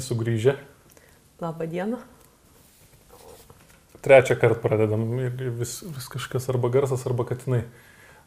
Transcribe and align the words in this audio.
sveiki 0.00 0.08
sugrįžę. 0.08 0.56
Labą 1.40 1.66
dieną. 1.66 1.98
Trečią 4.02 4.36
kartą 4.40 4.60
pradedam 4.60 5.18
ir 5.20 5.32
vis, 5.52 5.82
vis 5.82 6.08
kažkas 6.08 6.48
arba 6.48 6.70
garsas, 6.70 7.06
arba 7.06 7.24
katinai. 7.24 7.64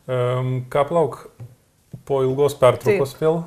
Um, 0.08 0.66
ką 0.70 0.86
plauk, 0.88 1.32
po 2.06 2.22
ilgos 2.24 2.56
pertraukos 2.56 3.14
Taip. 3.14 3.22
vėl. 3.22 3.44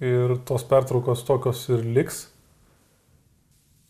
Ir 0.00 0.36
tos 0.44 0.64
pertraukos 0.64 1.24
tokios 1.24 1.68
ir 1.68 1.84
liks. 1.84 2.28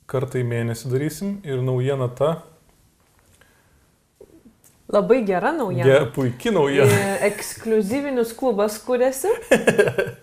Kartą 0.06 0.38
į 0.40 0.46
mėnesį 0.46 0.92
darysim. 0.92 1.40
Ir 1.44 1.62
naujiena 1.62 2.08
ta, 2.08 2.42
Labai 4.88 5.18
gera 5.20 5.50
naujiena. 5.52 5.84
Ge, 5.84 5.96
puikiai 6.14 6.54
naujiena. 6.54 6.94
E, 6.96 7.16
ekskluzyvinis 7.26 8.30
klubas 8.32 8.78
kuriasi. 8.80 9.28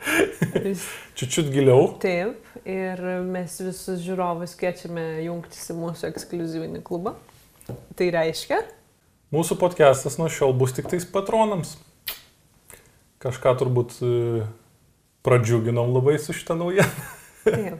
Čiučiut 1.18 1.52
giliau. 1.54 1.92
Taip, 2.02 2.45
ir 2.66 3.02
mes 3.26 3.56
visus 3.62 4.02
žiūrovus 4.04 4.56
kviečiame 4.60 5.04
jungtis 5.26 5.70
į 5.72 5.78
mūsų 5.80 6.10
ekskluzyvinį 6.10 6.82
klubą. 6.86 7.16
Tai 7.98 8.10
reiškia? 8.18 8.60
Mūsų 9.34 9.58
podcastas 9.62 10.20
nuo 10.22 10.30
šiol 10.32 10.54
bus 10.58 10.76
tik 10.76 10.90
tais 10.92 11.08
patronams. 11.10 11.76
Kažką 13.24 13.56
turbūt 13.62 13.96
e, 14.06 14.44
pradžiuginom 15.26 15.96
labai 15.96 16.20
su 16.22 16.36
šitą 16.36 16.58
naujieną. 16.60 17.80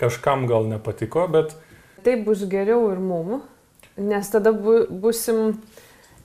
Kažkam 0.00 0.46
gal 0.50 0.68
nepatiko, 0.70 1.26
bet... 1.32 1.56
Tai 2.06 2.14
bus 2.22 2.44
geriau 2.46 2.90
ir 2.92 3.00
mum, 3.02 3.40
nes 3.98 4.28
tada 4.30 4.52
bu, 4.54 4.84
busim 4.90 5.56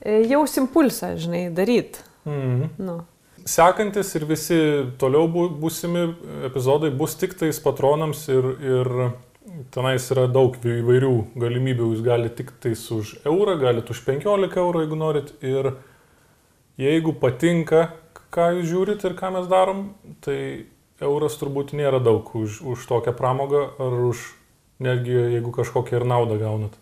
E, 0.02 0.22
jausim 0.26 0.66
pulsą, 0.66 1.14
žinai, 1.16 1.46
daryti. 1.54 2.02
Mhm. 2.26 2.70
Nu. 2.78 3.02
Sekantis 3.48 4.12
ir 4.14 4.26
visi 4.28 4.56
toliau 5.00 5.26
būsimi 5.30 6.02
epizodai 6.46 6.92
bus 6.94 7.16
tik 7.18 7.34
tais 7.38 7.58
patronams 7.62 8.26
ir, 8.30 8.48
ir 8.62 8.90
tenais 9.74 10.06
yra 10.14 10.28
daug 10.30 10.54
įvairių 10.62 11.14
galimybių. 11.42 11.88
Jūs 11.92 12.04
galite 12.06 12.42
tik 12.42 12.52
tais 12.62 12.84
už 12.94 13.16
eurą, 13.26 13.56
galite 13.60 13.94
už 13.94 14.02
15 14.06 14.60
eurų, 14.62 14.84
jeigu 14.84 14.98
norit. 14.98 15.32
Ir 15.42 15.72
jeigu 16.80 17.16
patinka, 17.18 17.88
ką 18.32 18.52
jūs 18.58 18.70
žiūrit 18.70 19.02
ir 19.08 19.16
ką 19.18 19.32
mes 19.34 19.48
darom, 19.50 19.88
tai 20.22 20.68
euras 21.02 21.34
turbūt 21.40 21.74
nėra 21.74 21.98
daug 22.02 22.30
už, 22.38 22.60
už 22.62 22.86
tokią 22.88 23.14
pramogą 23.18 23.66
ar 23.82 23.98
už 24.12 24.22
netgi 24.82 25.18
jeigu 25.34 25.50
kažkokią 25.54 25.98
ir 26.00 26.06
naudą 26.06 26.38
gaunat. 26.38 26.78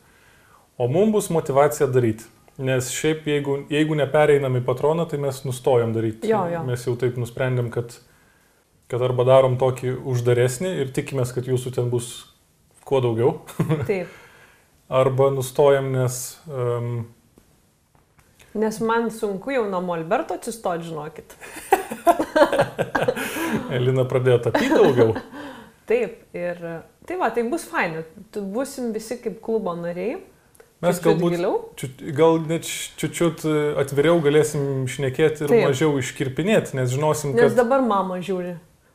O 0.80 0.88
mums 0.88 1.12
bus 1.12 1.30
motivacija 1.32 1.88
daryti. 1.88 2.28
Nes 2.60 2.90
šiaip 2.92 3.24
jeigu, 3.30 3.56
jeigu 3.72 3.96
nepereinam 3.96 4.58
į 4.58 4.64
patroną, 4.66 5.06
tai 5.08 5.20
mes 5.22 5.38
nustojam 5.46 5.94
daryti. 5.96 6.28
Jo, 6.28 6.42
jo. 6.52 6.64
Mes 6.68 6.82
jau 6.84 6.92
taip 7.00 7.16
nusprendėm, 7.20 7.70
kad, 7.72 7.94
kad 8.90 9.04
arba 9.06 9.24
darom 9.28 9.56
tokį 9.60 9.94
uždaresnį 10.12 10.74
ir 10.82 10.90
tikimės, 10.96 11.32
kad 11.36 11.48
jūsų 11.48 11.72
ten 11.78 11.88
bus 11.92 12.10
kuo 12.84 13.00
daugiau. 13.04 13.38
Taip. 13.90 14.12
arba 14.90 15.30
nustojam, 15.30 15.92
nes... 15.94 16.20
Um, 16.50 17.08
Nes 18.60 18.80
man 18.82 19.04
sunku 19.14 19.52
jau 19.54 19.62
nuo 19.70 19.78
Molberto 19.86 20.34
atsistoti, 20.34 20.88
žinokit. 20.88 21.36
Elina 23.76 24.02
pradėjo 24.10 24.40
tapyti 24.48 24.72
daugiau. 24.74 25.14
Taip, 25.86 26.16
ir 26.34 26.58
tai 27.06 27.18
va, 27.20 27.28
tai 27.30 27.44
bus 27.46 27.62
faina. 27.70 28.02
Tu 28.34 28.42
busim 28.42 28.90
visi 28.94 29.20
kaip 29.22 29.38
klubo 29.44 29.76
nariai. 29.78 30.18
Mes 30.80 30.96
čiut 30.96 31.10
galbūt 31.10 31.34
giliau? 31.34 31.56
Čiut, 31.76 31.98
gal 32.16 32.38
net 32.48 32.64
čiučiut 32.64 33.42
e, 33.44 33.76
atviriau 33.82 34.16
galėsim 34.24 34.86
šnekėti 34.88 35.44
ir 35.44 35.50
Taip. 35.52 35.64
mažiau 35.68 35.98
iškirpinėti, 36.00 36.72
nes 36.78 36.88
žinosim, 36.94 37.34
kad... 37.36 37.50
Nes 37.50 37.56
dabar 37.58 37.84
mama 37.84 38.16
žiūri, 38.24 38.54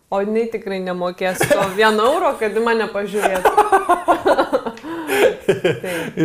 o 0.10 0.22
jinai 0.24 0.48
tikrai 0.50 0.80
nemokės 0.82 1.44
to 1.46 1.62
vieno 1.78 2.02
euro, 2.10 2.34
kad 2.40 2.58
mane 2.66 2.88
pažiūrėtų. 2.90 3.52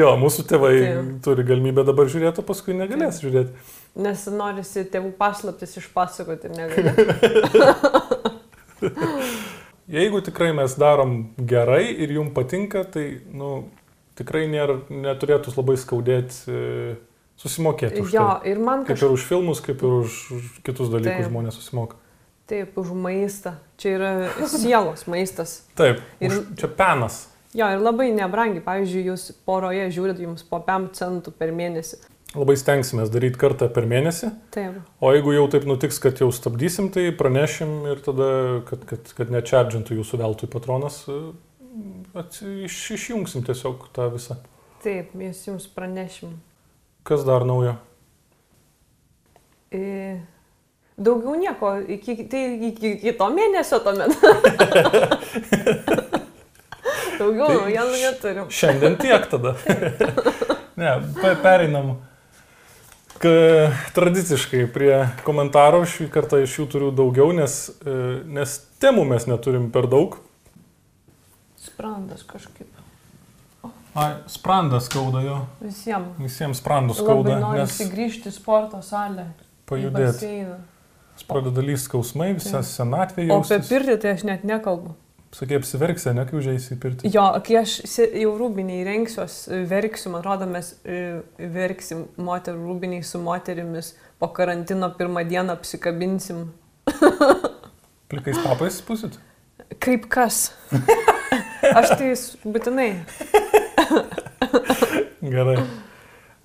jo, 0.01 0.09
mūsų 0.23 0.41
tėvai 0.49 0.73
Taip. 0.79 1.13
turi 1.29 1.45
galimybę 1.53 1.85
dabar 1.89 2.05
žiūrėti, 2.09 2.41
o 2.41 2.45
paskui 2.49 2.73
negalės 2.79 3.21
Taip. 3.21 3.25
žiūrėti. 3.27 3.51
Nes 4.01 4.19
norisi 4.33 4.89
tėvų 4.89 5.13
paslaptis 5.21 5.77
išpasakoti 5.83 6.49
ir 6.49 6.53
negali. 6.57 6.89
Jeigu 9.91 10.21
tikrai 10.23 10.53
mes 10.55 10.71
darom 10.79 11.35
gerai 11.37 11.91
ir 11.91 12.13
jums 12.15 12.31
patinka, 12.33 12.85
tai, 12.95 13.19
nu, 13.35 13.67
tikrai 14.21 14.45
nėra, 14.51 14.81
neturėtų 14.93 15.57
labai 15.57 15.79
skaudėti 15.81 16.53
e, 16.53 16.93
susimokėti. 17.41 18.05
Jo, 18.13 18.27
tai. 18.41 18.53
ir 18.53 18.61
man 18.61 18.85
kažkaip. 18.85 19.01
Kaip 19.01 19.09
ir 19.09 19.17
už 19.17 19.27
filmus, 19.31 19.65
kaip 19.65 19.83
ir 19.83 19.97
už, 20.05 20.21
kitus 20.67 20.93
dalykus 20.93 21.25
Taip. 21.25 21.33
žmonės 21.33 21.59
susimoka. 21.61 21.99
Taip, 22.51 22.79
už 22.83 22.95
maistą. 22.99 23.57
Čia 23.81 23.91
yra 23.97 24.13
sielos 24.51 25.07
maistas. 25.11 25.61
Taip, 25.79 26.03
ir 26.21 26.35
už, 26.35 26.41
čia 26.61 26.71
penas. 26.75 27.25
Jo, 27.55 27.67
ir 27.75 27.83
labai 27.83 28.11
nebrangiai. 28.15 28.63
Pavyzdžiui, 28.63 29.05
jūs 29.11 29.31
poroje 29.47 29.89
žiūrit 29.95 30.23
jums 30.23 30.45
po 30.47 30.61
5 30.67 30.95
centų 30.99 31.35
per 31.35 31.55
mėnesį. 31.55 32.01
Labai 32.31 32.55
stengsime 32.55 33.03
daryti 33.11 33.41
kartą 33.43 33.67
per 33.75 33.89
mėnesį. 33.91 34.29
Taip. 34.55 34.77
O 35.03 35.11
jeigu 35.11 35.33
jau 35.35 35.49
taip 35.51 35.67
nutiks, 35.67 35.99
kad 36.03 36.21
jau 36.23 36.29
stabdysim, 36.35 36.93
tai 36.95 37.09
pranešim 37.11 37.73
ir 37.91 38.03
tada, 38.05 38.29
kad, 38.69 38.85
kad, 38.87 39.11
kad 39.19 39.33
nečerdžintų 39.35 39.99
jūsų 39.99 40.21
veltui 40.21 40.51
patronas, 40.53 41.01
iš, 42.65 42.79
išjungsim 42.97 43.45
tiesiog 43.47 43.89
tą 43.95 44.09
visą. 44.15 44.37
Taip, 44.85 45.15
mes 45.15 45.41
jums 45.47 45.69
pranešim. 45.75 46.35
Kas 47.07 47.25
dar 47.25 47.45
naujo? 47.47 47.77
E, 49.71 50.19
daugiau 50.99 51.37
nieko, 51.39 51.77
iki, 51.81 52.17
tai 52.31 52.45
iki 52.71 52.97
kito 53.03 53.29
mėnesio 53.33 53.79
tuomet. 53.85 54.17
daugiau 57.21 57.47
tai 57.47 57.57
naujienų 57.57 57.99
neturim. 58.03 58.49
Šiandien 58.51 58.97
tiek 59.01 59.29
tada. 59.31 59.55
ne, 60.81 60.97
pereinam 61.45 61.99
tradiciškai 63.21 64.65
prie 64.73 64.95
komentarų, 65.27 65.85
šį 65.85 66.09
kartą 66.13 66.41
iš 66.41 66.57
jų 66.57 66.67
turiu 66.73 66.91
daugiau, 66.97 67.35
nes, 67.37 67.67
e, 67.85 67.97
nes 68.25 68.57
temų 68.81 69.05
mes 69.13 69.29
neturim 69.29 69.69
per 69.75 69.91
daug. 69.93 70.17
Sprandas 71.61 72.23
kažkaip. 72.25 72.81
Ai, 73.95 74.15
sprandas 74.31 74.87
skauda 74.87 75.21
jo. 75.21 75.37
Visiems. 75.61 76.17
Visiems 76.19 76.61
sprandus 76.63 77.01
skauda. 77.03 77.37
Nes 77.59 77.81
grįžti 77.91 78.31
į 78.31 78.35
sporto 78.37 78.81
salę. 78.87 79.27
Pajudėti. 79.69 80.31
Pradeda 81.29 81.61
lysti 81.61 81.91
skausmai, 81.91 82.31
visą 82.39 82.63
senatvę 82.65 83.27
jau. 83.27 83.41
O 83.41 83.45
apie 83.45 83.59
pirtį 83.67 83.97
tai 84.01 84.15
aš 84.17 84.25
net 84.29 84.47
nekalbu. 84.49 84.95
Sakai, 85.37 85.61
apsiverksi, 85.61 86.11
ne, 86.17 86.25
kai 86.27 86.39
užėjai 86.41 86.63
į 86.75 86.79
pirtį. 86.83 87.11
Jo, 87.15 87.27
kai 87.47 87.61
aš 87.61 87.77
jau 87.95 88.33
rūbiniai 88.41 88.81
renksiuos, 88.89 89.37
verksiu, 89.71 90.11
man 90.11 90.25
atrodo, 90.25 90.49
mes 90.51 90.73
e, 90.83 91.21
verksim 91.39 92.09
moterų 92.19 92.65
rūbiniai 92.65 93.05
su 93.07 93.21
moterimis, 93.23 93.93
po 94.19 94.33
karantino 94.35 94.91
pirmą 94.97 95.23
dieną 95.29 95.55
apsikabinsim. 95.61 96.49
Plikais 98.11 98.43
papais 98.43 98.81
pusit? 98.83 99.21
Kaip 99.79 100.11
kas? 100.11 100.49
Aš 101.77 101.95
tai 101.99 102.15
būtinai. 102.45 102.89
Gerai. 105.35 105.57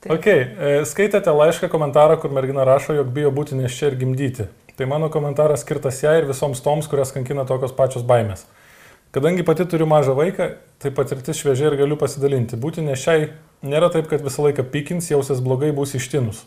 Taip. 0.06 0.12
Ok, 0.14 0.28
e, 0.30 0.74
skaitėte 0.86 1.34
laišką 1.34 1.70
komentarą, 1.72 2.20
kur 2.22 2.34
mergina 2.34 2.66
rašo, 2.68 2.94
jog 2.94 3.10
bijo 3.16 3.32
būti 3.34 3.58
neščia 3.58 3.90
ir 3.90 3.98
gimdyti. 4.02 4.46
Tai 4.76 4.86
mano 4.92 5.08
komentaras 5.10 5.64
skirtas 5.64 6.02
jai 6.04 6.20
ir 6.20 6.28
visoms 6.30 6.62
toms, 6.62 6.90
kurias 6.92 7.14
kankina 7.16 7.46
tokios 7.48 7.74
pačios 7.74 8.04
baimės. 8.06 8.44
Kadangi 9.16 9.46
pati 9.48 9.64
turiu 9.72 9.88
mažą 9.88 10.12
vaiką, 10.18 10.50
tai 10.84 10.92
patirtis 10.92 11.40
šviežia 11.40 11.70
ir 11.72 11.78
galiu 11.80 11.96
pasidalinti. 11.96 12.60
Būti 12.60 12.84
nešiai 12.84 13.30
nėra 13.64 13.88
taip, 13.94 14.10
kad 14.12 14.22
visą 14.22 14.44
laiką 14.44 14.68
pykins, 14.74 15.08
jausias 15.14 15.40
blogai, 15.42 15.72
bus 15.72 15.96
ištinus. 15.96 16.44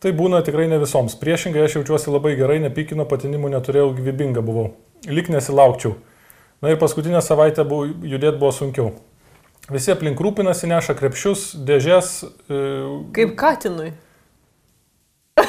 Tai 0.00 0.14
būna 0.16 0.40
tikrai 0.40 0.64
ne 0.72 0.78
visoms. 0.80 1.18
Priešingai 1.20 1.66
aš 1.66 1.76
jaučiuosi 1.76 2.08
labai 2.08 2.32
gerai, 2.38 2.56
nepykino 2.64 3.04
patinimų 3.04 3.52
neturėjau, 3.52 3.90
gyvybinga 3.98 4.40
buvau. 4.40 4.70
Lik 5.04 5.28
nesilaukčiau. 5.28 5.98
Na 6.60 6.70
ir 6.70 6.78
paskutinę 6.78 7.22
savaitę 7.24 7.64
buvo, 7.64 7.86
judėti 7.88 8.36
buvo 8.38 8.52
sunkiau. 8.52 8.90
Visi 9.70 9.92
aplink 9.94 10.20
rūpinasi, 10.20 10.68
neša 10.68 10.96
krepšius, 10.98 11.50
dėžės. 11.66 12.12
E... 12.50 12.60
Kaip 13.16 13.32
katinui. 13.40 13.92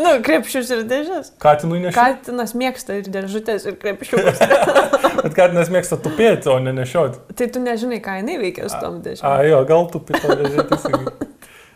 nu, 0.00 0.14
krepšius 0.24 0.70
ir 0.72 0.84
dėžės. 0.88 1.32
Katinui 1.42 1.82
neša. 1.82 1.96
Katinas 1.98 2.54
mėgsta 2.56 3.00
ir 3.00 3.10
dėžutės, 3.12 3.66
ir 3.68 3.76
krepšius. 3.80 4.40
Bet 5.24 5.36
katinas 5.36 5.68
mėgsta 5.72 5.98
tupėti, 6.00 6.48
o 6.52 6.56
ne 6.62 6.72
nešioti. 6.76 7.20
Tai 7.36 7.50
tu 7.52 7.64
nežinai, 7.64 8.00
ką 8.04 8.20
jinai 8.22 8.38
veikia 8.40 8.70
su 8.70 8.80
tom 8.80 9.00
dėžėm. 9.04 9.26
A, 9.28 9.42
jo, 9.44 9.60
gal 9.68 9.90
tupėti 9.92 10.38
dėžė, 10.40 10.68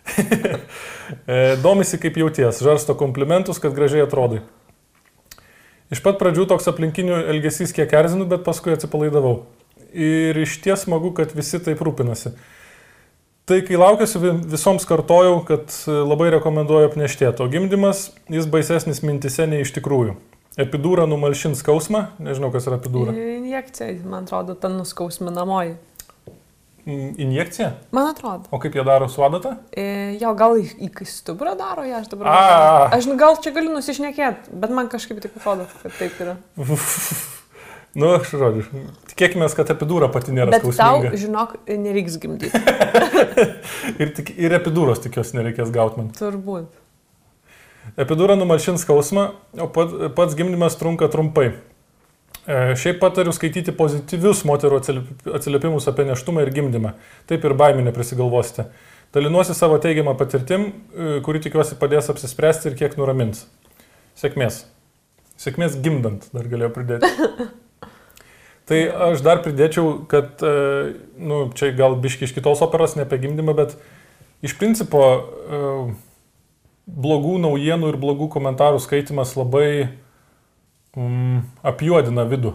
Domisi, 1.65 1.99
kaip 2.01 2.17
jauties, 2.21 2.61
žarsto 2.65 2.97
komplimentus, 2.99 3.61
kad 3.61 3.77
gražiai 3.77 4.05
atrodai. 4.07 4.43
Iš 5.93 6.01
pat 6.05 6.17
pradžių 6.21 6.47
toks 6.49 6.69
aplinkinių 6.71 7.19
elgesys 7.35 7.75
kiek 7.77 7.93
erzinu, 7.93 8.25
bet 8.29 8.45
paskui 8.47 8.73
atsipalaidavau. 8.73 9.43
Ir 9.95 10.39
iš 10.41 10.57
ties 10.65 10.87
smagu, 10.87 11.13
kad 11.15 11.35
visi 11.37 11.61
taip 11.63 11.83
rūpinasi. 11.85 12.33
Tai 13.45 13.59
kai 13.61 13.77
laukiuosi 13.77 14.21
visoms 14.49 14.87
kartojau, 14.89 15.43
kad 15.45 15.75
labai 15.85 16.31
rekomenduoju 16.39 16.89
apneštėti, 16.89 17.45
o 17.45 17.51
gimdymas 17.53 18.07
jis 18.33 18.49
baisesnis 18.49 19.03
mintise 19.05 19.45
nei 19.51 19.61
iš 19.67 19.75
tikrųjų. 19.77 20.17
Epidūra 20.65 21.05
numalšins 21.11 21.61
skausmą, 21.61 22.07
nežinau 22.23 22.49
kas 22.55 22.69
yra 22.71 22.79
epidūra. 22.79 23.13
E, 23.13 23.35
injekcija, 23.41 23.99
man 24.07 24.23
atrodo, 24.25 24.55
ta 24.57 24.71
nuskausminamoji. 24.73 25.75
Injekcija? 26.87 27.71
Man 27.97 28.11
atrodo. 28.11 28.51
O 28.53 28.59
kaip 28.61 28.75
jie 28.77 28.85
daro 28.85 29.09
su 29.09 29.23
adata? 29.25 29.57
E, 29.73 30.17
jo, 30.21 30.35
gal 30.37 30.59
į, 30.61 30.67
į 30.85 31.07
stuburą 31.09 31.55
daro, 31.57 31.85
ją 31.89 32.03
aš 32.03 32.11
dabar. 32.13 32.29
A. 32.29 32.35
nežinau. 32.35 32.89
Aš 32.99 33.09
nu, 33.09 33.17
gal 33.21 33.39
čia 33.41 33.55
galiu 33.57 33.73
nusišnekėti, 33.73 34.53
bet 34.53 34.75
man 34.75 34.91
kažkaip 34.93 35.23
taip 35.25 35.39
atrodo, 35.41 35.65
kad 35.83 35.97
taip 36.01 36.21
yra. 36.21 36.37
Nu, 37.95 38.09
aš 38.19 38.33
žodžiu, 38.35 38.65
tikėkime, 39.13 39.47
kad 39.55 39.69
epidūra 39.71 40.09
pati 40.11 40.33
nėra 40.35 40.51
Bet 40.51 40.65
tau, 40.65 40.73
skausminga. 40.75 41.13
žinok, 41.23 41.53
nereiks 41.79 42.17
gimdyti. 42.19 42.59
Ir, 44.03 44.11
tik, 44.17 44.33
ir 44.35 44.57
epidūros 44.57 44.99
tikiuosi 45.05 45.39
nereikės 45.39 45.71
gauti 45.71 46.01
man. 46.01 46.09
Turbūt. 46.19 46.73
Epidūra 48.01 48.35
numalšins 48.35 48.83
skausmą, 48.83 49.29
o 49.55 49.69
pat, 49.71 49.95
pats 50.17 50.35
gimdymas 50.35 50.75
trunka 50.81 51.07
trumpai. 51.13 51.53
E, 52.45 52.75
šiaip 52.77 52.99
patariu 53.01 53.33
skaityti 53.33 53.73
pozityvius 53.73 54.43
moterų 54.45 54.81
atsiliep- 54.83 55.29
atsiliepimus 55.39 55.89
apie 55.89 56.05
neštumą 56.11 56.43
ir 56.45 56.51
gimdymą. 56.53 56.93
Taip 57.31 57.45
ir 57.45 57.55
baimė 57.57 57.87
neprisigalvosite. 57.87 58.67
Dalinuosi 59.17 59.57
savo 59.57 59.79
teigiamą 59.81 60.13
patirtim, 60.19 60.67
e, 60.93 61.21
kuri 61.25 61.41
tikiuosi 61.41 61.79
padės 61.81 62.11
apsispręsti 62.13 62.69
ir 62.69 62.77
kiek 62.77 62.99
nuramins. 63.01 63.47
Sėkmės. 64.21 64.67
Sėkmės 65.41 65.81
gimdant, 65.81 66.29
dar 66.35 66.45
galėjau 66.45 66.75
pridėti. 66.77 67.09
Tai 68.69 68.81
aš 69.09 69.25
dar 69.25 69.41
pridėčiau, 69.41 70.05
kad, 70.09 70.37
e, 70.45 70.93
nu, 71.17 71.49
čia 71.57 71.73
gal 71.73 71.97
biški 71.97 72.29
iš 72.29 72.37
kitos 72.37 72.61
operos, 72.61 72.97
ne 72.97 73.09
apie 73.09 73.23
gimdymą, 73.25 73.57
bet 73.57 73.77
iš 74.45 74.53
principo 74.61 75.25
blogų 76.85 77.39
naujienų 77.41 77.89
ir 77.89 77.97
blogų 77.97 78.29
komentarų 78.29 78.81
skaitimas 78.85 79.33
labai 79.37 79.89
mm, 80.97 81.41
apjuodina 81.67 82.25
vidų. 82.31 82.53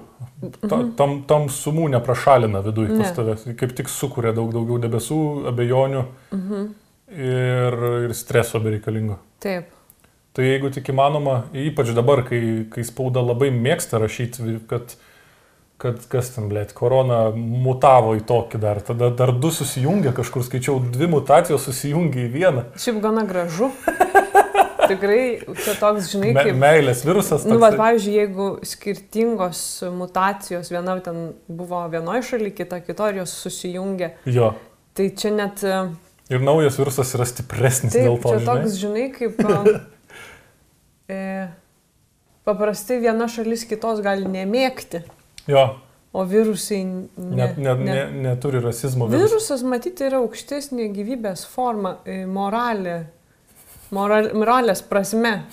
Ta, 0.69 0.77
tam, 0.95 1.17
tam 1.27 1.47
sumų 1.51 1.89
neprašalina 1.97 2.61
viduje 2.63 2.89
Ne. 2.93 3.01
pas 3.03 3.11
tave. 3.15 3.35
Kaip 3.59 3.73
tik 3.75 3.89
sukuria 3.91 4.31
daug 4.35 4.53
daugiau 4.55 4.79
debesų, 4.79 5.47
abejonių 5.51 6.05
Mhm. 6.31 6.69
ir, 7.11 7.73
ir 8.07 8.13
streso 8.15 8.59
bereikalingo. 8.63 9.17
Taip. 9.39 9.67
Tai 10.33 10.43
jeigu 10.45 10.69
tik 10.71 10.91
įmanoma, 10.93 11.43
ypač 11.53 11.89
dabar, 11.95 12.21
kai, 12.23 12.65
kai 12.71 12.83
spauda 12.83 13.19
labai 13.25 13.49
mėgsta 13.51 13.99
rašyti, 13.99 14.59
kad, 14.69 14.93
kad 15.81 15.97
kas 16.07 16.29
ten, 16.35 16.47
blėt, 16.51 16.71
korona 16.77 17.31
mutavo 17.35 18.13
į 18.15 18.21
tokį 18.29 18.59
dar, 18.61 18.79
tada 18.85 19.09
dar 19.09 19.31
du 19.33 19.49
susijungia, 19.51 20.13
kažkur 20.13 20.43
skaičiau, 20.45 20.77
dvi 20.93 21.07
mutacijos 21.07 21.65
susijungia 21.65 22.27
į 22.27 22.31
vieną. 22.31 22.63
Šiaip 22.77 23.01
gana 23.01 23.25
gražu. 23.25 23.71
Tikrai 24.89 25.23
čia 25.63 25.75
toks, 25.79 26.09
žinai, 26.13 26.33
Me, 26.35 26.43
kaip... 26.47 26.57
meilės 26.61 27.03
virusas. 27.07 27.45
Nu, 27.47 27.55
toksai. 27.55 27.63
bet, 27.69 27.77
pavyzdžiui, 27.79 28.15
jeigu 28.19 28.47
skirtingos 28.73 29.61
mutacijos, 29.95 30.71
viena 30.73 30.97
ten 31.05 31.21
buvo 31.47 31.81
vienoje 31.93 32.25
šalyje, 32.31 32.55
kita 32.63 32.81
kitoje, 32.85 33.17
jos 33.21 33.33
susijungia, 33.45 34.11
Jo. 34.29 34.53
tai 34.97 35.09
čia 35.15 35.31
net... 35.37 35.63
e, 35.63 35.81
Ir 36.29 36.43
naujas 36.45 36.75
virusas 36.77 37.09
yra 37.17 37.25
stipresnis 37.25 37.95
Taip, 37.95 38.05
dėl 38.05 38.19
to. 38.21 38.29
čia 38.35 38.41
žinai. 38.43 38.49
toks, 38.51 38.75
žinai, 38.83 39.07
kaip... 39.15 39.39
a, 39.45 39.63
E, 41.09 41.47
paprastai 42.45 42.99
viena 43.01 43.25
šalis 43.31 43.63
kitos 43.69 44.01
gali 44.05 44.27
nemėgti, 44.29 44.99
Jo, 45.49 45.63
o 46.13 46.21
virusai... 46.29 46.83
Ne, 46.85 47.07
net, 47.39 47.55
net, 47.57 47.79
ne, 47.81 47.95
neturi 48.27 48.61
rasizmo 48.61 49.07
virusas. 49.09 49.31
Virusas, 49.31 49.63
matyti, 49.65 50.05
yra 50.05 50.19
aukštesnė 50.21 50.85
gyvybės 50.93 51.47
forma, 51.49 51.95
e, 52.05 52.19
moralė, 52.29 52.99
moral, 53.95 54.31
moralės 54.37 54.81
prasme. 54.85 55.43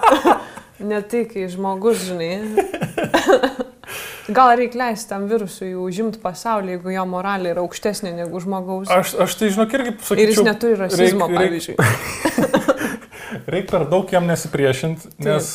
ne 0.90 1.00
tai, 1.02 1.24
kai 1.30 1.48
žmogus, 1.50 2.06
žinai. 2.08 2.32
Gal 4.30 4.52
reikia 4.54 4.78
leisti 4.78 5.10
tam 5.10 5.24
virusui 5.30 5.72
užimti 5.74 6.20
pasaulį, 6.22 6.76
jeigu 6.76 6.92
jo 6.94 7.04
moralė 7.10 7.54
yra 7.54 7.64
aukštesnė 7.64 8.12
negu 8.14 8.40
žmogaus. 8.42 8.90
Aš, 8.92 9.16
aš 9.24 9.34
tai 9.40 9.48
žinok 9.50 9.74
irgi 9.74 9.94
sakyčiau. 9.96 10.22
Ir 10.22 10.30
jis 10.30 10.42
neturi 10.46 10.78
rasizmo, 10.78 11.26
reik- 11.26 11.40
reik- 11.40 11.50
pavyzdžiui. 11.50 11.76
Reikia 13.54 13.70
per 13.72 13.86
daug 13.90 14.10
jam 14.12 14.28
nesipriešinti, 14.30 15.14
nes 15.26 15.50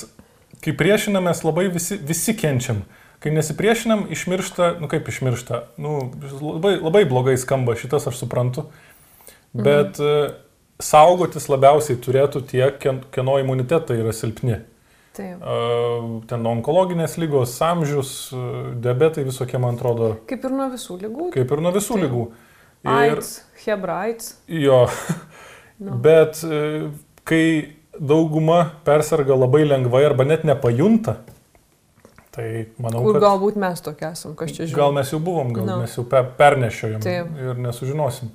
kai 0.63 0.73
priešinamės 0.75 1.43
labai 1.45 1.69
visi, 1.71 1.97
visi 2.01 2.35
kenčiam. 2.35 2.83
Kai 3.23 3.31
nesipriešinam, 3.33 4.05
išmiršta, 4.11 4.75
nu 4.81 4.89
kaip 4.91 5.07
išmiršta, 5.09 5.61
nu, 5.81 5.97
labai, 6.41 6.75
labai 6.77 7.05
blogai 7.09 7.37
skamba 7.41 7.77
šitas, 7.79 8.09
aš 8.11 8.19
suprantu, 8.21 8.67
bet 9.55 10.01
mhm. 10.01 10.35
Saugotis 10.81 11.47
labiausiai 11.49 11.97
turėtų 11.97 12.41
tie, 12.49 12.71
kien- 12.79 13.03
kieno 13.11 13.37
imunitetai 13.39 13.97
yra 14.01 14.11
silpni. 14.13 14.61
Taip. 15.15 15.39
Ten 16.27 16.43
onkologinės 16.45 17.13
lygos, 17.17 17.53
amžius, 17.63 18.33
diabetai 18.83 19.23
visokie, 19.23 19.57
man 19.57 19.77
atrodo, 19.77 20.17
Kaip 20.27 20.43
ir 20.43 20.51
nuo 20.51 20.67
visų 20.73 20.97
lygų. 21.05 21.29
kaip 21.31 21.51
ir 21.55 21.61
nuo 21.63 21.71
visų 21.71 21.95
Taip. 21.95 22.03
lygų. 22.03 22.25
Ir, 22.85 22.91
AIDS, 23.15 23.29
Hebra 23.65 24.01
AIDS. 24.09 24.35
jo, 24.47 24.87
Nu. 25.79 25.91
Bet 25.99 26.39
e, 26.43 26.89
kai 27.27 27.75
dauguma 27.99 28.71
persirga 28.85 29.35
labai 29.35 29.65
lengvai 29.67 30.05
arba 30.05 30.23
net 30.23 30.43
nepajunta, 30.43 31.17
tai 32.31 32.67
manau, 32.79 33.01
Kur 33.03 33.13
kad 33.19 33.23
galbūt 33.25 33.55
mes 33.59 33.81
tokie 33.81 34.07
esam, 34.11 34.35
kas 34.35 34.51
čia 34.51 34.65
žino. 34.67 34.75
gal 34.77 34.91
mes 34.95 35.11
jau 35.11 35.19
buvom, 35.19 35.51
gal 35.53 35.65
Nu. 35.65 35.77
mes 35.81 35.95
jau 35.95 36.03
pe, 36.07 36.21
pernešiojom 36.37 37.01
Taip. 37.03 37.27
ir 37.39 37.55
nesužinosim. 37.55 38.29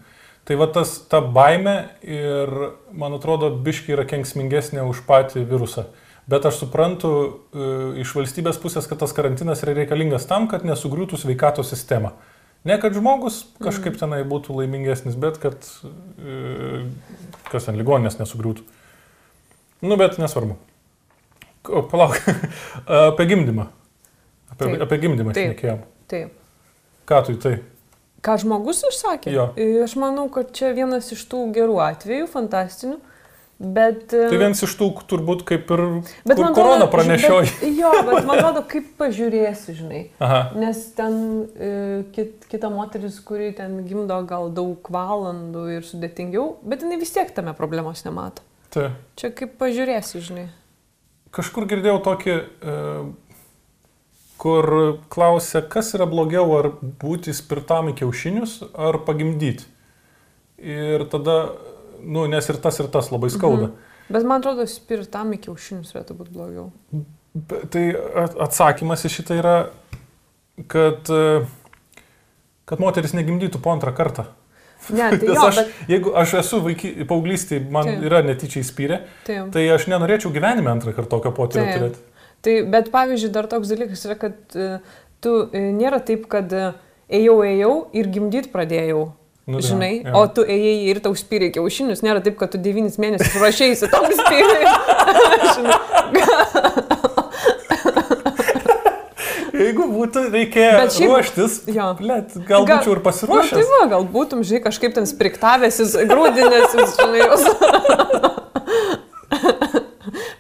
Tai 0.48 0.56
va 0.58 0.66
tas, 0.72 0.96
ta 1.10 1.20
baime 1.20 1.75
ir, 2.02 2.50
man 2.96 3.14
atrodo, 3.14 3.52
biški 3.64 3.94
yra 3.94 4.06
kenksmingesnė 4.08 4.82
už 4.88 5.04
patį 5.06 5.44
virusą. 5.48 5.87
Bet 6.31 6.46
aš 6.46 6.62
suprantu 6.62 7.10
e, 7.20 7.69
iš 8.02 8.12
valstybės 8.16 8.58
pusės, 8.62 8.87
kad 8.88 9.00
tas 9.02 9.14
karantinas 9.16 9.64
yra 9.64 9.75
reikalingas 9.81 10.28
tam, 10.31 10.46
kad 10.50 10.64
nesugriūtų 10.66 11.19
sveikatos 11.19 11.72
sistema. 11.72 12.14
Ne 12.64 12.76
kad 12.81 12.94
žmogus 12.94 13.42
kažkaip 13.62 13.96
tenai 13.98 14.20
būtų 14.28 14.58
laimingesnis, 14.58 15.16
bet 15.19 15.40
kad 15.42 15.64
e, 16.20 16.84
kas 17.50 17.66
ten 17.69 17.78
ligoninės 17.81 18.20
nesugriūtų. 18.20 18.66
Nu, 19.81 19.96
bet 19.96 20.19
nesvarbu. 20.20 20.58
O, 21.69 21.82
palauk, 21.88 22.20
apie 23.10 23.26
gimdymą. 23.32 23.70
Apie, 24.52 24.66
Taip. 24.66 24.82
apie 24.84 24.98
gimdymą 25.02 25.34
šnekėjom. 25.37 25.82
Taip. 26.10 26.37
Ką 27.08 27.22
tu 27.26 27.34
į 27.34 27.40
tai? 27.42 27.54
Ką 28.20 28.34
žmogus 28.43 28.83
išsakė? 28.90 29.33
Jo. 29.33 29.47
Aš 29.85 29.95
manau, 29.97 30.26
kad 30.33 30.50
čia 30.56 30.75
vienas 30.76 31.09
iš 31.14 31.23
tų 31.30 31.47
gerų 31.56 31.78
atvejų, 31.87 32.26
fantastinių. 32.28 32.99
Bet... 33.61 34.06
e, 34.16 34.28
Tai 34.33 34.38
vienas 34.40 34.62
iš 34.64 34.73
tų, 34.80 34.87
turbūt 35.09 35.42
kaip 35.49 35.68
ir 35.75 35.80
bet 36.25 36.38
kur 36.38 36.47
korona 36.56 36.87
pranešioji. 36.88 37.50
bet- 37.61 37.75
Jo, 37.76 37.90
bet 38.06 38.25
man 38.25 38.38
atrodo, 38.40 38.62
kaip 38.68 38.87
pažiūrėsi, 39.00 39.75
žinai. 39.76 40.00
Aha. 40.25 40.38
Nes 40.56 40.80
ten 40.97 41.18
e, 41.61 41.73
kit, 42.16 42.47
kita 42.49 42.71
moteris, 42.73 43.18
kuri 43.21 43.50
ten 43.56 43.83
gimdo 43.85 44.16
gal 44.28 44.49
daug 44.56 44.88
valandų 44.92 45.66
ir 45.76 45.85
sudėtingiau, 45.85 46.54
bet 46.64 46.87
jinai 46.87 46.97
vis 47.02 47.12
tiek 47.12 47.28
tame 47.37 47.52
problemos 47.56 48.00
nemato. 48.09 48.40
Tai. 48.73 48.95
Čia 49.21 49.28
kaip 49.37 49.59
pažiūrėsi, 49.61 50.23
žinai. 50.25 50.47
Kažkur 51.37 51.68
girdėjau 51.68 52.00
tokį, 52.09 52.38
e, 52.64 52.78
kur 54.40 54.70
klausė, 55.12 55.61
kas 55.68 55.92
yra 55.99 56.06
blogiau, 56.09 56.47
ar 56.56 56.70
būti 56.80 57.35
spirtam 57.37 57.90
į 57.92 57.99
kiaušinius, 58.00 58.56
ar 58.73 59.02
pagimdyti. 59.04 59.68
Ir 60.61 61.04
tada, 61.12 61.37
nu, 62.00 62.25
nes 62.30 62.49
ir 62.49 62.59
tas, 62.61 62.80
ir 62.80 62.88
tas 62.92 63.12
labai 63.12 63.30
skauda. 63.32 63.68
Mhm. 63.68 63.87
Bet 64.11 64.26
man 64.26 64.42
atrodo, 64.42 64.66
spiritam 64.66 65.30
į 65.37 65.42
kiaušinius 65.44 65.92
turėtų 65.92 66.16
būti 66.18 66.35
blogiau. 66.35 66.70
Be- 67.37 67.62
Tai 67.70 67.85
atsakymas 68.49 69.04
į 69.06 69.12
šitą 69.14 69.37
yra, 69.38 69.54
kad, 70.73 71.06
e, 71.06 71.44
kad 72.66 72.82
moteris 72.82 73.14
negimdytų 73.14 73.61
po 73.62 73.70
antrą 73.76 73.92
kartą. 73.94 74.26
Ne, 74.88 75.12
tai 75.20 75.28
jo, 75.37 75.38
aš, 75.47 75.61
bet... 75.61 75.78
jeigu 75.92 76.16
aš 76.16 76.35
esu 76.40 76.62
paauglystėje, 77.06 77.68
man 77.70 77.87
Taip. 77.87 78.04
yra 78.09 78.25
netyčia 78.26 78.64
įspyrę, 78.64 79.02
Taip. 79.28 79.52
tai 79.54 79.68
aš 79.76 79.87
nenorėčiau 79.92 80.32
gyvenime 80.35 80.73
antrą 80.73 80.97
kartą 80.97 81.18
tokio 81.18 81.35
potyrio 81.37 81.68
turėti. 81.70 82.02
Tai, 82.40 82.54
bet 82.73 82.87
pavyzdžiui, 82.94 83.28
dar 83.35 83.44
toks 83.52 83.68
dalykas 83.68 84.00
yra, 84.09 84.14
kad 84.16 84.37
e, 84.56 84.78
tu 85.20 85.32
e, 85.52 85.61
nėra 85.76 85.99
taip, 86.00 86.23
kad 86.32 86.49
e, 86.56 86.70
ėjau, 87.20 87.35
ėjau 87.44 87.73
ir 88.00 88.09
gimdyti 88.14 88.49
pradėjau. 88.52 89.11
Nu, 89.50 89.59
tai, 89.59 89.66
Žinai, 89.66 89.94
jo. 90.06 90.12
o 90.14 90.23
tu 90.30 90.44
ėjai 90.47 90.76
ir 90.92 90.99
tau 91.02 91.11
spyrė 91.18 91.49
kiaušinius, 91.56 92.04
nėra 92.06 92.20
taip, 92.25 92.37
kad 92.38 92.52
tu 92.54 92.59
devynis 92.62 92.97
mėnesius 93.02 93.35
ruošėjai 93.40 93.88
tam 93.90 94.06
spyrė. 94.20 94.61
Jeigu 99.61 99.85
būtų 99.90 100.23
reikėję 100.32 100.70
Bet 100.78 100.94
šiaip- 100.94 101.11
ruoštis, 101.11 101.52
jo. 101.75 101.87
Blet, 101.99 102.30
gal 102.49 102.62
Gal- 102.64 102.78
būčiau 102.80 102.92
ir 102.94 102.97
Na, 102.97 103.02
tai 103.02 103.06
pasiruošęs. 103.11 103.66
va, 103.75 103.82
gal 103.92 104.02
būtum, 104.14 104.38
žinai, 104.47 104.62
kažkaip 104.64 104.92
ten 104.97 105.04
spriktavęsis, 105.11 105.90
grūdinėsis, 106.09 106.88
žinai, 106.97 107.20
jos. 107.26 107.44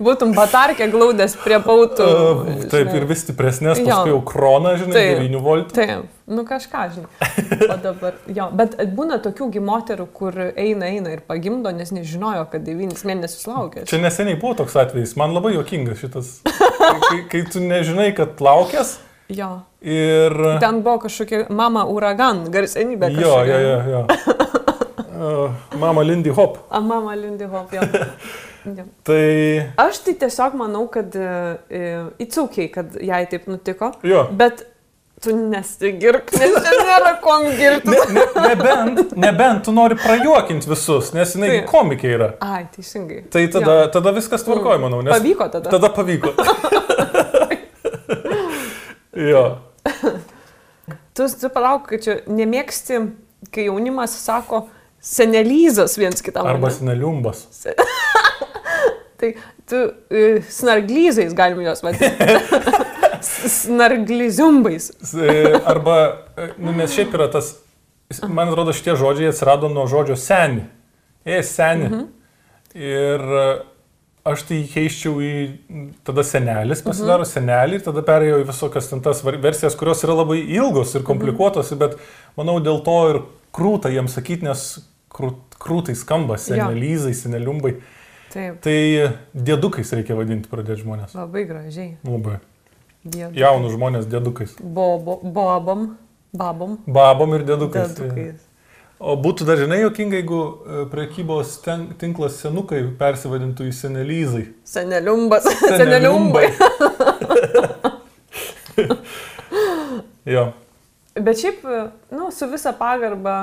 būtum 0.00 0.32
batarkę 0.36 0.88
glaudęs 0.92 1.36
prie 1.42 1.58
pautų. 1.64 2.06
Uh, 2.06 2.54
taip, 2.66 2.88
žinai. 2.88 3.00
ir 3.00 3.06
vis 3.10 3.24
stipresnės, 3.26 3.82
paskui 3.84 4.14
jau 4.14 4.22
krona, 4.26 4.76
žinai, 4.80 4.96
Taip. 4.96 5.20
9 5.24 5.44
voltų. 5.44 5.76
Taip, 5.76 6.06
nu 6.30 6.46
kažką, 6.48 6.86
žinai. 6.96 7.66
O 7.68 7.76
dabar, 7.84 8.16
jo, 8.38 8.48
bet 8.56 8.78
būna 8.96 9.20
tokių 9.24 9.50
gi 9.56 9.64
moterų, 9.66 10.08
kur 10.16 10.40
eina, 10.50 10.88
eina 10.88 11.14
ir 11.16 11.22
pagimdo, 11.26 11.72
nes 11.76 11.92
nežinojo, 11.94 12.46
kad 12.52 12.64
devynis 12.66 13.04
mėnesius 13.08 13.46
laukia. 13.50 13.84
Čia 13.90 14.00
neseniai 14.02 14.40
buvo 14.40 14.56
toks 14.62 14.78
atvejis, 14.80 15.14
man 15.20 15.36
labai 15.36 15.54
jokingas 15.58 16.02
šitas. 16.02 16.34
Kai, 16.46 17.22
kai, 17.30 17.44
tu 17.52 17.62
nežinai, 17.62 18.10
kad 18.16 18.40
laukės 18.42 18.98
Jo. 19.30 19.60
Ir... 19.80 20.34
Ten 20.60 20.82
buvo 20.82 20.98
kažkokia 21.06 21.46
mama 21.54 21.84
uragan 21.86 22.44
garsenybė. 22.50 23.12
Jo, 23.14 23.36
jo, 23.46 23.58
jo, 23.62 23.76
jo. 23.92 24.00
Uh, 25.20 25.58
Mama 25.82 26.02
Lindy 26.02 26.34
Hop. 26.34 26.58
A, 26.70 26.80
mama 26.80 27.14
Lindy 27.14 27.46
Hop, 27.46 27.72
jo. 27.72 27.86
jo. 28.64 28.88
Tai... 29.06 29.22
Aš 29.80 30.02
tai 30.06 30.16
tiesiog 30.20 30.58
manau, 30.60 30.84
kad 30.92 31.14
uh, 31.16 32.10
įcaukiai, 32.20 32.68
kad 32.74 32.98
jai 33.00 33.24
taip 33.30 33.48
nutiko. 33.50 33.92
Jo. 34.06 34.26
Bet 34.36 34.66
tu 35.20 35.34
nesigirk, 35.36 36.30
nes 36.32 36.54
čia 36.64 36.76
nėra 36.80 37.12
kom 37.20 37.44
girti. 37.52 37.92
Ne, 37.92 38.04
ne, 38.16 38.24
nebent, 38.48 39.14
nebent 39.20 39.64
tu 39.66 39.74
nori 39.76 39.98
prajuokinti 40.00 40.70
visus, 40.70 41.12
nes 41.16 41.34
jinai 41.36 41.50
Taip. 41.52 41.66
komikė 41.68 42.12
yra. 42.16 42.30
Ai, 42.44 42.62
teisingai. 42.72 43.26
Tai 43.32 43.42
tada, 43.52 43.76
tada 43.92 44.14
viskas 44.16 44.46
tvarkoja, 44.46 44.80
manau. 44.80 45.02
Nes 45.04 45.12
Pavyko 45.12 45.50
tada. 45.52 45.72
Tada 45.72 45.92
pavyko. 45.92 46.32
jo. 49.30 49.44
Tu, 51.12 51.28
tu 51.36 51.52
palauk, 51.52 51.90
kad 51.90 52.06
čia 52.06 52.18
nemėgsti, 52.30 53.02
kai 53.52 53.68
jaunimas 53.68 54.16
sako 54.24 54.64
senelyzas 55.04 56.00
viens 56.00 56.24
kitam. 56.24 56.48
Arba 56.48 56.72
seneliumbas. 56.72 57.44
Tai 59.20 59.34
tu 59.68 59.80
uh, 59.84 60.38
snarglyzais 60.48 61.34
galim 61.36 61.60
juos 61.66 61.84
vadinti. 61.84 62.88
Snargliziumbais. 63.20 64.92
E, 65.14 65.62
Arba, 65.64 66.26
e, 66.36 66.52
nu, 66.58 66.72
nes 66.72 66.92
šiaip 66.94 67.12
yra 67.16 67.28
tas, 67.32 67.52
man 68.24 68.48
atrodo, 68.48 68.72
šitie 68.76 68.94
žodžiai 68.98 69.32
atsirado 69.32 69.68
nuo 69.72 69.86
žodžio 69.90 70.16
seni. 70.16 70.64
E, 71.24 71.42
seni. 71.46 71.88
Mhm. 71.88 72.06
Ir 72.80 73.26
e, 73.42 73.44
aš 74.30 74.44
tai 74.48 74.60
keiščiau 74.70 75.20
į 75.24 75.32
tada 76.06 76.24
senelis, 76.26 76.84
pasidaro 76.86 77.24
mhm. 77.26 77.32
senelį 77.32 77.78
ir 77.78 77.84
tada 77.86 78.04
perėjau 78.06 78.40
į 78.42 78.48
visokias 78.50 78.90
ten 78.90 79.04
tas 79.04 79.22
versijas, 79.24 79.76
kurios 79.78 80.04
yra 80.06 80.16
labai 80.22 80.40
ilgos 80.44 80.94
ir 80.96 81.06
komplikuotos, 81.06 81.72
mhm. 81.74 81.80
bet 81.82 82.40
manau 82.40 82.58
dėl 82.62 82.82
to 82.86 82.98
ir 83.12 83.22
krūta 83.56 83.92
jiems 83.92 84.14
sakyti, 84.16 84.46
nes 84.46 84.66
krūt, 85.12 85.58
krūtai 85.60 85.96
skamba 85.98 86.38
senelizai, 86.40 87.14
seneliumbai. 87.16 87.80
Taip, 88.30 88.60
Tai 88.62 88.74
dėdukais 89.34 89.90
reikia 89.96 90.14
vadinti 90.14 90.48
pradėti 90.50 90.84
žmonės. 90.84 91.14
labai 91.18 91.42
gražiai. 91.48 91.96
Labai. 92.06 92.36
Dėdų. 93.04 93.34
Jaunus 93.40 93.72
žmonės 93.74 94.06
dėdukais. 94.06 94.52
Bobo, 94.60 95.16
bobom, 95.24 95.96
babom. 96.36 96.76
Babom 96.86 97.34
ir 97.34 97.42
dėdukais. 97.48 97.96
Dėdukais. 97.96 98.46
O 99.00 99.14
būtų 99.16 99.46
dar 99.48 99.56
žinai 99.56 99.78
jokinga, 99.80 100.18
jeigu 100.20 100.38
e, 100.44 100.82
prekybos 100.92 101.54
ten, 101.64 101.86
tinklas 101.96 102.36
senukai 102.42 102.82
persivadintų 103.00 103.70
į 103.70 103.72
senelyzai. 103.72 104.42
Seneliumbas. 104.68 105.48
Seneliumbai. 105.80 106.50
jo. 110.34 110.44
Bet 111.16 111.40
šiaip, 111.40 111.64
nu, 112.12 112.28
su 112.36 112.44
visa 112.52 112.74
pagarba, 112.76 113.38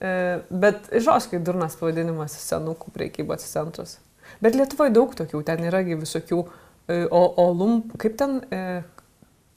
e, 0.00 0.40
bet 0.48 0.88
žoskai 1.04 1.36
durnas 1.44 1.76
pavadinimas 1.76 2.32
senukų 2.48 2.88
priekybos 2.96 3.44
centras. 3.44 3.98
Bet 4.44 4.54
Lietuvoje 4.54 4.92
daug 4.94 5.14
tokių, 5.18 5.40
ten 5.46 5.64
yragi 5.66 5.96
visokių, 5.98 6.38
e, 6.88 6.98
o, 7.10 7.22
o 7.42 7.46
lum, 7.58 7.80
kaip 7.98 8.14
ten, 8.20 8.38
e, 8.54 8.82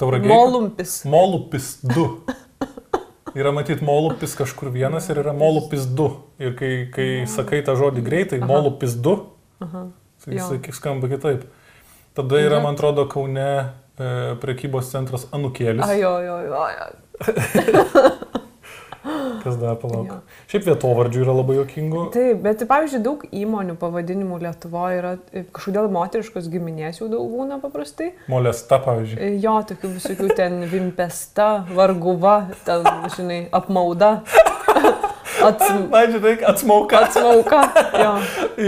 Tauragiai. 0.02 0.32
molumpis. 0.32 1.02
Molupis 1.06 1.76
2. 1.86 2.08
Yra 3.38 3.54
matyti 3.56 3.86
molupis 3.88 4.34
kažkur 4.36 4.72
vienas 4.74 5.06
ir 5.14 5.22
yra 5.22 5.32
molupis 5.38 5.86
2. 5.96 6.08
Ir 6.44 6.56
kai, 6.60 6.72
kai 6.92 7.06
sakai 7.32 7.62
tą 7.64 7.78
žodį 7.80 8.04
greitai, 8.04 8.42
Aha. 8.42 8.50
molupis 8.50 8.98
2, 9.00 9.14
Aha. 9.64 9.86
tai 10.26 10.36
Jo. 10.36 10.50
jis 10.58 10.76
skamba 10.82 11.08
kitaip. 11.14 11.46
Tada 12.18 12.42
yra, 12.44 12.60
man 12.60 12.76
atrodo, 12.76 13.06
Kaune 13.08 13.46
e, 13.48 14.10
prekybos 14.42 14.90
centras 14.92 15.30
Anukėlis. 15.32 15.86
Ajo, 15.88 16.12
jo, 16.26 16.38
jo, 16.50 16.66
jo. 16.76 16.90
Kas 19.42 19.56
dar 19.58 19.76
palauk. 19.82 20.12
Jo. 20.12 20.18
Šiaip 20.52 20.66
vietovardžių 20.68 21.24
yra 21.24 21.34
labai 21.34 21.56
jokingų. 21.58 22.02
Taip, 22.14 22.42
bet 22.46 22.62
pavyzdžiui, 22.70 23.00
daug 23.02 23.24
įmonių 23.34 23.74
pavadinimų 23.82 24.38
Lietuvoje 24.44 25.00
yra 25.00 25.14
e, 25.34 25.42
kažkodėl 25.56 25.88
moteriškos 25.96 26.50
giminės 26.54 27.00
jau 27.02 27.08
daug 27.10 27.26
būna 27.34 27.58
paprastai. 27.64 28.12
Molesta, 28.30 28.78
pavyzdžiui. 28.86 29.18
E, 29.18 29.32
Jo, 29.42 29.56
tokių 29.72 29.94
visokių 29.96 30.30
ten 30.38 30.60
vimpesta, 30.74 31.50
varguva, 31.74 32.36
ten, 32.68 32.86
žinai, 33.18 33.42
apmauda. 33.58 34.20
Ats, 35.42 35.66
Na, 35.90 36.04
žinai, 36.06 36.36
atsmauka. 36.46 37.00
atsmauka. 37.08 37.62
Jo. 37.98 38.12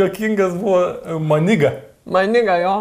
Jokingas 0.02 0.56
buvo 0.58 1.20
maniga. 1.22 1.76
Maniga, 2.10 2.56
jo. 2.58 2.74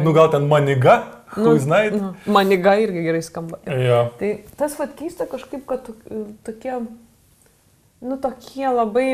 Nu 0.00 0.14
gal 0.16 0.30
ten 0.32 0.48
maniga, 0.48 1.02
nu, 1.36 1.54
žinai. 1.58 1.90
nu, 1.90 2.14
maniga 2.26 2.76
irgi 2.80 3.04
gerai 3.06 3.22
skamba. 3.22 3.60
Jo. 3.66 4.08
Tai 4.18 4.32
tas 4.56 4.78
vad 4.78 4.94
keista 4.98 5.26
kažkaip, 5.30 5.66
kad 5.66 5.88
e, 5.90 6.24
tokie, 6.46 6.80
nu 8.00 8.20
tokie 8.20 8.68
labai 8.68 9.08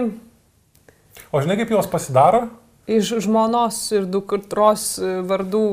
O 1.32 1.40
žinai, 1.42 1.56
kaip 1.58 1.70
jos 1.70 1.86
pasidaro? 1.90 2.48
iš 2.90 3.12
žmonos 3.22 3.76
ir 3.94 4.06
dukros 4.10 4.96
e, 4.98 5.20
vardų 5.26 5.66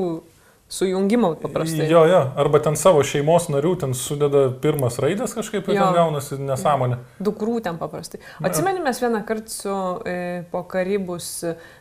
sujungimo 0.68 1.32
paprastai. 1.40 1.86
Jo, 1.88 2.02
jo. 2.06 2.20
Arba 2.36 2.60
ten 2.60 2.76
savo 2.76 3.00
šeimos 3.06 3.48
narių 3.48 3.72
ten 3.80 3.94
sudeda 3.96 4.50
pirmas 4.62 4.98
raidės 5.00 5.32
kažkaip 5.36 5.64
ir 5.64 5.78
ten 5.80 5.96
gaunasi 5.96 6.36
nesąmonė. 6.44 6.98
Dukrų 7.24 7.62
ten 7.64 7.78
paprastai. 7.80 8.20
Atsimeni, 8.44 8.82
mes 8.84 9.00
vieną 9.00 9.22
kartą 9.26 9.54
su, 9.54 9.76
e, 10.04 10.44
po 10.52 10.62
Karibus 10.68 11.30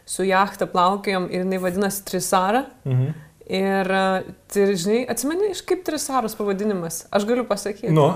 su 0.07 0.27
jachta 0.27 0.69
plaukiojom 0.71 1.27
ir 1.29 1.43
jinai 1.43 1.59
vadinasi 1.67 2.05
Trisara. 2.07 2.65
Mhm. 2.87 3.25
Ir, 3.47 3.91
e, 3.91 4.23
tai, 4.51 4.65
žinai, 4.75 5.03
atsimeni, 5.07 5.53
iš 5.53 5.61
kaip 5.67 5.85
Trisaros 5.87 6.35
pavadinimas? 6.35 7.05
Aš 7.15 7.27
galiu 7.29 7.45
pasakyti. 7.47 7.93
Nu. 7.95 8.11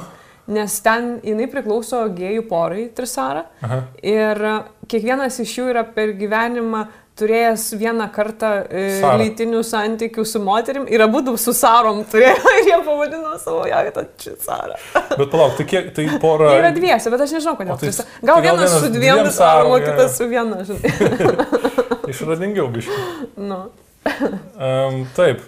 Nes 0.52 0.74
ten 0.84 1.14
jinai 1.24 1.46
priklauso 1.48 2.02
gėjų 2.12 2.48
porai 2.50 2.90
Trisara. 2.96 3.46
Aha. 3.64 3.84
Ir 4.04 4.42
e, 4.50 4.56
kiekvienas 4.92 5.40
iš 5.40 5.54
jų 5.60 5.70
yra 5.72 5.86
per 5.88 6.12
gyvenimą 6.20 6.88
turėjęs 7.22 7.66
vieną 7.80 8.08
kartą 8.12 8.50
e, 8.66 8.84
lytinių 9.22 9.62
santykių 9.68 10.24
su 10.26 10.42
moterim 10.44 10.88
ir 10.90 11.04
abu 11.06 11.22
du 11.26 11.36
su 11.40 11.54
Sarom 11.56 12.02
turėjo 12.12 12.40
ir 12.60 12.70
jie 12.70 12.80
pavadino 12.88 13.36
savo 13.40 13.62
jachtą 13.70 14.06
Trisara. 14.20 14.80
Bet 15.20 15.28
palauk, 15.30 15.56
tai 15.60 15.68
kiek, 15.70 15.92
tai 15.96 16.08
pora... 16.24 16.50
Jie 16.56 16.64
yra 16.64 16.74
dviese, 16.76 17.14
bet 17.14 17.24
aš 17.28 17.36
nežinau, 17.38 17.56
kodėl. 17.60 17.78
Tai- 17.80 17.92
gal, 17.92 18.02
tai 18.02 18.28
gal 18.32 18.44
vienas 18.48 18.66
vienas 18.66 18.76
su 18.80 18.92
dviem 18.96 19.22
dviem 19.22 19.32
sarom, 19.36 19.76
o 19.76 19.80
kitas 19.84 20.18
su 20.18 20.28
viena, 20.32 20.64
žinai. 20.68 21.48
Išradingiau 22.12 22.68
biškai. 22.74 23.06
nu. 23.48 23.62
Um, 24.05 25.03
taip. 25.15 25.41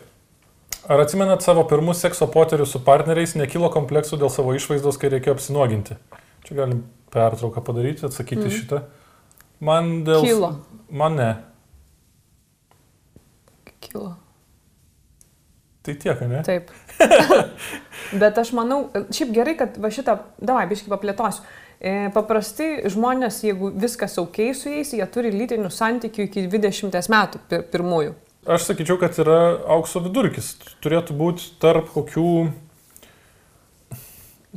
Ar 0.90 1.00
atsimenat 1.00 1.46
savo 1.46 1.64
pirmus 1.70 2.02
sekso 2.04 2.28
poterius 2.28 2.74
su 2.76 2.82
partneriais, 2.84 3.38
nekilo 3.40 3.70
kompleksų 3.72 4.20
dėl 4.20 4.32
savo 4.34 4.56
išvaizdos, 4.58 4.98
kai 5.00 5.14
reikėjo 5.14 5.38
apsinuoginti? 5.38 5.96
Čia 6.44 6.58
galim 6.58 6.82
pertrauką 7.14 7.64
padaryti, 7.64 8.04
atsakyti 8.08 8.48
mm. 8.48 8.54
šitą. 8.58 8.82
Man 9.64 9.94
dėl... 10.08 10.26
Kilo. 10.26 10.50
Man 10.92 11.16
ne. 11.22 11.30
Kilo. 13.84 14.12
Tai 15.84 15.96
tiek, 16.00 16.22
ne? 16.28 16.44
Taip. 16.48 16.72
Bet 18.22 18.38
aš 18.40 18.54
manau, 18.56 18.86
šiaip 19.12 19.32
gerai, 19.36 19.56
kad 19.60 19.80
va 19.84 19.92
šitą, 19.92 20.18
davai, 20.40 20.66
biškai 20.72 20.92
paplėtosiu. 20.92 21.48
E, 21.84 21.94
paprastai 22.16 22.86
žmonės, 22.92 23.42
jeigu 23.44 23.72
viskas 23.76 24.16
ok 24.22 24.38
su 24.56 24.72
jais, 24.72 24.94
jie 24.96 25.08
turi 25.12 25.34
lytinių 25.36 25.72
santykių 25.72 26.28
iki 26.30 26.46
20 26.48 27.12
metų 27.12 27.42
pir 27.52 27.66
pirmųjų. 27.74 28.14
Aš 28.44 28.66
sakyčiau, 28.68 28.98
kad 29.00 29.16
yra 29.24 29.56
aukso 29.72 30.02
vidurkis. 30.04 30.54
Turėtų 30.84 31.16
būti 31.16 31.54
tarp 31.64 31.88
kokių, 31.94 32.32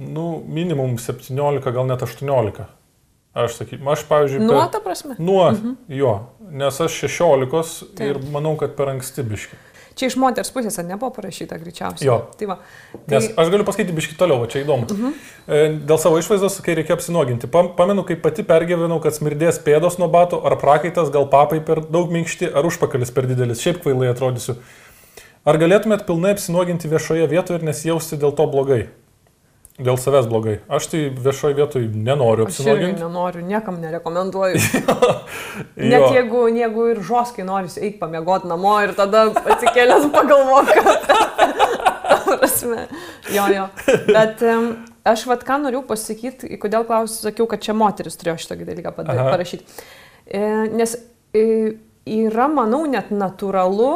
nu, 0.02 0.24
minimum 0.42 0.96
17, 0.98 1.70
gal 1.76 1.86
net 1.86 2.02
18. 2.02 2.66
Aš 3.36 3.60
sakyčiau, 3.60 3.92
aš 3.92 4.02
pavyzdžiui... 4.08 4.42
Nuo 4.42 4.58
per- 4.58 4.72
ta 4.74 4.80
prasme? 4.82 5.14
Nuo, 5.20 5.44
mhm. 5.52 5.76
jo, 5.92 6.16
nes 6.50 6.80
aš 6.82 6.98
16 7.04 7.94
Taip. 7.94 8.04
ir 8.08 8.20
manau, 8.34 8.56
kad 8.58 8.74
per 8.78 8.90
anksti 8.96 9.22
biški. 9.28 9.60
Čia 9.96 10.10
iš 10.10 10.16
moters 10.20 10.50
pusės 10.52 10.74
ar 10.76 10.84
nebuvo 10.84 11.08
parašyta 11.16 11.56
greičiausiai. 11.56 12.04
Jo. 12.04 12.16
Tai 12.36 12.48
va. 12.50 12.56
Nes 13.08 13.30
aš 13.32 13.48
galiu 13.52 13.64
pasakyti 13.64 13.94
biški 13.96 14.18
toliau, 14.20 14.42
va 14.42 14.48
čia 14.52 14.60
įdomu. 14.60 14.84
Mhm. 14.92 15.14
Dėl 15.88 16.00
savo 16.02 16.18
išvaizdos, 16.20 16.58
kai 16.66 16.74
reikia 16.76 16.92
apsinuoginti. 16.98 17.48
Pam- 17.48 17.70
Pamenu, 17.78 18.04
kaip 18.04 18.20
pati 18.20 18.44
pergyvenau, 18.44 19.00
kad 19.00 19.16
smirdės 19.16 19.56
pėdos 19.64 19.96
nuo 19.98 20.10
batų, 20.12 20.42
ar 20.44 20.58
prakaitas, 20.60 21.08
gal 21.14 21.24
papai 21.32 21.62
per 21.64 21.80
daug 21.80 22.12
minkšti, 22.12 22.52
ar 22.52 22.68
užpakalis 22.68 23.14
per 23.16 23.24
didelis. 23.30 23.64
Šiaip 23.64 23.80
kvailai 23.86 24.12
atrodysiu. 24.12 24.58
Ar 25.46 25.56
galėtumėt 25.62 26.04
pilnai 26.04 26.34
apsinuoginti 26.36 26.88
viešoje 26.92 27.26
vietoje 27.30 27.60
ir 27.62 27.64
nesijausti 27.70 28.18
dėl 28.20 28.36
to 28.36 28.46
blogai? 28.52 28.88
Dėl 29.76 29.99
savęs 30.00 30.25
blogai. 30.30 30.54
Aš 30.73 30.87
tai 30.88 31.00
viešoje 31.12 31.56
vietoje 31.59 31.88
nenoriu 31.92 32.47
Aš 32.47 32.54
apsinuoginti. 32.54 33.02
nenoriu, 33.02 33.42
niekam 33.45 33.76
nerekomenduoju. 33.83 34.56
Net 35.92 36.06
jeigu, 36.16 36.47
jeigu 36.49 36.87
ir 36.95 37.02
žoskai 37.04 37.45
nori, 37.45 37.68
eik 37.85 37.99
pamiegoti 38.00 38.49
namo 38.49 38.73
ir 38.80 38.95
tada 38.97 39.26
atsikėlęs 39.37 40.09
pagalvok. 40.16 40.73
Prasme. 42.30 42.87
Jo, 43.35 43.45
jo. 43.52 43.68
Bet 44.09 44.40
um, 44.49 44.71
aš 45.04 45.26
vad 45.28 45.45
ką 45.45 45.61
noriu 45.66 45.85
pasakyti, 45.85 46.56
kodėl 46.62 46.88
klausiu, 46.88 47.28
sakiau, 47.28 47.49
kad 47.50 47.61
čia 47.68 47.76
moteris 47.76 48.16
turėjo 48.16 48.40
šitą 48.47 48.59
dalyką 48.64 48.97
parašyti. 48.97 49.68
E, 50.26 50.40
nes 50.73 50.97
e, 51.37 51.45
yra, 52.16 52.49
manau, 52.49 52.87
net 52.90 53.12
natūralu, 53.12 53.92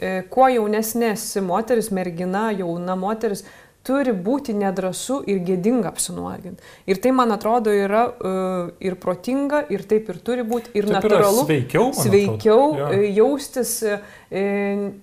e, 0.00 0.22
kuo 0.32 0.48
jaunesnė 0.56 1.12
esi 1.14 1.44
moteris, 1.44 1.92
mergina, 1.94 2.48
jauna 2.56 2.96
moteris, 2.98 3.44
turi 3.88 4.12
būti 4.12 4.52
nedrasu 4.52 5.22
ir 5.32 5.38
gėdinga 5.48 5.88
apsinuoginti. 5.88 6.60
Ir 6.92 7.00
tai, 7.00 7.12
man 7.16 7.32
atrodo, 7.32 7.72
yra 7.72 8.02
uh, 8.10 8.68
ir 8.84 8.98
protinga, 9.00 9.62
ir 9.72 9.86
taip 9.88 10.10
ir 10.12 10.18
turi 10.26 10.44
būti, 10.44 10.74
ir 10.76 10.84
Taip 10.90 10.98
natūralu. 10.98 11.44
sveikiau, 11.46 11.86
Sveikiau 11.96 12.66
atrodo. 12.74 12.90
e, 12.98 13.08
jaustis 13.16 13.72
e, 13.88 13.96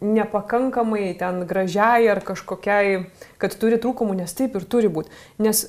nepakankamai 0.02 1.14
ten 1.20 1.44
gražiai 1.50 2.08
ar 2.12 2.22
kažkokiai, 2.26 3.06
kad 3.42 3.56
turi 3.60 3.80
trūkumų, 3.82 4.16
nes 4.22 4.34
taip 4.38 4.56
ir 4.60 4.66
turi 4.70 4.90
būti. 4.92 5.12
Nes 5.44 5.66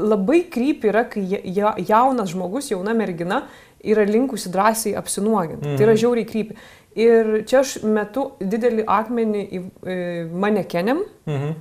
labai 0.00 0.44
kryp 0.52 0.84
yra, 0.88 1.04
kai 1.10 1.22
ja- 1.28 1.42
ja- 1.44 1.76
jaunas 1.90 2.30
žmogus, 2.32 2.70
jauna 2.72 2.94
mergina 2.96 3.42
yra 3.84 4.04
linkusi 4.04 4.50
drąsiai 4.52 4.94
apsinuoginti. 4.96 5.66
Mm. 5.68 5.76
Tai 5.76 5.84
yra 5.86 5.96
žiauriai 5.96 6.26
krypi. 6.28 6.56
Ir 6.96 7.44
čia 7.46 7.60
aš 7.60 7.82
metu 7.86 8.32
didelį 8.40 8.84
akmenį 8.84 9.42
į 9.50 9.58
e, 9.86 9.98
manekenėm, 10.32 11.04
Mhm. 11.26 11.52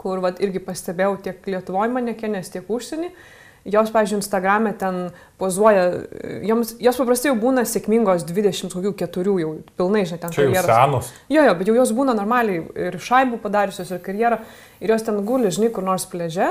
Kur 0.00 0.22
vat, 0.24 0.40
irgi 0.42 0.62
pastebėjau 0.64 1.18
tiek 1.26 1.52
Lietuvoje 1.52 1.92
manekenės, 1.92 2.52
tiek 2.54 2.66
užsienį. 2.70 3.12
Jos, 3.68 3.90
pavyzdžiui, 3.92 4.22
Instagram'e 4.22 4.70
ten 4.80 5.10
pozuoja, 5.36 5.82
joms, 6.48 6.72
jos 6.80 6.96
paprastai 6.96 7.28
jau 7.28 7.36
būna 7.42 7.66
sėkmingos 7.68 8.24
24 8.24 9.34
jau 9.42 9.50
pilnai, 9.76 10.06
žinai, 10.08 10.20
ten 10.22 10.32
karjeros. 10.32 10.70
senos. 10.70 11.10
Jo, 11.28 11.44
jo, 11.44 11.56
bet 11.58 11.68
jau 11.68 11.76
jos 11.76 11.92
būna 11.92 12.14
normaliai 12.16 12.62
ir 12.88 12.96
šaibų 13.04 13.36
padariusios, 13.44 13.92
ir 13.92 14.00
karjerą, 14.06 14.40
ir 14.80 14.94
jos 14.94 15.04
ten 15.04 15.20
guli, 15.28 15.52
žinai, 15.52 15.68
kur 15.76 15.84
nors 15.84 16.08
pleže, 16.08 16.48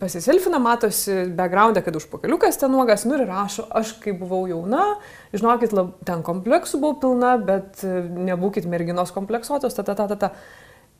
pasiselfina, 0.00 0.58
matosi 0.62 1.26
background'e, 1.36 1.82
kad 1.84 1.96
užpakaliukas 1.96 2.56
ten 2.60 2.72
nuogas, 2.72 3.04
nu 3.04 3.18
ir 3.18 3.26
rašo, 3.28 3.66
aš 3.74 3.96
kai 4.00 4.14
buvau 4.16 4.46
jauna, 4.48 4.96
žinokit, 5.34 5.74
lab, 5.76 5.92
ten 6.08 6.22
kompleksų 6.26 6.80
buvau 6.80 7.00
pilna, 7.02 7.36
bet 7.42 7.82
e, 7.84 7.98
nebūkit 8.30 8.68
merginos 8.70 9.12
kompleksuotos, 9.14 9.76
ta, 9.76 9.84
ta, 9.84 9.96
ta, 9.98 10.08
ta, 10.08 10.16
ta. 10.16 10.32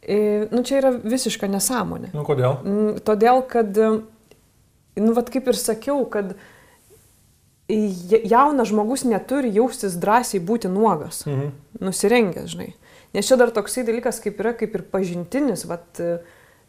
Nu 0.06 0.62
čia 0.62 0.78
yra 0.78 0.90
visiška 1.02 1.48
nesąmonė. 1.50 2.12
Nu 2.14 2.22
kodėl? 2.22 2.60
Todėl, 3.02 3.40
kad, 3.50 3.74
nu, 3.74 5.12
vad 5.16 5.30
kaip 5.34 5.48
ir 5.50 5.58
sakiau, 5.58 6.04
kad 6.10 6.36
ja- 7.68 8.22
jaunas 8.24 8.68
žmogus 8.70 9.02
neturi 9.04 9.50
jaustis 9.54 9.96
drąsiai 9.98 10.40
būti 10.40 10.68
nuogas 10.70 11.24
Mhm. 11.26 11.50
nusirengęs, 11.80 12.46
žinai. 12.54 12.72
Nes 13.14 13.26
čia 13.26 13.36
dar 13.36 13.50
toksai 13.50 13.84
dalykas 13.84 14.20
kaip 14.22 14.38
yra, 14.38 14.52
kaip 14.54 14.74
ir 14.74 14.82
pažintinis, 14.82 15.64
vat, 15.66 16.00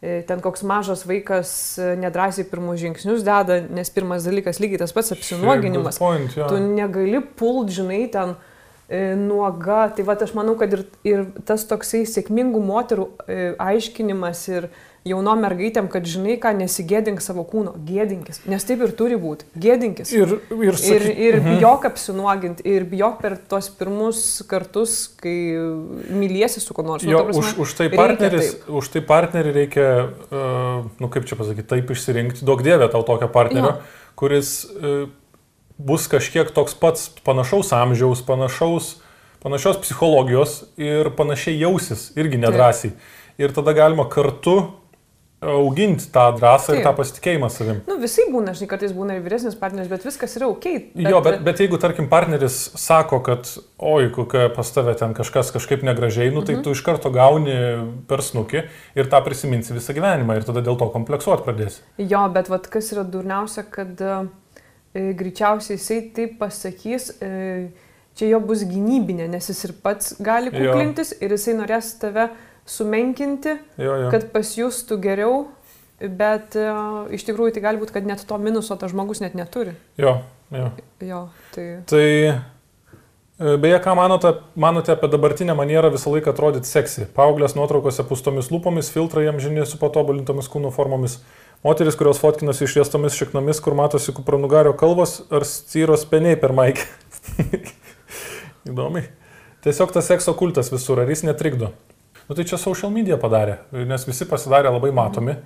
e, 0.01 0.21
ten 0.27 0.39
koks 0.41 0.63
mažas 0.63 1.03
vaikas 1.05 1.77
e, 1.77 1.95
nedrasiai 1.95 2.45
pirmus 2.49 2.79
žingsnius 2.79 3.21
deda, 3.23 3.61
nes 3.69 3.89
pirmas 3.89 4.23
dalykas 4.23 4.59
lygiai 4.59 4.77
tas 4.79 4.91
pats 4.93 5.11
apsinuoginimas. 5.11 5.97
Point, 5.99 6.33
jo. 6.37 6.47
Tu 6.47 6.55
negali 6.57 7.21
pult, 7.35 7.69
žinai, 7.69 8.09
ten 8.11 8.29
e, 8.29 8.35
nuoga. 8.89 9.87
Tai 9.95 10.03
va, 10.07 10.15
aš 10.15 10.31
manau, 10.37 10.55
kad 10.59 10.71
ir, 10.77 10.85
ir 11.03 11.25
tas 11.47 11.65
toksai 11.67 12.05
sėkmingų 12.07 12.61
moterų 12.63 13.09
e, 13.27 13.39
aiškinimas 13.59 14.45
ir 14.47 14.69
jaunom 15.07 15.39
mergaitėm, 15.39 15.85
kad 15.87 16.03
žinai, 16.03 16.33
ką 16.35 16.49
nesigėdink 16.57 17.21
savo 17.23 17.45
kūno, 17.47 17.71
gėdinkis. 17.87 18.41
Nes 18.51 18.65
taip 18.67 18.81
ir 18.83 18.91
turi 18.99 19.15
būti. 19.19 19.45
Gėdinkis. 19.55 20.09
Ir, 20.11 20.33
ir, 20.51 20.63
Ir, 20.67 20.79
saky... 20.79 21.13
ir 21.29 21.37
Mhm. 21.39 21.53
bijok 21.61 21.85
apsinuoginti, 21.87 22.65
ir 22.67 22.83
bijok 22.91 23.21
per 23.21 23.37
tuos 23.47 23.69
pirmus 23.71 24.23
kartus, 24.51 24.97
kai 25.19 25.35
myliesi 26.11 26.59
su 26.59 26.75
kuo 26.75 26.83
nors. 26.83 27.03
Nu, 27.07 27.11
Jo, 27.11 27.21
ta 27.23 27.29
prasme, 27.29 27.39
už, 27.39 27.53
už, 27.63 27.73
tai 27.79 27.87
partneris, 27.93 28.49
už 28.67 28.89
tai 28.95 29.01
partnerį 29.13 29.53
reikia, 29.61 29.87
uh, 30.27 30.83
nu 30.99 31.07
kaip 31.07 31.23
čia 31.29 31.39
pasakyti, 31.39 31.67
taip 31.71 31.95
išsirinkti, 31.95 32.43
daug 32.47 32.59
dievė 32.63 32.91
tau 32.91 33.03
tokio 33.07 33.31
partnerio, 33.31 33.77
Jo. 33.77 34.11
kuris 34.19 34.65
uh, 34.75 35.07
bus 35.77 36.07
kažkiek 36.09 36.49
toks 36.55 36.73
pats 36.75 37.09
panašaus 37.23 37.71
amžiaus, 37.73 38.21
panašaus, 38.25 38.95
panašios 39.43 39.77
psichologijos 39.83 40.63
ir 40.77 41.11
panašiai 41.15 41.59
jausis, 41.61 42.11
irgi 42.17 42.37
nedrasiai. 42.41 42.93
Ir 43.37 43.53
tada 43.53 43.73
galima 43.77 44.07
kartu 44.09 44.57
auginti 45.41 46.07
tą 46.09 46.31
drąsą 46.33 46.73
ir 46.73 46.79
Taip. 46.79 46.85
tą 46.87 46.93
pasitikėjimą 46.97 47.47
savim. 47.53 47.81
Nu, 47.85 47.99
visai 48.01 48.23
būna, 48.33 48.55
žinai, 48.57 48.67
kartais 48.71 48.93
būna 48.95 49.19
ir 49.19 49.21
vyresnis 49.21 49.53
partneris, 49.59 49.85
bet 49.91 50.01
viskas 50.07 50.33
yra 50.39 50.47
ok. 50.49 50.65
Bet, 50.95 51.09
jo, 51.13 51.19
bet, 51.21 51.43
bet 51.45 51.61
jeigu, 51.61 51.77
tarkim, 51.77 52.07
partneris 52.09 52.55
sako, 52.81 53.19
kad, 53.21 53.45
oi, 53.77 54.07
kokia 54.15 54.47
pas 54.55 54.71
tave 54.73 54.95
ten 54.97 55.13
kažkas 55.13 55.53
kažkaip 55.53 55.85
negražiai, 55.85 56.31
nu, 56.33 56.41
tai 56.41 56.55
Mhm. 56.55 56.63
tu 56.65 56.73
iš 56.73 56.81
karto 56.81 57.11
gauni 57.13 57.53
per 58.09 58.25
snukį 58.25 58.63
ir 58.97 59.05
tą 59.13 59.21
prisiminsi 59.21 59.77
visą 59.77 59.93
gyvenimą 59.93 60.37
ir 60.39 60.43
tada 60.49 60.65
dėl 60.65 60.75
to 60.81 60.89
kompleksuot 60.89 61.45
pradėsi. 61.45 61.85
Jo, 62.01 62.25
bet 62.33 62.49
vat, 62.49 62.65
kas 62.67 62.89
yra 62.97 63.05
durniausia, 63.05 63.61
kad 63.69 63.93
e, 64.01 64.25
greičiausiai 65.19 65.77
jisai 65.77 65.99
taip 66.15 66.37
pasakys, 66.41 67.09
e, 67.21 67.69
čia 68.17 68.31
jo 68.31 68.39
bus 68.41 68.63
gynybinė, 68.67 69.27
nes 69.29 69.49
jis 69.51 69.63
ir 69.69 69.75
pats 69.83 70.15
gali 70.23 70.51
Jo. 70.51 70.71
kuklintis 70.71 71.13
ir 71.21 71.35
jisai 71.35 71.53
norės 71.59 71.93
tave 72.01 72.29
sumenkinti, 72.67 73.57
Jo, 73.79 73.95
jo. 74.03 74.09
kad 74.11 74.27
pasijustų 74.33 74.97
geriau, 75.03 75.37
bet 76.01 76.57
e, 76.59 76.67
iš 77.17 77.23
tikrųjų 77.29 77.55
tai 77.55 77.63
gali 77.69 77.81
būti, 77.81 77.95
kad 77.95 78.05
net 78.09 78.25
to 78.27 78.37
minuso 78.41 78.75
tas 78.77 78.91
žmogus 78.93 79.21
net 79.23 79.37
neturi. 79.37 79.75
jo, 79.97 80.17
jo. 80.51 80.69
Jo, 81.01 81.21
tai... 81.55 81.65
Tai 81.89 82.03
e, 82.07 83.55
beje, 83.61 83.79
ką 83.85 83.95
manote, 83.97 84.33
manote 84.55 84.91
apie 84.93 85.09
dabartinę 85.13 85.55
manierą 85.57 85.91
visą 85.93 86.11
laiką 86.13 86.33
atrodyti 86.33 86.67
seksy? 86.69 87.07
Paauglės 87.17 87.55
nuotraukose 87.57 88.03
pustomis 88.09 88.49
lūpomis, 88.53 88.91
filtrai 88.93 89.25
jam 89.27 89.39
žini 89.39 89.65
su 89.65 89.77
patobulintomis 89.81 90.49
kūno 90.49 90.71
formomis. 90.73 91.19
Moteris, 91.65 91.97
kurios 91.97 92.19
fotkinasi 92.21 92.67
išviestomis 92.67 93.17
šiknomis, 93.17 93.59
kur 93.65 93.73
matosi 93.77 94.13
kupranugario 94.13 94.75
kalvos 94.77 95.19
ar 95.33 95.45
styros 95.47 96.05
peniai 96.09 96.37
per 96.39 96.53
maikę. 96.53 96.85
Įdomiai. 98.69 99.07
Tiesiog 99.65 99.91
tas 99.95 100.05
sekso 100.07 100.35
kultas 100.37 100.69
visur, 100.71 101.01
ar 101.01 101.09
jis 101.09 101.25
netrikdo? 101.25 101.71
Nu 102.27 102.35
tai 102.37 102.45
čia 102.47 102.59
social 102.61 102.91
media 102.93 103.17
padarė, 103.19 103.57
nes 103.87 104.05
visi 104.05 104.27
pasidarė 104.29 104.69
labai 104.75 104.91
matomi, 104.95 105.37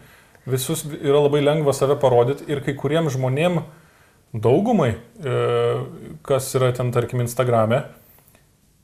visus 0.49 0.83
yra 0.97 1.21
labai 1.21 1.43
lengva 1.45 1.73
save 1.77 1.95
parodyti 2.01 2.47
ir 2.51 2.63
kai 2.65 2.73
kuriems 2.77 3.15
žmonėms 3.15 3.63
daugumai, 4.33 4.95
e, 5.21 5.35
kas 6.27 6.49
yra 6.57 6.71
ten, 6.75 6.91
tarkim, 6.95 7.21
Instagrame, 7.23 7.83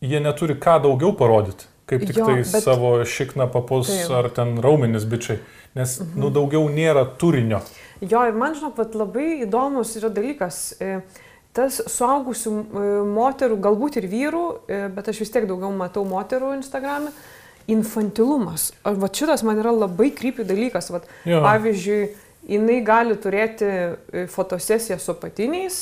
jie 0.03 0.19
neturi 0.23 0.57
ką 0.59 0.77
daugiau 0.83 1.13
parodyti, 1.17 1.67
kaip 1.87 2.03
tik 2.07 2.17
Jo, 2.19 2.25
tai 2.29 2.41
bet- 2.43 2.63
savo 2.63 2.95
šikną 3.07 3.47
papus 3.51 3.87
Taip. 3.91 4.11
ar 4.11 4.29
ten 4.29 4.57
raumenis 4.63 5.05
bičiai, 5.07 5.39
nes, 5.75 5.99
mhm. 6.01 6.19
nu, 6.19 6.29
daugiau 6.29 6.67
nėra 6.69 7.05
turinio. 7.17 7.61
Jo, 8.01 8.25
ir 8.29 8.35
man, 8.37 8.53
žinok, 8.53 8.77
labai 8.93 9.41
įdomus 9.47 9.95
yra 9.99 10.09
dalykas. 10.13 10.75
e, 10.81 10.99
Tas 11.57 11.79
suaugusių 11.89 12.51
e, 12.53 12.81
moterų, 13.09 13.55
galbūt 13.65 13.95
ir 13.97 14.05
vyrų, 14.11 14.41
e, 14.69 14.81
bet 14.93 15.07
aš 15.09 15.23
vis 15.23 15.31
tiek 15.33 15.47
daugiau 15.49 15.71
matau 15.73 16.03
moterų 16.05 16.51
Instagram'e, 16.59 17.09
infantilumas. 17.67 18.67
Va 18.85 19.09
šitas 19.09 19.41
man 19.43 19.57
yra 19.63 19.71
labai 19.73 20.11
krypių 20.13 20.45
dalykas. 20.47 20.91
Vat, 20.93 21.07
Jo. 21.25 21.41
pavyzdžiui, 21.41 22.11
jinai 22.47 22.77
gali 22.85 23.17
turėti 23.19 23.65
e, 23.67 24.27
fotosesiją 24.31 24.99
su 25.01 25.15
patiniais, 25.19 25.79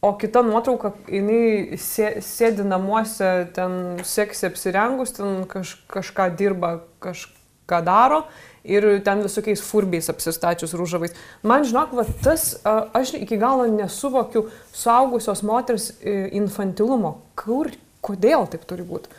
o 0.00 0.12
kita 0.18 0.42
nuotrauka, 0.46 0.92
jinai 1.10 1.78
sė, 1.80 2.18
sėdi 2.22 2.66
namuose, 2.66 3.48
ten 3.54 3.98
seksi 4.06 4.46
apsirengus, 4.50 5.16
ten 5.16 5.42
kaž, 5.50 5.74
kažką 5.90 6.28
dirba, 6.38 6.78
kažką 7.02 7.80
daro 7.86 8.22
ir 8.68 8.86
ten 9.04 9.24
visokiais 9.24 9.62
furbiais 9.64 10.10
apsistačius 10.12 10.76
rūžavais. 10.78 11.16
Man 11.42 11.66
žinok, 11.66 11.96
va, 11.98 12.04
tas, 12.22 12.52
aš 12.64 13.16
iki 13.18 13.38
galo 13.40 13.66
nesuvokiu 13.72 14.46
suaugusios 14.76 15.42
moters 15.46 15.90
e, 15.98 16.28
infantilumo. 16.38 17.18
Kur, 17.38 17.72
kodėl 18.04 18.46
taip 18.52 18.68
turi 18.68 18.86
būti? 18.86 19.10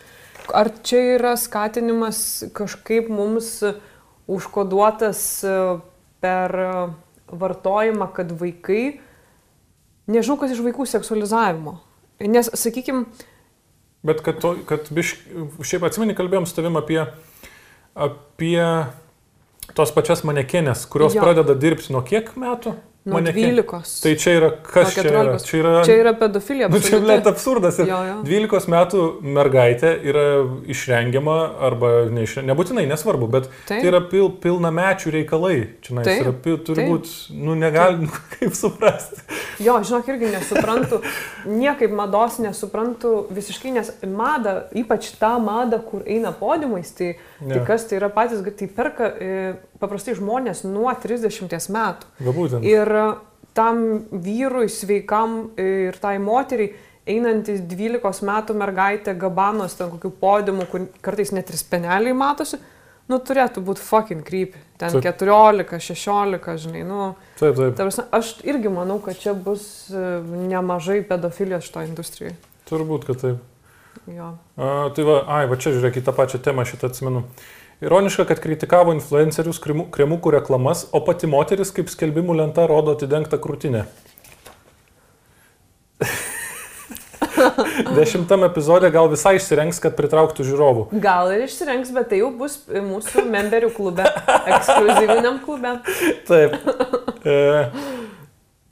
Ar 0.56 0.72
čia 0.86 1.02
yra 1.18 1.36
skatinimas 1.38 2.46
kažkaip 2.58 3.10
mums 3.12 3.60
užkoduotas 4.30 5.22
e, 5.44 5.60
per 6.24 6.56
e, 6.56 6.72
vartojimą, 7.30 8.10
kad 8.16 8.32
vaikai, 8.40 9.00
nežinau, 10.10 10.40
kas 10.42 10.56
iš 10.56 10.64
vaikų 10.66 10.88
seksualizavimo. 10.90 11.78
Nes, 12.20 12.50
sakykime, 12.60 13.06
Bet 14.04 14.22
kad, 14.24 14.40
to, 14.40 14.54
kad 14.68 14.88
biš, 14.96 15.18
šiaip 15.68 15.84
atsimeni, 15.90 16.16
kalbėjom 16.16 16.46
su 16.48 16.56
tavim 16.56 16.78
apie, 16.80 17.02
apie 18.00 18.62
tos 19.76 19.92
pačias 19.92 20.24
manekenės, 20.28 20.86
kurios 20.88 21.18
Jo. 21.18 21.26
pradeda 21.26 21.56
dirbti 21.60 21.92
nuo 21.92 22.02
kiek 22.08 22.32
metų? 22.40 22.78
Nuo 23.06 23.20
Maneken- 23.20 23.64
12. 23.64 24.02
Tai 24.04 24.16
čia 24.20 24.32
yra 24.38 24.50
kas 24.64 24.94
čia 24.94 25.04
yra? 25.08 25.24
14. 25.40 25.46
Čia 25.48 25.58
yra, 25.62 25.84
Čia 25.86 25.96
yra 26.04 26.14
pedofilija. 26.20 26.68
nu, 26.70 26.80
čia 26.84 27.00
net 27.00 27.28
absurdas. 27.28 27.80
Ir 27.80 27.88
Jo, 27.88 28.00
jo. 28.04 28.16
12 28.28 28.68
metų 28.70 29.04
mergaitė 29.24 29.94
yra 30.04 30.26
išrengiama 30.70 31.38
arba 31.70 31.92
neišrengiama, 32.12 32.52
nebūtinai, 32.54 32.86
nesvarbu, 32.92 33.28
bet 33.32 33.48
Taip. 33.68 33.80
tai 33.82 33.88
yra 33.90 34.02
pil, 34.12 34.30
pilnamečių 34.44 35.14
reikalai. 35.16 35.58
Čia 35.82 36.04
yra, 36.04 36.34
turi 36.44 36.86
būti, 36.92 37.16
nu 37.40 37.56
negali, 37.56 38.10
kaip 38.38 38.54
suprasti. 38.58 39.24
Jo, 39.60 39.80
žinok, 39.84 40.08
irgi 40.14 40.30
nesuprantu, 40.36 41.02
niekaip 41.50 41.92
mados 41.96 42.38
nesuprantu 42.40 43.26
visiškai, 43.36 43.74
nes 43.76 43.90
mada, 44.08 44.68
ypač 44.76 45.10
tą 45.20 45.34
madą, 45.44 45.80
kur 45.84 46.04
eina 46.08 46.32
podiumais, 46.36 46.92
tai, 46.96 47.16
tai 47.40 47.58
Jo. 47.60 47.66
kas 47.68 47.88
tai 47.90 47.98
yra 48.00 48.10
patys, 48.14 48.44
tai 48.44 48.68
perka 48.68 49.10
e, 49.20 49.34
paprastai 49.80 50.16
žmonės 50.16 50.64
nuo 50.68 50.92
30 50.92 51.70
metų. 51.72 52.08
Va 52.24 52.32
būtent. 52.36 52.64
Ir 52.90 52.96
e, 52.98 53.08
tam 53.54 53.84
vyrui, 54.12 54.70
sveikam 54.72 55.52
e, 55.54 55.70
ir 55.90 56.00
tai 56.02 56.18
moteriai, 56.22 56.74
einantis 57.10 57.62
12 57.66 58.26
metų 58.28 58.56
mergaitė 58.58 59.16
gabanos 59.18 59.78
ten 59.78 59.90
kokių 59.94 60.12
podiumų, 60.22 60.68
kur 60.70 60.86
kartais 61.06 61.34
net 61.34 61.50
ir 61.50 61.58
speneliai 61.58 62.14
matosi, 62.18 62.60
nu, 63.10 63.18
turėtų 63.26 63.64
būti 63.66 63.84
fucking 63.84 64.26
creepy. 64.26 64.62
Ten 64.80 64.94
Taip. 64.94 65.04
14, 65.04 65.80
16, 65.82 66.52
žinai, 66.64 66.86
nu, 66.88 67.14
Taip, 67.40 67.58
taip. 67.58 67.74
ta 67.76 67.88
prasme, 67.88 68.06
aš 68.16 68.36
irgi 68.48 68.72
manau, 68.72 69.00
kad 69.04 69.18
čia 69.20 69.34
bus 69.36 69.90
e, 69.92 70.04
nemažai 70.24 71.02
pedofilijos 71.08 71.68
šito 71.68 71.84
industrijoje. 71.88 72.38
Turbūt, 72.70 73.10
kad 73.10 73.24
taip. 73.24 73.42
Jo. 74.10 74.34
A, 74.56 74.90
tai 74.96 75.04
va, 75.04 75.24
ai, 75.36 75.48
va 75.50 75.58
čia 75.60 75.74
žiūrėk 75.76 76.00
į 76.00 76.06
tą 76.06 76.14
pačią 76.16 76.40
temą, 76.46 76.64
šitą 76.70 76.94
atsimenu. 76.94 77.26
Ironiška, 77.80 78.26
kad 78.28 78.42
kritikavo 78.44 78.92
influencerius 78.92 79.56
kremukų 79.64 80.34
reklamas, 80.36 80.82
o 80.92 81.00
pati 81.00 81.30
moteris 81.32 81.70
kaip 81.72 81.88
skelbimų 81.88 82.36
lenta 82.42 82.66
rodo 82.68 82.92
atidengtą 82.98 83.40
krūtinę. 83.40 83.86
Dešimtam 87.96 88.44
epizodė 88.50 88.90
gal 88.92 89.08
visai 89.12 89.38
išsirengs, 89.38 89.80
kad 89.80 89.96
pritrauktų 89.96 90.44
žiūrovų. 90.50 90.84
Gal 91.00 91.32
ir 91.32 91.46
išsirenks, 91.46 91.94
bet 91.96 92.10
tai 92.12 92.20
jau 92.20 92.34
bus 92.36 92.58
mūsų 92.68 93.24
memberių 93.32 93.70
klube, 93.78 94.04
ekskluzyviniam 94.28 95.40
klube. 95.46 95.72
Taip. 96.28 96.58
E, 97.24 97.38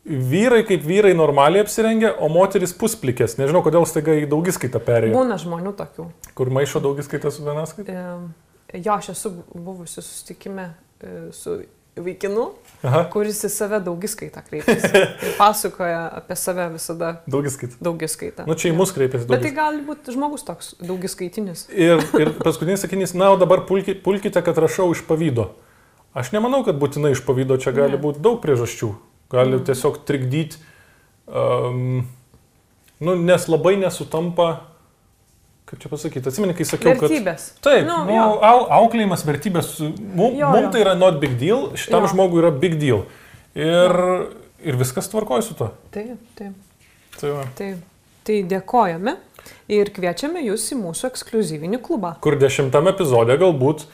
vyrai 0.04 0.66
kaip 0.68 0.84
vyrai 0.88 1.14
normaliai 1.16 1.64
apsirengia, 1.64 2.12
o 2.20 2.28
moteris 2.34 2.76
pusplikės. 2.76 3.38
Nežinau, 3.40 3.64
kodėl 3.64 3.88
staiga 3.88 4.20
į 4.20 4.28
daugiskaitą 4.36 4.84
perėjo. 4.84 5.16
Būna 5.16 5.40
žmonių 5.40 5.72
tokių. 5.80 6.10
Kur 6.36 6.52
maišo 6.60 6.84
daugiskaitą 6.84 7.32
su 7.32 7.48
vienaskaita? 7.48 7.96
E, 7.96 8.47
Jo, 8.74 8.94
aš 8.98 9.10
esu 9.16 9.32
buvusi 9.54 10.02
susitikime 10.02 10.74
e, 11.02 11.32
su 11.32 11.62
vaikinu, 11.98 12.50
Aha, 12.86 13.06
kuris 13.10 13.40
į 13.48 13.50
save 13.50 13.80
daugiskaitą 13.82 14.44
kreipiasi. 14.46 14.90
Ir 15.26 15.32
pasakoja 15.40 16.04
apie 16.20 16.36
save 16.38 16.68
visada 16.76 17.14
daugiskaita. 17.26 17.80
daugiskaitą. 17.82 18.46
Nu 18.46 18.54
čia 18.60 18.70
į 18.70 18.76
mus 18.78 18.92
kreipiasi 18.94 19.26
Bet 19.32 19.42
tai 19.42 19.54
gali 19.56 19.82
būti 19.88 20.14
žmogus 20.14 20.44
toks 20.46 20.76
daugiskaitinis. 20.84 21.64
Ir, 21.74 22.04
ir 22.22 22.34
paskutinis 22.44 22.84
sakinys, 22.86 23.16
na, 23.18 23.32
o 23.34 23.40
dabar 23.42 23.64
pulki, 23.66 23.96
pulkite, 23.98 24.44
kad 24.46 24.60
rašau 24.62 24.92
iš 24.94 25.02
pavydo. 25.10 25.48
Aš 26.14 26.30
nemanau, 26.36 26.62
kad 26.68 26.78
būtinai 26.78 27.16
iš 27.16 27.24
pavydo 27.26 27.58
čia 27.58 27.74
gali 27.74 27.98
Ne. 27.98 28.02
būti 28.04 28.22
daug 28.22 28.38
priežasčių. 28.46 28.92
Gali 29.34 29.58
Mhm. 29.58 29.66
tiesiog 29.66 29.98
trikdyti, 30.06 30.58
um, 31.28 32.06
nu, 33.00 33.16
nes 33.16 33.48
labai 33.50 33.76
nesutampa, 33.82 34.62
kaip 35.68 35.82
čia 35.84 35.90
pasakyti, 35.92 36.30
atsimeni, 36.32 36.54
kai 36.56 36.66
sakiau, 36.68 36.94
kad... 36.96 37.10
Vertybės. 37.10 37.50
Taip, 37.66 37.84
Nu, 37.90 37.98
nu, 38.08 38.18
au, 38.48 38.64
auklėjimas, 38.82 39.26
vertybės, 39.28 39.74
mums 39.84 40.40
mum 40.40 40.70
tai 40.72 40.84
yra 40.86 40.94
not 40.96 41.20
big 41.24 41.36
deal, 41.42 41.70
šitam 41.76 42.06
Jo. 42.08 42.14
žmogui 42.14 42.40
yra 42.44 42.52
big 42.56 42.78
deal. 42.80 43.04
Ir, 43.58 43.98
ir 44.64 44.80
viskas 44.80 45.10
tvarkoja 45.12 45.44
su 45.44 45.58
to. 45.60 45.72
Taip, 45.92 46.16
taip, 46.40 46.56
Tai 47.18 47.32
taip. 47.58 47.78
Tai 48.28 48.36
dėkojame 48.52 49.14
ir 49.72 49.90
kviečiame 49.96 50.42
jūs 50.44 50.66
į 50.76 50.78
mūsų 50.82 51.08
ekskluzyvinį 51.10 51.78
klubą. 51.84 52.14
Kur 52.24 52.36
dešimtame 52.40 52.92
epizode 52.92 53.38
galbūt 53.40 53.86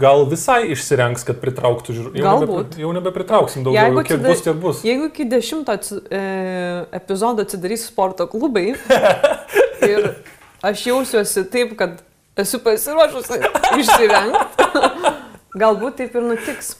gal 0.00 0.24
visai 0.28 0.60
išsirenks, 0.74 1.24
kad 1.28 1.38
pritrauktų 1.40 1.96
žiūrovų. 1.96 2.22
Galbūt. 2.24 2.76
Jau 2.82 2.90
nebepritrauksim 2.96 3.64
daugiau, 3.64 3.86
Jeigu 3.88 4.04
kiek 4.04 4.18
atsidar- 4.18 4.32
bus, 4.34 4.42
tiek 4.44 4.60
bus. 4.64 4.82
Jeigu 4.84 5.08
iki 5.08 5.26
dešimto 5.32 5.72
atsi- 5.76 6.00
e, 6.12 6.22
epizodo 7.00 7.44
atsidarys 7.46 7.86
sporto 7.88 8.26
klubai 8.28 8.66
ir 9.92 10.10
aš 10.62 10.86
jausiuosi 10.86 11.44
taip, 11.52 11.74
kad 11.78 12.00
esu 12.38 12.60
pasiruošusi 12.62 13.40
išsirengti, 13.78 14.68
galbūt 15.58 16.00
taip 16.02 16.16
ir 16.18 16.26
nutiks. 16.32 16.76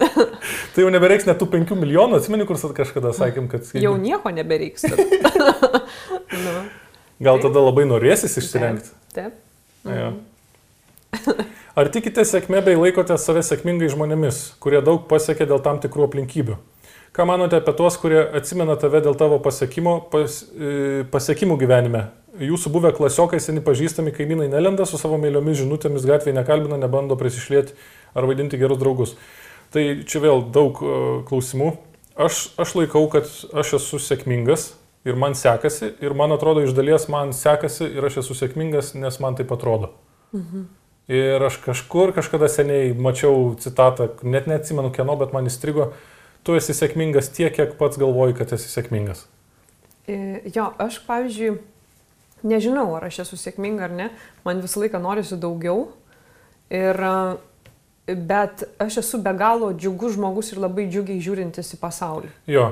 Tai 0.72 0.84
jau 0.84 0.90
nebereiks 0.92 1.26
net 1.28 1.40
tų 1.40 1.50
5 1.52 1.74
milijonų, 1.76 2.20
atsimeni, 2.20 2.46
kur 2.48 2.56
kažkada 2.76 3.12
sakėm, 3.16 3.50
kad... 3.52 3.66
Jau 3.76 3.92
nieko 4.00 4.32
nebereiks. 4.32 4.86
nu, 6.46 6.54
Gal 7.20 7.40
tada 7.42 7.60
labai 7.60 7.84
norėsis 7.88 8.38
išsirengti. 8.40 8.94
taip. 9.12 9.36
Ja. 9.84 10.12
Ar 11.78 11.88
tikite 11.92 12.24
sėkmė 12.26 12.62
bei 12.64 12.78
laikote 12.78 13.16
save 13.20 13.42
sėkmingais 13.44 13.92
žmonėmis, 13.94 14.40
kurie 14.62 14.80
daug 14.84 15.04
pasiekė 15.10 15.46
dėl 15.50 15.60
tam 15.64 15.80
tikrų 15.82 16.08
aplinkybių? 16.08 16.56
Ką 17.16 17.26
manote 17.26 17.58
apie 17.58 17.74
tuos, 17.74 17.96
kurie 17.98 18.20
atsimena 18.38 18.76
tave 18.78 19.00
dėl 19.02 19.16
tavo 19.18 19.40
pasiekimo, 19.42 19.96
pas, 20.12 20.40
e, 20.54 21.02
pasiekimų 21.10 21.56
gyvenime? 21.58 22.04
Jūsų 22.40 22.70
buvę 22.72 22.90
klasiokai, 22.96 23.36
seni 23.42 23.60
pažįstami 23.60 24.14
kaimynai 24.16 24.48
nelenda 24.48 24.86
su 24.88 24.96
savo 24.96 25.18
myliomis 25.20 25.58
žinutėmis 25.60 26.06
gatvėje, 26.08 26.38
nekalbina, 26.38 26.78
nebando 26.80 27.16
prisišlėti 27.20 27.76
ar 28.16 28.24
vaidinti 28.28 28.56
gerus 28.60 28.80
draugus. 28.80 29.14
Tai 29.74 29.82
čia 30.08 30.22
vėl 30.24 30.46
daug 30.50 30.80
e, 30.80 30.94
klausimų. 31.28 31.74
Aš, 32.20 32.50
aš 32.60 32.72
laikau, 32.78 33.04
kad 33.12 33.28
aš 33.52 33.74
esu 33.78 34.00
sėkmingas 34.02 34.70
ir 35.04 35.16
man 35.20 35.36
sekasi 35.36 35.92
ir 36.02 36.16
man 36.16 36.32
atrodo 36.34 36.64
iš 36.64 36.72
dalies 36.76 37.06
man 37.12 37.34
sekasi 37.36 37.86
ir 37.92 38.06
aš 38.08 38.22
esu 38.24 38.36
sėkmingas, 38.36 38.94
nes 38.96 39.20
man 39.22 39.36
taip 39.38 39.52
atrodo. 39.54 39.92
Ir 41.10 41.42
aš 41.42 41.58
kažkur 41.64 42.12
kažkada 42.16 42.48
seniai 42.48 42.92
mačiau 42.94 43.54
citatą, 43.60 44.08
net 44.22 44.46
neatsimenu 44.46 44.92
kieno, 44.94 45.16
bet 45.18 45.32
man 45.34 45.48
įstrigo, 45.50 45.90
tu 46.46 46.54
esi 46.54 46.76
sėkmingas 46.76 47.32
tiek, 47.34 47.52
kiek 47.52 47.76
pats 47.80 47.98
galvoji, 47.98 48.36
kad 48.38 48.52
esi 48.56 48.70
sėkmingas. 48.70 49.26
E, 50.06 50.40
Jo, 50.54 50.70
aš, 50.78 51.00
pavyzdžiui, 51.08 51.58
nežinau, 52.46 52.88
ar 52.98 53.08
aš 53.08 53.22
esu 53.26 53.38
sėkminga 53.40 53.88
ar 53.88 53.96
ne, 53.96 54.10
man 54.44 54.60
visą 54.64 54.84
laiką 54.84 55.00
norisi 55.02 55.38
daugiau. 55.40 55.88
Ir, 56.70 56.96
e, 56.96 58.14
bet 58.14 58.64
aš 58.82 59.00
esu 59.02 59.18
be 59.22 59.32
galo 59.38 59.72
džiugus 59.74 60.14
žmogus 60.18 60.52
ir 60.52 60.62
labai 60.62 60.86
džiugiai 60.90 61.22
žiūrintis 61.22 61.74
į 61.74 61.80
pasaulį. 61.82 62.30
Jo, 62.50 62.70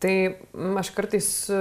Tai 0.00 0.16
mm, 0.56 0.76
aš 0.80 0.90
kartais 0.96 1.28
e, 1.52 1.60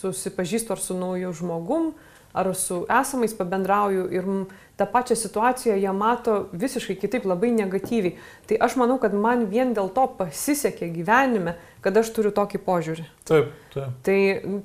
susipažįstu 0.00 0.74
ar 0.74 0.80
su 0.82 0.96
nauju 0.98 1.32
žmogum, 1.40 1.94
ar 2.36 2.52
su 2.54 2.82
esamais 2.84 3.32
pabendrauju 3.36 4.10
ir 4.12 4.28
mm, 4.28 4.42
tą 4.80 4.88
pačią 4.90 5.14
situaciją 5.20 5.76
jie 5.76 5.92
mato 5.92 6.38
visiškai 6.56 6.96
kitaip, 7.02 7.28
labai 7.28 7.52
negatyviai. 7.52 8.16
Tai 8.48 8.56
aš 8.66 8.78
manau, 8.80 8.96
kad 9.02 9.12
man 9.14 9.44
vien 9.52 9.74
dėl 9.76 9.92
to 9.94 10.08
pasisekė 10.18 10.88
gyvenime, 10.96 11.54
kad 11.80 11.96
aš 11.96 12.10
turiu 12.16 12.32
tokį 12.36 12.58
požiūrį. 12.66 13.04
taip, 13.30 13.52
taip. 13.72 13.92
Tai 14.04 14.18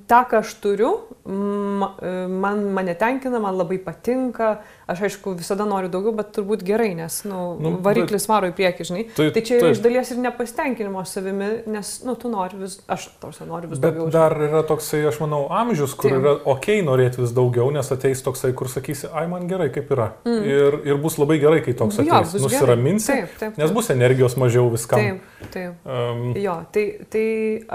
tą, 0.09 0.21
ką 0.31 0.39
aš 0.41 0.55
turiu, 0.63 0.89
e, 1.29 2.27
man 2.27 2.63
mane 2.75 2.95
tenkina, 2.99 3.39
man 3.39 3.55
labai 3.59 3.77
patinka. 3.83 4.55
Aš 4.89 4.99
aišku 5.07 5.31
visada 5.37 5.65
noriu 5.65 5.89
daugiau, 5.89 6.11
bet 6.13 6.29
turbūt 6.35 6.61
gerai, 6.65 6.91
nes 6.97 7.23
nu, 7.25 7.55
Nu, 7.61 7.71
variklis 7.81 8.27
varo 8.29 8.49
į 8.51 8.53
priekį, 8.57 8.85
žinai. 8.89 9.03
Tai- 9.15 9.31
Tai 9.33 9.41
čia 9.41 9.55
yra 9.57 9.61
taip. 9.69 9.75
iš 9.77 9.81
dalies 9.81 10.11
ir 10.11 10.17
nepasitenkinimo 10.21 11.01
savimi, 11.05 11.47
nes 11.67 12.03
nu, 12.05 12.15
tu 12.15 12.29
nori 12.29 12.57
vis, 12.61 12.79
aš 12.89 13.07
tarsi 13.21 13.45
noriu 13.47 13.69
vis 13.69 13.79
Bet 13.79 13.95
daugiau. 13.95 14.11
dar 14.11 14.31
yra 14.37 14.61
toksai, 14.63 15.05
aš 15.07 15.19
manau, 15.23 15.47
amžius, 15.49 15.95
kur 15.95 16.09
Taip. 16.11 16.19
yra 16.21 16.35
ok 16.45 16.67
norėti 16.85 17.17
vis 17.21 17.31
daugiau, 17.33 17.71
nes 17.73 17.89
ateis 17.91 18.21
toksai, 18.21 18.53
kur 18.53 18.67
sakysi, 18.67 19.09
ai 19.13 19.25
man 19.27 19.47
gerai, 19.47 19.69
kaip 19.73 19.89
yra. 19.89 20.04
Mm. 20.25 20.49
Ir, 20.49 20.77
ir 20.91 20.99
bus 21.01 21.17
labai 21.21 21.37
gerai, 21.41 21.61
kai 21.65 21.75
toks 21.77 22.01
ateis. 22.03 22.35
Nusiraminsi, 22.41 23.07
Taip, 23.11 23.37
taip, 23.39 23.55
nes 23.59 23.69
taip. 23.69 23.77
bus 23.77 23.89
energijos 23.93 24.37
mažiau 24.41 24.69
viskam. 24.73 25.01
Taip, 25.01 25.47
taip. 25.53 25.87
Um, 25.87 26.27
Jo, 26.39 26.59
tai, 26.75 26.85
tai 27.11 27.25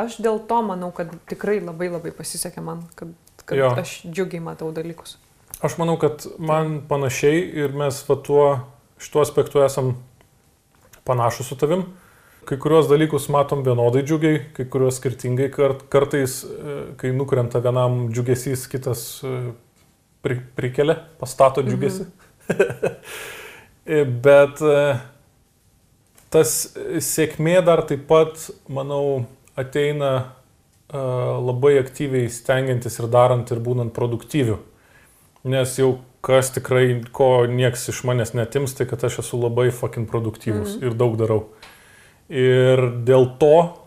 aš 0.04 0.20
dėl 0.24 0.42
to 0.50 0.60
manau, 0.66 0.92
kad 0.96 1.12
tikrai 1.30 1.58
labai 1.64 1.90
labai 1.92 2.12
pasisekė 2.16 2.64
man, 2.64 2.84
kad, 2.98 3.12
kad 3.44 3.58
Jo. 3.58 3.72
aš 3.80 4.00
džiugiai 4.06 4.42
matau 4.44 4.70
dalykus. 4.76 5.16
Aš 5.60 5.76
manau, 5.76 5.98
kad 6.00 6.24
man 6.40 6.78
panašiai 6.88 7.42
ir 7.64 7.74
mes 7.76 7.98
va 8.08 8.16
tuo, 8.16 8.44
šituo 9.00 9.20
aspektu 9.20 9.60
esam 9.64 9.96
panašus 11.04 11.50
su 11.52 11.58
tavim. 11.60 11.84
Kai 12.48 12.56
kuriuos 12.58 12.88
dalykus 12.88 13.28
matom 13.28 13.60
vienodai 13.66 14.00
džiugiai, 14.06 14.38
kai 14.56 14.64
kuriuos 14.72 14.96
skirtingai. 14.96 15.50
Kart, 15.52 15.84
kartais, 15.92 16.40
e, 16.44 16.78
kai 17.00 17.12
nukrenta 17.12 17.60
vienam 17.62 18.06
džiugesys, 18.08 18.64
kitas 18.72 19.02
e, 19.20 19.34
pri, 20.24 20.38
prikelia, 20.56 20.96
pastato 21.20 21.62
džiugesį. 21.66 22.06
E, 22.08 22.19
Bet 24.26 24.60
e, 24.62 24.82
tas 26.30 26.54
sėkmė 27.02 27.58
dar 27.66 27.82
taip 27.88 28.06
pat, 28.10 28.50
manau, 28.70 29.24
ateina 29.58 30.12
e, 30.18 31.00
labai 31.50 31.76
aktyviai 31.80 32.30
stengiantis 32.30 33.00
ir 33.00 33.10
darant 33.10 33.50
ir 33.50 33.62
būnant 33.64 33.94
produktyviu. 33.96 34.60
Nes 35.48 35.74
jau 35.80 35.96
kas 36.20 36.52
tikrai, 36.52 37.00
ko 37.16 37.46
nieks 37.48 37.88
iš 37.92 38.02
manęs 38.08 38.34
netims, 38.36 38.76
tai 38.76 38.86
kad 38.88 39.04
aš 39.08 39.22
esu 39.24 39.40
labai 39.40 39.70
fucking 39.72 40.08
produktyvus 40.10 40.76
-hmm. 40.76 40.86
ir 40.86 40.94
daug 40.94 41.16
darau. 41.16 41.44
Ir 42.28 42.78
dėl 43.08 43.26
to, 43.40 43.80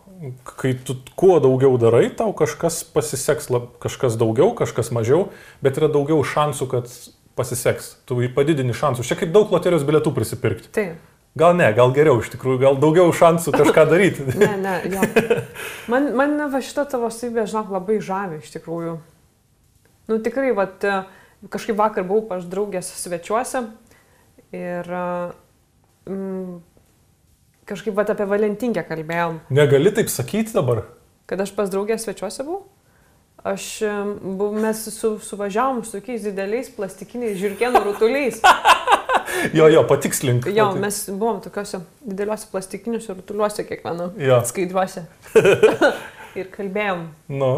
kai 0.57 0.73
tu 0.73 0.95
kuo 1.15 1.39
daugiau 1.39 1.77
darai, 1.77 2.09
tau 2.09 2.33
kažkas 2.33 2.83
pasiseks, 2.83 3.49
lab, 3.49 3.69
kažkas 3.79 4.17
daugiau, 4.17 4.53
kažkas 4.55 4.91
mažiau, 4.91 5.29
bet 5.61 5.77
yra 5.77 5.87
daugiau 5.87 6.23
šansų, 6.23 6.67
kad 6.67 6.89
pasiseks. 7.37 7.95
Tu 8.07 8.19
jį 8.25 8.29
padidini 8.35 8.75
šansus. 8.77 9.07
Čia 9.09 9.17
kaip 9.19 9.31
daug 9.33 9.51
loterijos 9.53 9.85
bilietų 9.87 10.13
prisipirkti. 10.15 10.69
Taip. 10.75 11.09
Gal 11.33 11.55
ne, 11.57 11.65
gal 11.73 11.89
geriau 11.95 12.19
iš 12.21 12.27
tikrųjų, 12.35 12.59
gal 12.61 12.75
daugiau 12.77 13.09
šansų 13.17 13.55
kažką 13.55 13.87
daryti. 13.91 14.25
Ne, 14.37 14.51
ne, 14.61 14.73
jo. 14.93 15.01
Man, 15.89 16.11
man 16.19 16.35
va 16.53 16.61
šita 16.61 16.85
tavo 16.91 17.09
savybė, 17.09 17.47
žinok, 17.49 17.71
labai 17.73 17.97
žavi 18.05 18.37
iš 18.43 18.51
tikrųjų. 18.53 18.99
Nu 20.11 20.19
tikrai, 20.21 20.51
vat, 20.53 20.83
e, 20.85 20.99
kažkaip 21.49 21.79
vakar 21.79 22.05
buvau 22.05 22.27
pas 22.29 22.45
draugės 22.45 22.91
svečiuose 23.01 23.63
ir 24.53 24.91
mm, 26.05 26.59
kažkaip 27.71 27.97
vat, 27.97 28.13
apie 28.13 28.27
Valentinkę 28.29 28.83
kalbėjom, 28.85 29.39
Negali 29.57 29.89
taip 29.95 30.11
sakyti 30.13 30.53
dabar. 30.53 30.83
kad 31.25 31.41
aš 31.41 31.55
pas 31.57 31.71
draugės 31.73 32.05
svečiuose 32.05 32.45
buvau. 32.45 32.67
Aš, 33.43 33.81
mes 34.63 34.81
su, 34.87 35.17
suvažiavom 35.19 35.81
su 35.83 35.97
tokiais 35.97 36.23
dideliais 36.23 36.69
plastikiniais 36.71 37.35
žirkienų 37.41 37.81
rutuliais. 37.83 38.39
jo, 39.57 39.67
jo, 39.67 39.83
patikslink. 39.89 40.47
Jo, 40.47 40.69
patik- 40.71 40.81
mes 40.85 40.99
buvom 41.11 41.41
tokiuose 41.43 41.81
dideliuose 42.07 42.47
plastikiniuose 42.53 43.17
rutuliuose 43.19 43.67
kiekvienam. 43.67 44.15
Jo. 44.17 44.39
Skaidriuose. 44.49 45.05
ir 46.39 46.51
kalbėjom. 46.55 47.07
Nu, 47.35 47.55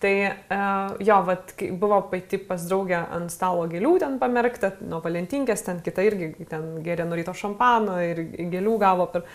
Tai 0.00 0.12
uh, 0.24 0.94
jo, 1.04 1.16
vat, 1.26 1.50
buvo 1.76 1.98
pati 2.08 2.38
pas 2.40 2.62
draugę 2.64 3.02
ant 3.12 3.28
stalo 3.28 3.66
gėlių 3.68 3.98
ten 4.00 4.14
pamerkta, 4.16 4.70
nuo 4.88 5.02
valentinkės, 5.04 5.60
ten 5.66 5.82
kita 5.84 6.06
irgi 6.06 6.46
ten 6.48 6.78
geria 6.80 7.04
nuo 7.04 7.18
ryto 7.18 7.34
šampano 7.36 7.98
ir 8.00 8.22
gėlių 8.48 8.78
gavo 8.80 9.10
per... 9.12 9.26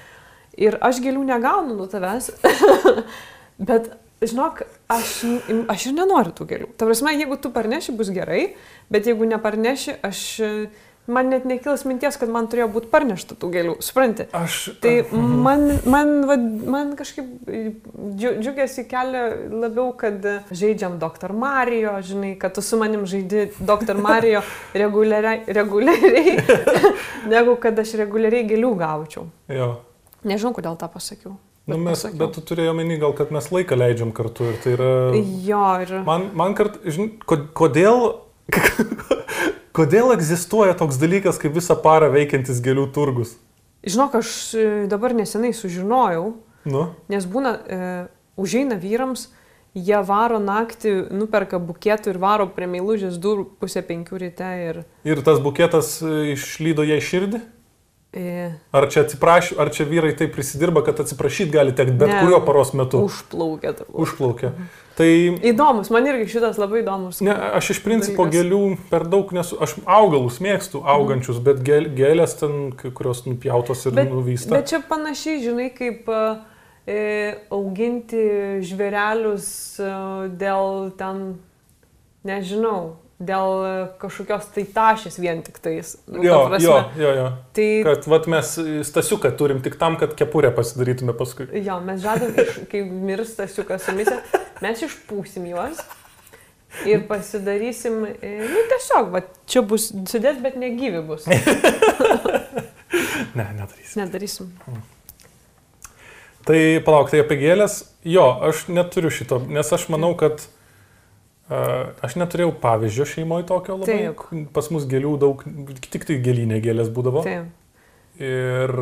Ir 0.58 0.80
aš 0.82 1.04
gėlių 1.06 1.22
negaunu 1.28 1.76
nuo 1.78 1.86
tavęs, 1.92 2.32
bet 3.70 3.92
žinok, 4.26 4.64
aš, 4.92 5.14
aš 5.72 5.86
ir 5.90 5.96
nenoriu 5.98 6.34
tų 6.36 6.50
gėlių. 6.50 6.72
Ta 6.78 6.88
prasme, 6.90 7.14
jeigu 7.18 7.38
tu 7.42 7.52
parneši, 7.54 7.96
bus 7.98 8.12
gerai, 8.14 8.56
bet 8.90 9.08
jeigu 9.12 9.28
neparneši, 9.30 10.00
aš... 10.06 10.26
Man 11.06 11.28
net 11.30 11.44
nekils 11.46 11.84
minties, 11.86 12.16
kad 12.18 12.32
man 12.34 12.48
turėjo 12.50 12.66
būti 12.74 12.88
parnešta 12.90 13.36
tų 13.38 13.52
gėlių, 13.54 13.74
supranti? 13.86 14.24
aš. 14.34 14.56
Tai 14.82 14.94
man, 15.14 15.68
man, 15.86 16.14
va, 16.26 16.34
man 16.74 16.96
kažkaip 16.98 17.28
džiu- 17.46 18.32
džiugesiai 18.40 18.88
kelia 18.90 19.28
labiau, 19.54 19.92
kad 19.94 20.18
žaidžiam 20.50 20.98
Dr. 20.98 21.30
Mario, 21.38 21.94
žinai, 22.02 22.32
kad 22.42 22.58
tu 22.58 22.64
su 22.66 22.80
manim 22.82 23.06
žaidi 23.06 23.52
Dr. 23.60 24.02
Mario 24.02 24.42
reguliariai, 24.82 25.46
reguliariai 25.46 26.40
negu 27.36 27.54
kad 27.62 27.78
aš 27.86 27.94
reguliariai 28.02 28.50
gėlių 28.50 28.74
gaučiau. 28.82 29.28
Jo. 29.54 29.76
Nežinau, 30.26 30.56
kodėl 30.58 30.74
tą 30.82 30.90
pasakiau. 30.90 31.38
Nu, 31.66 31.80
mes, 31.82 31.98
pasakiau. 31.98 32.20
bet 32.22 32.36
tu 32.38 32.44
turėjai 32.46 32.74
omeny 32.76 33.00
gal, 33.02 33.16
kad 33.18 33.32
mes 33.34 33.48
laiką 33.50 33.78
leidžiam 33.80 34.12
kartu 34.14 34.52
ir 34.52 34.60
tai 34.62 34.76
yra... 34.76 34.90
Jo, 35.48 35.64
ir... 35.82 35.94
Man, 36.06 36.28
man 36.38 36.54
kart, 36.58 36.78
žin, 36.86 37.16
ko- 37.26 37.42
kodėl, 37.58 38.04
kodėl 39.78 40.14
egzistuoja 40.14 40.76
toks 40.78 41.00
dalykas 41.02 41.42
kaip 41.42 41.56
visą 41.58 41.78
parą 41.82 42.12
veikiantis 42.14 42.62
gėlių 42.66 42.86
turgus? 42.94 43.34
Žinok, 43.86 44.20
aš 44.22 44.30
e, 44.58 44.68
dabar 44.90 45.18
nesenai 45.18 45.54
sužinojau, 45.58 46.36
Nu, 46.66 46.88
nes 47.14 47.26
būna, 47.30 47.52
e, 47.70 47.80
užeina 48.42 48.78
vyrams, 48.82 49.28
jie 49.78 49.98
varo 50.08 50.40
naktį, 50.42 50.94
nuperka 51.14 51.60
bukėtų 51.62 52.16
ir 52.16 52.20
varo 52.22 52.48
prie 52.50 52.66
meilužės 52.70 53.20
durų 53.22 53.46
pusę 53.62 53.84
penkių 53.86 54.22
ryte 54.24 54.48
ir... 54.64 54.80
ir 55.06 55.22
tas 55.26 55.42
buketas 55.44 56.00
e, 56.02 56.32
išlydo 56.34 56.86
jai 56.88 56.98
širdį? 57.04 57.44
Ar 58.72 58.86
čia 58.90 59.02
atsiprašy, 59.04 59.58
ar 59.60 59.70
čia 59.76 59.84
vyrai 59.90 60.14
taip 60.16 60.32
prisidirba, 60.36 60.84
kad 60.88 61.00
atsiprašyti 61.04 61.52
gali 61.52 61.74
tekti 61.76 61.92
bet 62.00 62.08
Ne. 62.10 62.22
kuriuo 62.24 62.40
paros 62.46 62.72
metu? 62.74 63.02
Užplaukė. 63.04 63.74
turbūt. 63.82 63.96
Užplaukia. 64.06 64.52
Tai 64.96 65.08
Įdomus, 65.44 65.90
man 65.92 66.06
irgi 66.08 66.30
šitas 66.38 66.56
labai 66.58 66.80
įdomus. 66.86 67.20
ne, 67.22 67.34
aš 67.36 67.74
iš 67.76 67.80
principo 67.84 68.24
Dalykas. 68.24 68.38
gėlių 68.38 68.78
per 68.90 69.04
daug 69.12 69.32
nesu, 69.36 69.58
aš 69.60 69.74
augalus 69.86 70.40
mėgstu 70.40 70.80
augančius, 70.88 71.42
bet 71.44 71.60
gėl, 71.68 71.90
gėlės 71.92 72.38
ten, 72.40 72.72
kurios 72.72 73.26
nupjautos 73.28 73.86
ir 73.86 73.92
Bet, 73.92 74.10
nuvysta. 74.10 74.56
bet 74.56 74.70
čia 74.72 74.80
panašiai, 74.88 75.44
žinai, 75.44 75.68
kaip 75.76 76.08
e, 76.88 77.36
auginti 77.52 78.24
žvėrelius 78.64 79.48
e, 79.84 79.92
dėl 80.40 80.92
ten, 80.98 81.40
nežinau, 82.24 82.96
dėl 83.20 83.62
kažkokios 84.02 84.50
tai 84.52 84.66
tašės 84.76 85.16
vien 85.24 85.40
tik 85.46 85.60
tais. 85.64 85.94
Nu, 86.08 86.24
Jo, 86.26 86.40
prasme. 86.50 86.68
jo, 86.68 86.80
jo, 87.00 87.12
jo. 87.16 87.28
Tai 87.56 87.68
Kad 87.88 88.08
vat, 88.12 88.26
mes 88.32 88.54
stasiuką 88.90 89.32
turim 89.40 89.62
tik 89.64 89.78
tam, 89.80 89.96
kad 90.02 90.16
kepurę 90.20 90.52
pasidarytume 90.56 91.14
paskui. 91.16 91.48
jo, 91.64 91.78
mes 91.86 92.02
žadam, 92.04 92.34
iš, 92.36 92.58
kai 92.72 92.82
mirsta 92.84 93.48
siukas 93.48 93.86
sumise, 93.88 94.18
mes 94.62 94.84
išpūsim 94.84 95.48
juos. 95.54 95.80
Ir 96.84 97.06
pasidarysim, 97.08 98.02
e, 98.20 98.34
nu 98.52 98.66
tiesiog, 98.68 99.14
va, 99.14 99.22
čia 99.48 99.62
bus 99.64 99.94
sudės, 100.12 100.42
bet 100.44 100.58
negyvi 100.60 101.00
bus. 101.08 101.24
Ne, 103.36 103.44
nedarysim. 103.52 104.02
Nedarysim. 104.02 104.52
Tai 106.46 106.60
palauk, 106.86 107.10
tai 107.12 107.20
apie 107.24 107.36
gėlės, 107.42 107.80
jo, 108.08 108.24
aš 108.48 108.68
neturiu 108.72 109.10
šito, 109.12 109.40
nes 109.50 109.72
aš 109.76 109.88
manau, 109.92 110.14
kad 110.20 110.44
aš 111.50 112.16
neturėjau 112.18 112.54
pavyzdžio 112.62 113.06
šeimoje 113.06 113.46
tokio 113.52 113.76
labai. 113.82 113.98
Taip. 114.16 114.50
Pas 114.56 114.70
mus 114.74 114.88
gėlių 114.90 115.12
daug, 115.22 115.44
tik 115.94 116.08
tai 116.10 116.18
gėlinė 116.26 116.58
gėlės 116.64 116.90
būdavo. 116.96 117.22
Taip. 117.26 117.52
Ir 118.18 118.74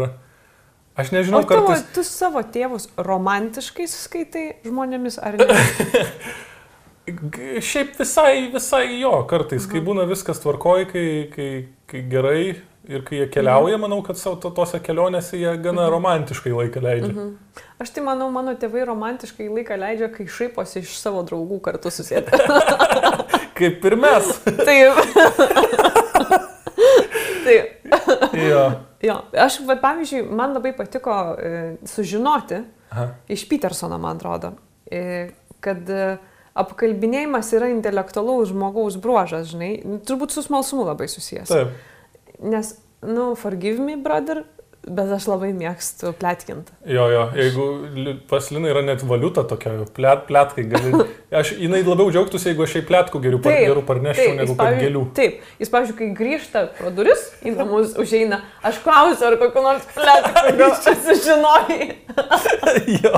aš 0.96 1.12
nežinau, 1.16 1.42
tavo, 1.50 1.68
kartais... 1.74 1.84
tu 1.96 2.04
savo 2.08 2.44
tėvus 2.54 2.88
romantiškai 2.98 3.88
skaitai 3.90 4.46
žmonėmis 4.68 5.20
ar 5.20 5.40
ne? 5.42 5.48
Šiaip 7.68 7.98
visai, 8.00 8.48
visai 8.54 8.86
jo, 9.02 9.12
kartais, 9.28 9.66
Mhm. 9.66 9.72
kai 9.74 9.82
būna 9.84 10.06
viskas 10.08 10.40
tvarkoj, 10.40 10.86
kai, 10.92 11.08
kai, 11.36 11.50
kai 11.92 12.02
gerai 12.08 12.62
ir 12.88 13.04
kai 13.08 13.18
jie 13.22 13.28
keliauja, 13.32 13.78
manau, 13.80 14.02
kad 14.06 14.18
savo 14.20 14.36
to- 14.44 14.52
tose 14.56 14.80
kelionėse 14.84 15.38
jie 15.40 15.54
gana 15.64 15.86
romantiškai 15.94 16.52
laiką 16.52 16.82
leidžia. 16.84 17.12
Mhm. 17.14 17.34
Aš 17.84 17.90
tai 17.96 18.04
manau, 18.04 18.30
mano 18.32 18.54
tėvai 18.60 18.86
romantiškai 18.88 19.48
laiką 19.50 19.78
leidžia, 19.80 20.10
kai 20.14 20.26
šaiposi 20.28 20.82
iš 20.84 20.98
savo 21.00 21.24
draugų 21.28 21.62
kartu 21.62 21.92
susėdę. 21.92 22.32
Kaip 23.58 23.86
ir 23.86 23.96
mes. 23.96 24.32
Taip. 24.44 24.94
Taip. 27.44 27.94
jo. 28.50 28.66
Jo, 29.04 29.18
aš, 29.36 29.58
va, 29.68 29.76
pavyzdžiui, 29.84 30.22
man 30.32 30.54
labai 30.56 30.72
patiko 30.78 31.12
e, 31.36 31.50
sužinoti 31.92 32.62
Aha. 32.94 33.10
iš 33.36 33.44
Petersono, 33.52 33.98
man 34.00 34.16
atrodo, 34.16 34.54
e, 34.88 35.30
kad 35.64 35.90
e, 35.92 36.06
apkalbinėjimas 36.56 37.50
yra 37.58 37.68
intelektualaus 37.74 38.54
žmogaus 38.54 38.96
bruožas, 39.04 39.50
žinai, 39.52 39.74
turbūt 40.08 40.32
su 40.32 40.44
smalsumu 40.46 40.86
labai 40.88 41.10
susijęs. 41.12 41.52
Taip. 41.52 41.76
Nes, 42.44 42.74
nu, 43.08 43.34
forgive 43.40 43.80
me, 43.80 43.96
brother, 44.04 44.44
bet 44.84 45.08
aš 45.16 45.30
labai 45.32 45.54
mėgstu 45.56 46.10
plėtkintą. 46.20 46.74
Jo, 46.92 47.06
jo, 47.08 47.22
jeigu 47.40 47.66
li- 47.96 48.16
pas 48.28 48.50
Liną 48.52 48.68
yra 48.68 48.82
net 48.84 49.00
valiuta 49.08 49.46
tokia, 49.48 49.78
plėt, 49.96 50.26
plėtkai 50.28 50.66
gali. 50.74 51.06
Aš, 51.40 51.54
jinai 51.56 51.80
labiau 51.88 52.12
džiaugtųsi, 52.12 52.50
jeigu 52.52 52.66
aš 52.68 52.74
jai 52.76 52.82
plėtkų 52.90 53.22
geriau, 53.24 53.40
par, 53.42 53.56
geriau 53.56 53.82
parneščiau, 53.88 54.34
negu 54.38 54.52
jis, 54.52 54.60
kad 54.60 54.76
gėlių. 54.84 55.06
Taip, 55.18 55.40
jis, 55.64 55.72
pavyzdžiui, 55.74 55.96
kai 56.02 56.10
grįžta 56.20 56.66
pro 56.78 56.92
duris 56.94 57.24
į 57.48 57.56
namus, 57.56 57.96
užeina, 58.04 58.42
aš 58.70 58.84
klausiu, 58.84 59.30
ar 59.32 59.40
kokiu 59.42 59.64
nors 59.66 59.88
plėtkų 59.96 60.54
gal 60.60 60.76
čia 60.84 60.94
sužinojai. 61.08 61.90
jo, 63.00 63.16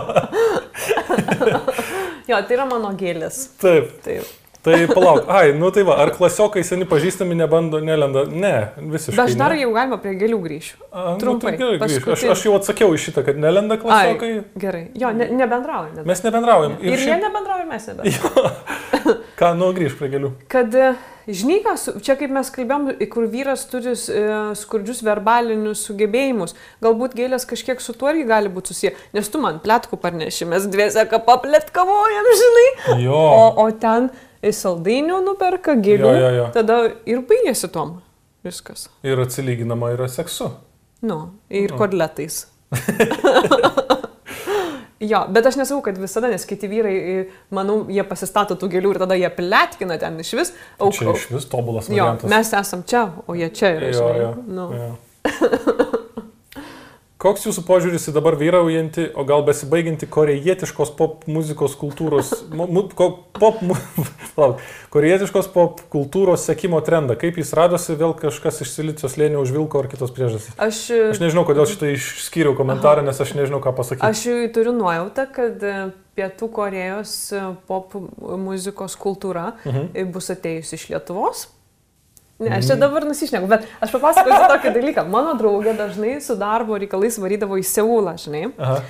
Jo, 2.30 2.40
tai 2.46 2.56
yra 2.58 2.66
mano 2.70 2.90
gėlės. 2.98 3.42
taip. 3.62 3.92
Taip. 4.06 4.30
Tai 4.66 4.80
palauk, 4.90 5.28
ai, 5.30 5.52
nu 5.54 5.70
tai 5.70 5.84
va, 5.86 6.00
ar 6.02 6.10
klasiokai 6.16 6.64
seni 6.66 6.88
pažįstami 6.90 7.38
nebando, 7.38 7.78
nelenda? 7.86 8.24
Ne, 8.26 8.54
visiškai. 8.82 9.28
Aš 9.28 9.38
dar 9.38 9.54
ne. 9.54 9.62
jau 9.62 9.70
galima 9.76 10.00
prie 10.02 10.16
gėlių 10.18 10.40
grįšiu. 10.42 10.80
A, 10.90 11.04
nu, 11.12 11.20
trumpai, 11.22 11.54
tai 11.54 11.60
gerai, 11.60 11.78
grįžk. 11.84 12.10
aš, 12.16 12.24
aš 12.34 12.46
jau 12.48 12.56
atsakiau 12.58 12.96
iš 12.98 13.06
šitą, 13.12 13.22
kad 13.28 13.38
nelenda 13.42 13.78
klasiokai. 13.78 14.32
Ai, 14.40 14.62
gerai. 14.66 14.84
Jo, 14.98 15.14
ne, 15.14 15.30
nebendraujam. 15.38 16.00
Net. 16.00 16.08
Mes 16.10 16.26
nebendraujam. 16.26 16.80
Ir, 16.82 16.96
ir 16.96 17.04
šiaip- 17.04 17.14
jie 17.14 17.20
nebendrauja, 17.28 17.68
mes 17.70 17.88
nebendraujam. 17.92 18.82
Ką, 19.40 19.52
nu, 19.60 19.70
grįžk 19.78 20.02
prie 20.02 20.12
gėlių. 20.16 20.34
Kad, 20.50 20.76
e, 20.82 20.92
su- 21.78 21.98
čia 22.02 22.18
kaip 22.18 22.34
mes 22.34 22.50
kalbėjom, 22.58 22.90
kur 23.14 23.30
vyras 23.30 23.68
turi 23.70 23.94
e, 23.94 24.28
skurdžius 24.58 25.06
verbalinius 25.06 25.86
sugebėjimus, 25.86 26.58
galbūt 26.82 27.18
gėlės 27.22 27.46
kažkiek 27.46 27.82
su 27.84 27.94
tuo 27.94 28.10
irgi 28.10 28.26
gali 28.34 28.50
būti 28.50 28.74
susiję, 28.74 28.96
nes 29.14 29.30
tu 29.30 29.42
man 29.46 29.62
plėtkų 29.62 30.02
parneši, 30.02 30.50
mes 30.50 30.66
dviese 30.74 31.06
ką 31.12 31.22
paplėtkavojam, 31.28 32.32
žinai. 32.42 32.70
Jo. 33.06 33.20
O, 33.20 33.68
o 33.68 33.70
ten 33.78 34.10
į 34.10 34.35
saldainių 34.54 35.22
nuperka 35.26 35.74
gėlių, 35.80 36.12
Jo, 36.12 36.20
jo, 36.22 36.30
jo. 36.38 36.46
tada 36.54 36.80
ir 37.10 37.22
baigėsi 37.26 37.70
tom. 37.74 38.02
Viskas. 38.46 38.90
Ir 39.04 39.18
atsilyginama 39.24 39.90
yra 39.96 40.06
seksu. 40.12 40.52
Nu, 41.02 41.32
ir 41.50 41.72
Nu. 41.72 41.78
kodletais. 41.80 42.44
jo, 45.00 45.20
bet 45.30 45.46
aš 45.50 45.58
nesakau, 45.60 45.82
kad 45.86 45.98
visada, 46.02 46.30
nes 46.32 46.46
kiti 46.46 46.68
vyrai, 46.72 46.96
manau, 47.54 47.82
jie 47.92 48.04
pasistato 48.08 48.56
tų 48.60 48.70
gėlių 48.76 48.94
ir 48.96 49.02
tada 49.04 49.18
jie 49.20 49.30
plėtkina 49.34 49.98
ten 50.02 50.20
iš 50.24 50.34
vis. 50.40 50.54
Auk, 50.80 50.94
Čia 50.98 51.14
iš 51.14 51.28
vis 51.34 51.46
tobulas 51.52 51.90
Jo, 51.90 51.96
variantas. 52.12 52.30
mes 52.32 52.54
esam 52.62 52.84
čia, 52.88 53.08
o 53.28 53.36
jie 53.38 53.50
čia 53.54 53.74
yra. 53.80 53.92
Jo, 53.92 53.94
žinai. 54.00 54.22
jo, 54.22 54.34
Nu. 54.48 54.66
jo. 54.74 54.90
Koks 57.16 57.46
jūsų 57.48 57.62
požiūris 57.64 58.10
į 58.10 58.14
dabar 58.18 58.36
vyraujantį, 58.36 59.06
o 59.16 59.24
gal 59.24 59.40
besibaigiantį 59.48 60.10
korejietiškos 60.12 60.90
pop 61.00 61.22
muzikos 61.32 61.78
kultūros, 61.80 62.34
mu, 62.52 62.82
ko, 62.92 63.08
pop, 63.40 63.62
mu, 63.64 63.78
palauk, 64.36 64.60
korejietiškos 64.92 65.48
pop 65.54 65.80
kultūros 65.94 66.44
sekimo 66.44 66.82
trendą? 66.84 67.16
Kaip 67.22 67.40
jis 67.40 67.54
radosi, 67.56 67.96
vėl 67.96 68.12
kažkas 68.20 68.60
iš 68.66 68.74
silicijos 68.76 69.16
lėnio 69.16 69.40
užvilko 69.46 69.80
ar 69.80 69.88
kitos 69.94 70.12
priežastys? 70.12 70.58
Aš, 70.60 70.82
Aš 71.16 71.24
nežinau, 71.24 71.46
kodėl 71.48 71.64
šitą 71.72 71.94
išskyriau 71.96 72.52
komentarą, 72.60 73.06
nes 73.08 73.24
aš 73.24 73.32
nežinau, 73.40 73.64
ką 73.64 73.72
pasakyti. 73.80 74.04
aš 74.12 74.52
turiu 74.52 74.76
nuojautą, 74.76 75.26
kad 75.40 75.64
e, 75.64 75.76
Pietų 76.20 76.52
Korejos 76.52 77.16
e, 77.32 77.46
pop 77.72 77.96
muzikos 78.20 79.00
kultūra 79.00 79.54
Mhm. 79.64 79.88
e, 79.96 80.04
bus 80.04 80.28
atėjusi 80.36 80.76
iš 80.76 80.90
Lietuvos. 80.92 81.48
Ne, 82.40 82.52
aš 82.58 82.68
čia 82.68 82.76
dabar 82.76 83.06
nusišneku, 83.08 83.48
bet 83.48 83.64
aš 83.80 83.94
papasakosiu 83.96 84.48
tokį 84.52 84.72
dalyką. 84.76 85.06
Mano 85.08 85.38
draugė 85.40 85.72
dažnai 85.78 86.18
su 86.24 86.36
darbo 86.36 86.76
reikalais 86.82 87.16
varydavo 87.22 87.56
į 87.62 87.64
Seulą, 87.64 88.18
žinai. 88.20 88.50
Aha. 88.60 88.82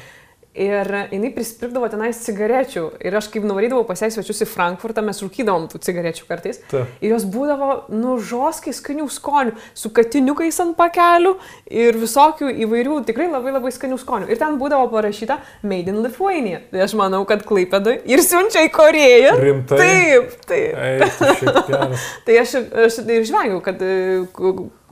Ir 0.56 0.88
jinai 1.12 1.32
prisipirkdavo 1.36 1.90
tenais 1.92 2.22
cigarečių. 2.24 2.86
Ir 3.04 3.18
aš 3.20 3.28
kaip 3.34 3.44
nuvarydavau 3.48 3.84
pas 3.88 4.00
ją 4.00 4.08
svečius 4.14 4.46
į 4.46 4.48
Frankfurtą, 4.48 5.04
mes 5.04 5.20
rūkydavom 5.20 5.66
tų 5.72 5.82
cigarečių 5.84 6.28
kartais. 6.30 6.62
Ta. 6.72 6.86
Ir 7.04 7.12
jos 7.12 7.26
būdavo 7.28 7.90
nužoskai 7.92 8.72
skanių 8.76 9.10
skonių, 9.12 9.56
su 9.76 9.92
katiniukais 9.96 10.62
ant 10.64 10.78
pakelių 10.80 11.36
ir 11.68 12.00
visokių 12.00 12.54
įvairių, 12.66 13.02
tikrai 13.10 13.28
labai 13.34 13.52
labai 13.58 13.74
skanių 13.76 14.00
skonių. 14.00 14.30
Ir 14.32 14.40
ten 14.40 14.56
būdavo 14.62 14.88
parašyta 14.94 15.42
Made 15.68 15.92
in 15.92 16.00
Lithuania. 16.06 16.62
Tai 16.72 16.86
aš 16.88 16.96
manau, 17.00 17.26
kad 17.28 17.44
Klaipėdai 17.48 17.98
ir 18.08 18.24
siunčia 18.24 18.64
į 18.68 18.72
Koreją. 18.76 19.36
Rimtai? 19.42 19.82
Taip, 19.82 20.40
taip. 20.48 20.80
Ei, 20.80 21.12
geras. 21.68 22.10
Tai 22.26 22.40
aš, 22.42 22.56
aš 22.88 23.00
ir 23.04 23.28
žvengiau, 23.28 23.60
kad 23.66 23.82
e, 23.84 24.24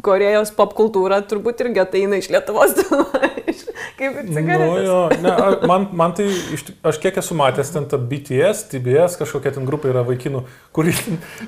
Korejos 0.03 0.51
popkultūra 0.57 1.21
turbūt 1.29 1.61
irgi 1.63 1.79
ateina 1.79 2.17
iš 2.19 2.27
Lietuvos, 2.33 2.73
kaip 3.99 4.17
ir 4.19 4.25
Nu, 4.27 4.35
cigaretės. 4.35 4.83
jo, 4.87 4.97
ne, 5.23 5.33
man, 5.69 5.85
man 5.95 6.15
tai, 6.17 6.25
aš 6.89 6.99
kiek 7.03 7.19
esu 7.21 7.37
matęs 7.39 7.71
ten 7.71 7.87
tą 7.89 7.99
BTS, 8.09 8.65
TBS, 8.73 9.15
kažkokia 9.21 9.53
ten 9.55 9.67
grupė 9.69 9.93
yra 9.93 10.03
vaikinų, 10.07 10.43
kur 10.75 10.89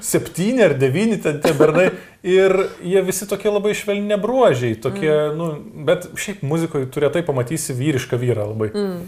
septyni 0.04 0.64
ar 0.66 0.78
devyni 0.80 1.20
ten 1.24 1.42
tie 1.44 1.52
bernai 1.58 1.90
ir 2.24 2.56
jie 2.80 3.04
visi 3.08 3.28
tokie 3.30 3.52
labai 3.52 3.76
švelni 3.78 4.20
bruožiai, 4.24 4.80
tokie, 4.80 5.12
mm. 5.12 5.36
nu, 5.40 5.52
bet 5.92 6.10
šiaip 6.20 6.44
muzikoje 6.48 6.88
tu 6.94 7.04
retai 7.04 7.26
pamatysi 7.28 7.76
vyrišką 7.76 8.20
vyrą 8.22 8.50
labai. 8.54 8.72
Mm. 8.72 9.06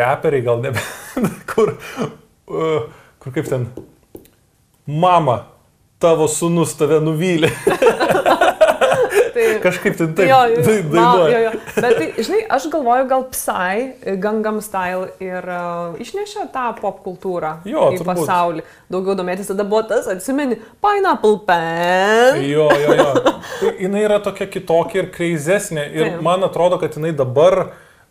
Reperiai 0.00 0.44
gal 0.44 0.64
nebe, 0.64 0.82
kur, 1.52 1.76
kur 2.48 3.36
kaip 3.36 3.52
ten, 3.52 3.68
mama, 4.88 5.42
tavo 6.00 6.28
sunus 6.32 6.72
tave 6.80 7.02
nuvylė. 7.04 7.52
Tai, 9.40 9.50
Kažkaip 9.64 9.96
ten 9.96 10.14
taip 10.18 10.28
jo, 10.28 10.38
jo, 10.52 10.62
dainuoja. 10.92 11.28
jo, 11.32 11.40
jo. 11.46 11.52
Bet 11.80 11.96
tai, 11.96 12.08
žinai, 12.26 12.40
aš 12.56 12.66
galvoju, 12.72 13.06
gal 13.10 13.24
Psy, 13.32 14.16
Gangnam 14.20 14.58
Style 14.64 15.08
ir 15.24 15.46
uh, 15.48 15.96
išnešė 16.02 16.46
tą 16.54 16.66
popkultūrą 16.80 17.52
Jo, 17.68 17.86
į 17.94 18.00
turbūt. 18.02 18.20
pasaulį. 18.22 18.64
Daugiau 18.92 19.16
domėtis 19.18 19.48
tada 19.50 19.64
buvo 19.68 19.82
tas, 19.90 20.08
atsimeni, 20.12 20.58
Pineapple 20.84 21.38
Pen. 21.48 22.42
Jo, 22.44 22.68
jo, 22.84 22.96
jo. 23.00 23.08
Tai 23.60 23.72
jinai 23.80 24.04
yra 24.06 24.20
tokia 24.24 24.48
kitokia 24.50 25.04
ir 25.04 25.10
kreizesnė. 25.14 25.86
Ir 25.94 26.04
Taip. 26.10 26.20
man 26.26 26.44
atrodo, 26.46 26.78
kad 26.82 26.96
jinai 26.98 27.14
dabar 27.16 27.70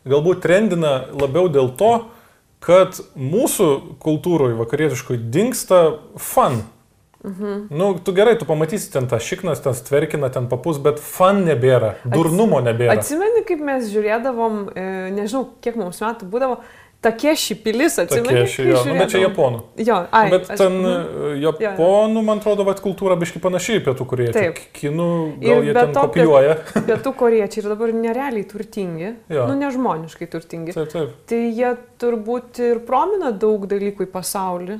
galbūt 0.09 0.41
trendina 0.45 0.93
labiau 1.13 1.49
dėl 1.51 1.69
to, 1.79 1.93
kad 2.63 2.97
mūsų 3.15 3.69
kultūroje 4.03 4.57
vakarietiškoje 4.59 5.21
dinksta 5.31 5.81
fan. 6.19 6.61
Mhm. 7.23 7.67
Nu, 7.69 7.93
tu 7.99 8.13
gerai, 8.15 8.37
tu 8.39 8.45
pamatysi 8.47 8.91
ten 8.93 9.07
tą 9.11 9.19
šiknas, 9.19 9.59
ten 9.63 9.73
tverkina, 9.73 10.29
ten 10.31 10.47
papus, 10.47 10.77
bet 10.79 10.99
fan 11.03 11.43
nebėra, 11.43 11.95
durnumo 12.07 12.61
nebėra. 12.63 12.95
Atsimeni, 12.95 13.43
kaip 13.47 13.59
mes 13.59 13.89
žiūrėdavom, 13.91 14.61
e, 14.71 14.85
nežinau, 15.17 15.49
kiek 15.59 15.75
mums 15.75 15.99
metų 15.99 16.29
būdavo, 16.31 16.61
tokie 17.03 17.31
šipilis, 17.39 17.95
jo, 17.99 18.79
nu, 18.87 18.95
bet 18.99 19.11
čia 19.11 19.21
japonų. 19.23 19.59
Jo, 19.79 19.97
ai, 20.11 20.29
Bet 20.31 20.49
aš- 20.49 20.57
ten 20.59 20.77
mhm. 20.79 21.33
e, 21.35 21.41
japonų, 21.43 22.23
man 22.23 22.39
atrodo, 22.39 22.65
vat, 22.67 22.79
kultūra 22.83 23.15
biški 23.19 23.41
panašiai 23.43 23.79
į 23.79 23.83
pietų, 23.87 24.07
kurie 24.07 24.27
Taip. 24.35 24.59
kinų, 24.75 25.09
Ir 25.41 25.49
gal 25.49 25.63
jie 25.67 25.73
be 25.73 25.79
ten 25.81 25.93
to, 25.95 26.05
kopijuoja. 26.07 26.55
Pietų 26.89 27.13
koriečiai 27.19 27.63
ir 27.63 27.69
dabar 27.71 27.93
nerealiai 27.95 28.45
turtingi, 28.47 29.11
Jo. 29.31 29.47
nu 29.51 29.59
nežmoniškai 29.59 30.27
turtingi. 30.31 30.75
Taip, 30.75 30.91
taip. 30.91 31.11
Tai 31.27 31.41
jie 31.47 31.73
turbūt 31.99 32.63
ir 32.63 32.79
promina 32.87 33.31
daug 33.31 33.67
dalykų 33.67 34.07
į 34.07 34.11
pasaulį. 34.15 34.79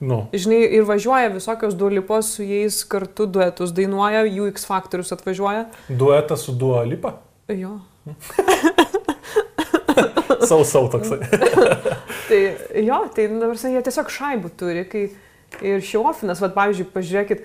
Nu. 0.00 0.22
Žinai, 0.32 0.62
ir 0.78 0.86
važiuoja 0.88 1.28
visokios 1.34 1.74
duolipos 1.76 2.34
su 2.36 2.44
jais 2.46 2.78
kartu 2.88 3.26
duetus 3.28 3.74
dainuoja, 3.76 4.24
jų 4.24 4.48
X 4.54 4.64
faktorius 4.68 5.12
atvažiuoja. 5.12 5.66
Duetas 5.88 6.46
su 6.48 6.56
dualipa. 6.56 7.18
Jo. 7.52 7.78
Sau, 10.40 10.64
sau 10.64 10.88
toksai. 10.88 11.18
Tai 12.28 12.38
jo, 12.86 12.98
tai 13.14 13.26
dabar 13.28 13.58
jie 13.58 13.80
tiesiog 13.84 14.10
šaibų 14.14 14.50
turi, 14.56 14.84
kai 14.88 15.02
ir 15.66 15.82
šiofinas, 15.84 16.38
vad 16.40 16.54
pavyzdžiui, 16.54 16.86
pažiūrėkit, 16.94 17.42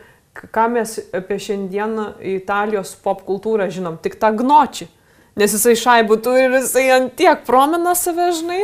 ką 0.53 0.65
mes 0.75 0.93
apie 1.15 1.39
šiandieną 1.41 2.05
Italijos 2.35 2.93
pop 3.01 3.23
kultūrą 3.25 3.65
žinom, 3.73 3.97
tik 4.03 4.19
tą 4.21 4.29
gnočį. 4.37 4.87
Nes 5.41 5.55
jisai 5.57 5.73
šaibų 5.81 6.19
turi 6.23 6.45
ir 6.45 6.57
jisai 6.59 6.85
ant 6.95 7.15
tiek 7.17 7.41
promina 7.47 7.95
save, 7.97 8.29
žinai, 8.37 8.61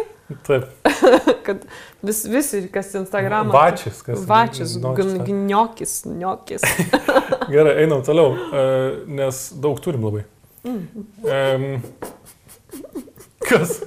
Taip. 0.48 0.70
kad 1.48 1.66
vis, 2.04 2.26
visi, 2.26 2.68
kas 2.74 2.96
Instagramą. 2.96 3.54
Vačis, 3.54 4.02
kas. 4.06 4.26
Vačis, 4.28 4.78
gniokis, 4.78 6.04
gniokis. 6.08 6.62
Gerai, 7.54 7.76
einam 7.84 8.04
toliau, 8.06 8.36
e, 8.36 8.38
nes 9.22 9.36
daug 9.62 9.80
turim 9.84 10.04
labai. 10.08 10.24
Um, 10.64 11.82
kas? 13.50 13.82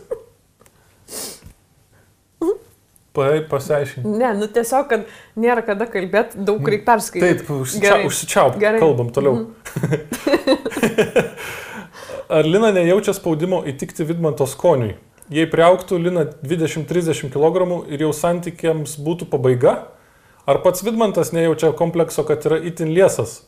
Pa, 3.15 3.29
pasiaiškink. 3.51 4.07
Ne, 4.19 4.33
nu 4.35 4.47
tiesiog, 4.51 4.89
kad 4.91 5.05
nėra 5.39 5.63
kada 5.63 5.87
kalbėti, 5.87 6.41
daug 6.43 6.67
reikia 6.67 6.89
perskaityti. 6.89 7.45
Taip, 7.45 7.51
užsičia, 7.63 7.99
užsičiaup, 8.09 8.57
Gerai. 8.59 8.81
kalbam 8.83 9.13
toliau. 9.15 9.45
Ar 12.35 12.49
Lina 12.49 12.73
nejaučia 12.75 13.15
spaudimo 13.15 13.61
įtikti 13.71 14.03
Vidmanto 14.09 14.49
skoniui? 14.51 14.97
Jei 15.33 15.47
priauktų 15.49 15.97
Lina 16.03 16.27
20-30 16.45 17.31
kg 17.33 17.65
ir 17.89 18.05
jau 18.05 18.13
santykiams 18.13 18.99
būtų 19.01 19.29
pabaiga? 19.33 19.75
Ar 20.45 20.61
pats 20.61 20.85
Vidmantas 20.85 21.33
nejaučia 21.33 21.71
komplekso, 21.73 22.27
kad 22.29 22.45
yra 22.45 22.59
itin 22.61 22.93
liesas? 22.93 23.39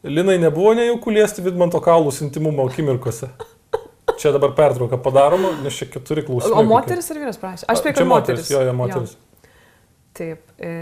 Linai 0.00 0.38
nebuvo 0.40 0.72
nejaukų 0.78 1.12
liesti 1.12 1.44
Vidmanto 1.44 1.80
kaulus 1.84 2.22
intimumo 2.24 2.64
akimirkose. 2.70 3.28
Čia 4.20 4.32
dabar 4.32 4.54
pertrauka 4.56 4.96
padaroma, 5.00 5.52
nes 5.64 5.76
čia 5.76 5.90
keturi 5.92 6.24
klausimai. 6.24 6.64
O 6.64 6.68
moteris 6.68 7.12
ir 7.12 7.20
vyras 7.20 7.38
prašė. 7.40 7.68
Aš 7.68 7.84
Čia 7.84 7.92
kad 7.92 8.08
moteris. 8.08 8.48
Jo, 8.48 8.64
jo, 8.64 8.72
moteris. 8.76 9.12
Taip. 10.16 10.40
E, 10.56 10.72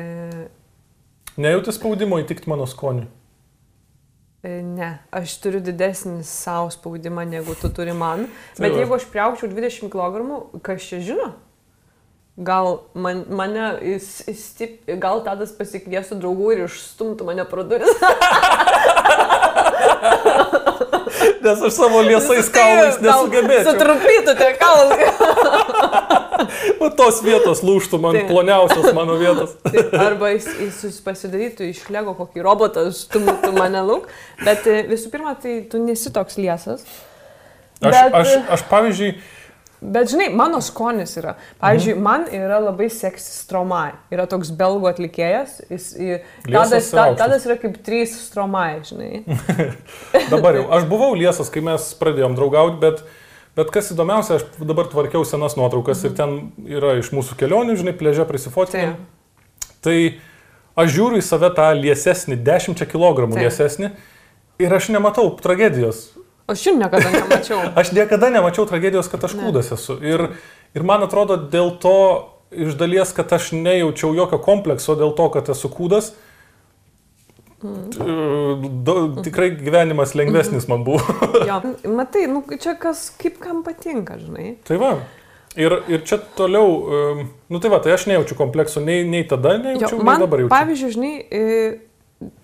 Nejauti 1.38 1.74
spaudimo 1.74 2.18
įtikti 2.22 2.50
mano 2.50 2.66
skoniui. 2.66 3.10
E, 4.42 4.62
ne, 4.62 4.92
aš 5.14 5.36
turiu 5.42 5.60
didesnį 5.64 6.22
savo 6.26 6.70
spaudimą 6.74 7.26
negu 7.28 7.56
tu 7.58 7.70
turi 7.74 7.94
man. 7.96 8.26
Bet 8.58 8.76
jeigu 8.76 8.98
aš 8.98 9.08
priaukčiau 9.12 9.50
20 9.50 9.92
kg, 9.92 10.40
kas 10.62 10.88
čia 10.88 11.02
žino? 11.04 11.32
Gal 12.38 12.84
man, 12.94 13.24
mane, 13.34 13.98
stip, 13.98 14.84
gal 15.02 15.24
tadas 15.26 15.50
pasikviestų 15.58 16.20
draugų 16.22 16.52
ir 16.54 16.60
išstumtų 16.68 17.26
mane 17.26 17.42
pro 17.50 17.66
duris. 17.66 17.98
Nes 21.44 21.62
aš 21.68 21.72
savo 21.76 22.02
liesais 22.06 22.48
kaulais 22.52 22.98
nesugebėčiau. 23.02 23.72
Sutrupytų 23.72 24.34
tie 24.40 24.50
kaulai. 24.60 25.08
O 26.78 26.86
tos 26.94 27.18
vietos 27.24 27.64
lūštų 27.66 27.98
man 28.00 28.14
Taip. 28.14 28.28
ploniausios 28.30 28.92
mano 28.94 29.16
vietos. 29.18 29.56
Taip, 29.72 29.90
Arba 29.98 30.30
jis, 30.30 30.46
jis 30.84 31.00
pasidarytų 31.02 31.66
iš 31.72 31.80
lego 31.92 32.14
kokį 32.18 32.44
robotą, 32.46 32.84
stumtų 32.94 33.50
mane 33.56 33.82
lauk. 33.82 34.06
Bet 34.46 34.68
e, 34.70 34.76
visų 34.86 35.10
pirma, 35.14 35.34
tai 35.42 35.56
tu 35.70 35.80
nesi 35.82 36.12
toks 36.14 36.38
liesas. 36.38 36.84
Aš, 37.82 37.90
Bet- 37.90 38.14
aš, 38.20 38.32
aš 38.54 38.64
pavyzdžiui, 38.70 39.10
Bet 39.80 40.10
žinai, 40.10 40.26
mano 40.34 40.58
skonis 40.64 41.12
yra. 41.20 41.36
Pavyzdžiui, 41.62 41.94
mhm. 41.94 42.02
man 42.02 42.24
yra 42.34 42.58
labai 42.62 42.88
seksi 42.90 43.30
stromai. 43.44 43.92
Yra 44.14 44.26
toks 44.30 44.50
belgų 44.58 44.88
atlikėjas. 44.90 45.60
Jis, 45.70 45.86
tadas, 46.48 46.90
ta, 46.90 47.04
tadas 47.18 47.46
yra 47.46 47.58
kaip 47.62 47.78
trys 47.86 48.16
stromai, 48.26 48.80
žinai. 48.88 49.22
dabar 50.32 50.58
jau, 50.58 50.66
aš 50.74 50.88
buvau 50.90 51.12
liesas, 51.18 51.52
kai 51.54 51.62
mes 51.70 51.92
pradėjom 52.00 52.34
draugauti, 52.38 52.80
bet, 52.82 53.04
bet 53.58 53.70
kas 53.74 53.92
įdomiausia, 53.94 54.40
aš 54.40 54.66
dabar 54.66 54.90
tvarkiau 54.90 55.22
senas 55.28 55.54
nuotraukas 55.58 56.02
ir 56.08 56.16
ten 56.18 56.40
yra 56.66 56.96
iš 56.98 57.12
mūsų 57.14 57.38
kelionių, 57.38 57.78
žinai, 57.78 57.94
pležė 57.98 58.26
prisifotinė. 58.26 58.90
Taip. 58.98 59.74
Tai 59.86 59.98
aš 60.82 60.94
žiūriu 60.96 61.22
į 61.22 61.26
save 61.26 61.54
tą 61.54 61.70
liesesnį, 61.78 62.42
10 62.46 62.82
kg 62.90 63.28
Taip. 63.28 63.38
liesesnį 63.44 63.92
ir 64.58 64.74
aš 64.74 64.90
nematau 64.94 65.30
tragedijos. 65.38 66.08
Aš 66.48 66.62
jų 66.66 66.72
niekada 66.80 67.10
nemačiau. 67.12 67.58
Aš 67.80 67.92
niekada 67.92 68.30
nemačiau 68.32 68.64
tragedijos, 68.70 69.08
kad 69.12 69.24
aš 69.28 69.34
Ne. 69.36 69.44
kūdas 69.46 69.68
esu. 69.76 69.98
Ir, 70.00 70.28
ir 70.74 70.82
man 70.88 71.02
atrodo 71.04 71.36
dėl 71.36 71.74
to, 71.82 71.94
iš 72.50 72.78
dalies, 72.80 73.12
kad 73.12 73.28
aš 73.36 73.50
nejaučiau 73.52 74.14
jokio 74.16 74.38
komplekso 74.40 74.96
dėl 74.96 75.12
to, 75.18 75.28
kad 75.34 75.50
esu 75.52 75.68
kūdas. 75.68 76.14
Mm. 77.58 78.82
Da, 78.86 78.92
tikrai 79.26 79.50
gyvenimas 79.58 80.14
lengvesnis 80.14 80.68
man 80.70 80.84
buvo. 80.86 81.02
Jo. 81.48 81.60
Matai, 81.98 82.26
nu, 82.30 82.44
čia 82.60 82.76
kas, 82.78 83.08
kaip 83.18 83.40
kam 83.42 83.64
patinka, 83.66 84.16
žinai. 84.20 84.56
tai 84.68 84.78
va. 84.80 84.92
Ir, 85.58 85.74
ir 85.90 86.04
čia 86.06 86.20
toliau, 86.38 86.68
um, 86.86 87.22
nu 87.50 87.58
tai 87.58 87.70
va, 87.72 87.80
tai 87.82 87.96
aš 87.96 88.04
nejaučiu 88.06 88.36
komplekso 88.38 88.78
nei, 88.84 89.00
nei 89.08 89.24
tada, 89.26 89.56
Jo, 89.56 89.62
nejaučiau, 89.64 89.98
man, 90.06 90.20
nei 90.20 90.22
dabar 90.22 90.42
jaučiu. 90.44 90.52
pavyzdžiui, 90.54 90.90
žinai, 90.94 91.14
e, 91.34 91.40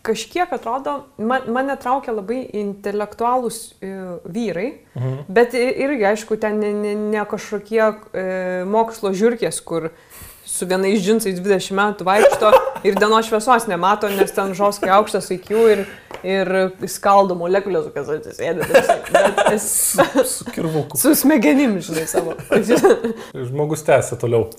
kažkiek 0.07 0.53
atrodo, 0.55 1.01
man, 1.19 1.49
mane 1.51 1.75
traukia 1.83 2.13
labai 2.15 2.45
intelektualūs 2.61 3.61
e, 3.83 3.95
vyrai, 4.25 4.69
Mhm. 4.95 5.25
bet 5.29 5.55
irgi, 5.59 6.05
aišku, 6.13 6.37
ten 6.39 6.61
ne, 6.63 6.71
ne, 6.73 6.93
ne 6.95 7.25
kažkokie 7.27 7.83
e, 8.15 8.27
mokslo 8.71 9.11
žiūrkės, 9.11 9.59
kur 9.67 9.91
su 10.47 10.67
vienais 10.71 11.01
džinsais 11.03 11.41
20 11.43 11.75
metų 11.75 12.05
vaikšto 12.07 12.53
ir 12.87 12.95
dienos 12.95 13.27
šviesos 13.27 13.67
nemato, 13.67 14.07
nes 14.13 14.31
ten 14.31 14.53
žoskai 14.55 14.93
aukštas 14.95 15.33
IQ 15.35 15.51
ir, 15.73 15.83
ir 16.23 16.53
skaldo 16.87 17.35
molekulės, 17.35 17.89
kas 17.97 18.13
atsisėdė. 18.15 18.69
Es... 19.57 19.67
Su 20.37 20.47
kirvuku. 20.55 21.01
Su 21.01 21.17
smegenim, 21.19 21.81
žinai, 21.83 22.07
savo. 22.07 22.37
Žmogus 23.35 23.83
tęsia 23.89 24.21
toliau. 24.21 24.51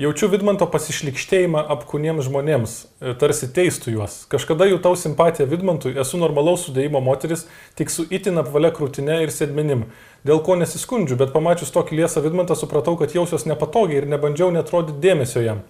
Jaučiu 0.00 0.30
Vidmanto 0.32 0.64
pasišlikštėjimą 0.64 1.60
apkūniems 1.74 2.24
žmonėms, 2.24 2.74
e, 3.04 3.10
tarsi 3.20 3.50
teistų 3.52 3.98
juos. 3.98 4.14
Kažkada 4.32 4.64
jutau 4.64 4.94
simpatiją 4.96 5.44
Vidmantui, 5.50 5.92
esu 6.00 6.16
normalaus 6.16 6.62
sudėjimo 6.64 7.02
moteris, 7.04 7.42
tik 7.76 7.92
su 7.92 8.06
itin 8.08 8.40
apvalia 8.40 8.70
krūtinė 8.72 9.18
ir 9.26 9.32
sėdmenim. 9.34 9.82
Dėl 10.24 10.40
ko 10.46 10.56
nesiskundžiu, 10.56 11.18
bet 11.20 11.34
pamačius 11.34 11.74
tokį 11.74 11.98
liesą 11.98 12.22
Vidmantą 12.24 12.56
supratau, 12.56 12.96
kad 12.96 13.12
jausiuos 13.12 13.44
nepatogiai 13.50 14.00
ir 14.00 14.08
nebandžiau 14.08 14.48
netrodyti 14.56 15.04
dėmesio 15.04 15.44
jam. 15.44 15.60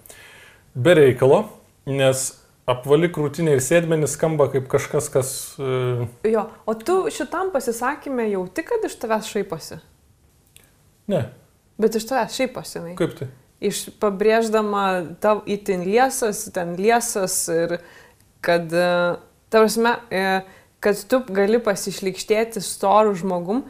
Be 0.79 0.95
reikalo, 0.95 1.43
nes 1.91 2.23
apvali 2.71 3.11
krūtinė 3.11 3.59
ir 3.59 3.67
sėdmenis 3.67 4.15
skamba 4.15 4.47
kaip 4.55 4.71
kažkas, 4.71 5.11
kas... 5.11 5.35
Uh... 5.59 6.07
Jo, 6.23 6.47
o 6.71 6.79
tu 6.79 7.01
šitam 7.11 7.51
pasisakymė 7.51 8.31
jauti, 8.37 8.69
kad 8.71 8.87
iš 8.87 8.95
tavęs 9.03 9.35
šaiposi? 9.35 9.83
Ne. 11.11 11.27
Bet 11.83 11.99
iš 11.99 12.07
tavęs 12.15 12.39
šaiposi, 12.39 12.79
jinai. 12.79 12.99
Kaip 13.03 13.19
tai? 13.19 13.33
Iš 13.61 13.89
pabrėždama 14.01 15.17
tau 15.23 15.41
itin 15.49 15.85
liesas, 15.85 16.47
ten 16.55 16.75
liesas 16.81 17.43
ir 17.53 17.77
kad, 18.45 18.73
e, 18.73 19.19
ta 19.53 19.63
prasme, 19.63 19.97
e, 20.11 20.41
kad 20.81 21.03
tu 21.11 21.21
gali 21.29 21.61
pasišlikštėti 21.63 22.63
storų 22.65 23.19
žmogum. 23.21 23.67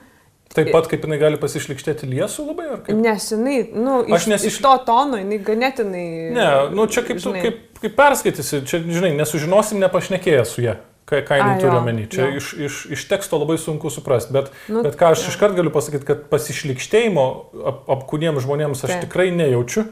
Taip 0.51 0.73
pat 0.75 0.89
kaip 0.91 1.05
jinai 1.07 1.21
gali 1.21 1.39
pasišlikštėti 1.39 2.09
liesų 2.11 2.49
labai, 2.49 2.69
ar 2.75 2.81
kaip? 2.87 2.97
Nes 2.99 3.29
jinai, 3.31 3.59
nu, 3.71 4.01
iš, 4.03 4.27
nesiš... 4.31 4.57
iš 4.57 4.63
to 4.65 4.73
tono, 4.87 5.19
jinai 5.21 5.39
ganėtinai... 5.47 6.07
Ne, 6.35 6.47
nu 6.75 6.87
čia 6.91 7.05
kaip, 7.07 7.21
žinai, 7.23 7.43
tu, 7.45 7.45
kaip, 7.47 7.83
kaip 7.85 7.99
perskaitysi, 7.99 8.63
čia, 8.67 8.83
žinai, 8.83 9.13
nesužinosim 9.19 9.79
nepašnekėję 9.83 10.47
su 10.51 10.67
ją 10.67 10.79
ką, 11.11 11.21
ką 11.27 11.39
jinai 11.41 11.57
turi 11.61 11.77
omeny. 11.77 12.07
Čia 12.11 12.29
jo. 12.29 12.41
iš, 12.41 12.51
iš, 12.69 12.79
iš 12.97 13.07
teksto 13.11 13.41
labai 13.41 13.59
sunku 13.61 13.91
suprasti, 13.93 14.35
bet, 14.37 14.53
nu, 14.71 14.85
bet 14.87 14.97
ką 15.01 15.13
aš 15.15 15.27
jo. 15.27 15.35
iškart 15.35 15.57
galiu 15.59 15.73
pasakyti, 15.75 16.07
kad 16.09 16.25
pasišlikštėjimo 16.31 17.27
ap, 17.67 17.83
apkūniems 17.99 18.47
žmonėms 18.47 18.85
aš 18.87 18.95
Taip. 18.95 19.07
tikrai 19.09 19.29
nejaučiu, 19.35 19.89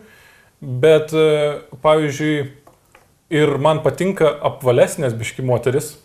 bet 0.62 1.14
e, 1.16 1.26
pavyzdžiui, 1.84 2.36
ir 3.34 3.56
man 3.62 3.82
patinka 3.84 4.30
apvalesnės 4.50 5.16
biški 5.18 5.44
moteris, 5.46 5.96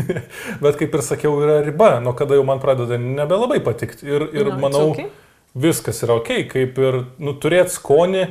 bet 0.64 0.78
kaip 0.80 0.94
ir 0.94 1.04
sakiau, 1.06 1.34
yra 1.44 1.60
riba, 1.66 1.96
nuo 2.02 2.14
kada 2.18 2.38
jau 2.38 2.46
man 2.46 2.62
pradeda 2.62 2.98
nebelabai 3.00 3.60
patikti. 3.64 4.08
Ir, 4.08 4.28
ir 4.34 4.52
no, 4.52 4.60
manau, 4.62 4.86
okay. 4.94 5.10
viskas 5.54 6.00
yra 6.06 6.18
ok, 6.20 6.32
kaip 6.50 6.80
ir 6.80 7.02
nu, 7.22 7.36
turėti 7.40 7.76
skonį, 7.76 8.24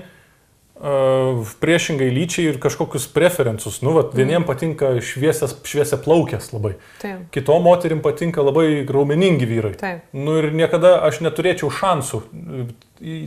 priešingai 0.79 2.07
lyčiai 2.15 2.53
ir 2.53 2.59
kažkokius 2.63 3.09
preferencus. 3.11 3.81
Nu, 3.83 3.91
vat, 3.97 4.13
vieniems 4.15 4.47
patinka 4.47 4.93
šviesias, 5.03 5.57
šviesia 5.67 5.99
plaukės 5.99 6.53
labai. 6.53 6.77
Taip. 7.01 7.25
Kitom 7.35 7.65
moterim 7.67 7.99
patinka 8.03 8.43
labai 8.45 8.85
raumeningi 8.87 9.49
vyrai. 9.49 9.73
Taip. 9.79 10.05
Nu, 10.15 10.37
ir 10.39 10.53
niekada 10.55 11.01
aš 11.07 11.19
neturėčiau 11.25 11.71
šansų 11.73 12.21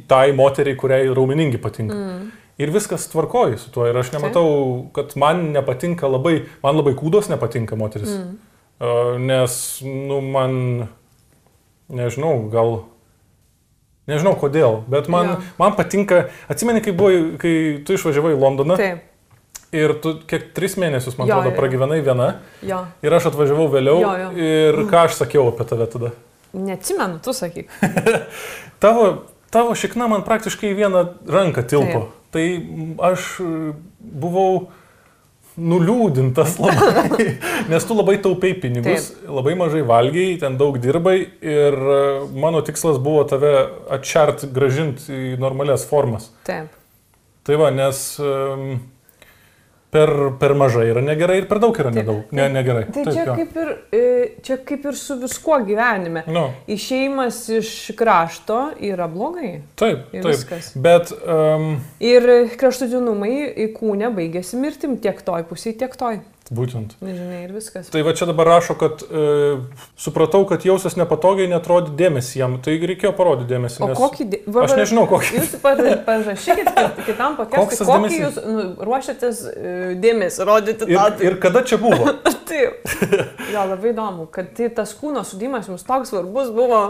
tai 0.08 0.24
moteriai, 0.36 0.78
kuriai 0.80 1.12
raumeningi 1.12 1.60
patinka. 1.60 1.96
Mm. 1.96 2.30
Ir 2.62 2.72
viskas 2.72 3.04
tvarkoji 3.12 3.60
su 3.60 3.72
tuo. 3.74 3.84
Ir 3.88 4.00
aš 4.00 4.14
nematau, 4.16 4.48
Taip. 4.48 4.94
kad 4.96 5.14
man 5.20 5.50
nepatinka 5.52 6.08
labai, 6.08 6.46
man 6.64 6.80
labai 6.80 6.96
kūdos 6.96 7.28
nepatinka 7.32 7.76
moteris. 7.80 8.16
Mm. 8.16 9.28
Nes, 9.28 9.54
nu, 9.84 10.22
man, 10.24 10.56
nežinau, 11.92 12.48
gal 12.52 12.80
Nežinau 14.10 14.34
kodėl, 14.34 14.80
bet 14.90 15.06
man, 15.12 15.28
ja. 15.28 15.34
man 15.60 15.76
patinka, 15.78 16.24
atsimeni, 16.50 16.82
kai, 16.82 16.94
buvai, 16.96 17.18
kai 17.38 17.54
tu 17.86 17.94
išvažiavai 17.94 18.34
į 18.34 18.40
Londoną. 18.40 18.78
Taip. 18.80 19.08
Ir 19.72 19.94
tu 20.04 20.16
kiek 20.28 20.50
tris 20.52 20.74
mėnesius, 20.76 21.14
man 21.16 21.30
jo, 21.30 21.38
atrodo, 21.38 21.54
jo. 21.54 21.58
pragyvenai 21.60 22.00
viena. 22.04 22.26
Jo. 22.66 22.82
Ir 23.00 23.14
aš 23.16 23.30
atvažiavau 23.30 23.70
vėliau. 23.72 24.02
Jo, 24.02 24.10
jo. 24.20 24.32
Ir 24.36 24.80
ką 24.90 25.06
aš 25.06 25.16
sakiau 25.22 25.46
apie 25.48 25.64
tave 25.70 25.86
tada? 25.94 26.10
Neatsimenu, 26.52 27.22
tu 27.24 27.32
sakyk. 27.32 27.70
tavo, 28.84 29.06
tavo 29.54 29.78
šikna 29.78 30.10
man 30.12 30.26
praktiškai 30.26 30.74
į 30.74 30.76
vieną 30.82 31.06
ranką 31.38 31.64
tilpo. 31.70 32.02
Taip. 32.10 32.18
Tai 32.32 32.44
aš 33.12 33.30
buvau 34.00 34.66
nuliūdintas 35.60 36.56
labai, 36.62 37.26
nes 37.72 37.86
tu 37.88 37.96
labai 37.96 38.16
taupiai 38.24 38.54
pinigus, 38.58 39.10
Taip. 39.12 39.26
labai 39.38 39.56
mažai 39.58 39.82
valgiai, 39.88 40.36
ten 40.40 40.56
daug 40.60 40.78
dirbai 40.82 41.16
ir 41.22 41.76
e, 41.76 41.98
mano 42.32 42.62
tikslas 42.64 43.00
buvo 43.02 43.24
tave 43.28 43.52
atšert, 43.92 44.46
gražinti 44.54 45.12
į 45.32 45.34
normalias 45.42 45.84
formas. 45.88 46.30
Taip. 46.48 46.72
Tai 47.42 47.58
va, 47.58 47.72
nes 47.74 48.00
um, 48.22 48.76
per, 49.92 50.10
per 50.40 50.54
mažai 50.56 50.86
yra 50.88 51.02
negerai 51.04 51.42
ir 51.42 51.46
per 51.50 51.60
daug 51.60 51.76
yra 51.76 51.92
nedaug, 51.92 52.30
ne, 52.32 52.46
negerai. 52.54 52.86
Tai 52.88 53.04
Taip, 53.04 53.12
čia, 53.12 53.24
jo. 53.28 53.34
kaip 53.36 53.58
ir, 53.60 53.72
e, 53.92 54.04
čia 54.44 54.56
kaip 54.64 54.86
ir 54.88 54.96
su 54.96 55.18
viskuo 55.20 55.58
gyvenime. 55.66 56.24
No. 56.32 56.46
Išėjimas 56.72 57.42
iš 57.58 57.72
krašto 57.98 58.60
yra 58.88 59.08
blogai. 59.12 59.58
Taip, 59.76 60.06
ir 60.14 60.24
taip. 60.24 60.30
Viskas. 60.32 60.72
Bet. 60.80 61.12
Um... 61.22 61.74
Ir 62.02 62.28
kraštutinumai 62.58 63.34
į 63.66 63.68
kūnę 63.76 64.08
baigėsi 64.16 64.60
mirtim 64.60 64.96
tiek 65.02 65.20
toj 65.26 65.44
pusėje, 65.50 65.82
tiek 65.84 65.98
toj. 66.00 66.22
Būtent. 66.52 66.96
Nežinai, 67.00 67.38
ir 67.46 67.52
viskas. 67.54 67.86
Tai 67.92 68.02
va 68.04 68.12
čia 68.16 68.26
dabar 68.28 68.50
rašo, 68.50 68.74
kad 68.76 69.00
e, 69.06 69.22
supratau, 69.96 70.42
kad 70.48 70.66
jausias 70.66 70.98
nepatogiai 71.00 71.48
netrodė 71.48 71.94
dėmesį 71.96 72.42
jam. 72.42 72.56
Tai 72.64 72.74
reikėjo 72.76 73.14
parodyti 73.16 73.54
dėmesį. 73.54 73.80
O 73.86 73.88
kokį 73.96 74.26
dėmesį? 74.34 74.64
Aš 74.66 74.74
nežinau, 74.76 75.06
kokį. 75.08 75.30
Jūs 75.38 75.54
parašykit 75.62 76.70
kitam 77.06 77.36
pakeisti, 77.40 77.88
kokį 77.88 78.20
jūs 78.20 78.38
nu, 78.44 78.66
ruošiatės 78.84 79.42
e, 79.48 79.74
dėmesį 80.02 80.48
rodyti 80.50 80.84
tą. 80.84 81.08
Ir, 81.16 81.24
ir 81.30 81.40
kada 81.40 81.64
čia 81.64 81.80
buvo? 81.80 82.12
Taip. 82.52 82.84
Jo, 83.48 83.64
labai 83.72 83.94
įdomu, 83.94 84.28
kad 84.34 84.52
tai 84.58 84.68
tas 84.76 84.92
kūno 84.98 85.24
sudimas 85.24 85.70
jums 85.70 85.86
toks 85.88 86.12
svarbus 86.12 86.52
buvo 86.52 86.82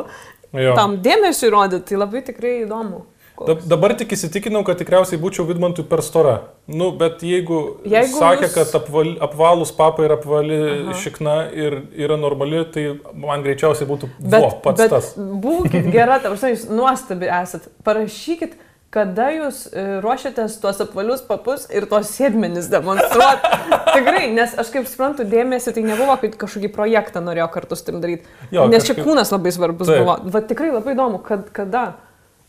jo. 0.59 0.75
tam 0.75 0.99
dėmesį 1.05 1.55
rodyti. 1.55 1.93
Tai 1.93 2.03
labai 2.03 2.27
tikrai 2.27 2.59
įdomu. 2.65 3.05
Koks? 3.47 3.69
Dabar 3.69 3.95
tik 3.99 4.15
įsitikinau, 4.17 4.63
kad 4.67 4.81
tikriausiai 4.81 5.21
būčiau 5.23 5.47
Vidmantui 5.49 5.85
per 5.89 6.03
stora. 6.07 6.35
Nu, 6.71 6.91
bet 6.97 7.25
jeigu, 7.27 7.61
jeigu 7.89 8.17
sakė, 8.17 8.49
jūs... 8.49 8.57
kad 8.57 8.75
apval, 8.81 9.15
apvalus 9.27 9.73
papa 9.77 10.07
ir 10.07 10.17
apvali 10.17 10.59
Aha. 10.63 10.99
šikna 11.03 11.37
ir 11.53 11.79
yra 11.99 12.19
normali, 12.21 12.65
tai 12.75 12.89
man 13.13 13.45
greičiausiai 13.47 13.89
būtų 13.91 14.11
bet, 14.19 14.39
vo, 14.39 14.53
pats 14.65 14.85
bet 14.85 14.93
tas. 14.95 15.15
Būkit 15.19 15.89
gera, 15.97 16.21
tarsi 16.23 16.55
jūs 16.55 16.69
nuostabi 16.71 17.31
esat. 17.33 17.67
Parašykit, 17.87 18.55
kada 18.93 19.31
jūs 19.33 19.65
e, 19.73 19.85
ruošiatės 20.05 20.59
tuos 20.61 20.81
apvalius 20.85 21.23
papus 21.25 21.65
ir 21.73 21.87
tuos 21.89 22.11
sėdmenis 22.13 22.69
demonstruoti. 22.73 23.51
Tikrai, 23.97 24.27
nes 24.37 24.53
aš 24.61 24.73
kaip 24.75 24.89
suprantu, 24.91 25.25
dėmesį 25.29 25.73
tai 25.79 25.85
nebuvo, 25.87 26.17
kad 26.21 26.37
kažkokį 26.45 26.73
projektą 26.75 27.25
norėjo 27.25 27.49
kartu 27.55 27.79
su 27.79 27.89
tim 27.89 28.03
daryti. 28.05 28.29
Jo, 28.53 28.69
nes 28.69 28.85
kažkaip... 28.85 29.01
čia 29.01 29.07
kūnas 29.09 29.33
labai 29.33 29.55
svarbus 29.57 29.89
Taip. 29.89 30.05
buvo. 30.05 30.19
Va 30.35 30.45
tikrai 30.45 30.73
labai 30.75 30.97
įdomu, 30.97 31.23
kad, 31.25 31.49
kada. 31.57 31.87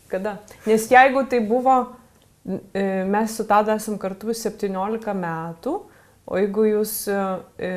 Kada? 0.08 0.38
Nes 0.66 0.88
jeigu 0.90 1.24
tai 1.30 1.40
buvo, 1.40 1.96
e, 2.46 3.04
mes 3.08 3.36
su 3.36 3.44
tada 3.48 3.74
esam 3.78 3.98
kartu 3.98 4.34
17 4.34 5.14
metų, 5.16 5.74
o 6.24 6.38
jeigu 6.40 6.64
jūs 6.68 6.92
e, 7.08 7.16
e, 7.58 7.70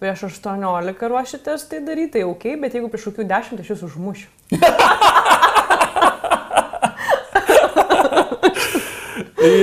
prieš 0.00 0.26
18 0.28 1.08
ruošitės 1.12 1.68
tai 1.70 1.80
daryti, 1.84 2.18
tai 2.18 2.24
ok, 2.28 2.44
bet 2.62 2.74
jeigu 2.76 2.88
prieš 2.92 3.04
kokių 3.10 3.24
10, 3.28 3.56
tai 3.56 3.64
aš 3.64 3.70
jūs 3.74 3.86
užmušiu. 3.90 4.28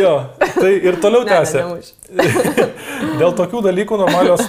jo, 0.02 0.16
tai 0.56 0.72
ir 0.88 0.96
toliau 1.02 1.24
tęsė. 1.28 1.60
Dėl 3.20 3.32
tokių 3.38 3.60
dalykų 3.66 3.98
normalios 4.02 4.44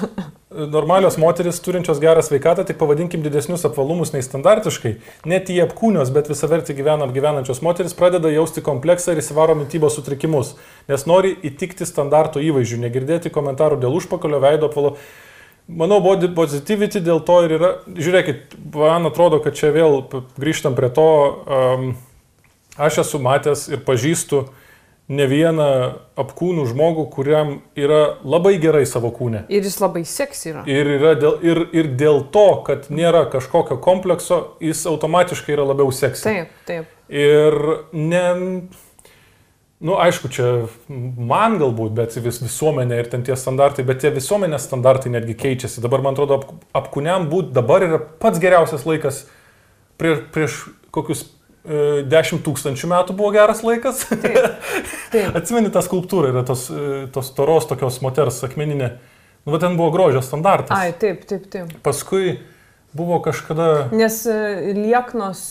normalios 0.57 1.17
moteris 1.21 1.61
turinčios 1.61 2.01
gerą 2.01 2.23
sveikatą, 2.25 2.65
tik 2.67 2.79
pavadinkim 2.81 3.23
didesnius 3.25 3.65
apvalumus 3.69 4.13
nei 4.15 4.25
standartiškai, 4.25 4.95
net 5.29 5.51
į 5.53 5.61
apkūnios, 5.67 6.11
bet 6.15 6.31
visavertį 6.33 6.77
gyvenam 6.79 7.13
gyvenančios 7.15 7.63
moteris 7.65 7.97
pradeda 7.97 8.33
jausti 8.33 8.65
kompleksą 8.65 9.15
ir 9.15 9.23
įsivaro 9.23 9.57
mytybos 9.59 9.99
sutrikimus, 9.99 10.55
nes 10.91 11.07
nori 11.11 11.35
įtikti 11.47 11.89
standarto 11.89 12.43
įvaizdžių, 12.43 12.81
negirdėti 12.87 13.33
komentarų 13.35 13.81
dėl 13.85 13.97
užpakalio 14.01 14.43
veido 14.43 14.71
apvalo. 14.71 14.97
Manau, 15.67 15.99
body 15.99 16.29
positivity 16.31 17.01
dėl 17.03 17.25
to 17.27 17.41
ir 17.43 17.57
yra, 17.57 17.73
žiūrėkit, 17.91 18.55
man 18.77 19.09
atrodo, 19.09 19.41
kad 19.43 19.57
čia 19.59 19.73
vėl 19.75 20.05
grįžtam 20.39 20.77
prie 20.79 20.93
to, 20.95 21.09
um, 21.43 21.89
aš 22.79 23.03
esu 23.03 23.19
matęs 23.23 23.65
ir 23.73 23.83
pažįstu 23.83 24.45
uh, 24.45 24.66
ne 25.09 25.27
vieną 25.31 25.69
apkūnų 26.19 26.65
žmogų, 26.73 27.05
kuriam 27.15 27.53
yra 27.79 28.17
labai 28.27 28.57
gerai 28.63 28.83
savo 28.89 29.13
kūne. 29.15 29.45
Ir 29.53 29.67
jis 29.67 29.79
labai 29.83 30.03
seks 30.09 30.47
yra. 30.51 30.65
Ir, 30.71 30.91
yra 30.97 31.15
dėl, 31.19 31.37
ir, 31.47 31.63
ir 31.77 31.93
dėl 31.99 32.25
to, 32.35 32.49
kad 32.67 32.91
nėra 32.91 33.27
kažkokio 33.31 33.79
komplekso, 33.83 34.41
jis 34.63 34.83
automatiškai 34.91 35.55
yra 35.55 35.69
labiau 35.71 35.95
seksi. 35.95 36.27
Taip, 36.27 36.59
taip. 36.69 36.91
Ir 37.13 37.63
ne... 37.93 38.27
Na, 39.77 39.91
nu, 39.91 39.97
aišku, 40.01 40.31
čia 40.33 40.45
man 40.89 41.59
galbūt, 41.61 41.93
bet 41.99 42.15
vis 42.25 42.39
visuomenė 42.41 42.97
ir 42.97 43.11
ten 43.13 43.27
tie 43.27 43.35
standartai, 43.37 43.85
bet 43.85 44.01
tie 44.01 44.09
visuomenės 44.15 44.65
standartai 44.65 45.13
netgi 45.13 45.35
keičiasi. 45.37 45.83
Dabar, 45.85 46.01
man 46.01 46.17
atrodo, 46.17 46.39
ap, 46.41 46.63
apkūniam 46.81 47.29
būt 47.29 47.51
dabar 47.53 47.85
yra 47.85 47.99
pats 48.01 48.41
geriausias 48.41 48.87
laikas 48.89 49.27
prie, 50.01 50.15
prieš 50.33 50.63
kokius 50.97 51.27
10 51.67 52.39
e, 52.39 52.41
tūkstančių 52.47 52.91
metų 52.93 53.17
buvo 53.19 53.33
geras 53.35 53.63
laikas. 53.67 54.05
Taip. 54.11 54.63
Taip. 55.13 55.35
Atsimeni 55.39 55.73
tą 55.75 55.83
skulptūrą, 55.85 56.33
yra 56.35 56.45
tos, 56.47 56.69
e, 56.71 57.07
tos 57.15 57.33
toros 57.37 57.69
tokios 57.71 58.01
moters 58.05 58.43
akmeninė, 58.47 58.97
Nu, 59.47 59.53
bet 59.55 59.61
ten 59.63 59.77
buvo 59.79 59.93
grožio 59.95 60.19
standartas. 60.27 60.75
Ai, 60.75 60.91
taip, 60.91 61.21
taip, 61.31 61.45
taip. 61.47 61.69
Paskui 61.87 62.41
buvo 62.99 63.21
kažkada... 63.23 63.93
Nes 63.95 64.25
e, 64.27 64.73
lieknos 64.75 65.43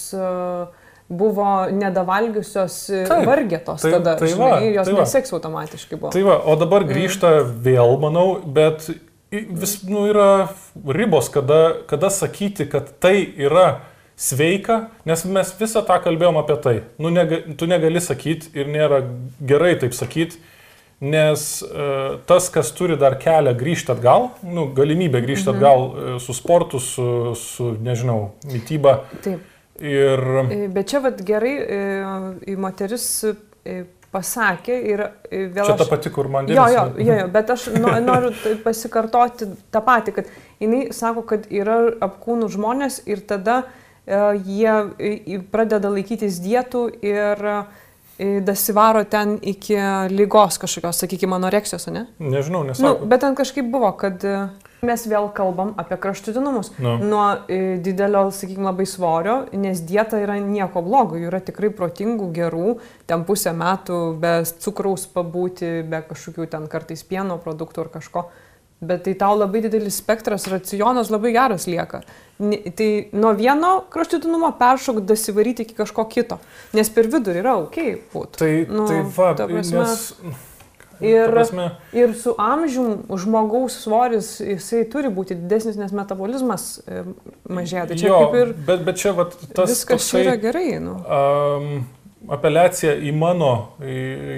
buvo 1.07 1.47
nedavalgiusios 1.71 2.75
Taip, 2.89 3.23
vargėtos 3.23 3.85
tai- 3.85 3.93
tada, 3.93 4.17
tai 4.19 4.33
žinai, 4.33 4.49
va, 4.51 4.59
jos 4.81 4.89
tai 4.89 4.95
neseks 4.97 5.35
automatiškai 5.37 5.99
buvo. 6.01 6.11
Tai 6.11 6.25
va, 6.27 6.39
o 6.43 6.57
dabar 6.59 6.83
grįžta 6.89 7.37
vėl, 7.45 7.95
manau, 8.01 8.41
bet 8.43 8.89
vis, 9.31 9.77
nu, 9.87 10.05
yra 10.09 10.49
ribos, 10.85 11.29
kada, 11.33 11.77
kada 11.89 12.09
sakyti, 12.13 12.67
kad 12.69 12.89
tai 12.99 13.19
yra 13.37 13.81
sveika, 14.15 14.89
nes 15.05 15.25
mes 15.27 15.53
visą 15.59 15.83
tą 15.85 15.97
kalbėjom 16.03 16.37
apie 16.39 16.55
tai. 16.63 16.75
Nu, 17.01 17.11
nega, 17.13 17.41
tu 17.59 17.67
negali 17.67 18.01
sakyti 18.01 18.51
ir 18.55 18.69
nėra 18.71 19.01
gerai 19.43 19.73
taip 19.81 19.95
sakyti, 19.97 20.39
nes 21.03 21.41
uh, 21.65 22.15
tas, 22.27 22.47
kas 22.53 22.71
turi 22.77 22.95
dar 22.99 23.17
kelią 23.19 23.51
grįžti 23.59 23.91
atgal, 23.91 24.29
nu, 24.47 24.69
galimybę 24.77 25.19
grįžti 25.25 25.51
mhm. 25.51 25.57
atgal 25.57 25.83
uh, 25.89 26.13
su 26.23 26.33
sportu, 26.37 26.79
su, 26.79 27.09
su, 27.39 27.73
nežinau, 27.83 28.31
mytyba. 28.53 29.01
Taip. 29.25 29.51
Ir 29.75 30.21
E, 30.55 30.67
Bet 30.71 30.87
čia 30.87 31.01
vad 31.03 31.19
gerai 31.27 31.57
e, 31.59 31.77
e, 32.47 32.53
moteris 32.55 33.05
e, 33.27 33.81
pasakė 34.15 34.77
ir 34.87 35.01
e, 35.03 35.41
vėl... 35.51 35.65
čia 35.65 35.73
aš- 35.73 35.81
ta 35.81 35.87
pati, 35.89 36.11
kur 36.15 36.29
man 36.31 36.47
Jo, 36.47 36.63
dėmesį. 36.63 36.77
jo, 36.77 37.09
jo, 37.09 37.17
jo, 37.19 37.25
bet 37.33 37.51
aš 37.51 37.65
no- 37.75 37.97
noriu 37.99 38.29
t- 38.31 38.53
pasikartoti 38.63 39.49
tą 39.75 39.81
patį, 39.83 40.13
kad 40.15 40.29
jinai 40.63 40.85
sako, 40.95 41.25
kad 41.27 41.49
yra 41.51 41.81
apkūnų 42.07 42.47
žmonės 42.55 43.01
ir 43.11 43.19
tada 43.27 43.65
e, 43.65 43.84
jie 44.45 44.69
e, 44.99 45.09
e, 45.35 45.39
pradeda 45.51 45.89
laikytis 45.89 46.37
dietų 46.43 46.83
ir 47.05 47.41
e, 47.49 48.39
dasivaro 48.45 49.03
ten 49.09 49.37
iki 49.41 49.75
lygos 50.13 50.59
kažkokios, 50.61 51.01
sakykime, 51.03 51.35
anoreksijos, 51.35 51.87
ne? 51.91 52.05
Nežinau, 52.19 52.61
Nu, 52.63 52.69
nesakau. 52.71 53.09
bet 53.11 53.25
ten 53.25 53.35
kažkaip 53.35 53.67
buvo, 53.73 53.89
kad 53.97 54.23
e, 54.23 54.35
mes 54.85 55.03
vėl 55.09 55.31
kalbam 55.33 55.73
apie 55.81 55.97
kraštutinumus. 55.97 56.69
Nu. 56.77 56.95
Nuo 57.01 57.25
didelio, 57.81 58.27
sakykime, 58.31 58.67
labai 58.69 58.85
svorio, 58.85 59.39
nes 59.57 59.81
dieta 59.81 60.19
yra 60.21 60.37
nieko 60.39 60.83
blogo, 60.85 61.17
yra 61.17 61.41
tikrai 61.41 61.71
protingų, 61.73 62.29
gerų, 62.35 62.75
ten 63.09 63.25
pusę 63.25 63.55
metų 63.57 63.99
be 64.21 64.35
cukraus 64.61 65.07
pabūti, 65.09 65.79
be 65.89 66.03
kažkokių 66.05 66.45
ten 66.53 66.67
kartais 66.69 67.01
pieno 67.03 67.39
produktų 67.41 67.87
ar 67.87 67.89
kažko. 67.97 68.27
Bet 68.81 69.05
tai 69.05 69.13
tau 69.15 69.37
labai 69.39 69.61
didelis 69.63 70.01
spektras, 70.01 70.47
racionas 70.51 71.07
labai 71.09 71.31
geras 71.31 71.63
lieka. 71.67 72.01
Ni- 72.43 72.59
Tai 72.75 72.89
nuo 73.15 73.31
vieno 73.33 73.85
kraštutinumo 73.89 74.49
peršok 74.59 74.99
dasivaryti 75.07 75.63
iki 75.63 75.77
kažko 75.77 76.03
kito. 76.11 76.37
Nes 76.75 76.89
per 76.91 77.07
vidurį 77.07 77.39
yra 77.39 77.53
ok, 77.61 77.77
būt. 78.13 78.35
Tai, 78.41 78.51
nu, 78.69 78.87
tai 78.89 78.99
va, 79.15 79.31
ta 79.37 79.47
prasme- 79.47 79.85
nes... 79.85 80.11
Ir- 80.99 81.31
prasme, 81.31 81.69
Ir 81.95 82.13
su 82.15 82.35
amžium 82.39 83.01
žmogaus 83.19 83.79
svoris 83.83 84.39
jisai 84.39 84.85
turi 84.91 85.09
būti 85.11 85.35
didesnis, 85.35 85.75
nes 85.79 85.91
metabolizmas 85.91 86.79
e, 86.87 87.01
mažėja. 87.51 87.87
Tai 87.89 87.97
čia 87.99 88.07
jo, 88.07 88.19
kaip 88.23 88.37
ir 88.39 88.53
bet, 88.67 88.83
bet 88.87 88.99
čia 89.01 89.11
vat, 89.15 89.35
tas 89.55 89.71
viskas 89.73 90.07
čia 90.07 90.21
yra 90.23 90.35
gerai. 90.39 90.79
Nu. 90.79 90.95
um, 91.03 91.85
apeliacija 92.31 92.95
į 92.95 93.11
mano, 93.15 93.51
į, 93.83 93.97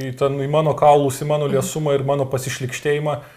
į, 0.09 0.11
ten, 0.17 0.37
į 0.41 0.49
mano 0.49 0.73
kaulus, 0.77 1.21
į 1.21 1.29
mano 1.29 1.49
liesumą 1.51 1.93
ir 1.97 2.05
mano 2.09 2.25
pasišlikštėjimą. 2.29 3.17
A, 3.17 3.36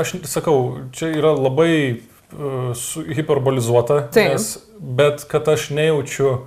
aš 0.00 0.14
sakau, 0.24 0.78
čia 0.92 1.10
yra 1.18 1.32
labai 1.36 2.00
uh, 2.32 2.72
hiperbolizuota, 3.16 4.08
Taip. 4.12 4.32
nes, 4.32 4.58
bet 4.80 5.24
kad 5.30 5.48
aš 5.48 5.70
nejaučiu 5.70 6.38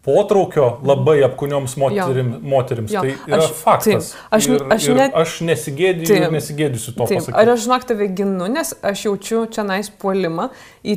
potraukio 0.00 0.78
labai 0.86 1.18
apkūnioms 1.26 1.74
moterim, 1.76 2.30
moterims, 2.42 2.92
Jo. 2.94 3.02
tai 3.04 3.10
yra 3.28 3.42
Aš- 3.42 3.50
faktas. 3.60 4.06
taip. 4.14 4.22
Aš- 4.38 4.48
ir, 4.48 4.62
aš 4.72 4.86
net- 4.96 5.14
aš 5.14 5.34
nesigėdžiu 5.44 6.06
Taip. 6.08 6.22
ir 6.24 6.30
nesigėdžiu 6.32 6.94
to 6.96 7.04
Taip, 7.04 7.18
pasakyti. 7.18 7.36
ar 7.42 7.48
aš 7.52 7.60
žinok 7.66 7.84
tave 7.90 8.08
ginu, 8.08 8.48
nes 8.48 8.72
aš 8.82 9.02
jaučiu 9.04 9.42
čia 9.52 9.62
nais 9.68 9.90
puolimą, 9.90 10.48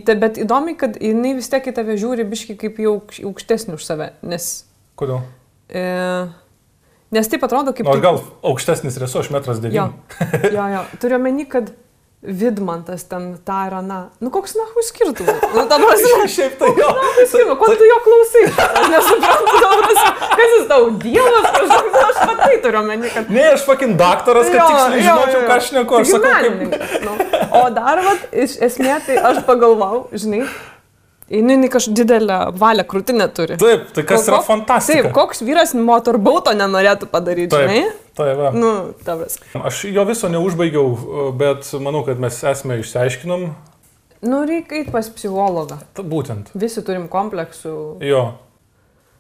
te, 0.06 0.16
bet 0.16 0.38
įdomi, 0.40 0.78
kad 0.80 0.96
jinai 1.02 1.34
vis 1.36 1.50
tiek 1.52 1.68
į 1.68 1.74
tave 1.76 1.98
žiūri 2.00 2.24
biški 2.32 2.56
kaip 2.58 2.78
jau 2.80 2.96
aukš- 3.02 3.24
aukštesnį 3.28 3.74
už 3.76 3.84
save, 3.84 4.10
nes, 4.24 4.64
Kodėl? 4.98 5.22
e, 5.70 6.28
nes 7.14 7.30
taip 7.32 7.46
atrodo 7.48 7.74
kaip... 7.76 7.86
Nors 7.88 8.00
tik- 8.02 8.06
gal 8.08 8.20
aukštesnis 8.52 9.00
esu, 9.08 9.22
aš 9.24 9.32
metras 9.34 9.62
Jo, 9.62 9.64
devyni. 9.70 9.88
jo, 10.58 10.68
jo. 10.76 10.84
Turiu 11.02 11.22
meni, 11.24 11.48
kad 11.50 11.72
Vidmantas 12.24 13.04
ten 13.12 13.34
tą 13.44 13.56
ir 13.68 13.74
aną. 13.76 13.98
Nu 14.24 14.30
koks 14.32 14.54
nahu 14.56 14.84
skirtumas? 14.88 15.42
Nu, 15.52 15.66
ta 15.68 15.76
prasme, 15.76 16.28
Šiaip 16.36 16.54
tai 16.62 16.70
jo. 16.80 16.88
skirtumas, 17.28 17.58
ko 17.60 17.68
tu 17.76 17.88
jo 17.90 17.98
klausai? 18.06 18.44
Aš 18.64 18.86
nesuprantu, 18.94 19.58
kas 20.38 20.54
jis 20.54 20.70
tau 20.70 20.86
dievas, 21.04 21.50
kažkoks, 21.58 21.98
aš 22.06 22.22
matai 22.30 22.54
turiu 22.64 22.84
meni, 22.88 23.12
kad... 23.12 23.28
Ne, 23.28 23.44
aš 23.58 23.66
fucking 23.68 24.00
daktaras, 24.00 24.48
kad 24.54 24.72
tiksliai 24.72 25.04
žinočiau, 25.10 25.44
ką 25.50 25.58
aš 25.58 25.72
neku. 25.76 26.00
Aš 26.00 26.14
sakau, 26.16 26.32
kaip... 26.48 26.78
nu. 27.04 27.18
O 27.60 27.66
dar, 27.76 28.06
vat, 28.08 28.24
iš 28.46 28.56
esmė, 28.72 28.96
tai 29.04 29.20
aš 29.20 29.44
pagalvojau, 29.50 30.06
žinai, 30.24 30.46
jinai 31.34 31.58
jinai 31.58 31.70
kažkokią 31.74 31.98
didelę 32.00 32.38
valią 32.62 32.86
krūtinę 32.90 33.28
turi. 33.36 33.58
Taip, 33.62 33.90
tai 33.96 34.06
kas 34.08 34.28
yra 34.30 34.40
Ko- 34.40 34.48
fantastika. 34.52 35.02
Taip, 35.08 35.14
koks 35.16 35.44
vyras 35.46 35.74
motorbauto 35.78 36.54
nenorėtų 36.58 37.10
padaryti, 37.12 37.58
žinai? 37.58 37.82
Taip, 37.90 38.16
taip 38.22 38.40
va. 38.40 38.52
Nu, 38.56 38.72
tavas. 39.06 39.40
Aš 39.58 39.84
jo 39.94 40.06
viso 40.10 40.30
neužbaigiau, 40.32 41.34
bet 41.40 41.68
manau, 41.84 42.04
kad 42.08 42.22
mes 42.22 42.40
esame 42.54 42.80
išsiaiškinom. 42.84 43.48
Nu, 44.24 44.46
reikia 44.48 44.80
eiti 44.80 44.94
pas 44.94 45.10
psichologą. 45.12 45.82
Ta, 45.98 46.04
būtent. 46.08 46.54
Visi 46.56 46.84
turim 46.86 47.10
kompleksų. 47.12 47.74
Jo. 48.08 48.24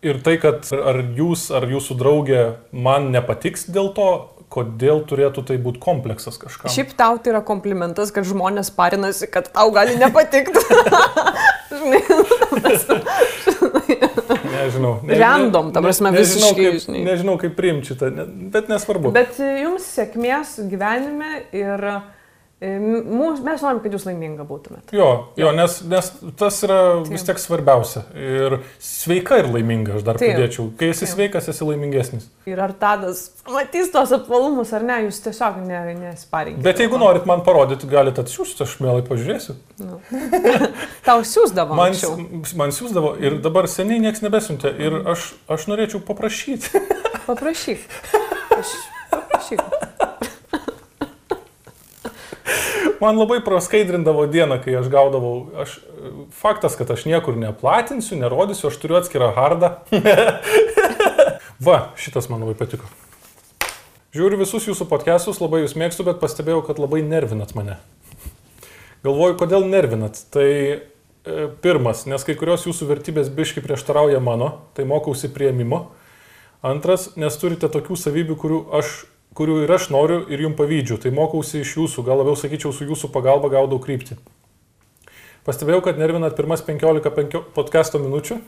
Ir 0.03 0.19
tai, 0.23 0.37
kad 0.39 0.67
ar 0.75 0.99
jūs, 1.15 1.47
ar 1.55 1.63
jūsų 1.67 1.95
draugė 1.99 2.41
man 2.71 3.09
nepatiks 3.11 3.67
dėl 3.71 3.91
to, 3.95 4.07
kodėl 4.53 5.01
turėtų 5.09 5.43
tai 5.49 5.57
būti 5.61 5.81
kompleksas 5.81 6.37
kažkam. 6.41 6.69
Šiaip 6.69 6.93
tau 6.99 7.17
tai 7.17 7.33
yra 7.33 7.41
komplimentas, 7.45 8.11
kad 8.13 8.27
žmonės 8.29 8.69
parinasi, 8.75 9.29
kad 9.33 9.49
tau 9.53 9.71
gali 9.73 9.97
nepatikti. 9.97 10.61
Žinai, 11.73 12.01
Nežinau. 14.53 14.93
Random, 15.07 15.71
ta 15.73 15.81
prasme, 15.83 16.11
nežinau, 16.13 16.51
visiškai, 16.53 16.65
kaip, 16.69 16.81
žinai. 16.85 17.01
nežinau, 17.07 17.35
kaip 17.41 17.55
priimti 17.57 17.91
šitą, 17.91 18.09
ne- 18.13 18.27
bet 18.53 18.69
nesvarbu. 18.71 19.11
Bet 19.15 19.39
jums 19.41 19.87
sėkmės 19.97 20.55
gyvenime 20.71 21.31
ir 21.55 21.83
mūs, 21.89 22.03
mes 22.63 23.63
norim, 23.65 23.79
kad 23.83 23.93
jūs 23.95 24.05
laiminga 24.07 24.45
būtumėte. 24.47 24.95
Jo, 24.95 25.07
jo 25.39 25.51
nes, 25.55 25.79
nes 25.89 26.09
tas 26.39 26.59
yra 26.65 26.77
vis 27.03 27.25
tiek 27.27 27.41
svarbiausia. 27.41 28.05
Ir 28.15 28.57
sveika 28.83 29.41
ir 29.41 29.49
laiminga, 29.51 29.97
aš 29.97 30.05
dar 30.07 30.19
Taip. 30.21 30.31
pridėčiau. 30.31 30.69
Kai 30.79 30.91
esi 30.93 31.03
Taip. 31.03 31.13
sveikas, 31.13 31.49
esi 31.51 31.67
laimingesnis. 31.67 32.29
Ir 32.49 32.61
ar 32.63 32.71
tadas 32.79 33.25
matys 33.51 33.91
tos 33.93 34.13
apvalumus 34.15 34.71
ar 34.75 34.85
ne, 34.87 35.01
jūs 35.07 35.19
tiesiog 35.25 35.59
ne, 35.65 35.81
nesparinkite. 35.99 36.63
Bet 36.65 36.79
jeigu 36.83 36.99
norit 37.01 37.27
man 37.29 37.43
parodyti, 37.45 37.89
galite 37.91 38.23
atsiųsti, 38.23 38.63
aš 38.67 38.77
mielai 38.83 39.03
pažiūrėsiu. 39.07 39.57
Nu. 39.83 39.99
Tau 41.07 41.19
siūsdavo 41.27 41.75
Man, 41.75 41.91
anksčiau. 41.91 42.15
man 42.59 42.75
siūsdavo 42.75 43.15
ir 43.23 43.39
dabar 43.43 43.67
seniai 43.71 43.99
niekas 44.03 44.23
nebesiuntė. 44.23 44.71
Ir 44.79 45.01
aš, 45.15 45.33
aš 45.51 45.67
norėčiau 45.71 46.03
paprašyti. 46.07 46.83
Paprašyk. 47.27 47.83
Aš, 48.53 48.69
paprašyk. 49.09 49.63
Man 53.03 53.17
labai 53.19 53.41
praskaidrindavo 53.43 54.23
dieną, 54.31 54.61
kai 54.63 54.77
aš 54.79 54.87
gaudavau. 54.91 55.49
Aš, 55.59 55.75
faktas, 56.39 56.77
kad 56.79 56.91
aš 56.93 57.03
niekur 57.09 57.35
neplatinsiu, 57.35 58.15
nerodysiu, 58.21 58.69
aš 58.69 58.77
turiu 58.79 58.95
atskirą 59.01 59.33
hardą. 59.35 59.73
Va, 61.67 61.89
šitas 61.99 62.29
man 62.31 62.45
labai 62.45 62.55
patiko. 62.55 62.87
Žiūriu 64.15 64.39
visus 64.39 64.69
jūsų 64.69 64.87
podcastus, 64.87 65.41
labai 65.43 65.63
jūs 65.63 65.75
mėgstu, 65.75 66.05
bet 66.07 66.21
pastebėjau, 66.21 66.61
kad 66.69 66.79
labai 66.79 67.01
nervinat 67.03 67.51
mane. 67.57 67.75
Galvoju, 69.03 69.35
kodėl 69.41 69.67
nervinat. 69.67 70.23
Tai 70.31 70.47
e, 70.47 70.79
pirmas, 71.65 72.05
nes 72.07 72.23
kai 72.23 72.37
kurios 72.39 72.63
jūsų 72.69 72.87
vertybės 72.93 73.31
biški 73.33 73.65
prieštarauja 73.65 74.23
mano, 74.23 74.53
tai 74.77 74.87
mokausi 74.87 75.27
prieimimo. 75.33 75.89
Antras, 76.63 77.09
nes 77.19 77.35
turite 77.41 77.67
tokių 77.67 77.99
savybių, 77.99 78.37
kurių, 78.39 78.59
aš, 78.79 78.93
kurių 79.37 79.63
ir 79.65 79.71
aš 79.73 79.89
noriu 79.93 80.21
ir 80.29 80.43
jums 80.45 80.57
pavydžiu. 80.59 80.99
Tai 81.01 81.11
mokausi 81.15 81.61
iš 81.63 81.75
jūsų, 81.77 82.05
gal 82.05 82.21
labiau 82.21 82.35
sakyčiau, 82.37 82.73
su 82.73 82.85
jūsų 82.85 83.09
pagalba 83.13 83.49
gaudau 83.53 83.79
kryptį. 83.81 84.17
Pastebėjau, 85.43 85.81
kad 85.83 85.97
nervinat 85.99 86.37
pirmas 86.37 86.61
15 86.63 87.11
penkio- 87.11 87.43
podcast'o 87.55 87.99
minučių. 87.99 88.39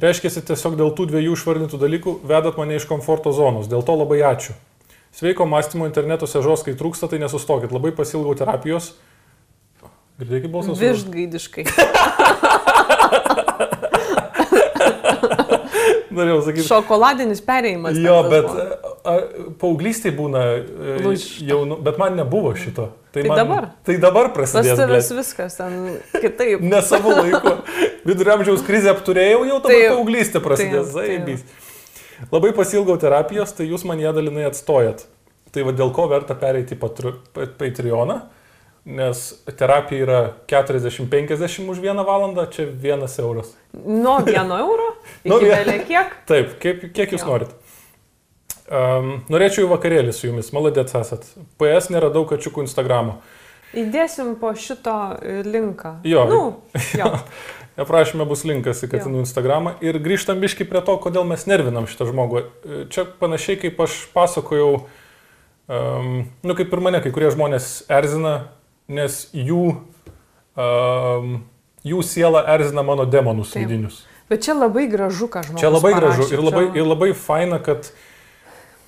Reiškia, 0.00 0.30
tiesiog 0.46 0.76
dėl 0.78 0.92
tų 0.96 1.08
dviejų 1.10 1.32
išvardintų 1.36 1.76
dalykų 1.80 2.20
vedat 2.24 2.56
mane 2.56 2.76
iš 2.78 2.86
komforto 2.88 3.32
zonos. 3.34 3.66
Dėl 3.68 3.82
to 3.84 3.96
labai 3.98 4.20
ačiū. 4.24 4.54
Sveiko 5.12 5.42
mąstymo 5.44 5.86
internetuose 5.90 6.38
žos, 6.42 6.62
kai 6.62 6.72
trūksta, 6.78 7.08
tai 7.10 7.18
nesustokit. 7.18 7.72
Labai 7.74 7.90
pasilgau 7.90 8.34
terapijos. 8.38 8.94
Girdėkit 10.20 10.52
balsas? 10.52 10.78
Vižgaidiškai. 10.78 11.64
Norėjau 16.14 16.40
sakyti. 16.46 16.66
Šokoladinis 16.66 17.42
perėjimas. 17.46 17.98
Jo, 17.98 18.20
bet 18.30 18.46
paauglystai 19.60 20.12
būna 20.16 20.40
e, 20.60 21.14
jaunu, 21.46 21.76
bet 21.84 21.98
man 22.00 22.16
nebuvo 22.18 22.52
šito. 22.58 22.90
Tai 23.14 23.24
man, 23.26 23.38
dabar? 23.40 23.68
Tai 23.86 23.96
dabar 24.02 24.28
prasidės. 24.34 24.68
Vestuvės 24.78 25.08
blet. 25.10 25.18
viskas 25.18 25.56
ten 25.58 25.78
kitaip. 26.22 26.60
Ne 26.62 26.82
savo 26.86 27.10
laiku. 27.16 27.56
Viduramžiaus 28.06 28.62
krizę 28.66 28.92
apturėjau, 28.94 29.40
jau 29.48 29.56
dabar 29.58 29.74
Taip. 29.74 29.94
paauglystė 29.96 30.42
prasidės. 30.44 30.92
Taip, 30.94 31.24
taip. 31.26 31.26
Zaibys. 31.26 32.28
Labai 32.30 32.52
pasilgau 32.54 32.98
terapijos, 33.00 33.54
tai 33.56 33.66
jūs 33.70 33.84
man 33.88 33.98
ją 34.02 34.12
dalinai 34.14 34.44
atstojat. 34.50 35.06
Tai 35.50 35.64
va 35.66 35.72
dėl 35.74 35.90
ko 35.96 36.04
verta 36.12 36.36
pereiti 36.38 36.76
į 36.76 36.78
Patr- 36.84 37.16
Pa- 37.34 37.48
Patreoną. 37.58 38.20
nes 38.90 39.18
terapija 39.58 40.02
yra 40.06 40.20
40-50 40.48 41.68
už 41.68 41.78
vieną 41.82 42.04
valandą, 42.06 42.46
čia 42.50 42.64
vienas 42.70 43.18
euras. 43.20 43.50
Nuo 43.74 44.18
vieno 44.24 44.56
euro 44.58 44.86
Nuo 45.24 45.36
iki 45.36 45.50
vien- 45.50 45.58
vėliau 45.58 45.84
kiek? 45.86 46.14
Taip, 46.26 46.54
kaip, 46.62 46.86
kiek 46.96 47.10
jūs 47.12 47.20
Jo. 47.20 47.26
norit. 47.28 47.50
Um, 48.70 49.24
norėčiau 49.26 49.64
į 49.66 49.70
vakarėlį 49.72 50.12
su 50.14 50.28
jumis, 50.28 50.52
maladėt 50.54 50.92
esat. 50.94 51.24
PS 51.58 51.90
nėra 51.90 52.06
daug 52.14 52.28
kačiukų 52.30 52.62
Instagramo. 52.68 53.16
Įdėsim 53.74 54.36
po 54.38 54.52
šito 54.58 54.94
e, 55.18 55.40
linką. 55.46 55.96
Jo. 56.06 56.22
Nu, 56.30 56.42
jo. 56.98 57.08
Aprašymė 57.82 58.26
bus 58.30 58.44
linkas 58.46 58.82
į 58.86 58.90
Katinų 58.92 59.24
Instagramą. 59.24 59.76
Ir 59.82 59.98
grįžtam 60.02 60.38
biški 60.42 60.66
prie 60.70 60.82
to, 60.86 60.94
kodėl 61.02 61.26
mes 61.26 61.46
nervinam 61.50 61.86
šitą 61.90 62.08
žmogų. 62.10 62.42
E, 62.42 62.80
Čia 62.94 63.06
panašiai 63.18 63.58
kaip 63.62 63.78
aš 63.82 63.96
pasakojau, 64.14 64.84
um, 65.70 66.12
nu 66.46 66.56
kaip 66.58 66.70
ir 66.70 66.82
mane, 66.86 67.00
kai 67.02 67.14
kurie 67.14 67.30
žmonės 67.34 67.72
erzina, 67.90 68.34
nes 68.90 69.22
jų, 69.34 69.64
um, 70.58 71.34
jų 71.86 72.04
siela 72.06 72.44
erzina 72.54 72.86
mano 72.86 73.06
demonus 73.06 73.54
Taip. 73.54 73.66
vidinius. 73.66 74.02
Bet 74.30 74.46
čia 74.46 74.54
labai 74.54 74.86
gražu, 74.90 75.26
ką 75.30 75.42
žmogus. 75.46 75.62
Čia 75.62 75.74
labai 75.74 75.94
parašė. 75.96 76.22
gražu 76.22 76.36
ir 76.36 76.46
labai, 76.46 76.64
Čia- 76.68 76.78
ir 76.78 76.90
labai 76.90 77.10
faina, 77.18 77.58
kad 77.58 77.90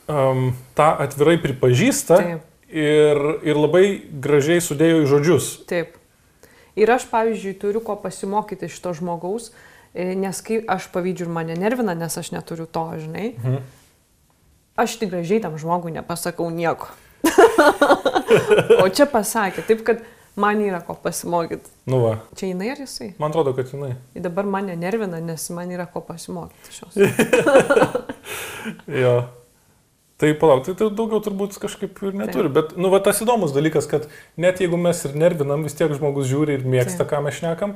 um, 0.09 0.53
tą 0.79 0.89
atvirai 1.05 1.37
pripažįsta 1.43 2.17
Taip. 2.23 2.47
ir, 2.73 3.21
ir 3.47 3.57
labai 3.61 3.85
gražiai 4.23 4.61
sudėjo 4.65 5.03
į 5.05 5.11
žodžius. 5.11 5.51
Taip. 5.71 5.99
Ir 6.77 6.89
aš, 6.95 7.05
pavyzdžiui, 7.13 7.59
turiu 7.61 7.83
ko 7.85 7.97
pasimokyti 8.01 8.65
iš 8.71 8.79
to 8.81 8.95
žmogaus, 8.97 9.51
e, 9.93 10.15
nes 10.17 10.39
kai 10.41 10.63
aš 10.65 10.87
pavydžiu 10.95 11.27
ir 11.27 11.33
mane 11.35 11.57
nervina, 11.61 11.93
nes 11.95 12.17
aš 12.17 12.31
neturiu 12.33 12.65
to, 12.67 12.85
žinai, 12.97 13.35
Mhm. 13.37 13.59
aš 14.81 14.97
tik 14.97 15.11
gražiai 15.13 15.43
tam 15.45 15.59
žmogui 15.61 15.93
nepasakau 15.93 16.49
nieko. 16.51 16.89
o 18.83 18.89
čia 18.89 19.05
pasakė, 19.07 19.63
taip 19.69 19.85
kad 19.85 20.01
man 20.37 20.59
yra 20.65 20.81
ko 20.81 20.95
pasimokyti. 20.97 21.69
Nu 21.87 22.01
va, 22.01 22.15
Čia 22.35 22.49
jinai 22.55 22.71
ar 22.73 22.81
jisai? 22.81 23.11
man 23.21 23.31
atrodo, 23.31 23.53
kad 23.55 23.69
jinai. 23.69 23.93
Ir 24.17 24.23
dabar 24.25 24.49
mane 24.49 24.73
nervina, 24.81 25.21
nes 25.21 25.45
man 25.53 25.69
yra 25.71 25.85
ko 25.87 26.01
pasimokyti 26.01 26.73
šios. 26.73 26.97
Jo. 29.03 29.29
Tai 30.23 30.29
palauk, 30.39 30.61
tai, 30.69 30.77
tai 30.79 30.87
daugiau 30.95 31.19
turbūt 31.25 31.57
kažkaip 31.59 31.99
ir 32.07 32.13
neturi. 32.21 32.47
Taip. 32.47 32.55
Bet, 32.55 32.77
nu, 32.79 32.93
va, 32.93 33.01
tas 33.03 33.19
įdomus 33.25 33.51
dalykas, 33.57 33.89
kad 33.91 34.05
net 34.39 34.61
jeigu 34.63 34.79
mes 34.79 35.01
ir 35.09 35.17
nervinam, 35.19 35.65
vis 35.67 35.75
tiek 35.75 35.91
žmogus 35.99 36.29
žiūri 36.31 36.61
ir 36.61 36.63
mėgsta, 36.63 37.03
Taip. 37.03 37.11
ką 37.11 37.23
mes 37.27 37.41
šnekam, 37.41 37.73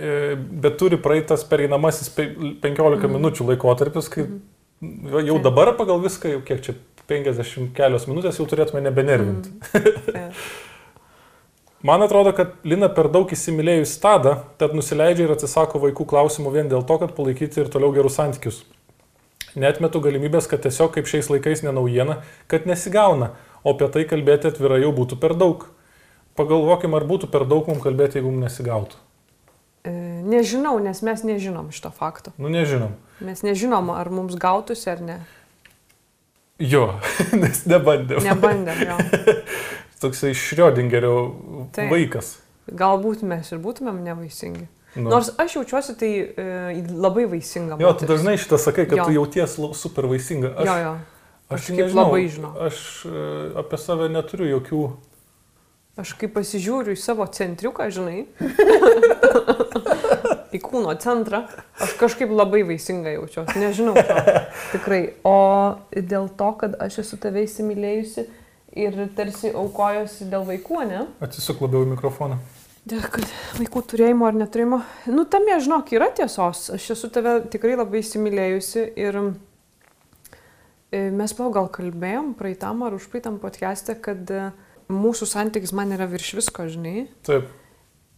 e, 0.00 0.32
bet 0.64 0.78
turi 0.80 0.96
praeitas 0.96 1.44
pereinamasis 1.44 2.08
pe- 2.16 2.30
15 2.64 3.04
Mhm. 3.04 3.12
minučių 3.18 3.50
laikotarpis, 3.52 4.08
kai 4.08 4.24
jau 4.24 5.20
jau 5.20 5.36
Taip. 5.36 5.44
dabar 5.44 5.74
pagal 5.76 6.00
viską, 6.00 6.32
jau 6.32 6.40
kiek 6.48 6.62
čia 6.64 6.74
50 7.06 7.74
kelios 7.76 8.08
minutės 8.08 8.38
jau 8.40 8.46
turėtume 8.48 8.80
nebenervinti. 8.88 9.52
Taip. 9.72 10.32
Man 11.82 12.00
atrodo, 12.02 12.30
kad 12.32 12.52
Lina 12.64 12.88
per 12.88 13.08
daug 13.10 13.26
įsimylėjus 13.34 13.96
stadą, 13.98 14.36
tad 14.56 14.72
nusileidžia 14.72 15.24
ir 15.26 15.32
atsisako 15.34 15.80
vaikų 15.82 16.06
klausimų 16.06 16.52
vien 16.54 16.68
dėl 16.70 16.84
to, 16.86 16.96
kad 17.02 17.12
palaikyti 17.16 17.58
ir 17.64 17.70
toliau 17.74 17.92
gerus 17.92 18.14
santykius. 18.20 18.60
Netmetu 19.58 20.00
galimybės, 20.00 20.48
kad 20.48 20.62
tiesiog 20.64 20.94
kaip 20.94 21.08
šiais 21.10 21.28
laikais 21.28 21.60
nenaujiena, 21.66 22.22
kad 22.48 22.64
nesigauna, 22.68 23.34
o 23.62 23.74
apie 23.74 23.88
tai 23.92 24.04
kalbėti 24.08 24.48
atvirai 24.48 24.80
jau 24.80 24.92
būtų 24.96 25.18
per 25.20 25.36
daug. 25.36 25.66
Pagalvokim, 26.38 26.94
ar 26.96 27.04
būtų 27.04 27.28
per 27.32 27.44
daug 27.44 27.68
mums 27.68 27.84
kalbėti, 27.84 28.18
jeigu 28.18 28.32
mums 28.32 28.46
nesigautų. 28.46 28.96
E, 29.84 29.92
Nežinau, 30.24 30.78
nes 30.80 31.02
mes 31.04 31.24
nežinom 31.26 31.68
šito 31.74 31.90
fakto. 31.92 32.32
Nu, 32.40 32.48
nežinom. 32.48 32.94
Mes 33.20 33.42
nežinom, 33.44 33.92
ar 33.92 34.08
mums 34.14 34.38
gautųsi 34.40 34.88
ar 34.92 35.02
ne. 35.04 35.18
Jo, 36.62 36.86
nes 37.42 37.64
nebandėm. 37.68 38.22
Nebandėm 38.24 38.84
jo. 38.86 38.96
Toksai 40.02 40.32
Šriodingerio 40.38 41.16
vaikas. 41.76 42.38
Galbūt 42.72 43.24
mes 43.26 43.50
ir 43.52 43.60
būtumėm 43.62 44.00
nevaisingi. 44.06 44.68
Nu. 44.94 45.08
Nors 45.08 45.30
aš 45.40 45.54
jaučiuosi 45.56 45.94
tai 45.96 46.10
e, 46.20 46.82
labai 46.92 47.22
vaisinga. 47.30 47.78
Jo, 47.80 47.94
tu 47.94 48.04
moteris. 48.04 48.10
dažnai 48.12 48.34
šitą 48.36 48.58
sakai, 48.60 48.84
kad 48.90 48.98
Jo. 48.98 49.04
tu 49.08 49.14
jauties 49.16 49.54
super 49.78 50.04
vaisinga. 50.10 50.50
Aš, 50.58 50.66
Jo, 50.68 50.74
jo. 50.82 50.90
aš 51.48 51.54
kažkaip 51.60 51.78
nežinau, 51.80 52.04
labai 52.10 52.26
žinau. 52.28 52.50
Aš 52.66 52.82
e, 53.08 53.22
apie 53.62 53.78
save 53.80 54.10
neturiu 54.12 54.50
jokių 54.58 54.82
Aš 56.00 56.14
kai 56.16 56.24
pasižiūriu 56.32 56.94
į 56.96 56.96
savo 56.96 57.26
centriuką, 57.28 57.84
žinai, 57.92 58.22
į 60.56 60.60
kūno 60.64 60.94
centrą, 61.00 61.42
aš 61.84 61.92
kažkaip 62.00 62.32
labai 62.32 62.62
vaisinga 62.64 63.12
jaučiuosi. 63.12 63.58
Nežinau. 63.60 63.92
Čo. 63.96 64.16
Tikrai. 64.72 65.02
O 65.28 65.34
dėl 65.92 66.30
to, 66.36 66.48
kad 66.60 66.76
aš 66.80 67.02
esu 67.04 67.18
tave 67.20 67.44
įsimylėjusi 67.44 68.24
ir 68.80 68.96
tarsi 69.16 69.52
aukojosi 69.52 70.30
dėl 70.32 70.46
vaikų, 70.48 70.80
ne? 70.88 71.02
Atsisuk 71.24 71.60
labiau 71.64 71.84
į 71.84 71.92
mikrofoną. 71.92 72.38
Dėl 72.82 73.02
vaikų 73.60 73.80
turėjimo 73.92 74.26
ar 74.26 74.34
neturėjimo. 74.34 74.80
Nu, 75.14 75.22
tame, 75.30 75.54
žinok, 75.62 75.92
yra 75.94 76.08
tiesos. 76.18 76.64
Aš 76.74 76.88
esu 76.96 77.10
tave 77.14 77.36
tikrai 77.52 77.76
labai 77.78 78.00
įsimylėjusi 78.02 78.82
ir 78.98 79.18
e, 80.90 81.02
mes 81.14 81.34
plau 81.38 81.52
gal 81.54 81.70
kalbėjom 81.70 82.32
praeitam 82.38 82.82
ar 82.82 82.96
užpraeitam 82.98 83.38
podcast'e, 83.42 83.94
kad 84.02 84.32
e, 84.34 84.48
mūsų 84.90 85.30
santykis 85.30 85.74
man 85.78 85.94
yra 85.94 86.08
virš 86.10 86.32
visko, 86.40 86.66
žinai. 86.74 87.04
Taip. 87.28 87.52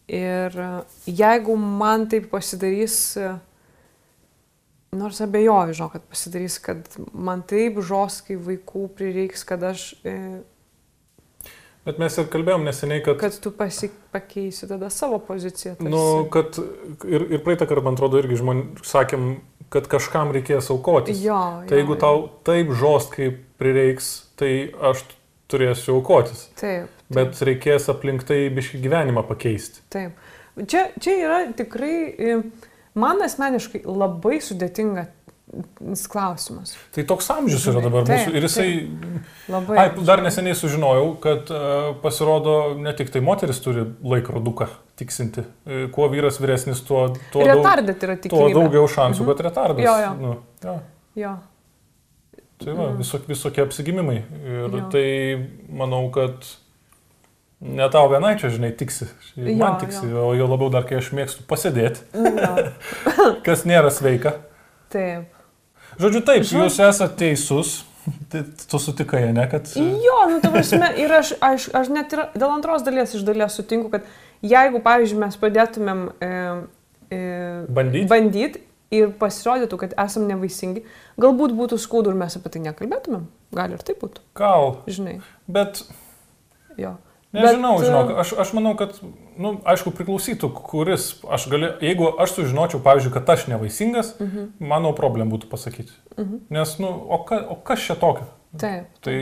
Ir 0.09 0.57
e, 0.57 0.71
jeigu 1.12 1.59
man 1.61 2.09
taip 2.09 2.31
pasidarys, 2.33 2.97
nors 4.97 5.21
abejoju, 5.21 5.77
žinau, 5.77 5.91
kad 5.93 6.09
pasidarys, 6.09 6.57
kad 6.65 6.89
man 7.12 7.45
taip 7.45 7.85
žoskai 7.85 8.41
vaikų 8.41 8.89
prireiks, 8.97 9.45
kad 9.45 9.69
aš, 9.75 9.91
Bet 11.85 11.99
mes 12.01 12.14
ir 12.16 12.28
kalbėjom 12.32 12.62
neseniai, 12.64 13.03
kad, 13.05 13.18
kad 13.20 13.35
tu 13.45 13.51
pasi, 13.53 13.91
pakeisi 14.14 14.68
tada 14.70 14.89
savo 14.93 15.18
poziciją. 15.20 15.74
tarsi. 15.76 15.91
nu, 15.93 16.05
kad 16.32 16.57
ir, 17.05 17.26
ir 17.37 17.43
praeitą 17.45 17.68
kartą, 17.68 17.85
man 17.85 17.99
atrodo, 17.99 18.22
irgi 18.22 18.39
žmonėms 18.41 18.89
sakėm, 18.89 19.26
kad 19.74 19.89
kažkam 19.93 20.32
reikės 20.32 20.70
aukotis. 20.72 21.20
Jo, 21.20 21.41
Tai 21.68 21.76
jo, 21.76 21.82
jeigu 21.82 21.97
jo. 21.97 22.01
tau 22.01 22.22
taip 22.49 22.72
žost, 22.80 23.12
kaip 23.12 23.43
prireiks, 23.61 24.14
tai 24.41 24.53
aš 24.93 25.05
turėsiu 25.53 25.99
aukotis. 25.99 26.47
Taip. 26.57 26.89
taip. 26.89 27.11
Bet 27.18 27.45
reikės 27.45 27.91
aplink 27.93 28.24
tai 28.28 28.47
biški 28.55 28.80
gyvenimą 28.85 29.26
pakeisti. 29.28 29.85
Taip. 29.93 30.16
Čia, 30.57 30.87
čia 31.03 31.18
yra 31.18 31.41
tikrai, 31.59 31.97
e, 32.14 32.39
man 32.97 33.20
asmeniškai 33.26 33.82
labai 33.85 34.39
sudėtinga 34.45 35.09
klausimas. 36.11 36.72
Tai 36.95 37.05
toks 37.09 37.28
amžius 37.34 37.66
yra 37.70 37.82
dabar 37.84 38.07
taip, 38.09 38.24
mūsų. 38.24 38.36
Ir 38.38 38.47
jisai... 38.49 38.68
Labai. 39.53 39.76
Ai, 39.78 39.86
dar 40.07 40.22
neseniai 40.24 40.57
sužinojau, 40.59 41.11
kad 41.22 41.53
uh, 41.53 41.90
pasirodo 42.03 42.57
ne 42.80 42.95
tik 42.97 43.12
tai 43.14 43.22
moteris 43.24 43.61
turi 43.62 43.84
laikroduką 44.03 44.70
tiksinti. 44.99 45.45
E, 45.66 45.86
Kuo 45.92 46.09
vyras 46.09 46.38
vyresnis, 46.40 46.80
tuo, 46.86 47.09
tuo, 47.32 47.42
daug, 47.42 47.51
Retardat 47.51 48.05
yra 48.07 48.16
tuo 48.22 48.47
daugiau 48.47 48.86
šansų, 48.88 49.24
mhm. 49.24 49.30
kad 49.32 49.42
retardas. 49.49 49.84
Jo, 49.84 49.95
jo. 50.01 50.12
Nu, 50.20 50.36
jo. 50.64 50.76
Jo. 51.18 51.34
Tai 52.64 52.74
va, 52.78 52.88
visok, 52.99 53.26
visokie 53.28 53.64
apsigimimai. 53.64 54.20
Ir 54.47 54.76
Jo. 54.78 54.84
tai 54.92 55.07
manau, 55.74 56.07
kad 56.14 56.47
ne 57.61 57.88
tau 57.90 58.07
vienai 58.12 58.36
čia, 58.40 58.53
žinai, 58.55 58.70
tiksi. 58.78 59.11
Jo, 59.34 59.57
Man 59.59 59.78
tiksi, 59.82 60.07
o 60.14 60.30
jo 60.38 60.49
labiau 60.49 60.70
dar, 60.72 60.86
kai 60.88 61.01
aš 61.03 61.11
mėgstu 61.16 61.47
pasėdėti, 61.51 62.07
jo. 62.14 62.66
kas 63.47 63.66
nėra 63.68 63.90
sveika. 63.95 64.38
Taip. 64.95 65.34
Žodžiu, 66.01 66.20
taip, 66.26 66.42
Žodžiu- 66.45 66.62
jūs 66.66 66.78
esate 66.88 67.16
teisus. 67.24 67.74
Tai 68.30 68.42
tu 68.68 68.78
sutikai, 68.82 69.22
ne, 69.32 69.47
kad... 69.49 69.70
Jo, 69.80 70.16
nu, 70.28 70.36
ta 70.45 70.51
prasme, 70.53 70.90
ir 71.01 71.12
aš, 71.16 71.30
aš, 71.40 71.70
aš 71.72 71.88
net 71.88 72.12
ir 72.12 72.20
dėl 72.36 72.51
antros 72.53 72.82
dalies 72.84 73.14
iš 73.16 73.22
dalies 73.24 73.55
sutinku, 73.57 73.88
kad 73.95 74.05
jeigu, 74.45 74.82
pavyzdžiui, 74.84 75.20
mes 75.22 75.38
pradėtumėm 75.40 76.03
e, 76.20 76.28
e, 77.09 77.20
Bandyt? 77.72 78.05
bandyti 78.11 78.61
ir 78.92 79.09
pasirodytų, 79.16 79.78
kad 79.80 79.97
esam 80.05 80.26
nevaisingi, 80.28 80.84
galbūt 81.16 81.57
būtų 81.57 81.78
skaudu 81.80 82.12
ir 82.12 82.18
mes 82.20 82.36
apie 82.36 82.53
tai 82.53 82.61
nekalbėtumėm. 82.66 83.24
Gali 83.57 83.78
ir 83.78 83.86
taip 83.88 84.05
būtų, 84.05 84.20
Gal, 84.36 84.74
žinai. 84.90 85.16
bet 85.49 85.80
Jo. 86.76 86.97
Nežinau, 87.35 87.78
Bet, 87.78 87.87
žinok, 87.89 88.11
aš, 88.22 88.32
aš 88.39 88.53
manau, 88.55 88.76
kad, 88.78 88.93
na, 89.03 89.09
nu, 89.43 89.51
aišku, 89.66 89.91
priklausytų, 89.91 90.53
kuris, 90.55 91.09
aš 91.26 91.49
galiu, 91.51 91.72
jeigu 91.82 92.12
aš 92.22 92.30
sužinočiau, 92.37 92.78
pavyzdžiui, 92.85 93.12
kad 93.16 93.30
aš 93.35 93.47
nevaisingas, 93.51 94.14
uh 94.14 94.22
Mhm. 94.26 94.39
-huh. 94.39 94.68
mano 94.68 94.93
problem 94.93 95.30
būtų 95.32 95.49
pasakyti. 95.51 95.93
Uh 96.16 96.24
-huh. 96.24 96.39
Nes, 96.51 96.78
nu, 96.78 96.89
o, 97.09 97.18
ka, 97.24 97.43
o 97.51 97.55
kas 97.55 97.80
čia 97.80 97.95
tokio? 97.95 98.24
Taip. 98.59 98.85
Tai, 99.01 99.14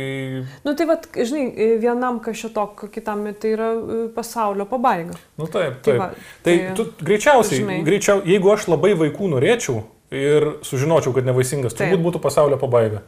Nu 0.64 0.74
tai 0.74 0.86
vad, 0.86 1.06
žinai, 1.16 1.78
vienam 1.80 2.20
kažkito, 2.20 2.66
kitam 2.92 3.34
tai 3.40 3.50
yra 3.50 3.72
e, 3.72 4.08
pasaulio 4.14 4.64
pabaiga. 4.66 5.12
nu 5.38 5.46
taip, 5.46 5.72
Tai 5.82 5.92
taip. 5.92 5.98
va, 5.98 6.10
Tai, 6.42 6.58
tai- 6.58 6.74
tu, 6.76 6.84
greičiausiai, 7.04 7.60
žinai. 7.60 7.82
greičiau, 7.82 8.20
jeigu 8.24 8.52
aš 8.52 8.68
labai 8.68 8.92
vaikų 8.94 9.28
norėčiau 9.32 9.82
ir 10.10 10.52
sužinočiau, 10.62 11.12
kad 11.14 11.24
nevaisingas, 11.24 11.74
Taip. 11.74 11.92
turbūt 11.92 12.02
būtų 12.12 12.18
pasaulio 12.20 12.56
pabaiga. 12.58 13.00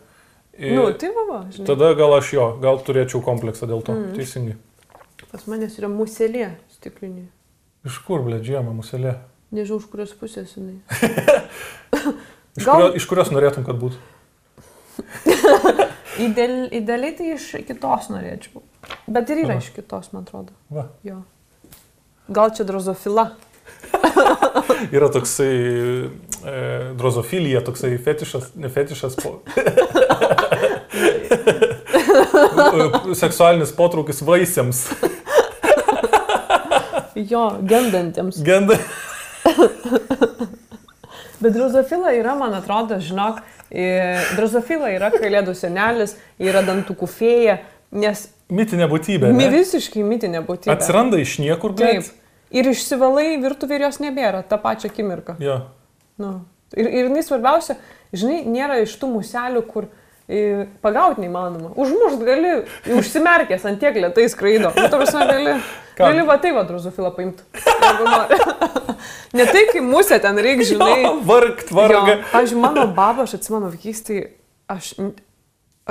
Ir 0.59 0.73
Nu, 0.77 0.93
tai 0.93 1.09
va, 1.09 1.33
va 1.39 1.45
žinai. 1.51 1.67
tada 1.67 1.95
gal 1.95 2.15
aš 2.15 2.33
jo, 2.33 2.59
gal 2.63 2.79
turėčiau 2.79 3.21
kompleksą 3.23 3.67
dėl 3.67 3.83
to. 3.83 3.93
Mm. 3.93 4.15
Teisingai. 4.17 4.55
Pas 5.31 5.47
manęs 5.51 5.79
yra 5.81 5.89
muselė 5.91 6.51
stiklinė. 6.75 7.29
Iš 7.87 7.99
kur, 8.07 8.23
ble, 8.27 8.41
džiama, 8.43 8.73
muselė? 8.75 9.19
Nežinau, 9.55 9.79
iš 9.83 9.89
kurios 9.93 10.15
pusės 10.19 10.57
jinai. 10.57 10.79
Iš, 12.55 12.63
Gal- 12.63 12.77
kurio, 12.79 12.91
iš 12.95 13.07
kurios 13.11 13.31
norėtum, 13.35 13.65
kad 13.67 13.79
būtų? 13.81 13.99
Ideal, 16.23 16.69
idealiai 16.71 17.17
tai 17.19 17.33
iš 17.35 17.49
kitos 17.67 18.07
norėčiau. 18.13 18.63
Bet 19.11 19.33
ir 19.35 19.41
yra 19.43 19.57
Aha. 19.57 19.65
iš 19.65 19.73
kitos, 19.75 20.13
man 20.15 20.23
atrodo. 20.23 20.55
Va. 20.71 20.85
Jo. 21.03 21.25
Gal 22.31 22.55
čia 22.55 22.63
drozofila? 22.69 23.33
Yra 24.95 25.09
toksai 25.13 25.51
e, 25.51 26.55
drozofilija, 27.01 27.65
toksai 27.67 27.97
fetišas, 27.99 28.53
ne 28.61 28.71
fetišas, 28.71 29.19
po... 29.19 29.41
seksualinis 33.23 33.75
potraukis 33.77 34.23
vaisiams. 34.27 34.87
Jo, 37.15 37.53
gendantiems. 37.63 38.41
Genda. 38.43 38.75
Bet 41.43 41.55
drozofila 41.55 42.11
yra, 42.11 42.35
man 42.35 42.57
atrodo, 42.59 42.99
žinok, 42.99 43.39
drozofila 44.35 44.91
yra 44.91 45.13
kalėdų 45.15 45.55
senelis, 45.55 46.17
yra 46.43 46.65
dantukų 46.67 47.07
fėja, 47.11 47.61
nes 47.95 48.27
Mitinė 48.55 48.89
būtybė. 48.91 49.31
ne? 49.33 49.47
visiškai 49.53 50.03
mitinė 50.05 50.43
būtybė. 50.45 50.75
Atsiranda 50.75 51.21
iš 51.23 51.39
niekur, 51.41 51.73
Taip. 51.79 52.05
bet. 52.05 52.13
Ir 52.55 52.69
išsivalai 52.71 53.39
virtuvė 53.43 53.79
ir 53.79 53.87
jos 53.87 54.01
nebėra 54.03 54.43
tą 54.47 54.59
pačią 54.61 54.91
akimirką. 54.91 55.39
Jo. 55.43 55.63
Nu. 56.21 56.43
Ir, 56.77 56.87
ir 56.87 57.09
jinai 57.09 57.23
svarbiausia, 57.25 57.79
žinai, 58.15 58.43
nėra 58.51 58.83
iš 58.83 58.95
tų 59.01 59.11
muselių, 59.15 59.63
kur 59.71 59.89
e, 59.89 60.04
pagauti 60.85 61.21
neįmanoma. 61.21 61.73
Užmušt 61.77 62.23
gali, 62.25 62.53
užsimerkęs 62.97 63.67
ant 63.69 63.81
tiek 63.83 63.97
lietai 64.01 64.25
skraido. 64.33 64.71
Nu, 64.73 64.87
ta 64.89 64.97
prasme, 65.01 65.27
gali, 65.29 65.57
Ką? 65.99 66.07
gali 66.09 66.25
va 66.27 66.39
tai 66.41 66.55
va 66.57 66.63
drozofilą 66.69 67.11
paimti. 67.17 67.45
ne 69.39 69.45
tai, 69.51 69.67
kai 69.73 69.83
musė 69.85 70.21
ten 70.25 70.41
reikia, 70.41 70.71
žinai. 70.73 70.95
Jo, 71.05 71.13
vargt. 71.29 71.75
Jo, 71.75 72.01
Pavyzdžiui, 72.33 72.61
mano 72.63 72.87
baba, 72.97 73.27
aš 73.29 73.37
atsimenu 73.39 73.69
vaikystėje, 73.75 74.31
aš, 74.73 74.95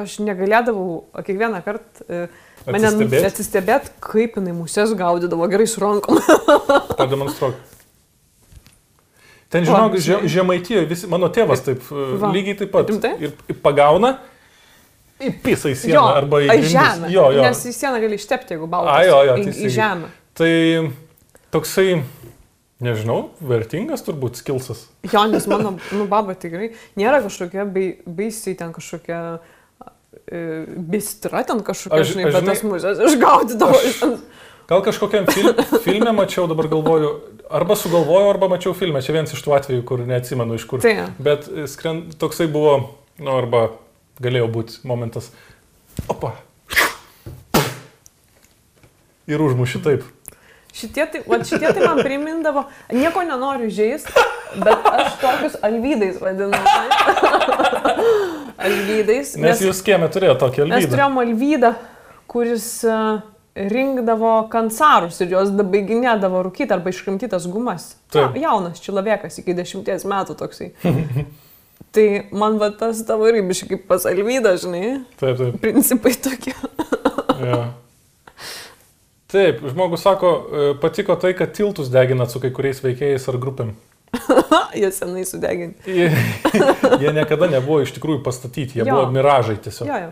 aš 0.01 0.17
negalėdavau 0.25 1.03
kiekvieną 1.21 1.61
kartą 1.65 2.07
e, 2.09 2.23
mane 2.65 2.89
Atsistebėt? 2.89 3.27
atsistebėt, 3.29 3.91
kaip 4.03 4.39
jinai 4.41 4.55
musės 4.57 4.95
gaudydavo 4.97 5.45
gerai 5.51 5.69
su 5.69 5.83
rankom. 5.83 6.17
Pademonstruok. 6.97 7.61
Ten, 9.53 9.65
žinok, 9.69 9.95
žia- 10.01 10.23
žemaitijoje 10.33 10.87
visi, 10.89 11.07
mano 11.11 11.27
tėvas 11.29 11.61
taip, 11.61 11.83
e, 11.93 12.05
Va. 12.17 12.31
lygiai 12.33 12.57
taip 12.57 12.71
pat. 12.73 12.89
Rimtai? 12.89 13.11
Ir 13.21 13.57
pagauna, 13.61 14.15
įpisa 15.21 15.69
į 15.69 15.75
sieną 15.77 16.03
arba 16.17 16.39
į 16.41 16.49
į 16.57 16.63
žemę. 16.73 17.11
Jo, 17.13 17.27
jo. 17.37 17.43
Nes 17.45 17.61
į 17.69 17.73
sieną 17.77 18.01
gali 18.01 18.17
ištepti, 18.17 18.55
jeigu 18.57 18.67
baltas. 18.71 18.95
A, 18.97 19.05
jo, 19.07 19.19
jo, 19.29 19.35
į, 19.43 19.53
į 19.53 19.71
žemę. 19.77 20.09
Tai 20.33 20.51
toksai, 21.53 21.99
nežinau, 22.83 23.19
vertingas 23.39 24.01
turbūt 24.03 24.41
skilsas. 24.41 24.87
Jo, 25.13 25.27
nes 25.29 25.45
mano 25.47 25.75
nu, 25.93 26.07
baba 26.09 26.33
tikrai 26.35 26.71
nėra 26.99 27.21
kažkokia 27.23 27.67
baisiai 27.69 28.57
ten 28.57 28.73
kažkokia 28.75 29.19
e, 30.27 30.65
bistra 30.89 31.43
ten 31.45 31.61
kažkokia, 31.61 32.01
Aš- 32.01 32.15
žinai, 32.15 32.31
bet 32.33 32.49
tas 32.49 32.65
musės 32.65 33.05
išgaudydavo. 33.05 34.17
Gal 34.67 34.81
kažkokiam 34.81 35.27
fil 35.29 35.53
filme 35.83 36.11
mačiau, 36.15 36.47
dabar 36.47 36.69
galvoju, 36.71 37.09
arba 37.49 37.75
sugalvojau, 37.75 38.29
arba 38.29 38.49
mačiau 38.51 38.73
filmę. 38.77 39.01
Čia 39.03 39.17
vienas 39.17 39.33
iš 39.35 39.43
tų 39.43 39.55
atvejų, 39.57 39.83
kur 39.87 40.03
neatsimenu 40.07 40.57
iš 40.59 40.65
kur. 40.69 40.83
Tai. 40.83 41.09
Bet 41.23 41.47
e, 41.49 41.67
skren, 41.71 42.05
toksai 42.19 42.47
buvo, 42.51 42.75
nu, 43.19 43.35
arba 43.35 43.69
galėjo 44.23 44.49
būti 44.53 44.81
momentas. 44.87 45.31
Opa. 46.11 46.35
Ir 49.29 49.39
užmuši 49.39 49.79
taip. 49.83 50.03
Šitie 50.73 51.05
tai, 51.05 51.19
va, 51.29 51.37
šitie 51.45 51.69
tai 51.69 51.83
man 51.85 51.99
primindavo, 52.01 52.65
nieko 52.97 53.21
nenoriu 53.27 53.69
žaisti, 53.71 54.23
bet 54.57 54.87
aš 54.89 55.19
tokius 55.21 55.57
alvydais 55.61 56.17
vadinu. 56.17 56.57
alvydais. 58.65 59.35
Nes 59.37 59.61
jūs 59.61 59.83
kieme 59.85 60.09
turėjo 60.09 60.33
tokį 60.41 60.65
Mes 60.65 60.79
alvydą. 60.79 60.95
turėjom 60.95 61.19
alvydą, 61.23 61.71
kuris 62.33 62.67
e, 62.89 62.97
rinkdavo 63.55 64.47
kancarus 64.49 65.19
ir 65.21 65.29
juos 65.35 65.51
dabaiginėdavo 65.53 66.41
rūkyti 66.47 66.73
arba 66.73 66.89
iškrimtytas 66.93 67.45
gumas. 67.53 67.91
Ja, 68.15 68.29
jaunas 68.37 68.81
čilavėkas 68.81 69.37
iki 69.43 69.53
dešimties 69.57 70.05
metų 70.09 70.35
toksai. 70.39 70.71
tai 71.93 72.05
man 72.33 72.57
va 72.61 72.71
tas 72.73 73.03
tavo 73.05 73.27
irgi 73.29 73.43
biškai 73.51 73.69
kaip 73.75 73.85
pas 73.91 74.05
alvydą, 74.09 74.55
žinai, 74.61 74.83
Taip, 75.21 75.37
taip. 75.37 75.59
principai 75.61 76.15
tokie. 76.17 76.55
Ja. 77.43 77.73
Taip, 79.33 79.57
žmogus 79.67 80.03
sako, 80.05 80.29
e, 80.31 80.67
patiko 80.79 81.15
tai, 81.19 81.33
kad 81.35 81.51
tiltus 81.57 81.89
deginat 81.91 82.31
su 82.31 82.39
kai 82.39 82.51
kuriais 82.55 82.77
veikėjais 82.85 83.25
ar 83.31 83.37
grupėm. 83.41 83.71
Jie 84.79 84.91
senai 84.95 85.25
sudeginti. 85.27 85.81
Jie, 85.89 86.07
jie 87.01 87.13
niekada 87.17 87.49
nebuvo 87.51 87.81
iš 87.83 87.91
tikrųjų 87.97 88.21
pastatyti, 88.23 88.77
jie 88.79 88.85
Jo. 88.85 88.93
buvo 88.95 89.09
miražai 89.17 89.57
tiesiog. 89.65 89.89
Jo, 89.89 89.97
jo. 90.05 90.11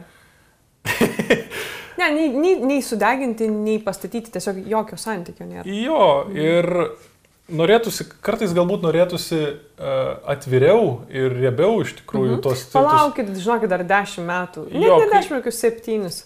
Ne, 2.02 2.10
nei, 2.16 2.30
nei, 2.34 2.58
nei 2.66 2.82
sudeginti, 2.82 3.46
nei 3.52 3.78
pastatyti, 3.84 4.32
tiesiog 4.34 4.64
jokio 4.66 4.98
santykio 4.98 5.46
nėra. 5.46 5.66
Jo, 5.70 6.06
ir 6.34 6.68
norėtųsi, 7.52 8.08
kartais 8.24 8.56
galbūt 8.56 8.86
norėtųsi 8.88 9.42
uh, 9.44 9.54
atviriau 10.34 11.04
ir 11.14 11.36
riebiau 11.36 11.82
iš 11.84 11.96
tikrųjų 12.02 12.38
mhm. 12.38 12.44
tos. 12.46 12.66
Palaukit, 12.74 13.32
žinokit, 13.38 13.70
dar 13.72 13.86
dešimt 13.88 14.28
metų. 14.28 14.66
Ne, 14.72 14.86
Jo, 14.88 14.98
ne 15.04 15.10
dešimt, 15.12 15.38
kokius 15.40 15.62
septynis. 15.62 16.22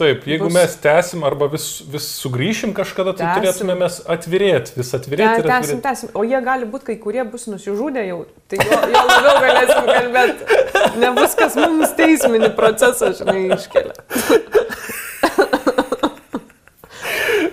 Taip, 0.00 0.22
jeigu 0.24 0.46
Bus- 0.48 0.54
mes 0.56 0.74
tęsim 0.80 1.24
arba 1.28 1.44
vis, 1.52 1.66
vis 1.92 2.06
sugrįšim 2.22 2.70
kažkada, 2.72 3.12
tai 3.12 3.26
Tęsim. 3.26 3.42
turėtume 3.42 3.74
mes 3.82 3.98
atvirėti, 4.14 4.72
vis 4.78 4.92
atvirėti 4.96 5.42
ir 5.42 5.48
Tęsim, 5.50 5.82
tęsim. 5.84 6.08
O 6.16 6.22
jie 6.24 6.40
gali 6.46 6.64
būti, 6.72 6.86
kai 6.88 6.96
kurie 7.02 7.24
bus 7.28 7.44
nusižudę 7.52 8.00
jau. 8.06 8.22
Tai 8.48 8.56
jo, 8.64 8.78
jo 8.94 9.02
labiau 9.10 9.36
galėsim 9.44 9.90
kalbėti. 9.90 10.98
Nebus 11.04 11.36
kas 11.36 11.58
mums 11.60 11.92
teisminį 12.00 12.50
procesą, 12.56 13.12
žinai, 13.20 13.42
iškelia. 13.58 13.92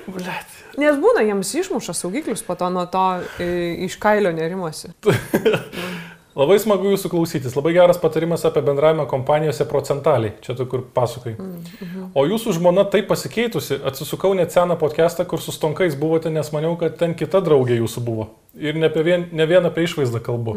Blet. 0.08 0.56
Nes 0.80 0.96
būna, 1.04 1.26
jiems 1.28 1.52
išmuša 1.60 1.94
saugiklius 1.98 2.44
po 2.48 2.56
to 2.56 2.70
nuo 2.72 2.86
to 2.88 3.04
e, 3.44 3.50
iš 3.90 4.00
kailio 4.00 4.32
nerimuosi. 4.36 4.94
Labai 6.40 6.56
smagu 6.62 6.88
jūsų 6.94 7.10
klausytis. 7.12 7.56
Labai 7.58 7.74
geras 7.76 7.98
patarimas 8.00 8.46
apie 8.48 8.62
bendravimą 8.64 9.04
kompanijose 9.12 9.66
procentaliai. 9.68 10.38
Čia 10.46 10.56
tu 10.56 10.66
kur 10.72 10.86
pasakai. 10.96 11.34
Mhm. 11.36 12.12
O 12.16 12.24
jūsų 12.30 12.56
žmona 12.56 12.86
taip 12.88 13.10
pasikeitusi, 13.12 13.82
atsisukau 13.84 14.32
net 14.38 14.56
seną 14.56 14.78
podcastą, 14.80 15.26
kur 15.28 15.42
su 15.44 15.52
stonkais 15.52 15.98
buvote, 16.00 16.32
nes 16.32 16.52
maniau, 16.56 16.78
kad 16.80 16.96
ten 17.02 17.16
kita 17.18 17.42
draugė 17.44 17.82
jūsų 17.82 18.04
buvo. 18.06 18.30
Ir 18.56 18.80
ne, 18.80 18.90
vien, 19.04 19.28
ne 19.32 19.46
vien 19.50 19.66
apie 19.68 19.84
išvaizdą 19.88 20.22
kalbu. 20.24 20.56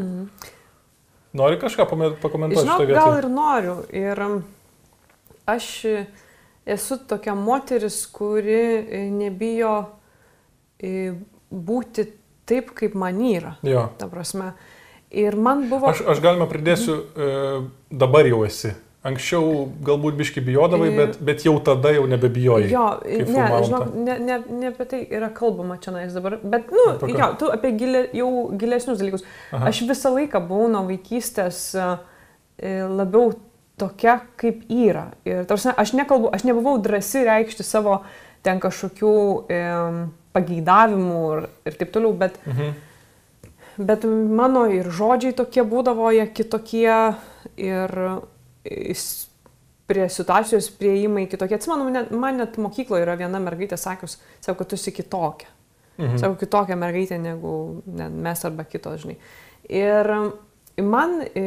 Nori 1.33 1.57
kažką 1.59 1.89
pakomentuoti 2.21 2.69
Mhm. 2.69 2.77
Šitą 2.77 2.87
gal 2.87 3.15
vietą? 3.15 3.19
ir 3.19 3.29
noriu. 3.29 3.77
Ir 3.91 4.23
um, 4.23 4.45
aš 5.47 5.85
e, 5.85 6.07
esu 6.67 6.99
tokia 7.09 7.35
moteris, 7.35 8.07
kuri 8.07 8.87
e, 8.87 9.11
nebijo 9.11 9.87
e, 10.79 11.15
būti 11.51 12.07
taip, 12.47 12.71
kaip 12.77 12.95
man 12.95 13.19
yra. 13.19 13.57
Jo. 13.63 13.89
Ta 13.99 14.07
prasme. 14.07 14.53
Ir 15.13 15.37
man 15.37 15.67
buvo... 15.69 15.91
Aš, 15.91 16.01
aš 16.09 16.21
galima 16.25 16.47
pridėsiu, 16.49 16.95
e, 17.17 17.61
dabar 17.91 18.27
jau 18.29 18.43
esi. 18.47 18.73
Anksčiau 19.03 19.65
galbūt 19.83 20.15
biški 20.15 20.41
bijodavai, 20.47 20.93
E, 20.93 20.97
bet, 20.97 21.17
bet 21.27 21.43
jau 21.45 21.57
tada 21.67 21.91
jau 21.91 22.05
nebebijojai. 22.07 22.69
Jo, 22.71 22.85
ne, 23.03 23.47
žinok, 23.67 23.89
ne, 23.99 24.15
ne, 24.23 24.37
ne 24.61 24.69
apie 24.71 24.87
tai 24.93 25.01
yra 25.11 25.29
kalbama 25.35 25.75
čia 25.83 25.91
nais 25.97 26.15
dabar, 26.15 26.37
bet, 26.39 26.71
nu, 26.71 26.85
ką? 27.01 27.11
jo, 27.11 27.29
tu 27.41 27.51
apie 27.51 27.73
gilė, 27.81 28.05
jau 28.15 28.29
gilesnius 28.61 29.03
dalykus. 29.03 29.25
Aha. 29.51 29.73
Aš 29.73 29.83
visą 29.91 30.15
laiką 30.15 30.41
buvau 30.47 30.71
nuo 30.71 30.85
vaikystės 30.87 31.61
e, 31.75 31.89
labiau 32.87 33.35
tokia, 33.83 34.21
kaip 34.39 34.63
yra. 34.71 35.09
Ir 35.27 35.43
tarsi, 35.51 35.75
aš 35.75 35.97
nekalbu, 35.99 36.31
aš 36.39 36.47
nebuvau 36.47 36.77
drąsi 36.79 37.25
reikšti 37.27 37.67
savo 37.67 38.05
ten 38.47 38.63
kažkokių 38.63 39.13
e, 39.51 39.61
pageidavimų 40.33 41.21
ir, 41.37 41.45
ir 41.69 41.77
taip 41.83 41.93
toliau, 41.95 42.15
bet, 42.23 42.39
Mhm. 42.47 42.73
Bet 43.77 44.05
mano 44.09 44.65
ir 44.71 44.89
žodžiai 44.93 45.37
tokie 45.37 45.65
būdavo, 45.67 46.11
jie 46.15 46.27
kitokie 46.35 46.97
ir 47.61 47.99
prie 49.93 50.09
situacijos 50.09 50.71
prieimai 50.79 51.27
kitokie. 51.31 51.59
Atsimenu, 51.59 51.85
man 51.85 51.99
net, 51.99 52.13
man 52.17 52.39
net 52.41 52.59
mokykloje 52.61 53.05
yra 53.05 53.17
viena 53.21 53.41
mergaitė 53.43 53.77
sakius, 53.81 54.19
sako, 54.41 54.63
kad 54.63 54.73
tu 54.73 54.79
esi 54.81 54.95
kitokia. 54.95 55.51
Mhm. 55.99 56.17
Sako, 56.21 56.39
kitokia 56.41 56.79
mergaitė 56.81 57.19
negu 57.21 57.83
ne, 57.87 58.09
mes 58.09 58.45
arba 58.49 58.65
kitos, 58.69 59.03
žinai. 59.05 59.19
Ir 59.69 60.13
man 60.83 61.19
e, 61.27 61.47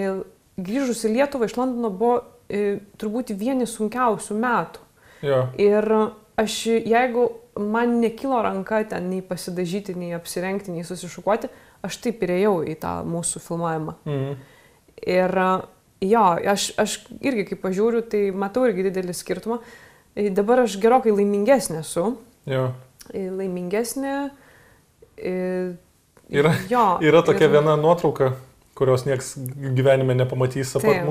grįžus 0.62 1.06
į 1.08 1.16
Lietuvą 1.16 1.50
iš 1.50 1.58
Londono 1.58 1.92
buvo 1.94 2.20
e, 2.48 2.78
turbūt 3.02 3.34
vieni 3.38 3.68
sunkiausių 3.70 4.38
metų. 4.44 4.86
Jo. 5.26 5.42
Ir 5.60 5.90
aš, 6.38 6.60
jeigu 6.86 7.30
man 7.60 8.00
nekilo 8.02 8.42
ranka 8.44 8.84
ten 8.90 9.10
nei 9.10 9.24
pasidažyti, 9.26 9.96
nei 9.98 10.14
apsirengti, 10.16 10.74
nei 10.76 10.86
susišukuoti, 10.86 11.50
aš 11.86 11.98
taip 12.04 12.24
ir 12.26 12.34
ėjau 12.40 12.56
į 12.68 12.76
tą 12.82 12.94
mūsų 13.08 13.42
filmavimą. 13.46 13.96
Mhm. 14.06 14.36
Ir 15.16 15.36
jo, 16.06 16.24
aš, 16.54 16.70
aš 16.82 16.98
irgi 17.22 17.46
kaip 17.52 17.62
pažiūriu, 17.66 18.02
tai 18.10 18.28
matau 18.36 18.66
irgi 18.70 18.88
didelį 18.90 19.16
skirtumą. 19.16 19.60
E, 20.16 20.30
Dabar 20.34 20.64
aš 20.66 20.78
gerokai 20.82 21.12
laimingesnė 21.16 21.82
esu. 21.84 22.16
Jo. 22.50 22.70
E, 23.14 23.28
Laimingesnė. 23.30 24.30
e, 25.18 25.34
Yra- 26.32 26.56
jo, 26.70 26.86
Yra 27.06 27.22
tokia 27.22 27.46
ir- 27.46 27.52
viena 27.54 27.76
nuotrauka, 27.78 28.32
kurios 28.76 29.06
nieks 29.06 29.36
gyvenime 29.78 30.16
nepamatys 30.18 30.76
apart 30.76 30.96
Taip. 31.04 31.06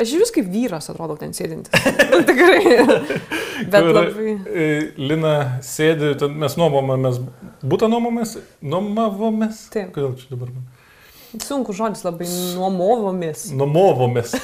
Aš 0.00 0.10
vis 0.18 0.32
kaip 0.34 0.48
vyras 0.50 0.88
atrodo 0.90 1.14
ten 1.20 1.30
sėdintis. 1.36 1.70
Nu, 2.10 2.18
Tikrai. 2.26 2.62
Bet 3.70 3.76
Kur, 3.84 3.90
labai. 3.94 4.32
e, 4.50 4.64
Lina 4.98 5.34
sėdi, 5.62 6.14
mes 6.34 6.56
nuomomės, 6.58 7.20
būtų 7.62 7.88
nuomomės, 7.92 8.36
nuomavomės. 8.66 9.60
Taip. 9.74 9.92
Kodėl 9.94 10.16
čia 10.18 10.32
dabar? 10.34 10.50
man? 10.50 10.64
Sunku 11.42 11.74
žodis 11.74 12.02
labai 12.06 12.26
nuomovomis. 12.58 13.48
Nuomavomės. 13.54 14.34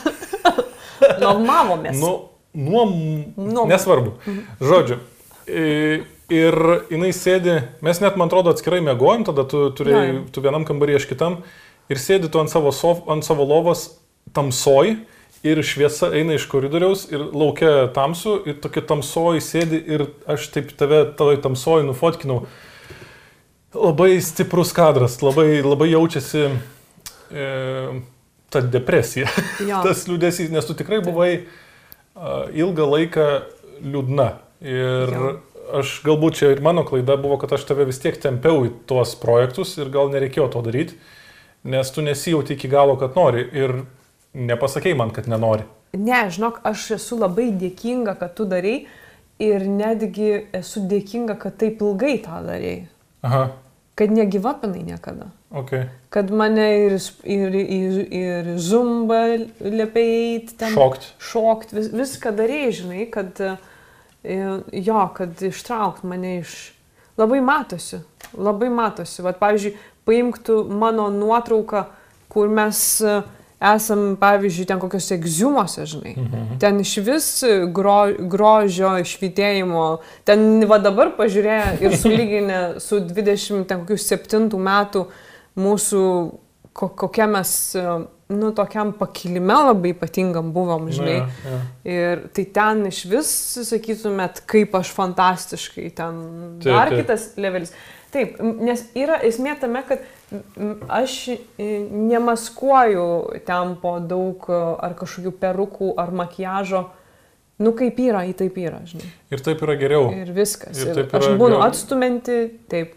Nuomavomės. 1.22 1.98
Nu, 1.98 2.12
nuom... 2.54 2.94
Nuom- 3.36 3.68
Nesvarbu. 3.70 4.14
Žodžiu. 4.62 5.00
e, 5.50 6.02
Ir 6.30 6.54
jinai 6.92 7.08
sėdi, 7.10 7.56
mes 7.82 7.98
net, 7.98 8.14
man 8.14 8.28
atrodo, 8.30 8.52
atskirai 8.54 8.78
mėgojom, 8.86 9.24
tada 9.26 9.42
tu 9.50 9.64
turėjai, 9.74 10.12
tu 10.30 10.38
vienam 10.44 10.62
kambarį, 10.62 11.00
aš 11.00 11.08
kitam. 11.10 11.40
Ir 11.90 11.98
sėdi 11.98 12.28
tu 12.30 12.38
ant 12.38 12.46
savo, 12.52 12.70
sof, 12.70 13.00
ant 13.10 13.26
savo 13.26 13.42
lovos 13.50 13.88
tamsoj 14.36 14.92
ir 15.42 15.62
šviesa 15.64 16.10
eina 16.16 16.34
iš 16.36 16.44
koridoriaus 16.50 17.06
ir 17.12 17.22
laukia 17.32 17.88
tamsu 17.96 18.36
ir 18.48 18.58
tokia 18.60 18.82
tamsoj 18.90 19.40
sėdi 19.44 19.80
ir 19.94 20.06
aš 20.28 20.50
taip 20.54 20.74
tave 20.78 21.04
toj 21.16 21.40
tamsoj 21.44 21.84
nufotkinau. 21.88 22.42
Labai 23.74 24.16
stiprus 24.24 24.72
kadras, 24.74 25.20
labai, 25.22 25.60
labai 25.62 25.92
jaučiasi 25.92 26.48
e, 27.30 27.44
ta 28.50 28.62
depresija, 28.66 29.30
tas 29.86 30.02
liūdėsys, 30.10 30.50
nes 30.50 30.66
tu 30.66 30.74
tikrai 30.74 30.98
buvai 31.04 31.30
a, 31.38 32.48
ilgą 32.50 32.88
laiką 32.96 33.28
liūdna. 33.80 34.26
Ir 34.60 35.14
Jo. 35.14 35.30
aš 35.78 36.00
galbūt 36.04 36.40
čia 36.40 36.50
ir 36.52 36.64
mano 36.66 36.82
klaida 36.84 37.14
buvo, 37.16 37.38
kad 37.40 37.54
aš 37.56 37.64
tave 37.68 37.86
vis 37.88 38.02
tiek 38.02 38.18
tempiau 38.20 38.66
į 38.66 38.74
tuos 38.90 39.14
projektus 39.22 39.76
ir 39.78 39.88
gal 39.94 40.10
nereikėjo 40.12 40.50
to 40.52 40.64
daryti, 40.66 40.98
nes 41.64 41.94
tu 41.94 42.02
nesijauti 42.04 42.58
iki 42.58 42.68
galo, 42.68 42.98
kad 43.00 43.14
nori 43.16 43.46
ir 43.54 43.78
nepasakėjai 44.34 44.96
man, 44.98 45.10
kad 45.14 45.28
nenori. 45.30 45.64
Ne, 45.96 46.22
žinok, 46.30 46.60
aš 46.64 46.90
esu 47.00 47.18
labai 47.18 47.48
dėkinga, 47.58 48.14
kad 48.20 48.36
tu 48.38 48.44
darai 48.46 48.84
ir 49.42 49.64
netgi 49.66 50.46
esu 50.54 50.84
dėkinga, 50.86 51.34
kad 51.40 51.56
taip 51.58 51.80
ilgai 51.82 52.18
tą 52.22 52.42
darai. 52.46 52.76
Aha, 53.26 53.50
Kad 54.00 54.14
negyvapinai 54.16 54.80
niekada. 54.86 55.26
ok. 55.52 55.70
Kad 56.08 56.30
mane 56.32 56.66
ir, 56.86 56.94
ir, 57.24 57.54
ir, 57.54 57.96
ir 58.16 58.46
zumba 58.56 59.18
liepiai 59.60 60.14
eiti 60.38 60.54
ten. 60.56 60.72
Šokt. 60.72 61.04
Šokt, 61.20 61.74
vis, 61.76 61.90
viską 61.92 62.32
darėjai, 62.38 62.70
žinai, 62.78 63.02
kad 63.12 63.42
e, 63.44 63.50
jo, 64.72 65.02
kad 65.14 65.42
ištraukt 65.44 66.06
mane 66.08 66.38
iš... 66.38 66.72
Labai 67.20 67.42
matosi, 67.44 68.00
labai 68.32 68.70
matosi. 68.72 69.20
Vat, 69.26 69.36
pavyzdžiui, 69.42 69.74
paimk 70.08 70.38
tu 70.46 70.62
mano 70.64 71.10
nuotrauką, 71.12 71.84
kur 72.32 72.48
mes 72.48 72.80
e, 73.04 73.18
esam, 73.60 74.14
pavyzdžiui, 74.20 74.66
ten 74.68 74.80
kokiuose 74.80 75.14
egziumuose, 75.18 75.84
žinai. 75.88 76.14
Mhm. 76.16 76.58
Ten 76.62 76.80
iš 76.80 76.94
vis 77.04 77.28
gro, 77.76 77.98
grožio, 78.32 78.94
švitėjimo. 79.04 79.88
Ten 80.28 80.64
va 80.70 80.80
dabar 80.80 81.12
pažiūrėję 81.18 81.74
ir 81.84 81.96
sulyginę 82.02 82.60
su 82.80 83.02
27 83.04 84.48
metų 84.70 85.04
mūsų, 85.60 86.04
ko, 86.72 86.88
kokia 87.04 87.26
mes, 87.28 87.52
nu, 88.32 88.52
tokiam 88.56 88.94
pakilime 88.96 89.58
labai 89.68 89.92
ypatingam 89.92 90.52
buvom, 90.56 90.88
žinai. 90.94 91.18
Na, 91.20 91.28
ja, 91.28 91.52
ja. 91.52 91.62
Ir 91.92 92.26
tai 92.36 92.46
ten 92.56 92.86
iš 92.88 93.04
vis 93.10 93.32
sakytumėt, 93.68 94.44
kaip 94.48 94.76
aš 94.78 94.94
fantastiškai 94.96 95.90
ten. 96.00 96.22
Taip, 96.62 96.70
Dar 96.70 96.94
taip. 96.94 97.02
kitas 97.02 97.32
levelis. 97.36 97.74
Taip, 98.10 98.40
nes 98.40 98.88
yra 98.98 99.20
esmė 99.26 99.52
tame, 99.60 99.84
kad 99.86 100.00
aš 100.88 101.16
e, 101.28 101.36
nemaskuoju 101.90 103.06
ten 103.46 103.76
po 103.82 103.96
daug 104.00 104.46
e, 104.48 104.58
ar 104.86 104.94
kažkokių 104.98 105.32
perukų 105.42 105.92
ar 106.00 106.12
makiažo. 106.14 106.84
Nu 107.60 107.74
kaip 107.76 107.98
yra, 108.00 108.22
į 108.24 108.32
taip 108.38 108.54
yra, 108.56 108.78
žinai. 108.88 109.10
Ir 109.34 109.42
taip 109.44 109.60
yra 109.66 109.74
geriau. 109.76 110.06
Ir 110.16 110.30
viskas. 110.32 110.78
Ir 110.80 110.94
Ir 111.02 111.10
aš 111.12 111.26
būnu 111.36 111.58
gal- 111.58 111.66
atstuminti, 111.66 112.38
taip, 112.72 112.94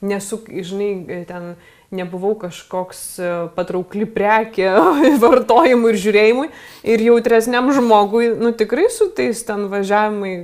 nesu, 0.00 0.38
žinai, 0.48 1.24
ten 1.28 1.50
nebuvau 1.92 2.32
kažkoks 2.40 3.02
e, 3.20 3.28
patraukli 3.56 4.06
prekė 4.08 4.70
vartojimui 5.24 5.92
ir 5.92 6.00
žiūrėjimui. 6.00 6.48
Ir 6.88 7.04
jautresniam 7.10 7.68
žmogui, 7.76 8.30
nu 8.40 8.54
tikrai 8.56 8.88
su 8.92 9.10
tais 9.16 9.40
ten 9.44 9.68
važiavimai, 9.72 10.34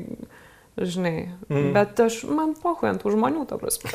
žinai. 0.77 1.31
Mm. 1.49 1.57
Mm. 1.57 1.73
Bet 1.77 2.01
aš, 2.05 2.21
man 2.27 2.55
pohuojant 2.59 3.03
tų 3.03 3.15
žmonių, 3.15 3.47
ta 3.51 3.59
prasme. 3.61 3.91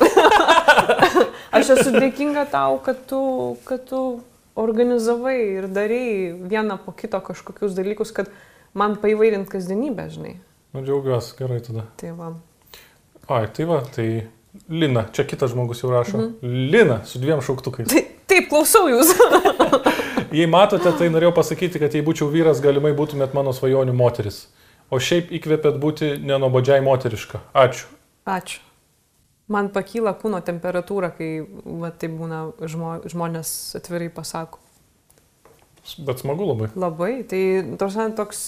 aš 1.56 1.74
esu 1.76 1.94
dėkinga 1.96 2.46
tau, 2.52 2.80
kad 2.84 3.04
tu, 3.10 3.22
kad 3.68 3.84
tu 3.88 4.02
organizavai 4.60 5.38
ir 5.60 5.70
darai 5.72 6.32
vieną 6.34 6.80
po 6.84 6.94
kito 6.96 7.20
kažkokius 7.24 7.76
dalykus, 7.76 8.12
kad 8.16 8.30
man 8.76 8.96
paįvairint 9.00 9.48
kasdienybę, 9.50 10.08
žinai. 10.14 10.36
Nu, 10.74 10.84
džiaugiuosi, 10.86 11.34
gerai 11.38 11.62
tada. 11.64 11.86
Tai 12.00 12.12
va. 12.18 12.34
Ai, 13.30 13.46
tai 13.54 13.66
va, 13.66 13.80
tai 13.94 14.08
Lina, 14.68 15.04
čia 15.14 15.24
kitas 15.24 15.52
žmogus 15.52 15.82
jau 15.82 15.90
rašo. 15.92 16.18
Mhm. 16.18 16.26
Mhm. 16.42 16.70
Lina, 16.72 17.00
su 17.06 17.18
dviem 17.18 17.42
šauktukais. 17.42 17.88
Tai, 17.90 18.02
taip, 18.26 18.48
klausau 18.50 18.88
jūs. 18.90 19.12
Jei 20.36 20.46
matote, 20.46 20.90
tai 20.98 21.10
norėjau 21.10 21.34
pasakyti, 21.34 21.80
kad 21.82 21.94
jei 21.94 22.04
būčiau 22.06 22.30
vyras, 22.30 22.62
galimai 22.62 22.92
būtumėt 22.94 23.34
mano 23.34 23.54
svajonių 23.54 23.94
moteris. 23.98 24.44
O 24.90 24.98
šiaip 24.98 25.30
įkvėpėt 25.38 25.78
būti 25.82 26.16
nenobodžiai 26.26 26.82
moteriška. 26.82 27.38
Ačiū. 27.54 27.86
Ačiū. 28.26 28.58
Man 29.50 29.70
pakyla 29.74 30.12
kūno 30.18 30.38
temperatūra, 30.46 31.10
kai 31.14 31.30
va, 31.42 31.90
tai 31.90 32.10
būna 32.14 32.42
žmo, 32.70 32.98
žmonės 33.10 33.50
atvirai 33.78 34.10
pasako. 34.14 34.62
Bet 36.06 36.22
smagu 36.22 36.46
labai. 36.46 36.68
Labai. 36.78 37.10
Tai 37.26 37.40
tos, 37.80 37.96
toks 38.18 38.44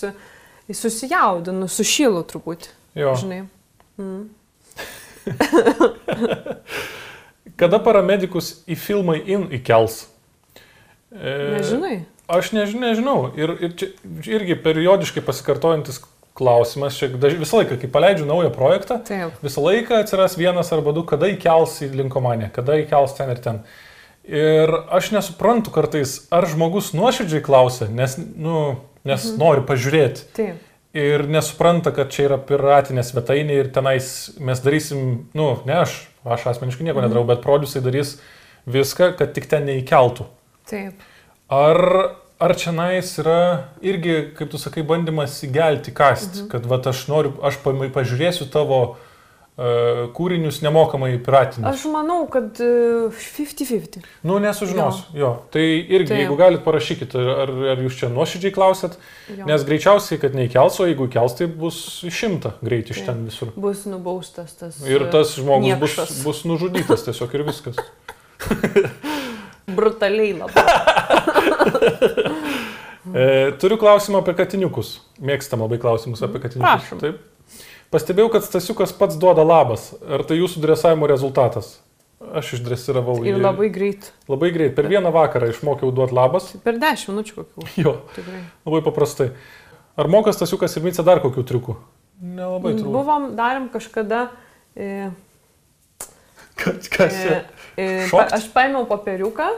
susijaudinu, 0.71 1.67
sušylu 1.71 2.23
truputį. 2.31 2.71
Jo. 2.99 3.17
Žinai. 3.19 3.41
Mm. 3.99 4.31
Kada 7.61 7.79
paramedikus 7.83 8.61
į 8.71 8.79
filmai 8.79 9.19
in 9.27 9.49
įkels? 9.59 10.05
E, 11.13 11.35
Nežinai. 11.57 11.97
Aš 12.33 12.53
než, 12.55 12.73
nežinau. 12.79 13.27
Ir, 13.37 13.51
ir 13.61 13.75
čia 13.77 13.91
irgi 14.39 14.55
periodiškai 14.63 15.25
pasikartojantis 15.27 15.99
klausimas. 16.39 16.97
Čia 16.99 17.11
daž, 17.21 17.37
visą 17.41 17.61
laiką, 17.61 17.79
kai 17.81 17.91
paleidžiu 17.93 18.27
naują 18.29 18.51
projektą, 18.55 19.01
Taip. 19.05 19.39
visą 19.45 19.65
laiką 19.65 20.01
atsiras 20.03 20.37
vienas 20.41 20.73
arba 20.73 20.95
du, 20.97 21.05
kada 21.09 21.29
įkels 21.33 21.79
į 21.87 21.93
linkomaniją, 22.03 22.53
kada 22.57 22.79
įkels 22.83 23.17
ten 23.19 23.33
ir 23.35 23.43
ten. 23.45 23.63
Ir 24.23 24.71
aš 24.95 25.11
nesuprantu 25.13 25.73
kartais, 25.75 26.21
ar 26.31 26.47
žmogus 26.47 26.93
nuoširdžiai 26.95 27.43
klausia, 27.43 27.89
nes, 27.91 28.17
nu, 28.19 28.77
nes 29.05 29.25
mhm. 29.27 29.41
nori 29.43 29.65
pažiūrėti. 29.67 30.29
Taip. 30.37 30.69
Ir 30.93 31.25
nesupranta, 31.33 31.89
kad 31.97 32.11
čia 32.13 32.27
yra 32.27 32.37
piratinė 32.37 33.01
svetainė 33.01 33.55
ir 33.63 33.71
tenais 33.73 34.07
mes 34.37 34.61
darysim, 34.61 35.31
nu, 35.33 35.47
ne 35.65 35.79
aš, 35.81 35.95
aš 36.21 36.45
asmeniškai 36.53 36.85
nieko 36.85 37.01
Mhm. 37.01 37.09
nedarau, 37.09 37.25
bet 37.27 37.41
produsai 37.45 37.81
darys 37.81 38.19
viską, 38.69 39.17
kad 39.17 39.33
tik 39.33 39.49
ten 39.49 39.65
neįkeltų. 39.67 40.29
Taip. 40.69 41.01
Ar, 41.53 41.81
ar 42.43 42.57
čia 42.59 42.75
nais 42.75 43.15
yra 43.23 43.39
irgi, 43.85 44.19
kaip 44.37 44.51
tu 44.53 44.61
sakai, 44.61 44.83
bandymas 44.87 45.39
įgelti 45.47 45.95
kasti, 45.95 46.45
mhm. 46.45 46.51
kad 46.53 46.69
va, 46.69 46.81
aš 46.91 47.07
noriu, 47.11 47.37
aš 47.47 47.61
pažiūrėsiu 47.63 48.49
tavo 48.53 48.83
uh, 48.83 49.01
kūrinius 50.17 50.59
nemokamai 50.65 51.13
piratinį. 51.23 51.67
Aš 51.71 51.85
manau, 51.93 52.25
kad 52.33 52.59
e, 52.63 53.11
50-50. 53.13 54.01
Nu, 54.27 54.39
nesužinosiu. 54.43 55.05
Jo. 55.13 55.21
jo. 55.21 55.33
Tai 55.55 55.63
irgi, 55.63 56.09
Taip. 56.09 56.23
jeigu 56.23 56.39
galit, 56.41 56.63
parašykit, 56.65 57.17
ar, 57.21 57.53
ar 57.75 57.83
jūs 57.85 57.99
čia 58.01 58.11
nuoširdžiai 58.13 58.55
klausėt, 58.57 58.97
Jo. 59.29 59.45
nes 59.51 59.67
greičiausiai, 59.69 60.19
kad 60.23 60.35
neįkels, 60.39 60.81
o 60.83 60.89
jeigu 60.89 61.07
įkels, 61.11 61.37
tai 61.39 61.51
bus 61.53 61.79
išimta 62.09 62.57
greit 62.65 62.91
iš 62.95 63.05
ten 63.07 63.23
visur. 63.29 63.53
Bus 63.61 63.85
nubaustas 63.87 64.57
tas. 64.59 64.81
Ir 64.89 65.07
e, 65.07 65.13
tas 65.13 65.37
žmogus 65.39 65.77
bus, 65.77 65.99
niekšas. 66.01 66.17
bus 66.27 66.43
nužudytas 66.49 67.07
tiesiog 67.07 67.37
ir 67.39 67.47
viskas. 67.53 67.79
Brutaliai 69.77 70.33
labai. 70.41 70.67
E, 73.15 73.53
turiu 73.59 73.77
klausimą 73.81 74.21
apie 74.23 74.35
katiniukus. 74.39 74.93
Mėgstam 75.19 75.65
labai 75.65 75.79
klausimus 75.83 76.21
apie 76.23 76.39
katiniukus. 76.43 76.85
Prašom. 76.87 77.01
Taip. 77.03 77.65
Pastebėjau, 77.93 78.29
kad 78.33 78.45
Stasiukas 78.47 78.93
pats 78.97 79.19
duoda 79.21 79.43
labas. 79.45 79.89
Ar 80.07 80.23
tai 80.29 80.39
jūsų 80.39 80.63
dresavimo 80.63 81.09
rezultatas? 81.11 81.75
Aš 82.23 82.53
išdresiravau 82.61 83.17
Ir 83.27 83.35
jį. 83.35 83.41
labai 83.43 83.67
greit. 83.75 84.07
Labai 84.31 84.53
greit. 84.55 84.77
Per 84.79 84.87
vieną 84.89 85.11
vakarą 85.13 85.51
išmokiau 85.51 85.91
duoti 85.93 86.15
labas. 86.15 86.53
Per 86.63 86.79
10 86.79 87.11
minučių 87.11 87.35
kokių. 87.41 87.67
Jo, 87.83 87.97
Tikrai. 88.15 88.45
labai 88.71 88.81
paprastai. 88.87 89.29
Ar 89.99 90.09
mokas 90.09 90.39
Stasiukas 90.39 90.79
ir 90.79 90.87
Mice 90.87 91.03
dar 91.05 91.19
kokių 91.27 91.43
triukų? 91.51 91.75
Nelabai 92.23 92.77
turbūt. 92.79 92.95
Buvom, 92.95 93.27
darėm 93.37 93.67
kažkada. 93.75 94.29
E, 94.79 95.11
Kas, 96.63 96.87
kas 96.93 97.13
čia? 97.19 97.37
e, 97.75 97.83
e, 97.83 97.87
pa, 98.13 98.29
aš 98.39 98.47
paėmiau 98.55 98.87
popieriuką 98.87 99.49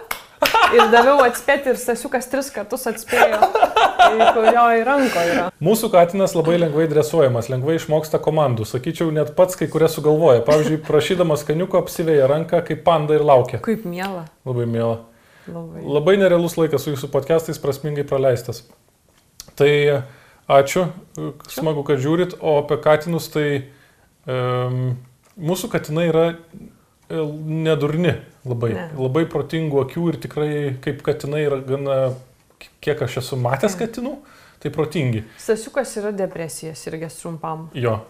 ir 0.76 0.90
daviau 0.92 1.22
atspėti 1.24 1.72
ir 1.72 1.78
Stasiukas 1.80 2.28
tris 2.30 2.50
kartus 2.54 2.86
atspėjo, 2.90 3.40
e, 3.40 4.28
kurio 4.36 4.64
į 4.78 4.84
ranko 4.86 5.24
yra. 5.30 5.46
Mūsų 5.64 5.90
katinas 5.94 6.36
labai 6.36 6.58
lengvai 6.62 6.86
dresuojamas, 6.90 7.50
lengvai 7.52 7.78
išmoksta 7.78 8.20
komandų. 8.24 8.66
Sakyčiau, 8.68 9.10
net 9.14 9.34
pats 9.38 9.58
kai 9.60 9.68
kurias 9.72 9.96
sugalvoja. 9.98 10.44
Pavyzdžiui, 10.46 10.82
prašydamas 10.86 11.46
kaniuko 11.48 11.80
apsivėja 11.82 12.28
ranką 12.30 12.62
kaip 12.68 12.84
panda 12.86 13.18
ir 13.18 13.26
laukia. 13.26 13.62
Kaip 13.64 13.86
mėla. 13.88 14.26
Labai 14.48 14.68
mėla. 14.70 14.98
Labai. 15.44 15.82
Labai 15.98 16.16
nerealus 16.20 16.56
laikas 16.56 16.86
su 16.86 16.94
jūsų 16.94 17.10
podcastais 17.12 17.60
prasmingai 17.60 18.06
praleistas. 18.08 18.62
Tai 19.58 19.70
ačiū, 20.50 20.86
smagu, 21.52 21.84
kad 21.86 22.00
žiūrit, 22.02 22.38
o 22.40 22.56
apie 22.62 22.78
katinus 22.84 23.28
tai 23.32 23.48
um, 24.24 24.96
mūsų 25.36 25.70
katinai 25.72 26.08
yra 26.10 26.24
nedurni 27.10 28.14
labai, 28.44 28.72
Ne. 28.74 28.88
labai 28.98 29.24
protingų 29.30 29.82
akių 29.84 30.08
ir 30.12 30.16
tikrai 30.24 30.50
kaip 30.84 31.02
katinai 31.02 31.44
yra 31.46 31.58
gana, 31.60 31.98
kiek 32.80 33.02
aš 33.02 33.18
esu 33.22 33.36
matęs 33.36 33.76
katinų, 33.76 34.16
tai 34.60 34.70
protingi. 34.72 35.24
Stasiukas 35.38 35.96
yra 36.00 36.12
depresijas 36.16 36.86
irgi 36.88 37.10
trumpam. 37.20 37.68
Jo, 37.74 38.00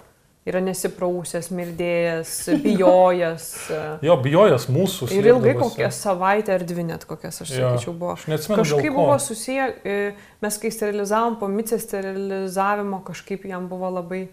Yra 0.45 0.61
nesiprausęs, 0.61 1.47
mirdėjęs, 1.57 2.31
bijojęs. 2.61 3.45
e, 3.73 3.79
jo 4.05 4.17
bijojęs 4.21 4.67
mūsų. 4.69 5.07
Ir 5.17 5.25
ilgai 5.31 5.55
kokią 5.57 5.89
savaitę 5.91 6.53
ar 6.53 6.61
dvi 6.69 6.85
net 6.85 7.07
kokias, 7.09 7.41
aš 7.41 7.49
Jo. 7.57 7.71
sakyčiau, 7.73 7.95
buvo. 7.97 8.13
Aš 8.13 8.27
neatsimenu, 8.29 8.61
Kažkaip 8.61 8.93
buvo 8.93 9.17
susiję, 9.19 9.73
e, 9.89 10.13
mes 10.45 10.59
kai 10.61 10.69
sterilizavom 10.71 11.39
po 11.41 11.49
micės 11.49 11.87
sterilizavimo, 11.89 13.01
kažkaip 13.09 13.47
jam 13.49 13.69
buvo 13.69 13.89
labai 13.89 14.29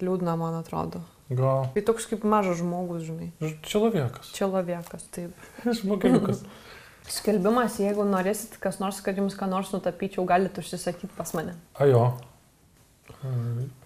liūdna, 0.00 0.32
man 0.40 0.54
atrodo. 0.62 1.02
Gal. 1.28 1.68
Tai 1.74 1.82
toks 1.90 2.08
kaip 2.08 2.24
mažas 2.24 2.62
žmogus, 2.62 3.04
žinai. 3.04 3.28
Čilaviekas. 3.66 4.30
Čia 4.36 4.48
laviekas, 4.48 5.04
taip. 5.12 5.48
Žmogeliukas. 5.80 6.40
Skelbimas, 7.18 7.78
jeigu 7.80 8.04
norėsit 8.04 8.58
kas 8.60 8.80
nors, 8.82 9.00
kad 9.04 9.16
jums 9.16 9.36
ką 9.36 9.48
nors 9.48 9.70
nutapyčiau, 9.72 10.26
galite 10.28 10.60
užsisakyti 10.60 11.12
pas 11.16 11.32
mane. 11.36 11.54
Ajo. 11.80 12.10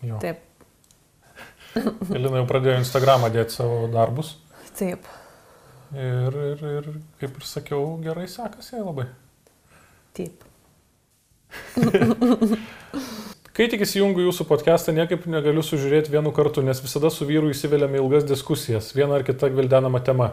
Jo. 0.03 0.19
Taip, 0.23 0.41
Elina 2.17 2.41
jau 2.41 2.47
pradėjo 2.49 2.79
Instagramą 2.83 3.31
dėti 3.33 3.57
savo 3.57 3.87
darbus. 3.93 4.37
taip. 4.79 5.07
Ir, 5.93 6.37
ir, 6.53 6.63
ir 6.79 6.87
kaip 7.21 7.37
ir 7.37 7.45
sakiau, 7.45 7.99
gerai 8.05 8.25
sekasi 8.31 8.79
jai 8.79 8.85
labai. 8.85 9.07
Taip. 10.17 10.47
Kai 13.53 13.67
tik 13.69 13.83
įsijungiu 13.85 14.23
jūsų 14.25 14.47
podcastą, 14.49 14.95
niekaip 14.97 15.27
negaliu 15.29 15.61
sužiūrėti 15.61 16.09
vienu 16.09 16.31
kartu, 16.33 16.63
nes 16.65 16.79
visada 16.81 17.11
su 17.13 17.27
vyru 17.29 17.51
įsiveliame 17.53 17.99
ilgas 18.01 18.25
diskusijas, 18.25 18.87
viena 18.97 19.19
ar 19.19 19.27
kita 19.29 19.51
gvildenama 19.53 20.01
tema. 20.01 20.31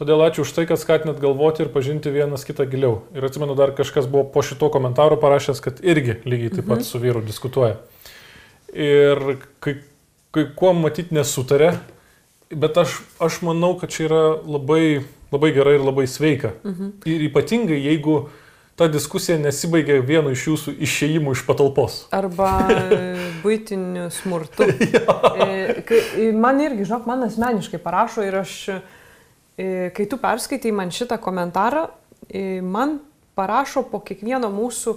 Todėl 0.00 0.24
ačiū 0.24 0.46
už 0.46 0.54
tai, 0.56 0.64
kad 0.70 0.80
skatinat 0.80 1.20
galvoti 1.20 1.66
ir 1.66 1.68
pažinti 1.74 2.08
vienas 2.14 2.46
kitą 2.48 2.64
giliau. 2.64 3.02
Ir 3.12 3.26
atsimenu, 3.28 3.52
dar 3.58 3.74
kažkas 3.76 4.08
buvo 4.08 4.24
po 4.32 4.40
šito 4.40 4.70
komentaru 4.72 5.18
parašęs, 5.20 5.60
kad 5.60 5.84
irgi 5.84 6.16
lygiai 6.24 6.54
taip 6.54 6.70
pat 6.72 6.88
su 6.88 7.02
vyru 7.02 7.20
diskutuoja. 7.26 7.76
Ir 8.72 9.20
kai, 9.60 9.82
kai 10.32 10.48
kuo 10.56 10.72
matyti 10.78 11.18
nesutarė, 11.18 11.74
bet 12.48 12.80
aš, 12.80 13.02
aš 13.20 13.42
manau, 13.44 13.74
kad 13.76 13.92
čia 13.92 14.06
yra 14.08 14.24
labai, 14.40 15.02
labai 15.36 15.52
gerai 15.52 15.76
ir 15.76 15.84
labai 15.84 16.08
sveika. 16.08 16.56
Mhm. 16.64 16.96
Ir 17.12 17.28
ypatingai, 17.28 17.82
jeigu 17.90 18.22
ta 18.78 18.86
diskusija 18.88 19.38
nesibaigia 19.42 19.98
vienu 20.06 20.30
iš 20.34 20.44
jūsų 20.46 20.74
išėjimų 20.86 21.34
iš 21.34 21.42
patalpos. 21.48 21.96
Arba 22.14 22.52
būtiniu 23.44 24.08
smurtu. 24.14 24.68
E, 25.38 25.82
e, 26.18 26.30
Man 26.34 26.60
irgi, 26.62 26.86
žinok, 26.88 27.06
man 27.06 27.22
asmeniškai 27.26 27.78
parašo 27.82 28.24
ir 28.26 28.38
aš, 28.40 28.54
e, 29.58 29.90
kai 29.94 30.06
tu 30.10 30.18
perskaitai 30.22 30.72
man 30.74 30.90
šitą 30.94 31.18
komentarą, 31.22 31.86
man 32.66 32.98
parašo 33.38 33.84
po 33.90 34.00
kiekvieno 34.04 34.50
mūsų 34.52 34.94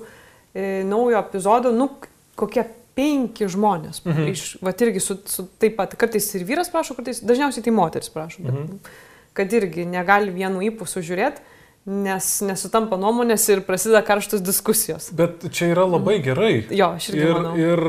naujo 0.89 1.19
epizodo, 1.21 1.71
nu, 1.71 1.87
kokie 2.35 2.65
penki 2.97 3.47
žmonės. 3.51 4.01
Mhm. 4.05 4.31
Iš, 4.33 4.43
va, 4.65 4.73
irgi 4.83 5.03
su, 5.03 5.15
su 5.29 5.45
taip 5.61 5.77
pat, 5.79 5.93
kartais 5.99 6.27
ir 6.35 6.43
vyras 6.49 6.71
prašo, 6.73 6.97
kartais 6.97 7.21
dažniausiai 7.23 7.63
tai 7.65 7.73
moteris 7.75 8.11
prašo. 8.13 8.43
Bet, 8.43 8.53
Mhm. 8.53 8.99
Kad 9.31 9.53
irgi 9.55 9.85
negali 9.87 10.27
vienu 10.35 10.59
įpusu 10.59 10.99
žiūrėti, 10.99 11.39
nes 11.85 12.27
nesutampa 12.45 12.97
nuomonės 13.01 13.47
ir 13.49 13.63
prasideda 13.65 14.03
karštos 14.05 14.43
diskusijos. 14.45 15.09
Bet 15.17 15.47
čia 15.49 15.71
yra 15.73 15.87
labai 15.89 16.19
gerai. 16.21 16.53
Jo, 16.69 16.93
aš 16.97 17.09
irgi 17.09 17.23
Ir, 17.23 17.33
manau. 17.33 17.55
ir, 17.57 17.81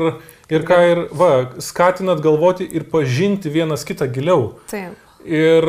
ir 0.49 0.65
ką 0.65 0.79
ir, 0.89 1.03
va, 1.13 1.29
skatinat 1.61 2.23
galvoti 2.23 2.65
ir 2.65 2.87
pažinti 2.89 3.53
vienas 3.53 3.85
kitą 3.85 4.09
giliau. 4.13 4.55
Taip. 4.71 4.97
Ir 5.23 5.67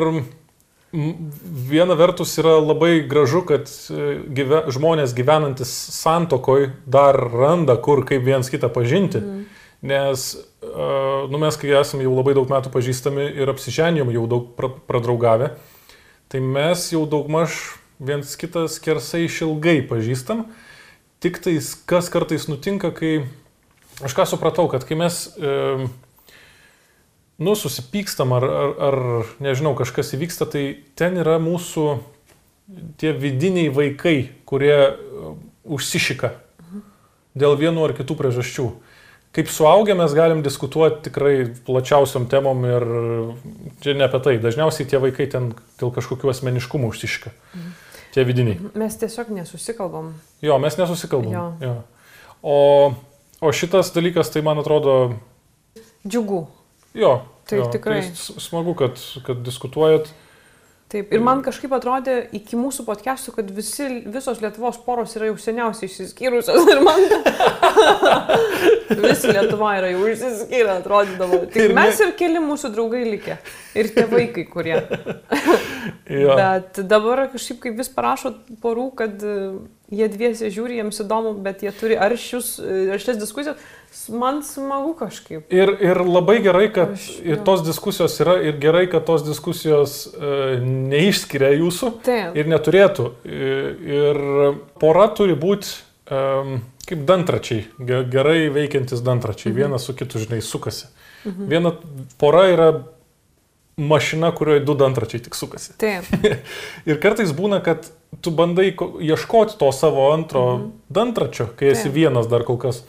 viena 0.94 1.96
vertus 1.98 2.32
yra 2.38 2.54
labai 2.62 3.02
gražu, 3.10 3.42
kad 3.44 3.68
e, 3.68 4.16
gyve, 4.32 4.62
žmonės 4.72 5.12
gyvenantis 5.16 5.72
santokoj 5.98 6.70
dar 6.86 7.18
randa, 7.18 7.76
kur 7.76 8.04
kaip 8.08 8.24
vienas 8.24 8.48
kitą 8.52 8.70
pažinti. 8.72 9.20
Mm. 9.20 9.44
Nes 9.84 10.30
uh, 10.64 11.28
nu, 11.28 11.36
mes, 11.36 11.56
kai 11.60 11.74
esame 11.76 12.06
jau 12.06 12.14
labai 12.16 12.32
daug 12.32 12.48
metų 12.48 12.70
pažįstami 12.72 13.26
ir 13.36 13.50
apsiženėm, 13.52 14.08
jau 14.14 14.22
daug 14.30 14.46
pra, 14.56 14.70
pradraugavę, 14.88 15.50
tai 16.32 16.40
mes 16.40 16.86
jau 16.94 17.02
daugmaž 17.04 17.58
viens 17.98 18.36
kitas 18.40 18.78
kersai 18.82 19.24
išilgai 19.26 19.82
pažįstam. 19.90 20.46
Tik 21.24 21.40
tais, 21.44 21.72
kas 21.88 22.10
kartais 22.12 22.48
nutinka, 22.50 22.90
kai 22.94 23.26
aš 24.04 24.16
ką 24.16 24.26
supratau, 24.28 24.66
kad 24.72 24.84
kai 24.84 24.98
mes 24.98 25.20
e, 25.38 25.86
nu, 27.38 27.54
susipykstam 27.56 28.34
ar, 28.36 28.44
ar, 28.44 28.74
ar, 28.88 28.98
nežinau, 29.42 29.74
kažkas 29.78 30.14
įvyksta, 30.18 30.48
tai 30.50 30.64
ten 30.98 31.16
yra 31.22 31.38
mūsų 31.42 31.86
tie 33.00 33.12
vidiniai 33.12 33.68
vaikai, 33.68 34.16
kurie 34.48 34.76
uh, 34.88 35.34
užsišika 35.64 36.32
dėl 37.34 37.56
vienų 37.58 37.88
ar 37.88 37.94
kitų 37.98 38.16
priežasčių. 38.18 38.68
Kaip 39.34 39.48
suaugę 39.50 39.96
mes 39.98 40.12
galim 40.14 40.44
diskutuoti 40.46 41.08
tikrai 41.08 41.34
plačiausiam 41.66 42.28
temom 42.30 42.60
ir 42.68 42.84
čia 43.82 43.96
ne 43.98 44.06
apie 44.06 44.20
tai. 44.22 44.34
Dažniausiai 44.38 44.86
tie 44.86 45.00
vaikai 45.02 45.26
ten 45.32 45.48
dėl 45.80 45.90
kažkokių 45.96 46.30
asmeniškumų 46.30 46.92
užsišika. 46.92 47.32
Tie 48.14 48.22
vidiniai. 48.26 48.60
Mes 48.78 48.96
tiesiog 49.00 49.32
nesusikalbam. 49.34 50.12
Jo, 50.42 50.58
mes 50.62 50.76
nesusikalbam. 50.78 51.32
Jo. 51.32 51.44
Jo. 51.60 51.76
O, 52.42 52.56
o 53.40 53.52
šitas 53.52 53.90
dalykas, 53.94 54.30
tai 54.30 54.44
man 54.46 54.60
atrodo, 54.62 55.14
Džiugu. 56.06 56.46
Jo, 56.94 57.22
Taip, 57.48 57.58
jo, 57.58 57.70
tikrai. 57.72 58.02
Tai 58.02 58.42
smagu, 58.44 58.74
kad, 58.76 59.00
kad 59.26 59.40
diskutuojat. 59.44 60.12
Taip. 60.94 61.10
Ir 61.10 61.22
man 61.26 61.40
kažkaip 61.42 61.72
atrodė 61.74 62.12
iki 62.38 62.54
mūsų 62.54 62.84
podcastų, 62.86 63.32
kad 63.34 63.48
visi, 63.50 63.88
visos 64.14 64.38
Lietuvos 64.44 64.76
poros 64.86 65.16
yra 65.18 65.26
jau 65.32 65.34
seniausiai 65.42 65.88
išsiskyrusios. 65.90 66.68
Ir 66.70 66.82
man 66.86 67.02
visi 69.04 69.32
Lietuva 69.34 69.72
yra 69.80 69.90
jau 69.90 70.04
išsiskyrę, 70.12 70.76
atrodydavo. 70.78 71.40
Tik 71.50 71.58
Ir 71.64 71.72
ne- 71.74 71.78
mes 71.80 72.00
ir 72.04 72.12
keli 72.18 72.42
mūsų 72.44 72.70
draugai 72.76 73.02
likę. 73.08 73.38
Ir 73.74 73.90
tie 73.96 74.06
vaikai, 74.10 74.44
kurie. 74.52 74.78
Bet 76.38 76.78
dabar 76.90 77.26
kažkaip 77.32 77.58
kaip 77.64 77.78
vis 77.82 77.90
parašo 77.90 78.34
porų, 78.62 78.86
kad 79.02 79.26
jie 79.92 80.08
dviesi 80.08 80.48
žiūri, 80.52 80.78
jiems 80.80 81.00
įdomu, 81.04 81.34
bet 81.44 81.62
jie 81.64 81.72
turi 81.76 81.96
aršius, 82.00 82.58
e, 82.58 82.90
aršias 82.94 83.18
diskusijas. 83.20 83.56
Man 84.10 84.40
smagu 84.42 84.94
kažkaip. 84.98 85.44
Ir, 85.54 85.70
ir 85.80 86.00
labai 86.02 86.40
gerai, 86.42 86.66
kad 86.74 86.96
Aš- 86.96 87.20
ir 87.22 87.38
tos 87.46 87.62
diskusijos 87.66 88.16
yra 88.24 88.40
ir 88.42 88.58
gerai, 88.58 88.88
kad 88.90 89.04
tos 89.06 89.22
diskusijos 89.26 90.08
e, 90.08 90.58
neišskiria 90.64 91.52
jūsų 91.60 91.92
Taip. 92.02 92.36
ir 92.36 92.50
neturėtų. 92.50 93.10
Ir, 93.24 93.68
ir 94.00 94.22
pora 94.82 95.06
turi 95.14 95.36
būti 95.38 95.70
e, 96.10 96.58
kaip 96.88 97.04
dantračiai, 97.06 97.66
ge- 97.78 98.02
gerai 98.10 98.48
veikiantis 98.52 99.00
dantračiai, 99.04 99.52
mhm. 99.52 99.60
vienas 99.62 99.86
su 99.86 99.94
kitu, 99.94 100.18
žinai, 100.18 100.42
sukasi. 100.42 100.88
Mhm. 101.24 101.46
Viena 101.48 101.72
pora 102.20 102.48
yra 102.52 102.68
mašina, 103.76 104.30
kurioje 104.34 104.64
du 104.64 104.74
dantračiai 104.78 105.22
tik 105.22 105.34
sukasi. 105.34 105.74
Taip. 105.78 106.08
Ir 106.88 107.00
kartais 107.02 107.32
būna, 107.34 107.60
kad 107.64 107.88
tu 108.22 108.30
bandai 108.30 108.70
ko- 108.76 108.94
ieškoti 109.02 109.58
to 109.58 109.70
savo 109.72 110.10
antro 110.12 110.44
mhm. 110.56 110.72
dantračio, 110.88 111.48
kai 111.58 111.72
esi 111.74 111.88
Taip. 111.88 111.96
vienas 111.98 112.30
dar 112.30 112.46
kol 112.46 112.58
kas. 112.60 112.84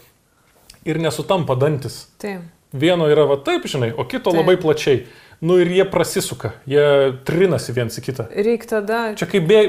Ir 0.86 1.02
nesutampa 1.02 1.58
dantis. 1.58 2.06
Taip. 2.22 2.46
Vieno 2.76 3.08
yra 3.08 3.24
va 3.30 3.38
taip, 3.40 3.66
žinai, 3.72 3.94
o 3.96 4.04
kito 4.04 4.30
Taip. 4.32 4.42
labai 4.42 4.58
plačiai. 4.62 5.06
Nu 5.44 5.58
ir 5.60 5.68
jie 5.68 5.84
prasisuka, 5.92 6.54
jie 6.70 6.84
trinasi 7.28 7.74
viens 7.76 7.98
į 8.00 8.04
kitą. 8.06 8.26
Reikia 8.32 8.70
tada. 8.70 9.00
Čia 9.20 9.28
kaip 9.28 9.44
bė, 9.50 9.60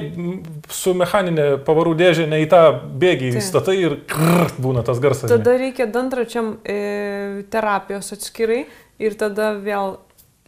su 0.70 0.94
mechaninė 0.94 1.46
pavarų 1.66 1.96
dėžė 1.98 2.28
ne 2.30 2.38
į 2.44 2.46
tą 2.52 2.60
bėgį 3.02 3.32
įstatai 3.40 3.74
ir 3.80 3.96
krrrt, 4.08 4.60
būna 4.62 4.84
tas 4.86 5.02
garsas. 5.02 5.26
Tada 5.32 5.56
reikia 5.58 5.88
dantračiam 5.90 6.54
e, 6.62 7.42
terapijos 7.50 8.14
atskirai 8.14 8.62
ir 9.02 9.18
tada 9.18 9.56
vėl. 9.58 9.98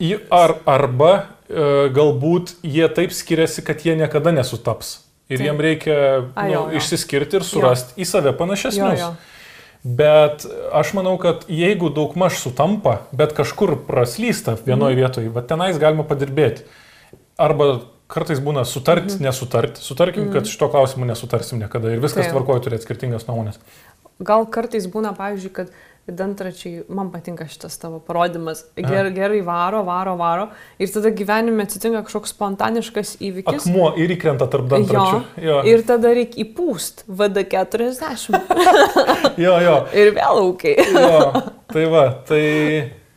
Į- 0.01 0.21
Ar, 0.31 0.55
arba 0.67 1.11
e, 1.49 1.89
galbūt 1.95 2.55
jie 2.63 2.89
taip 2.95 3.11
skiriasi, 3.13 3.65
kad 3.67 3.81
jie 3.85 3.97
niekada 3.97 4.31
nesutaps. 4.33 5.01
Ir 5.29 5.41
jiem 5.45 5.59
reikia 5.61 5.97
A, 6.35 6.47
nu, 6.47 6.53
jo, 6.53 6.61
jo. 6.73 6.79
išsiskirti 6.79 7.37
ir 7.37 7.43
surasti 7.45 8.01
į 8.01 8.07
save 8.09 8.31
Jo, 8.33 8.37
panašesnius. 8.39 9.01
jo. 9.01 9.11
Bet 9.85 10.47
aš 10.75 10.93
manau, 10.97 11.17
kad 11.21 11.45
jeigu 11.49 11.91
daugmaž 11.95 12.39
sutampa, 12.41 13.03
bet 13.13 13.33
kažkur 13.37 13.77
praslysta 13.87 14.57
vienoje 14.67 14.95
Mhm. 14.97 15.01
vietoje, 15.03 15.29
va 15.31 15.43
tenais 15.43 15.79
galima 15.79 16.03
padirbėti. 16.05 16.63
Arba 17.39 17.81
kartais 18.09 18.41
būna 18.41 18.65
sutarti, 18.65 19.15
Mhm. 19.19 19.23
nesutarti. 19.29 19.81
Sutarkim, 19.81 20.33
kad 20.33 20.45
šito 20.47 20.69
klausimu 20.71 21.05
nesutarsim 21.07 21.59
niekada 21.61 21.93
ir 21.93 22.01
viskas 22.01 22.27
tvarkoja 22.33 22.61
turėti 22.65 22.83
skirtingas 22.87 23.27
nuomonės. 23.27 23.59
gal 24.21 24.47
kartais 24.47 24.87
būna, 24.89 25.15
pavyzdžiui, 25.17 25.53
kad 25.53 25.71
dantračiai, 26.17 26.83
man 26.89 27.11
patinka 27.13 27.47
šitas 27.49 27.77
tavo 27.81 27.99
parodimas, 28.05 28.65
ger, 28.77 29.11
gerai 29.15 29.41
varo, 29.45 29.83
varo, 29.87 30.15
varo 30.19 30.49
ir 30.81 30.91
tada 30.93 31.13
gyvenime 31.15 31.67
atsitinka 31.67 32.05
kažkoks 32.07 32.35
spontaniškas 32.37 33.17
įvykis. 33.25 33.67
Akmuo 33.69 33.91
ir 34.01 34.15
įkrenta 34.17 34.49
tarp 34.51 34.69
dantračių. 34.71 35.19
Jo, 35.37 35.49
jo. 35.49 35.59
Ir 35.73 35.85
tada 35.89 36.15
reikia 36.17 36.45
įpūst 36.47 37.05
VD40. 37.09 38.39
jo, 39.45 39.59
jo. 39.65 39.77
Ir 39.93 40.15
vėl 40.17 40.43
aukai. 40.47 40.79
jo, 40.95 41.45
tai 41.75 41.85
va, 41.93 42.07
tai... 42.29 42.45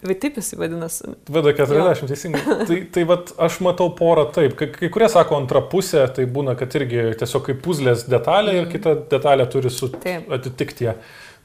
Bet 0.02 0.18
taip 0.24 0.38
jis 0.40 0.56
vadinasi. 0.58 1.12
VD40, 1.30 2.08
teisingai. 2.10 2.42
tai 2.66 2.78
tai 2.94 3.04
vat, 3.10 3.36
aš 3.38 3.60
matau 3.62 3.92
porą 3.94 4.26
taip. 4.34 4.56
Kai, 4.58 4.72
kai 4.74 4.90
kurie 4.94 5.10
sako 5.14 5.38
antra 5.38 5.62
pusė, 5.62 6.08
tai 6.16 6.26
būna, 6.26 6.56
kad 6.58 6.74
irgi 6.80 7.12
tiesiog 7.22 7.46
kaip 7.52 7.60
puzlės 7.62 8.08
detalė 8.10 8.56
mm. 8.56 8.64
ir 8.64 8.72
kita 8.72 8.96
detalė 9.12 9.46
turi 9.54 9.70
su, 9.74 9.92
atitikti 9.94 10.90
ją. 10.90 10.96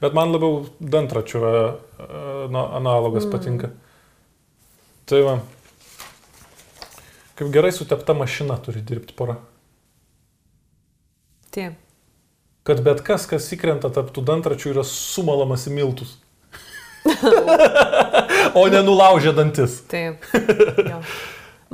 Bet 0.01 0.13
man 0.13 0.29
labiau 0.29 0.65
dantračių 0.77 1.39
uh, 1.41 2.57
analogas 2.77 3.25
mm. 3.25 3.31
patinka. 3.33 3.71
Tai 5.09 5.21
va. 5.25 5.35
Kaip 7.37 7.49
gerai 7.53 7.71
sutepta 7.73 8.13
mašina 8.17 8.57
turi 8.61 8.83
dirbti 8.85 9.15
pora. 9.17 9.37
Taip. 11.53 11.77
Kad 12.67 12.81
bet 12.83 13.01
kas, 13.07 13.25
kas 13.29 13.47
įkrenta 13.55 13.89
tarp 13.93 14.11
tų 14.13 14.25
dantračių, 14.27 14.73
yra 14.75 14.83
sumalamas 14.85 15.65
į 15.69 15.75
miltus. 15.77 16.17
o 18.59 18.65
nenulaužia 18.67 19.31
dantis. 19.37 19.79
Taip. 19.89 20.25
Jo. 20.83 20.99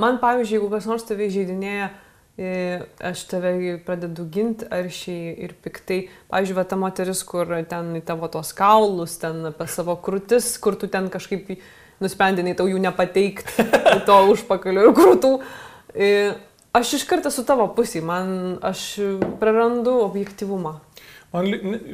Man, 0.00 0.18
pavyzdžiui, 0.22 0.58
jeigu 0.58 0.70
kas 0.72 0.86
nors 0.90 1.04
tave 1.06 1.26
žaidinėja, 1.30 1.90
aš 2.34 3.24
tave 3.30 3.78
pradedu 3.86 4.24
ginti 4.26 4.66
aršiai 4.66 5.34
ir 5.46 5.54
piktai. 5.62 6.00
Pavyzdžiui, 6.32 6.56
va, 6.58 6.64
ta 6.66 6.78
moteris, 6.78 7.22
kur 7.26 7.52
ten 7.70 7.92
į 7.94 8.02
tavo 8.06 8.26
tos 8.32 8.50
kaulus, 8.56 9.18
ten 9.22 9.52
apie 9.52 9.68
savo 9.70 9.94
krūtis, 10.02 10.56
kur 10.58 10.74
tu 10.74 10.90
ten 10.90 11.06
kažkaip 11.12 11.52
nusprendinai 12.02 12.56
tau 12.58 12.66
jų 12.66 12.80
nepateikti, 12.82 13.68
to 14.08 14.18
užpakaliu 14.32 14.88
ir 14.88 14.96
krūtų. 14.98 15.36
Aš 16.74 16.96
iš 16.98 17.04
karto 17.06 17.30
su 17.30 17.44
tavo 17.46 17.68
pusė, 17.70 18.02
man 18.02 18.58
aš 18.66 18.96
prarandu 19.38 20.00
objektivumą. 20.02 20.80
Man, 21.34 21.46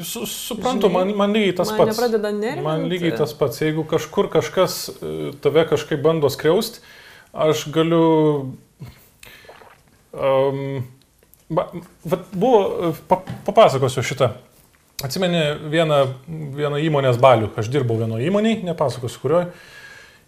su, 0.05 0.27
suprantu, 0.29 0.89
Žinai, 0.89 0.95
man, 0.95 1.13
man 1.17 1.35
lygiai 1.37 1.53
tas 1.57 1.71
man 1.73 1.79
pats. 1.81 2.01
Nervinti. 2.01 2.65
Man 2.65 2.83
lygiai 2.89 3.13
tas 3.17 3.33
pats. 3.37 3.61
Jeigu 3.61 3.87
kažkur 3.89 4.29
kažkas 4.33 4.75
e, 4.93 5.13
tave 5.41 5.65
kažkaip 5.69 6.03
bando 6.05 6.29
skriausti, 6.33 6.83
aš 7.33 7.63
galiu 7.73 8.03
Um, 10.13 10.81
vat, 11.51 11.75
buvo, 12.33 12.95
pa, 13.11 13.21
papasakosiu 13.47 14.05
šitą. 14.07 14.33
Atsimeni 15.05 15.43
vieną, 15.73 16.01
vieną 16.57 16.81
įmonės 16.85 17.21
balių, 17.21 17.55
aš 17.57 17.71
dirbau 17.73 17.97
vienoje 18.01 18.27
įmonėje, 18.29 18.65
nepasakosiu 18.69 19.23
kurioje. 19.23 19.47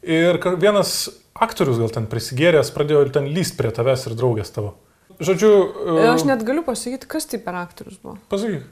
Ir 0.03 0.39
vienas 0.59 1.11
aktorius 1.37 1.78
gal 1.78 1.93
ten 1.93 2.09
prisigėręs 2.11 2.72
pradėjo 2.74 3.05
ten 3.14 3.28
lyst 3.35 3.59
prie 3.59 3.70
tavęs 3.74 4.09
ir 4.09 4.16
draugės 4.18 4.55
tavo. 4.55 4.74
Žodžiu. 5.22 5.51
Aš 6.09 6.24
net 6.26 6.43
galiu 6.47 6.64
pasakyti, 6.66 7.09
kas 7.11 7.28
tai 7.30 7.43
per 7.43 7.59
aktorius 7.61 8.01
buvo. 8.03 8.16
Pasakyk. 8.33 8.64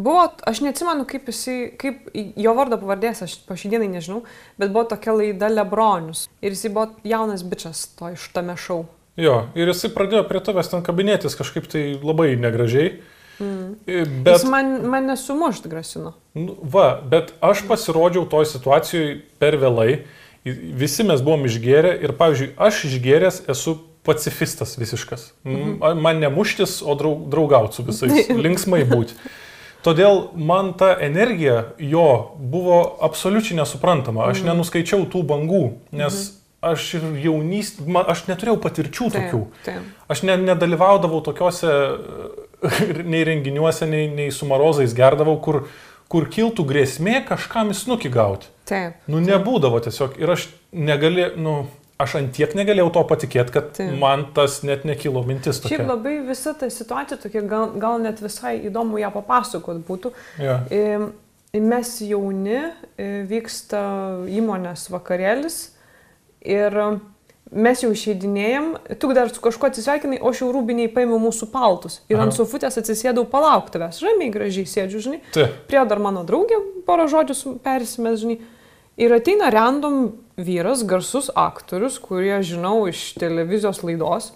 Buvo, 0.00 0.22
aš 0.48 0.62
neatsimenu, 0.64 1.04
kaip, 1.08 1.26
jisai, 1.28 1.56
kaip 1.80 2.06
jo 2.14 2.52
vardo 2.56 2.78
pavardės, 2.80 3.24
aš 3.26 3.34
po 3.44 3.56
šį 3.58 3.74
dieną 3.74 3.88
nežinau, 3.96 4.22
bet 4.60 4.72
buvo 4.72 4.86
tokia 4.88 5.12
laida 5.16 5.50
Lebronius. 5.52 6.24
Ir 6.40 6.54
jisai 6.54 6.70
buvo 6.72 6.86
jaunas 7.04 7.44
bičias 7.44 7.82
to 7.98 8.12
iš 8.14 8.30
tame 8.36 8.56
šau. 8.60 8.84
Jo, 9.18 9.46
ir 9.58 9.70
jisai 9.70 9.90
pradėjo 9.94 10.22
prie 10.28 10.42
tavęs 10.44 10.70
ten 10.70 10.84
kabinėtis 10.86 11.36
kažkaip 11.38 11.66
tai 11.70 11.82
labai 11.98 12.34
negražiai. 12.40 13.00
Mm. 13.40 13.76
Bet, 14.24 14.34
Jis 14.36 14.46
man, 14.52 14.72
mane 14.92 15.16
sumušt 15.16 15.66
grasino. 15.70 16.14
Nu, 16.36 16.56
va, 16.60 17.00
bet 17.00 17.32
aš 17.44 17.64
pasirodžiau 17.68 18.26
toj 18.28 18.46
situacijoje 18.50 19.20
per 19.40 19.56
vėlai. 19.60 20.02
Visi 20.44 21.04
mes 21.04 21.20
buvom 21.24 21.46
išgėrę 21.48 21.94
ir, 22.04 22.14
pavyzdžiui, 22.16 22.52
aš 22.60 22.84
išgėręs 22.88 23.42
esu 23.52 23.78
pacifistas 24.06 24.78
visiškas. 24.80 25.32
Mm 25.44 25.56
-hmm. 25.56 26.00
Man 26.00 26.20
nemuštis, 26.20 26.80
o 26.82 26.94
draug, 26.94 27.28
draugauti 27.28 27.76
su 27.76 27.82
visais, 27.82 28.28
linksmai 28.44 28.84
būti. 28.88 29.16
Todėl 29.84 30.28
man 30.36 30.72
ta 30.76 30.96
energija 31.00 31.72
jo 31.78 32.36
buvo 32.36 32.96
absoliučiai 33.00 33.56
nesuprantama. 33.56 34.28
Aš 34.28 34.42
mm. 34.42 34.46
nenuskaičiau 34.46 35.08
tų 35.08 35.24
bangų, 35.24 35.64
nes 35.92 36.14
-hmm 36.14 36.39
aš 36.60 36.86
ir 36.98 37.06
jaunystė, 37.24 37.86
aš 38.04 38.26
neturėjau 38.28 38.58
patirčių 38.60 39.08
taip, 39.10 39.16
tokių. 39.16 39.42
Taip. 39.64 40.06
Aš 40.12 40.24
ne, 40.28 40.36
nedalyvaudavau 40.44 41.22
tokiuose 41.24 41.72
nei 43.12 43.24
renginiuose, 43.26 43.88
nei, 43.88 44.08
nei 44.12 44.30
su 44.34 44.48
marozais 44.48 44.94
gerdavau, 44.96 45.38
kur, 45.42 45.62
kur 46.12 46.28
kiltų 46.32 46.66
grėsmė 46.68 47.22
kažkam 47.28 47.72
įsnukį 47.74 48.12
gauti. 48.14 48.50
Taip. 48.68 49.00
Nu, 49.10 49.22
nebūdavo 49.24 49.80
tiesiog. 49.82 50.20
Ir 50.20 50.34
aš 50.36 50.46
negalėjau, 50.76 51.32
nu, 51.40 51.56
aš 52.00 52.18
antiek 52.20 52.52
negalėjau 52.56 52.92
to 52.94 53.06
patikėti, 53.08 53.56
kad 53.56 53.72
Taip. 53.80 53.96
man 54.00 54.28
tas 54.36 54.60
net 54.66 54.84
nekilo 54.88 55.24
mintis. 55.26 55.62
Tokia. 55.64 55.80
Šiaip 55.80 55.88
labai 55.88 56.14
visa 56.28 56.54
ta 56.60 56.68
situacija 56.72 57.18
tokia, 57.24 57.42
gal, 57.48 57.74
gal 57.80 57.98
net 58.04 58.22
visai 58.22 58.58
įdomu 58.68 59.00
ją 59.00 59.10
papasakot 59.16 59.82
būtų. 59.88 60.12
Ja. 60.40 60.60
Mes 61.50 61.96
jauni, 62.06 62.60
vyksta 63.26 63.80
įmonės 64.30 64.86
vakarėlis 64.92 65.62
Ir 66.46 66.76
mes 67.50 67.82
jau 67.82 67.90
išeidinėjom, 67.90 68.70
tu 69.02 69.10
dar 69.16 69.30
su 69.32 69.42
kažkuo 69.42 69.68
atsisveikinai, 69.70 70.20
o 70.22 70.30
aš 70.30 70.44
jau 70.44 70.50
rūbiniai 70.54 70.90
paėmiau 70.94 71.18
mūsų 71.22 71.50
paltus. 71.52 71.98
Ir 72.08 72.18
Aha. 72.18 72.28
ant 72.28 72.36
sofutės 72.36 72.78
atsisėdau 72.80 73.26
palaukti 73.30 73.74
tavęs. 73.76 74.00
Ramiai, 74.06 74.30
gražiai 74.32 74.68
sėdžiu, 74.70 75.02
žinai. 75.06 75.20
Tai. 75.34 75.48
Prie 75.70 75.82
dar 75.90 76.02
mano 76.02 76.22
draugė 76.26 76.60
porą 76.86 77.08
žodžių 77.10 77.56
persimės, 77.64 78.22
žinai. 78.22 78.38
Ir 79.00 79.14
ateina 79.16 79.48
random 79.52 80.12
vyras, 80.40 80.84
garsus 80.86 81.30
aktorius, 81.38 81.98
kurie 82.02 82.36
žinau 82.46 82.84
iš 82.90 83.14
televizijos 83.20 83.82
laidos. 83.86 84.30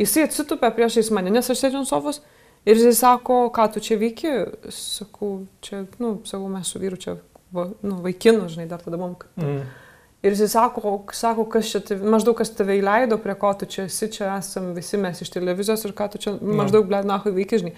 Jisai 0.00 0.26
atsitupia 0.26 0.72
priešais 0.74 1.12
mane, 1.14 1.30
nes 1.32 1.46
aš 1.52 1.62
sėdžiu 1.62 1.84
ant 1.84 1.90
sofos. 1.90 2.20
Ir 2.66 2.80
jisai 2.80 2.96
sako, 2.98 3.44
ką 3.54 3.68
tu 3.74 3.80
čia 3.84 3.98
veiki? 4.00 4.32
Sakau, 4.74 5.44
čia, 5.62 5.84
nu, 6.02 6.16
sakau, 6.26 6.48
mes 6.50 6.66
su 6.66 6.80
vyru 6.82 6.98
čia, 7.00 7.14
va, 7.54 7.68
nu, 7.86 8.00
vaikinu, 8.02 8.48
žinai, 8.50 8.66
dar 8.70 8.82
tada 8.82 8.98
mum. 8.98 9.14
Kad... 9.20 9.30
Mm. 9.38 9.85
Ir 10.26 10.34
jis 10.34 10.50
sako, 10.56 10.96
sako, 11.14 11.44
kas 11.52 11.68
čia, 11.70 12.00
maždaug 12.02 12.34
kas 12.40 12.50
tave 12.56 12.80
įleido, 12.80 13.20
prie 13.22 13.36
ko 13.38 13.52
tu 13.58 13.68
čia 13.70 13.84
esi, 13.86 14.08
čia 14.10 14.32
esam 14.40 14.72
visi 14.74 14.98
mes 14.98 15.20
iš 15.22 15.30
televizijos 15.30 15.86
ir 15.86 15.94
ką 15.94 16.08
tu 16.10 16.22
čia, 16.22 16.34
no. 16.40 16.56
maždaug, 16.62 16.88
ble, 16.88 17.04
nahui 17.06 17.34
veikia, 17.36 17.62
žinai. 17.62 17.76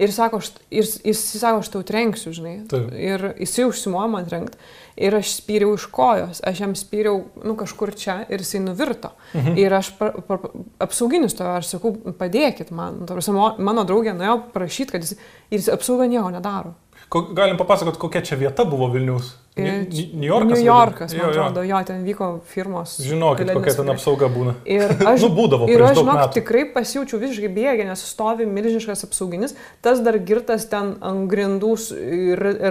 Ir 0.00 0.12
sako, 0.14 0.38
aš, 0.40 0.52
ir, 0.72 0.86
jis 1.10 1.20
sako, 1.36 1.60
aš 1.60 1.68
tau 1.74 1.82
trenksiu, 1.84 2.30
žinai. 2.32 2.54
Taip. 2.70 2.92
Ir 2.96 3.24
jisai 3.42 3.66
užsimojo 3.68 4.06
man 4.12 4.28
trenkti. 4.28 4.56
Ir 5.00 5.16
aš 5.18 5.34
spyriau 5.40 5.74
iš 5.76 5.86
kojos, 5.92 6.40
aš 6.46 6.62
jam 6.62 6.76
spyriau, 6.78 7.24
nu, 7.44 7.56
kažkur 7.58 7.92
čia 7.98 8.20
ir 8.32 8.40
jisai 8.40 8.62
nuvirto. 8.64 9.10
Mhm. 9.34 9.58
Ir 9.60 9.76
aš 9.76 9.90
pra, 9.98 10.12
pra, 10.24 10.38
apsauginis 10.86 11.36
to, 11.36 11.48
aš 11.58 11.74
sakau, 11.74 11.92
padėkit 12.16 12.70
man. 12.76 13.02
Tarsi, 13.08 13.34
mano 13.34 13.84
draugė 13.88 14.14
nuėjo 14.16 14.38
prašyti, 14.54 14.94
kad 14.94 15.04
jis, 15.04 15.18
ir 15.50 15.58
jis 15.58 15.72
apsaugą 15.74 16.08
nieko 16.08 16.30
nedaro. 16.32 16.76
Galim 17.10 17.56
papasakot, 17.58 17.96
kokia 17.98 18.20
čia 18.22 18.36
vieta 18.38 18.62
buvo 18.64 18.86
Vilnius? 18.92 19.32
New 19.58 20.22
Yorkas? 20.22 20.58
New 20.58 20.64
Yorkas, 20.64 21.14
man 21.18 21.30
atrodo, 21.30 21.64
jo, 21.66 21.80
ten 21.86 22.04
vyko 22.06 22.28
firmos. 22.46 22.92
Žinokit, 23.02 23.50
kokia 23.50 23.74
ten 23.80 23.90
apsauga 23.90 24.28
būna. 24.30 24.54
Ir 24.62 24.94
aš, 25.10 25.24
nu, 25.24 25.32
būdavo, 25.34 25.66
ir 25.72 25.82
aš 25.88 25.98
žinok, 25.98 26.20
tikrai 26.36 26.62
pasijaučiau 26.70 27.18
visiškai 27.18 27.50
bėgę, 27.56 27.88
nes 27.88 28.04
stovi 28.12 28.46
milžiniškas 28.46 29.02
apsauginis, 29.08 29.56
tas 29.82 30.04
dar 30.06 30.20
girtas 30.22 30.68
ten 30.70 30.94
ant 31.02 31.26
grindų 31.32 31.72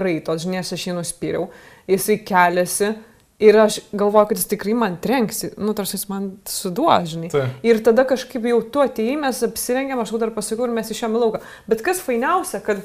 raitos, 0.05 0.45
žinai, 0.45 0.63
aš 0.63 0.87
jį 0.87 0.95
nuspyriau, 1.01 1.49
jisai 1.91 2.19
keliasi. 2.23 2.95
Ir 3.39 3.55
aš 3.55 3.77
galvoju, 3.95 4.27
kad 4.27 4.39
jis 4.39 4.49
tikrai 4.51 4.73
man 4.75 4.97
trenksi, 4.99 5.53
nu, 5.63 5.71
tarsi 5.71 5.95
jis 5.95 6.09
man 6.09 6.25
suduožinai. 6.51 7.29
Tai. 7.31 7.45
Ir 7.63 7.79
tada 7.85 8.03
kažkaip 8.07 8.43
jau 8.49 8.57
tu 8.67 8.81
atėjai, 8.83 9.13
mes 9.21 9.39
apsirengėm, 9.47 10.01
aš 10.03 10.11
dar 10.19 10.33
pasakiau 10.35 10.67
ir 10.67 10.73
mes 10.75 10.91
išėjome 10.91 11.21
lauką. 11.21 11.39
Bet 11.71 11.85
kas 11.85 12.01
fainiausia, 12.03 12.59
kad 12.65 12.83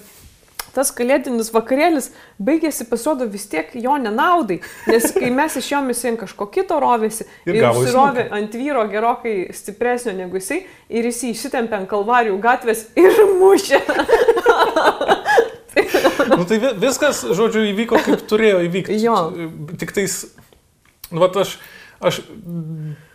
tas 0.75 0.91
kalėdinis 0.95 1.53
vakarėlis 1.55 2.11
baigėsi 2.43 2.87
pasirodo 2.91 3.29
vis 3.31 3.47
tiek 3.51 3.71
jo 3.79 3.97
nenaudai, 4.01 4.61
nes 4.91 5.09
kai 5.15 5.31
mes 5.35 5.57
iš 5.61 5.71
jo 5.73 5.83
visi 5.89 6.11
ant 6.11 6.21
kažko 6.25 6.49
kito 6.55 6.79
rovėsi 6.83 7.27
ir, 7.47 7.61
ir 7.61 7.69
užsirovė 7.71 8.29
ant 8.35 8.59
vyro 8.59 8.85
gerokai 8.91 9.37
stipresnio 9.57 10.17
negu 10.19 10.41
jisai 10.41 10.65
ir 10.89 11.11
jis 11.11 11.23
įsitempė 11.31 11.81
ant 11.83 11.91
kalvarijų 11.91 12.39
gatvės 12.43 12.87
ir 12.99 13.23
mušė. 13.41 13.81
nu, 16.35 16.45
tai 16.49 16.61
viskas, 16.81 17.25
žodžiu, 17.35 17.65
įvyko 17.73 18.01
kaip 18.05 18.27
turėjo 18.31 18.63
įvykti. 18.69 18.99
Jo. 19.03 19.19
Tik 19.81 19.95
tais, 19.97 20.21
nu, 21.11 21.23
va, 21.23 21.31
aš, 21.43 21.57
aš 22.05 22.23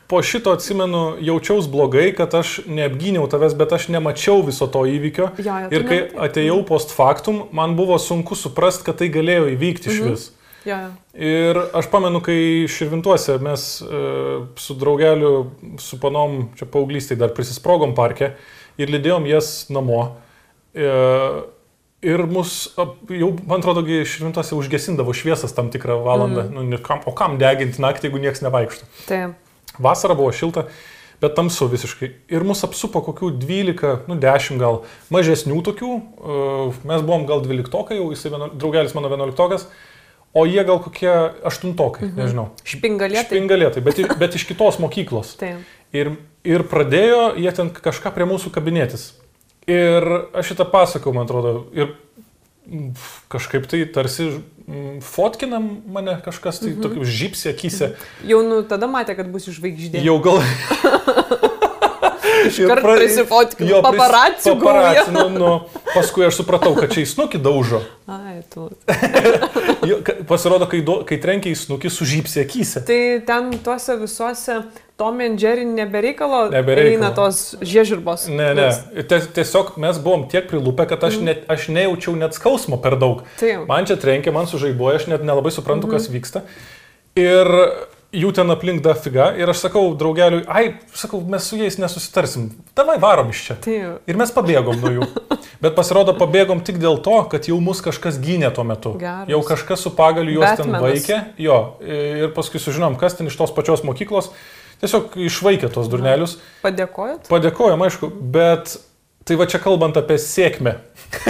po 0.09 0.21
šito 0.25 0.51
atsimenu, 0.57 1.03
jaučiaus 1.21 1.67
blogai, 1.69 2.07
kad 2.17 2.33
aš 2.33 2.55
neapgyniau 2.65 3.27
tavęs, 3.29 3.53
bet 3.59 3.75
aš 3.77 3.87
nemačiau 3.93 4.41
viso 4.47 4.65
to 4.71 4.81
įvykio. 4.89 5.29
Ja, 5.37 5.59
ja, 5.65 5.69
ir 5.69 5.85
kai 5.85 5.99
ne... 6.01 6.07
atėjau 6.25 6.63
post 6.65 6.95
factum, 6.95 7.43
man 7.53 7.75
buvo 7.77 7.99
sunku 8.01 8.37
suprasti, 8.39 8.87
kad 8.87 8.97
tai 9.01 9.11
galėjo 9.13 9.51
įvykti 9.53 9.93
iš 9.93 9.99
mhm. 10.01 10.15
vis. 10.15 10.25
Ja, 10.65 10.79
ja. 10.81 10.89
Ir 11.13 11.59
aš 11.77 11.87
pamenu, 11.93 12.19
kai 12.25 12.65
širvintuose 12.69 13.37
mes 13.45 13.67
e, 13.85 14.01
su 14.59 14.75
draugeliu, 14.81 15.31
su 15.79 16.01
panom, 16.01 16.49
čia 16.57 16.67
paauglystai 16.69 17.15
dar 17.19 17.31
prisisprogom 17.37 17.93
parke 17.95 18.33
ir 18.81 18.91
lydėjom 18.91 19.29
jas 19.29 19.53
namo. 19.73 20.01
E, 20.73 20.89
Ir 21.99 22.21
mus, 22.31 22.69
jau, 23.11 23.27
man 23.43 23.59
atrodo, 23.59 23.81
gi 23.83 24.05
šventose 24.07 24.55
užgesindavo 24.55 25.11
šviesas 25.11 25.51
tam 25.51 25.67
tikrą 25.67 25.97
valandą. 26.05 26.45
Mm. 26.47 26.69
Nu, 26.71 26.77
kam, 26.79 27.01
o 27.03 27.11
kam 27.11 27.35
deginti 27.41 27.83
naktį, 27.83 28.07
jeigu 28.07 28.21
niekas 28.23 28.39
nevaikšto? 28.45 28.87
Taip. 29.09 29.48
Vasara 29.77 30.15
buvo 30.17 30.31
šilta, 30.35 30.65
bet 31.21 31.35
tamsu 31.37 31.67
visiškai. 31.69 32.09
Ir 32.31 32.45
mus 32.47 32.63
apsupo 32.65 33.01
kokių 33.05 33.33
12, 33.41 34.07
nu 34.09 34.17
10 34.19 34.59
gal 34.61 34.81
mažesnių 35.13 35.59
tokių. 35.67 35.91
Uh, 36.17 36.81
Mes 36.87 37.05
buvom 37.05 37.27
gal 37.29 37.43
12, 37.45 37.95
jau 37.99 38.09
jisai 38.13 38.33
vieno, 38.33 38.49
draugelis 38.55 38.95
mano 38.97 39.11
11, 39.11 39.67
o 40.33 40.45
jie 40.47 40.63
gal 40.65 40.81
kokie 40.83 41.11
8, 41.43 41.73
mhm. 41.75 42.15
nežinau. 42.17 42.49
Špingalėtai. 42.63 43.27
Špingalėtai, 43.29 43.85
bet, 43.85 44.03
bet 44.19 44.37
iš 44.39 44.47
kitos 44.49 44.79
mokyklos. 44.81 45.35
Taip. 45.41 45.65
Ir, 45.95 46.13
ir 46.45 46.63
pradėjo 46.69 47.33
jie 47.41 47.51
ten 47.57 47.71
kažką 47.73 48.13
prie 48.13 48.27
mūsų 48.29 48.53
kabinėtis. 48.53 49.11
Ir 49.69 50.05
aš 50.33 50.53
šitą 50.53 50.65
pasakau, 50.69 51.13
man 51.13 51.27
atrodo, 51.27 51.67
ir 51.77 51.93
kažkaip 53.31 53.67
tai 53.69 53.83
tarsi 53.93 54.29
mm, 54.67 54.99
fotkinam 55.05 55.69
mane 55.89 56.17
kažkas, 56.25 56.61
tai 56.63 56.73
mhm. 56.73 56.81
tokiu 56.85 57.05
žypsi 57.05 57.51
akise. 57.53 57.93
Jau 58.27 58.41
nu 58.45 58.61
tada 58.67 58.89
matė, 58.91 59.17
kad 59.19 59.29
bus 59.31 59.49
žvaigždė. 59.49 60.03
Jau 60.05 60.19
gal... 60.23 60.41
Iškart 62.39 62.83
pra- 62.83 62.95
prisifotkinu, 62.95 63.81
paparacių 63.83 64.53
paparacių, 64.55 65.13
nu, 65.15 65.23
nu, 65.33 65.49
paskui 65.91 66.23
aš 66.27 66.39
supratau, 66.39 66.71
kad 66.77 66.93
čia 66.93 67.03
įsnukį 67.03 67.41
daužo. 67.43 67.81
Ai, 68.15 68.39
tu. 68.51 68.69
Pasirodo, 70.29 70.69
kai, 70.71 70.79
do, 70.85 71.01
kai 71.07 71.19
trenkia 71.21 71.51
įsnukį, 71.55 71.91
sužypsi 71.91 72.43
akise. 72.45 72.83
Tai 72.87 73.01
ten 73.27 73.51
tuose 73.65 73.97
visuose 73.99 74.61
Tom 74.99 75.21
and 75.23 75.39
Jerry 75.39 75.63
nebereikalo 75.63 76.49
Nebereikalo. 76.51 76.95
eina 76.97 77.09
tos 77.15 77.55
žiežirbos. 77.63 78.27
Ne, 78.27 78.49
ne. 78.57 78.67
Ties- 79.07 79.29
Tiesiog 79.31 79.77
mes 79.79 79.99
buvom 80.03 80.25
tiek 80.27 80.49
prilūpę, 80.51 80.89
kad 80.89 81.05
aš, 81.07 81.21
net, 81.23 81.45
aš 81.47 81.69
nejaučiau 81.71 82.17
net 82.19 82.35
skausmo 82.35 82.81
per 82.83 82.97
daug. 82.99 83.23
Taip. 83.39 83.63
Man 83.69 83.87
čia 83.87 83.95
trenkia, 83.95 84.33
man 84.35 84.49
sužaibuoja, 84.51 84.99
aš 84.99 85.07
net 85.07 85.23
nelabai 85.23 85.53
suprantu, 85.55 85.87
mhm. 85.87 85.95
kas 85.95 86.09
vyksta. 86.11 86.43
Ir 87.15 87.47
jų 88.11 88.31
ten 88.35 88.51
aplink 88.51 88.83
da 88.83 88.91
figa. 88.97 89.29
Ir 89.39 89.49
aš 89.51 89.63
sakau 89.67 89.85
draugeliui, 89.95 90.43
ai, 90.51 90.75
sakau, 90.97 91.21
mes 91.21 91.47
su 91.47 91.59
jais 91.59 91.79
nesusitarsim. 91.79 92.49
Tavai 92.75 92.97
varom 92.99 93.31
iš 93.31 93.45
čia. 93.47 93.57
Taip. 93.63 94.03
Ir 94.09 94.19
mes 94.19 94.35
pabėgom 94.35 94.83
nuo 94.83 94.93
jų. 94.97 95.09
Bet 95.63 95.75
pasirodo, 95.75 96.13
pabėgom 96.19 96.61
tik 96.63 96.79
dėl 96.79 96.99
to, 97.03 97.17
kad 97.31 97.47
jau 97.47 97.57
mus 97.63 97.79
kažkas 97.83 98.19
gynė 98.19 98.51
tuo 98.55 98.63
metu. 98.67 98.97
Geras. 98.99 99.27
Jau 99.31 99.41
kažkas 99.47 99.83
su 99.83 99.91
pagaliu 99.95 100.39
juos 100.39 100.55
ten 100.59 100.71
Batmanas. 100.71 100.85
vaikė. 100.87 101.19
Jo. 101.39 101.59
Ir 101.83 102.31
paskui 102.35 102.61
sužinom, 102.63 102.95
kas 102.99 103.15
ten 103.19 103.27
iš 103.31 103.35
tos 103.39 103.51
pačios 103.55 103.83
mokyklos. 103.87 104.31
Tiesiog 104.79 105.17
išvaikė 105.27 105.69
tos 105.75 105.89
durnelius. 105.91 106.37
Padėkojot? 106.63 107.27
Padėkojom, 107.31 107.81
aišku, 107.87 108.09
bet 108.35 108.77
tai 109.27 109.35
va 109.37 109.45
čia 109.51 109.59
kalbant 109.61 109.97
apie 109.99 110.15
sėkmę. 110.21 110.77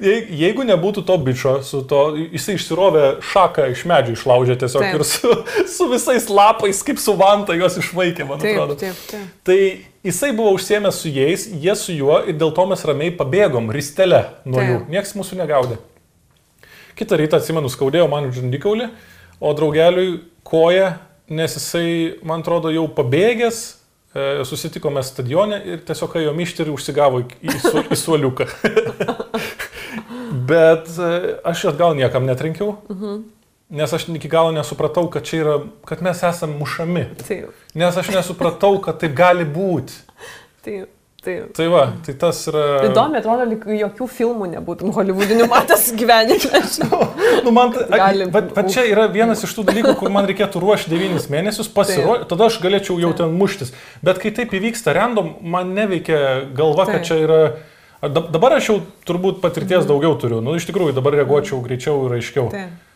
Jei- 0.00 0.26
Jeigu 0.40 0.64
nebūtų 0.68 1.02
to 1.08 1.16
bičio, 1.24 1.54
su 1.66 1.82
to, 1.88 2.00
jisai 2.32 2.54
išsirovė 2.56 3.04
šaką 3.26 3.66
iš 3.74 3.82
medžių, 3.90 4.14
išlaužė 4.16 4.56
tiesiog 4.62 4.84
Taip. 4.84 4.94
ir 5.00 5.04
su, 5.08 5.32
su 5.74 5.88
visais 5.90 6.28
lapais, 6.32 6.80
kaip 6.86 7.00
su 7.02 7.14
vanta, 7.18 7.56
juos 7.58 7.76
išvaikė, 7.80 8.26
man 8.28 8.40
Taip, 8.42 8.54
atrodo. 8.56 8.76
taip, 8.80 9.02
taip. 9.10 9.28
Tai 9.48 9.58
jisai 10.06 10.30
buvo 10.36 10.54
užsiemęs 10.56 11.02
su 11.02 11.12
jais, 11.12 11.46
jie 11.50 11.74
su 11.76 11.96
juo 11.96 12.20
ir 12.28 12.38
dėl 12.40 12.54
to 12.56 12.66
mes 12.70 12.84
ramiai 12.88 13.12
pabėgom, 13.18 13.68
ristelę 13.74 14.22
nuo 14.48 14.62
jų. 14.64 14.78
Taip. 14.84 14.92
Niekas 14.96 15.14
mūsų 15.18 15.40
negaudė. 15.42 15.80
Kitą 17.00 17.16
rytą, 17.20 17.40
atsimenu, 17.40 17.68
skaudėjo 17.72 18.08
man 18.12 18.28
žandikaulį, 18.34 18.90
o 19.40 19.52
draugeliui 19.56 20.18
koja, 20.44 20.94
nes 21.30 21.54
jisai, 21.56 22.18
man 22.26 22.42
atrodo, 22.42 22.72
jau 22.74 22.86
pabėgęs, 22.96 23.60
e, 24.14 24.24
susitikome 24.48 25.02
stadione 25.06 25.60
ir 25.70 25.82
tiesiog 25.86 26.16
ėjo 26.20 26.32
mišti 26.36 26.64
ir 26.66 26.72
užsigavo 26.74 27.22
į, 27.22 27.28
į, 27.46 27.58
su, 27.62 27.84
į 27.86 27.98
suoliuką. 28.00 28.48
Bet 30.50 30.90
e, 30.98 31.10
aš 31.46 31.68
atgal 31.72 31.94
niekam 31.98 32.26
netrinkiau, 32.26 32.76
Mhm. 32.90 33.20
nes 33.70 33.92
aš 33.94 34.08
iki 34.10 34.28
galo 34.28 34.50
nesupratau, 34.52 35.06
kad 35.10 35.22
čia 35.26 35.42
yra, 35.44 35.56
kad 35.86 36.02
mes 36.02 36.22
esame 36.22 36.58
mušami. 36.58 37.04
Taip, 37.26 37.52
Nes 37.74 37.96
aš 37.96 38.08
nesupratau, 38.10 38.80
kad 38.82 38.98
taip 38.98 39.14
gali 39.14 39.44
būti. 39.44 39.92
taip. 40.64 40.88
Taip. 41.24 41.50
Tai 41.56 41.66
va, 41.72 41.82
tai 42.06 42.14
tas 42.20 42.38
yra... 42.50 42.64
Įdomi, 42.88 43.18
atrodo, 43.20 43.46
lyg 43.48 43.64
jokių 43.78 44.08
filmų 44.10 44.48
nebūtum 44.54 44.92
holivudinių 44.96 45.46
matęs 45.50 45.90
gyvenime. 45.98 46.62
Nu, 47.44 47.52
man, 47.56 47.72
ta- 47.72 47.86
Gali 47.88 48.26
bet, 48.32 48.50
bet 48.56 48.68
čia 48.74 48.84
yra 48.90 49.06
vienas 49.12 49.44
iš 49.46 49.54
tų 49.56 49.64
dalykų, 49.70 49.94
kur 50.00 50.12
man 50.12 50.26
reikėtų 50.28 50.60
ruošti 50.60 50.92
devynis 50.92 51.28
mėnesius, 51.32 51.70
pasiruošti, 51.72 52.28
tada 52.28 52.50
aš 52.50 52.58
galėčiau 52.60 52.98
jau 53.00 53.12
ten 53.16 53.32
muštis. 53.38 53.72
Bet 54.04 54.20
kai 54.20 54.32
taip 54.36 54.52
įvyksta 54.56 54.92
random, 54.96 55.36
man 55.40 55.72
neveikia 55.76 56.20
galva, 56.56 56.88
kad 56.90 57.00
Taip. 57.00 57.08
čia 57.08 57.20
yra... 57.24 57.40
Dabar 58.00 58.56
aš 58.56 58.70
jau 58.72 58.78
turbūt 59.08 59.40
patirties 59.42 59.88
daugiau 59.88 60.14
turiu. 60.20 60.40
Nu, 60.44 60.56
iš 60.56 60.68
tikrųjų, 60.68 60.96
dabar 60.96 61.16
reaguočiau 61.20 61.60
greičiau 61.64 62.06
ir 62.08 62.18
aiškiau. 62.20 62.48
Taip. 62.52 62.89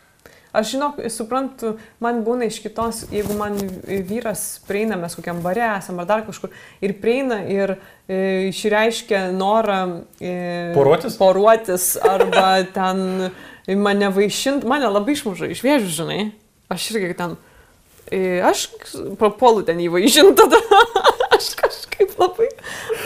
Aš 0.55 0.77
žinok, 0.77 1.01
suprantu, 1.11 1.73
man 1.99 2.21
būna 2.23 2.47
iš 2.47 2.61
kitos, 2.63 3.01
jeigu 3.11 3.35
man 3.35 3.57
vyras 4.07 4.61
prieina, 4.69 4.95
mes 5.01 5.17
kokiam 5.19 5.41
bare 5.43 5.65
esam 5.73 5.99
ar 5.99 6.07
dar 6.07 6.23
kažkur, 6.23 6.53
ir 6.79 6.95
prieina 7.03 7.41
ir 7.51 7.75
e, 8.07 8.53
išreiškia 8.53 9.25
norą 9.35 9.81
e, 10.23 10.37
Poruotis? 10.77 11.19
poruotis 11.19 11.89
arba 12.15 12.63
ten 12.71 13.33
mane 13.83 14.13
vaišint, 14.15 14.63
mane 14.69 14.87
labai 14.95 15.19
išmuža 15.19 15.51
iš 15.51 15.65
vėžių, 15.67 15.93
žinai. 15.99 16.23
Aš 16.71 16.89
irgi 16.95 17.13
ten, 17.19 17.37
e, 18.15 18.39
aš 18.47 18.69
papuolu 19.19 19.67
ten 19.67 19.83
įvaišint 19.83 20.39
tada, 20.39 20.63
aš 21.35 21.51
kažkaip 21.59 22.15
labai, 22.21 22.53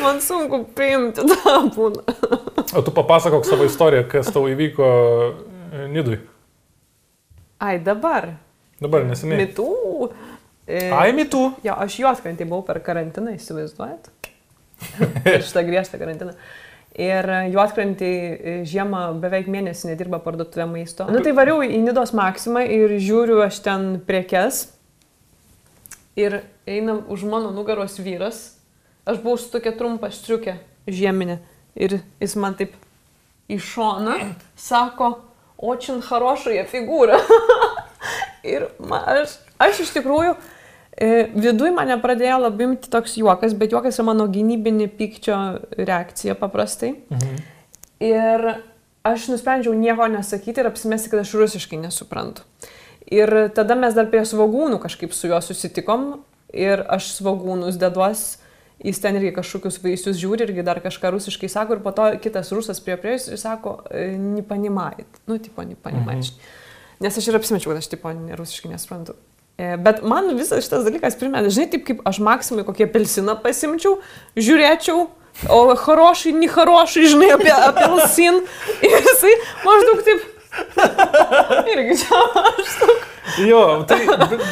man 0.05 0.21
sunku 0.21 0.67
priimti 0.77 1.25
tą 1.33 1.61
būna. 1.73 2.05
O 2.77 2.85
tu 2.85 2.93
papasakok 2.93 3.49
savo 3.49 3.65
istoriją, 3.65 4.05
kas 4.13 4.29
tau 4.37 4.45
įvyko 4.53 4.89
e, 4.93 5.87
Nidui. 5.97 6.27
Ai, 7.59 7.79
dabar. 7.83 8.33
Dabar 8.79 9.03
neseniai. 9.09 9.43
Mitų. 9.43 9.69
E, 10.69 10.85
Ai, 10.95 11.11
mitų. 11.17 11.43
Jo, 11.67 11.75
aš 11.83 11.99
juoskrantį 12.05 12.47
buvau 12.47 12.63
per 12.67 12.79
karantiną, 12.87 13.35
įsivaizduojat? 13.35 14.11
Šitą 15.47 15.65
griežtą 15.67 15.99
karantiną. 15.99 16.37
Ir 16.99 17.27
juoskrantį 17.53 18.13
žiemą 18.67 19.03
beveik 19.23 19.51
mėnesį 19.51 19.91
nedirba 19.91 20.19
parduotuvė 20.23 20.67
maisto. 20.71 21.07
Na 21.11 21.23
tai 21.23 21.35
variau 21.37 21.61
į 21.63 21.83
Nidos 21.83 22.15
Maksimą 22.17 22.65
ir 22.75 22.97
žiūriu 23.03 23.43
aš 23.45 23.61
ten 23.67 23.89
prekes. 24.07 24.65
Ir 26.19 26.41
eina 26.67 26.97
už 27.11 27.27
mano 27.29 27.53
nugaros 27.55 27.99
vyras. 28.03 28.41
Aš 29.07 29.23
buvau 29.23 29.39
su 29.39 29.51
tokia 29.53 29.75
trumpa 29.79 30.11
striukė 30.15 30.59
žieminė. 30.91 31.39
Ir 31.79 32.01
jis 32.19 32.35
man 32.41 32.57
taip 32.59 32.75
į 33.49 33.61
šoną 33.63 34.17
sako, 34.59 35.13
očin 35.59 36.01
harošoje 36.05 36.65
figūra. 36.71 37.19
ir 38.55 38.69
man, 38.79 39.05
aš, 39.25 39.39
aš 39.59 39.85
iš 39.87 39.97
tikrųjų 39.99 40.37
Vidui 40.99 41.71
mane 41.71 41.95
pradėjo 42.03 42.41
labai 42.43 42.73
imti 42.73 42.91
toks 42.91 43.15
juokas, 43.21 43.53
bet 43.55 43.71
juokas 43.71 44.01
yra 44.01 44.09
mano 44.09 44.25
gynybinė 44.33 44.89
pykčio 44.99 45.37
reakcija 45.79 46.35
paprastai. 46.39 46.97
Mhm. 47.15 47.37
Ir 48.03 48.49
aš 49.07 49.29
nusprendžiau 49.31 49.77
nieko 49.79 50.09
nesakyti 50.11 50.63
ir 50.63 50.71
apsimesti, 50.71 51.13
kad 51.13 51.23
aš 51.23 51.37
rusiškai 51.39 51.79
nesuprantu. 51.85 52.43
Ir 53.09 53.31
tada 53.55 53.77
mes 53.79 53.95
dar 53.97 54.11
prie 54.11 54.25
svagūnų 54.27 54.81
kažkaip 54.83 55.15
su 55.17 55.31
juo 55.31 55.39
susitikom 55.41 56.19
ir 56.53 56.83
aš 56.91 57.13
svagūnus 57.15 57.79
deduos, 57.81 58.41
jis 58.85 59.01
ten 59.03 59.17
irgi 59.19 59.33
kažkokius 59.37 59.81
vaisius 59.83 60.19
žiūri 60.21 60.47
irgi 60.47 60.65
dar 60.67 60.81
kažką 60.83 61.11
rusiškai 61.17 61.51
sako 61.51 61.79
ir 61.79 61.83
po 61.83 61.93
to 61.97 62.07
kitas 62.23 62.53
rusas 62.55 62.81
prie 62.85 62.97
prie 63.01 63.17
jis 63.17 63.29
ir 63.33 63.41
sako, 63.41 63.81
nipanimait. 64.19 65.21
Nu, 65.27 65.39
tipo, 65.43 65.65
nipanimait. 65.67 66.31
Mhm. 66.31 66.55
Nes 67.03 67.19
aš 67.19 67.29
ir 67.31 67.39
apsimečiau, 67.39 67.73
kad 67.73 67.83
aš 67.83 67.91
tipo 67.91 68.11
rusiškai 68.11 68.73
nesuprantu. 68.73 69.15
Bet 69.59 70.05
man 70.07 70.31
visas 70.39 70.63
šitas 70.63 70.85
dalykas 70.87 71.17
primena, 71.19 71.51
žinai, 71.51 71.67
taip 71.73 71.85
kaip 71.87 72.03
aš 72.07 72.21
maksimai 72.23 72.63
kokie 72.67 72.87
pelsiną 72.91 73.35
pasimčiau, 73.43 73.97
žiūrėčiau, 74.39 75.09
o 75.51 75.59
harošai, 75.75 76.35
ni 76.39 76.47
harošai, 76.51 77.07
žinai, 77.11 77.33
apie 77.35 77.51
apelsin. 77.55 78.39
Ir 78.87 78.99
jisai 79.03 79.35
maždaug 79.67 80.05
taip. 80.07 80.27
Irgi 81.75 81.99
čia 82.05 82.23
toks. 82.35 82.79
Jo, 83.49 83.63
tai 83.89 84.01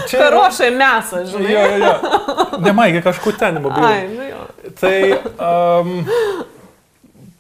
čia... 0.09 0.21
Harošai 0.21 0.71
mes, 0.77 1.15
žinai. 1.33 1.53
Jo, 1.53 1.65
jo, 1.73 1.79
jo. 1.87 2.61
Nemaigi 2.67 3.03
kažkur 3.05 3.37
ten 3.41 3.59
mobilų. 3.65 3.89
Ai, 3.89 4.07
nu 4.13 4.29
jo. 4.29 4.45
Tai 4.81 4.95
um, 5.39 5.93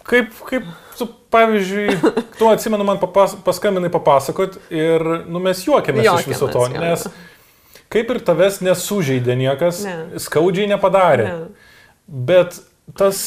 kaip, 0.07 0.35
kaip 0.49 0.69
tu, 0.99 1.09
pavyzdžiui, 1.35 1.97
tu 2.39 2.49
atsimenu, 2.51 2.87
man 2.89 3.01
papas, 3.03 3.35
paskambinai 3.47 3.91
papasakot 3.93 4.59
ir 4.73 5.05
nu, 5.29 5.43
mes 5.45 5.61
juokėmės 5.67 6.07
iš 6.23 6.31
viso 6.33 6.49
to, 6.49 6.67
Juokiamės, 6.67 7.07
nes 7.07 7.87
kaip 7.93 8.11
ir 8.15 8.23
tavęs 8.27 8.61
nesužeidė 8.67 9.37
niekas, 9.39 9.83
Ne. 9.87 10.21
skaudžiai 10.23 10.71
nepadarė. 10.73 11.27
Ne. 11.29 11.67
Bet 12.07 12.57
tas, 12.99 13.21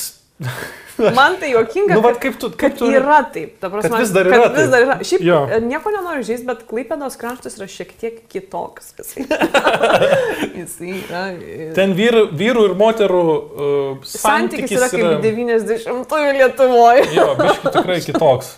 Man 1.16 1.38
tai 1.40 1.52
juokinga, 1.54 1.96
Nu, 1.96 2.02
kad, 2.02 2.06
vat 2.12 2.20
kaip 2.24 2.40
tu- 2.40 2.50
kaip 2.52 2.60
kad 2.60 2.78
tu- 2.80 2.90
yra 2.92 3.20
taip. 3.34 3.56
Ta 3.62 3.70
prasme, 3.74 4.00
vis 4.02 4.12
dar 4.16 4.28
kad 4.30 4.40
yra 4.40 4.50
vis 4.54 4.60
taip. 4.60 4.72
dar 4.72 4.82
yra. 4.88 4.98
Šiaip 5.10 5.22
Jo. 5.28 5.40
e, 5.52 5.60
nieko 5.62 5.94
nenoriu 5.96 6.24
žaisti, 6.28 6.46
bet 6.50 6.66
Klaipėdos 6.70 7.18
kraštas 7.22 7.58
yra 7.60 7.68
šiek 7.72 7.94
tiek 8.02 8.20
kitoks. 8.32 8.94
Jisai, 10.60 10.94
yra. 11.04 11.24
e, 11.36 11.70
Ten 11.78 11.94
vyrų, 11.98 12.24
vyrų 12.40 12.66
ir 12.70 12.76
moterų 12.80 13.22
uh, 13.26 14.10
Santykis 14.10 14.74
yra 14.78 14.90
kaip 14.92 15.24
90-ųjų 15.24 16.34
Lietuvoje. 16.40 17.06
Jo, 17.16 17.28
biški 17.40 17.74
tikrai 17.76 18.00
kitoks. 18.08 18.54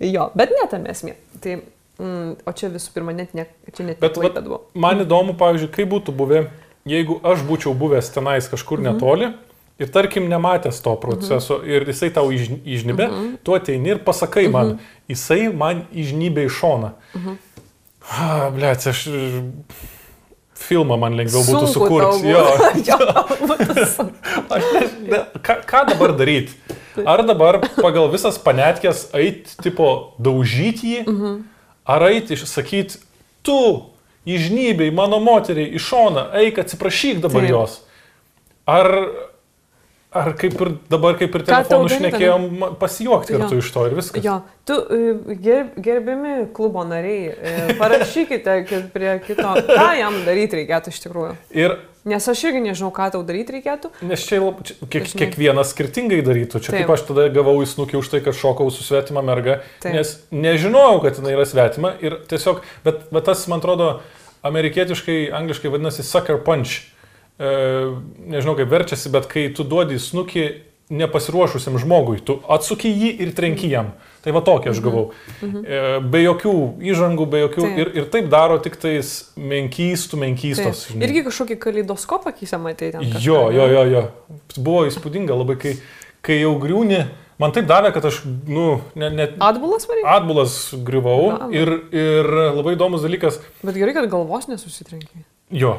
Jo, 0.00 0.28
bet 0.38 0.52
net 0.56 0.70
tam 0.72 0.86
esmė. 0.90 1.16
Tai, 1.44 1.58
mm, 2.00 2.30
o 2.48 2.54
čia 2.56 2.70
visų 2.72 2.94
pirma, 2.96 3.14
net 3.16 3.34
ne, 3.36 3.46
čia 3.72 3.88
net 3.90 4.00
Bet 4.02 4.16
Klaipėda 4.16 4.46
buvo. 4.48 4.62
man 4.74 5.02
įdomu, 5.04 5.36
pavyzdžiui, 5.40 5.72
kaip 5.74 5.90
būtų 5.92 6.14
buvę, 6.16 6.46
jeigu 6.88 7.18
aš 7.26 7.42
būčiau 7.48 7.74
buvęs 7.76 8.12
tenais 8.14 8.48
kažkur 8.52 8.80
Mhm. 8.80 8.86
netoli 8.92 9.32
ir 9.78 9.90
tarkim 9.92 10.28
nematęs 10.28 10.80
to 10.82 10.94
proceso 10.96 11.60
ir 11.64 11.84
jisai 11.86 12.10
tau 12.14 12.30
iš- 12.32 12.60
išnybė, 12.64 13.06
Mhm. 13.10 13.34
tu 13.44 13.52
ateini 13.54 13.88
ir 13.94 13.98
pasakai 13.98 14.48
man, 14.50 14.78
jisai 15.08 15.52
man 15.54 15.86
išnybė 15.94 16.46
į 16.46 16.50
šoną. 16.60 16.92
Mhm. 17.14 17.36
Ah, 18.10 18.50
Blėt, 18.54 18.86
aš 18.86 19.08
filmą 20.56 20.96
man 20.98 21.14
lengviau 21.18 21.42
būtų 21.44 21.66
sukurti. 21.72 22.30
Jo, 22.30 22.44
Jo. 22.88 22.96
Aš 24.56 24.62
ne, 25.02 25.20
ką, 25.42 25.54
ką 25.66 25.80
dabar 25.90 26.12
daryti? 26.16 26.54
Ar 27.06 27.22
dabar 27.26 27.58
pagal 27.76 28.08
visas 28.12 28.38
panetkės 28.40 29.06
eit, 29.14 29.50
tipo, 29.62 30.14
daužyti 30.18 30.94
jį, 30.94 31.02
Mhm. 31.06 31.42
ar 31.86 32.02
eit 32.08 32.30
išsakyti, 32.32 32.98
tu 33.44 33.58
išnybei 34.26 34.90
mano 34.94 35.20
moteriai 35.20 35.74
į 35.76 35.78
šoną, 35.78 36.24
eik 36.34 36.58
atsiprašyk 36.64 37.20
dabar 37.20 37.42
Taip. 37.42 37.50
jos. 37.50 37.80
Ar, 38.66 38.88
ar 40.22 40.32
kaip 40.38 40.54
ir 40.60 40.72
dabar, 40.90 41.16
kaip 41.20 41.34
ir 41.38 41.44
telefonu 41.48 41.90
šnekėjom, 41.92 42.46
pasijuokti 42.80 43.36
kartu 43.36 43.60
iš 43.62 43.72
to 43.74 43.88
ir 43.88 43.96
viskas. 43.98 44.24
Jo, 44.24 44.38
tu 44.68 44.78
e, 44.78 45.02
ger, 45.42 45.66
gerbiami 45.76 46.38
klubo 46.56 46.84
nariai, 46.88 47.34
e, 47.34 47.76
parašykite 47.80 48.62
prie 48.94 49.18
kito, 49.26 49.52
ką 49.68 49.90
jam 50.00 50.22
daryti 50.28 50.62
reikėtų 50.62 50.94
iš 50.94 51.04
tikrųjų. 51.06 51.36
Ir 51.56 51.78
Nes 52.06 52.22
aš 52.30 52.44
irgi 52.46 52.60
nežinau, 52.62 52.92
ką 52.94 53.08
tau 53.10 53.24
daryti 53.26 53.56
reikėtų. 53.56 53.88
Nes 54.06 54.22
čia, 54.22 54.38
čia 54.38 54.76
kiek, 54.78 55.08
Dažnai. 55.08 55.18
kiekvienas 55.24 55.72
skirtingai 55.74 56.20
darytų. 56.22 56.60
Čia 56.62 56.70
Taip. 56.70 56.84
kaip 56.84 56.92
aš 56.94 57.02
tada 57.08 57.24
gavau 57.34 57.56
įsnukį 57.64 57.98
už 57.98 58.10
tai, 58.12 58.20
kad 58.22 58.36
šokau 58.38 58.70
su 58.70 58.86
svetima 58.86 59.24
merga, 59.26 59.56
Taip. 59.82 59.96
nes 59.96 60.12
nežinojau, 60.30 61.00
kad 61.02 61.18
jinai 61.18 61.34
yra 61.34 61.46
svetima 61.50 61.96
ir 61.98 62.20
tiesiog, 62.30 62.62
bet, 62.86 63.08
bet 63.10 63.26
tas, 63.26 63.42
man 63.50 63.58
atrodo, 63.58 63.88
amerikietiškai, 64.46 65.18
angliškai 65.34 65.72
vadinasi 65.74 66.06
sucker 66.06 66.38
punch. 66.46 66.78
E, 66.78 66.95
nežinau 67.38 68.56
kaip 68.58 68.70
verčiasi, 68.72 69.10
bet 69.12 69.26
kai 69.30 69.48
tu 69.54 69.64
duodi 69.64 69.98
snukį 70.00 70.46
nepasiruošusiam 70.96 71.74
žmogui, 71.82 72.20
tu 72.22 72.36
atsuki 72.48 72.92
jį 72.92 73.08
ir 73.24 73.32
trenki 73.34 73.68
jam. 73.72 73.88
Tai 74.22 74.32
va 74.34 74.40
tokį 74.42 74.70
aš 74.72 74.78
gavau. 74.82 75.02
E, 75.42 75.80
be 76.02 76.20
jokių 76.22 76.52
įžangų, 76.92 77.26
be 77.30 77.40
jokių. 77.44 77.62
Mhm. 77.62 77.74
Taip. 77.74 77.80
Ir, 77.82 77.90
ir 78.00 78.06
taip 78.10 78.28
daro 78.30 78.56
tik 78.62 78.78
tais 78.82 79.10
menkystų, 79.38 80.18
menkystos. 80.22 80.84
Taip. 80.88 81.02
Irgi 81.06 81.22
kažkokį 81.26 81.56
kaleidoskopą 81.62 82.32
kysę 82.38 82.58
matei 82.62 82.90
ten. 82.94 83.02
kažką, 83.06 83.22
Jo, 83.26 83.40
jo, 83.54 83.66
jo, 83.70 83.84
jo. 83.92 84.02
Buvo 84.58 84.84
įspūdinga 84.88 85.34
labai, 85.38 85.56
kai, 85.62 85.74
kai 86.26 86.40
jau 86.40 86.54
griūni, 86.62 87.04
man 87.42 87.54
taip 87.54 87.66
davė, 87.70 87.92
kad 87.94 88.06
aš, 88.10 88.22
nu, 88.50 88.80
net 88.98 89.14
ne, 89.18 89.28
Atbulas 89.46 89.86
varė? 89.90 90.02
atbulas 90.16 90.56
griuvau 90.86 91.30
Vau. 91.34 91.50
ir, 91.54 91.70
ir 91.94 92.30
labai 92.56 92.74
įdomus 92.78 93.02
dalykas, 93.06 93.38
Bet 93.62 93.78
gerai, 93.78 93.94
kad 93.94 94.10
galvos 94.10 94.46
nesusitrenkė. 94.50 95.22
jo, 95.54 95.76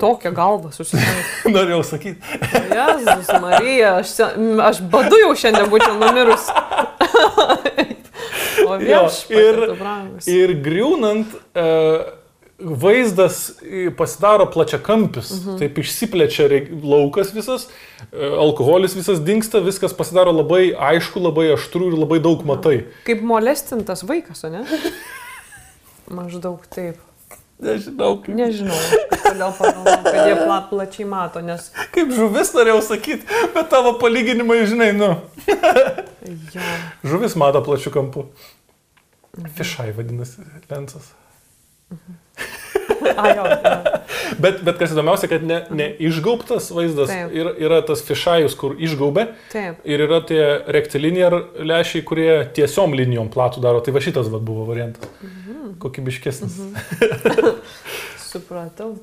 Tokią 0.00 0.32
galvą 0.36 0.72
susitrenkė. 0.74 1.52
norėjau 1.56 1.80
sakyti, 1.86 2.38
Jėzus 2.78 3.32
Marija, 3.42 3.96
aš, 4.02 4.14
aš 4.70 4.82
badu 4.92 5.18
jau 5.22 5.32
šiandien 5.38 5.70
būčiau 5.72 5.96
numirus. 6.00 6.48
o 8.68 8.78
vieš, 8.80 9.24
ir- 9.32 9.64
ir... 10.28 10.54
griūnant, 10.64 11.34
e, 11.54 11.66
vaizdas 12.58 13.40
pasidaro 13.98 14.48
plačiakampis, 14.50 15.30
mhm. 15.36 15.58
taip 15.62 15.78
išsiplečia 15.78 16.48
laukas 16.82 17.30
visas, 17.34 17.68
e, 18.10 18.22
alkoholis 18.26 18.96
visas 18.98 19.22
dinksta, 19.22 19.62
viskas 19.64 19.94
pasidaro 19.96 20.34
labai 20.34 20.72
aišku, 20.74 21.22
labai 21.22 21.52
aštru 21.54 21.92
ir 21.92 21.98
labai 22.00 22.18
daug 22.24 22.42
matai. 22.48 22.80
Kaip 23.06 23.22
molestintas 23.26 24.02
vaikas, 24.08 24.42
o 24.48 24.54
ne? 24.54 24.64
Maždaug 26.08 26.64
taip. 26.72 26.98
Nežinau, 27.58 28.12
kaip, 28.22 28.36
Nežinau, 28.38 28.76
kodėl 29.10 29.50
pagalvojau, 29.58 30.02
kad 30.04 30.18
jie 30.28 30.34
pla, 30.38 30.58
plačiai 30.70 31.06
mato, 31.10 31.40
nes... 31.42 31.64
kaip 31.94 32.12
žuvis 32.14 32.52
norėjau 32.54 32.78
sakyti, 32.86 33.26
bet 33.56 33.66
tavo 33.72 33.96
palyginimai, 33.98 34.60
žinai, 34.70 34.92
nu. 34.94 35.16
Jo, 36.54 36.68
Žuvis 37.08 37.34
mato 37.40 37.62
plačių 37.64 37.90
kampų. 37.94 38.28
Fišai 39.58 39.90
vadinasi, 39.96 40.44
lensas. 40.70 41.10
a, 43.16 43.28
jo, 43.32 43.44
jo. 43.48 43.74
Bet, 44.38 44.60
bet 44.66 44.78
kas 44.78 44.92
įdomiausia, 44.94 45.28
kad 45.30 45.44
ne, 45.46 45.58
ne 45.74 45.88
išgaubtas 46.04 46.68
vaizdas 46.74 47.10
yra, 47.10 47.54
yra 47.58 47.80
tas 47.86 48.02
fišajus, 48.06 48.54
kur 48.60 48.76
išgaubė. 48.78 49.28
Taip. 49.52 49.82
Ir 49.88 50.04
yra 50.06 50.20
tie 50.28 50.42
rektiliniai 50.78 51.42
lešiai, 51.70 52.04
kurie 52.06 52.30
tiesiom 52.54 52.94
linijom 52.98 53.32
platų 53.34 53.64
daro. 53.64 53.82
Tai 53.84 53.94
va 53.96 54.04
šitas 54.04 54.30
va 54.32 54.42
buvo 54.42 54.68
variantas. 54.68 55.10
Mhm. 55.22 55.47
Kokybiškesnis. 55.82 56.58
Supratau. 58.28 58.94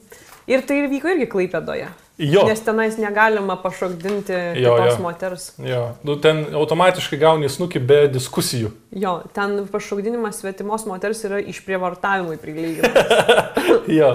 Ir 0.45 0.61
tai 0.67 0.83
vyko 0.91 1.09
irgi 1.15 1.25
Klaipėdoje. 1.31 1.87
Jo. 2.21 2.43
Nes 2.47 2.61
tenais 2.63 2.95
negalima 3.01 3.57
pašokdinti 3.59 4.35
Jo, 4.61 4.75
kitos 4.77 4.93
jo. 4.93 4.99
moters. 5.03 5.47
Jo. 5.59 5.81
Nu, 6.07 6.13
ten 6.21 6.45
automatiškai 6.55 7.17
gauni 7.19 7.49
snukį 7.51 7.81
be 7.89 7.97
diskusijų. 8.13 8.69
Jo, 8.95 9.17
ten 9.35 9.57
pašokdinimas 9.73 10.39
svetimos 10.39 10.85
moters 10.87 11.23
yra 11.27 11.41
išprievartavimui 11.43 12.37
prilyginamas. 12.39 13.51
Jo. 13.99 14.13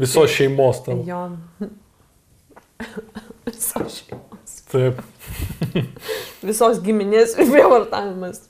Visos 0.00 0.30
šeimos 0.32 0.80
tavo. 0.86 1.02
jo. 1.06 1.20
Visos 3.46 4.00
šeimos. 4.00 4.56
Taip. 4.72 4.98
Visos 6.46 6.80
giminės 6.84 7.36
išprievartavimas. 7.38 8.42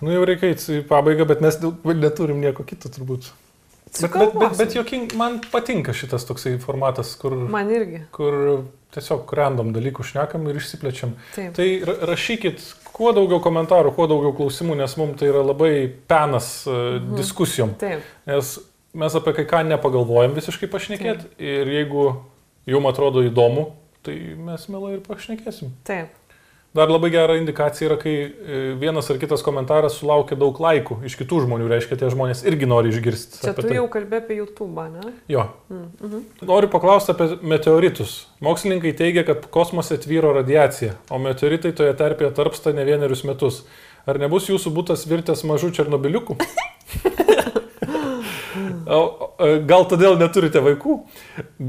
Nu 0.00 0.12
jau 0.14 0.24
reikia 0.28 0.52
į 0.54 0.82
pabaigą, 0.88 1.26
bet 1.26 1.40
mes 1.42 1.58
neturim 1.84 2.40
nieko 2.40 2.64
kito 2.66 2.88
turbūt. 2.88 3.30
Bet, 3.88 4.12
bet, 4.12 4.34
bet, 4.36 4.56
bet 4.58 4.74
joking, 4.76 5.14
man 5.16 5.38
patinka 5.50 5.94
šitas 5.96 6.26
toksai 6.28 6.58
formatas, 6.60 7.14
kur, 7.16 7.32
Man 7.48 7.70
irgi. 7.72 8.02
kur 8.12 8.64
tiesiog 8.94 9.30
random 9.32 9.72
dalykų 9.72 10.04
šnekam 10.04 10.44
ir 10.50 10.58
išsiplečiam. 10.60 11.14
Taip. 11.34 11.54
Tai 11.56 11.66
ra- 11.88 11.96
rašykit 12.12 12.60
kuo 12.92 13.14
daugiau 13.16 13.40
komentarų, 13.40 13.94
kuo 13.96 14.06
daugiau 14.10 14.34
klausimų, 14.36 14.76
nes 14.76 14.94
mums 15.00 15.18
tai 15.18 15.30
yra 15.32 15.40
labai 15.42 15.88
penas 16.08 16.66
uh, 16.68 16.98
Mhm. 17.00 17.16
diskusijom. 17.16 17.74
Taip. 17.80 18.04
Nes 18.28 18.58
mes 18.94 19.14
apie 19.14 19.32
kai 19.40 19.44
ką 19.48 19.64
nepagalvojam 19.72 20.36
visiškai 20.36 20.68
pašnekėti 20.68 21.26
ir 21.40 21.66
jeigu 21.72 22.04
jums 22.68 22.92
atrodo 22.92 23.24
įdomu, 23.24 23.70
tai 24.04 24.14
mes 24.36 24.68
mielai 24.68 24.94
ir 24.98 25.00
pašnekėsim. 25.00 25.72
Taip. 25.84 26.12
Dar 26.78 26.90
labai 26.92 27.08
gera 27.10 27.34
indikacija 27.34 27.88
yra, 27.88 27.96
kai 27.98 28.12
e, 28.14 28.58
vienas 28.78 29.08
ar 29.10 29.18
kitas 29.18 29.42
komentaras 29.42 29.96
sulaukia 29.98 30.36
daug 30.38 30.60
laikų 30.62 31.00
iš 31.08 31.16
kitų 31.18 31.40
žmonių, 31.46 31.66
reiškia, 31.72 31.96
tie 31.98 32.10
žmonės 32.12 32.44
irgi 32.46 32.68
nori 32.70 32.92
išgirsti. 32.92 33.40
Čia 33.42 33.54
tu 33.56 33.64
tai. 33.64 33.72
jau 33.80 33.88
kalbė 33.90 34.20
apie 34.20 34.36
YouTube, 34.38 34.84
ne? 34.92 35.10
Jo. 35.32 35.48
Mm, 35.72 35.88
mhm. 35.98 36.20
Noriu 36.46 36.70
paklausti 36.70 37.10
apie 37.16 37.26
meteoritus. 37.42 38.12
Mokslininkai 38.46 38.92
teigia, 39.00 39.24
kad 39.26 39.48
kosmose 39.54 39.98
tvyro 39.98 40.30
radiacija, 40.36 40.94
o 41.10 41.18
meteoritai 41.24 41.74
toje 41.80 41.96
terpėje 41.98 42.30
tarpsta 42.38 42.74
ne 42.76 42.86
vienerius 42.86 43.24
metus. 43.26 43.64
Ar 44.06 44.22
nebus 44.22 44.46
jūsų 44.46 44.70
būtas 44.78 45.02
virtęs 45.10 45.42
mažų 45.50 45.72
černobiliukų? 45.80 46.38
Gal 49.72 49.90
todėl 49.90 50.14
neturite 50.22 50.62
vaikų? 50.62 51.00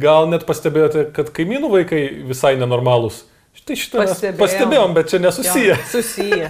Gal 0.05 0.29
net 0.29 0.45
pastebėjote, 0.47 1.09
kad 1.17 1.33
kaimynų 1.33 1.73
vaikai 1.73 2.05
visai 2.29 2.53
nenormalūs? 2.61 3.23
Štai 3.69 3.77
šitą 3.77 4.01
Pastebėjom. 4.01 4.39
pastebėjom, 4.39 4.93
bet 4.97 5.11
čia 5.11 5.19
nesusiję. 5.21 5.75
Jo, 5.75 5.89
susiję. 5.91 6.49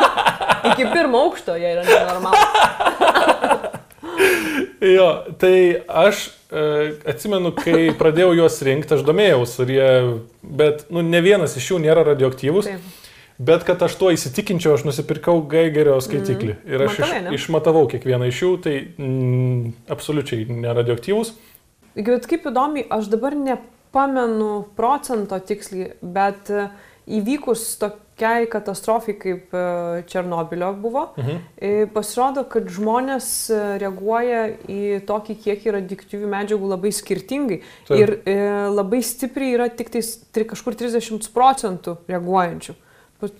Iki 0.70 0.86
pirmo 0.92 1.24
aukšto 1.26 1.56
jie 1.58 1.74
yra 1.74 1.82
nenormalūs. 1.88 2.42
Jo, 4.84 5.24
tai 5.40 5.80
aš 5.88 6.26
e, 6.52 6.62
atsimenu, 7.08 7.50
kai 7.56 7.88
pradėjau 7.96 8.34
juos 8.36 8.58
rinkti, 8.66 8.98
aš 8.98 9.04
domėjausi, 9.06 9.56
ar 9.64 9.72
jie, 9.72 9.88
bet 10.44 10.84
nu, 10.92 11.00
ne 11.02 11.22
vienas 11.24 11.56
iš 11.56 11.70
jų 11.72 11.78
nėra 11.86 12.04
radioaktyvus, 12.10 12.68
Taip. 12.68 13.14
bet 13.48 13.64
kad 13.64 13.80
aš 13.86 13.96
tuo 13.96 14.12
įsitikinčiau, 14.12 14.74
aš 14.76 14.84
nusipirkau 14.84 15.40
Geigerio 15.50 15.96
skaitiklį 16.04 16.58
ir 16.68 16.84
aš 16.84 17.00
Matavai, 17.00 17.16
iš, 17.16 17.24
ne? 17.24 17.34
išmatavau 17.38 17.84
kiekvieną 17.94 18.28
iš 18.28 18.42
jų, 18.44 18.52
tai 18.66 18.76
mm, 18.84 19.72
absoliučiai 19.96 20.44
neradioaktyvus. 20.52 21.32
Bet 21.96 22.28
kaip 22.28 22.44
įdomi, 22.50 22.84
aš 22.92 23.08
dabar 23.12 23.38
nepamenu 23.94 24.64
procento 24.76 25.38
tiksliai, 25.38 25.92
bet 26.02 26.50
e, 26.50 26.68
įvykus 27.20 27.78
to, 27.78 27.90
tokiai 28.14 28.46
katastrofai 28.46 29.14
kaip 29.18 29.54
e, 29.54 30.02
Černobilio 30.06 30.72
buvo, 30.78 31.08
Mhm. 31.18 31.38
e, 31.58 31.86
pasirodo, 31.92 32.44
kad 32.48 32.68
žmonės 32.70 33.50
reaguoja 33.80 34.54
į 34.70 35.00
tokį 35.06 35.34
kiekį 35.42 35.72
radioaktyvių 35.74 36.28
medžiagų 36.30 36.68
labai 36.70 36.92
skirtingai. 36.94 37.60
Taip. 37.88 37.98
Ir 37.98 38.12
e, 38.24 38.36
labai 38.70 39.02
stipriai 39.02 39.54
yra 39.56 39.68
tik 39.68 39.90
tais 39.90 40.16
tri, 40.32 40.44
kažkur 40.44 40.74
30 40.78 41.28
procentų 41.34 41.98
reaguojančių. 42.08 42.74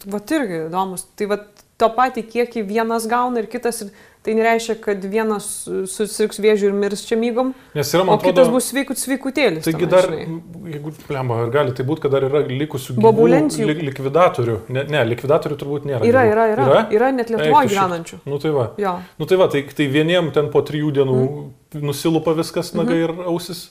Vat 0.06 0.30
irgi 0.32 0.64
įdomus. 0.66 1.06
Tai 1.14 1.26
vat 1.26 1.63
to 1.80 1.90
patį 1.94 2.26
kiekį 2.30 2.64
vienas 2.68 3.06
gauna 3.10 3.42
ir 3.42 3.48
kitas. 3.50 3.84
Ir 3.84 3.94
tai 4.24 4.32
nereiškia, 4.38 4.74
kad 4.80 5.02
vienas 5.04 5.46
susirgs 5.92 6.38
vėžių 6.40 6.70
ir 6.70 6.76
mirs 6.80 7.02
čia 7.04 7.16
mygom, 7.20 7.50
Nes 7.76 7.90
yra, 7.92 8.06
o 8.06 8.08
man 8.08 8.20
kitas 8.22 8.46
atrodo, 8.46 8.54
bus 8.54 8.68
sveikut 8.70 8.96
sveikutėlis. 8.96 9.66
Taigi 9.66 9.88
dar, 9.90 10.06
žinai. 10.08 10.38
jeigu, 10.72 10.92
lemba, 11.12 11.42
ar 11.44 11.50
gali 11.52 11.74
tai 11.76 11.84
būti, 11.84 12.06
kad 12.06 12.14
dar 12.14 12.24
yra 12.30 12.40
likusių 12.48 12.96
Bobulencijų. 13.04 13.66
li, 13.68 13.88
likvidatorių. 13.90 14.54
Ne, 14.72 14.86
ne, 14.94 15.02
likvidatorių 15.10 15.58
turbūt 15.60 15.88
nėra. 15.90 16.08
Yra, 16.08 16.22
yra, 16.30 16.46
yra. 16.54 16.68
Yra? 16.70 16.84
Yra 16.96 17.10
net 17.12 17.32
Lietuvoje 17.34 17.68
gyvenančių. 17.74 18.20
Nu 18.32 18.40
tai 18.40 18.54
va. 18.56 18.70
Jo. 18.80 18.94
Nu 19.20 19.28
tai 19.28 19.40
va, 19.42 19.50
tai, 19.52 19.60
tai 19.76 19.90
vieniem 19.92 20.32
ten 20.32 20.48
po 20.54 20.64
trijų 20.64 20.94
dienų 21.02 21.18
mm. 21.20 21.84
nusilupa 21.84 22.32
viskas, 22.38 22.72
nagai 22.78 23.02
ir 23.02 23.12
ausis 23.26 23.66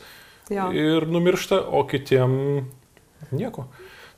Jo. 0.53 0.69
ir 0.69 1.09
numiršta, 1.09 1.63
o 1.65 1.81
kitiem 1.89 2.37
nieko. 3.33 3.65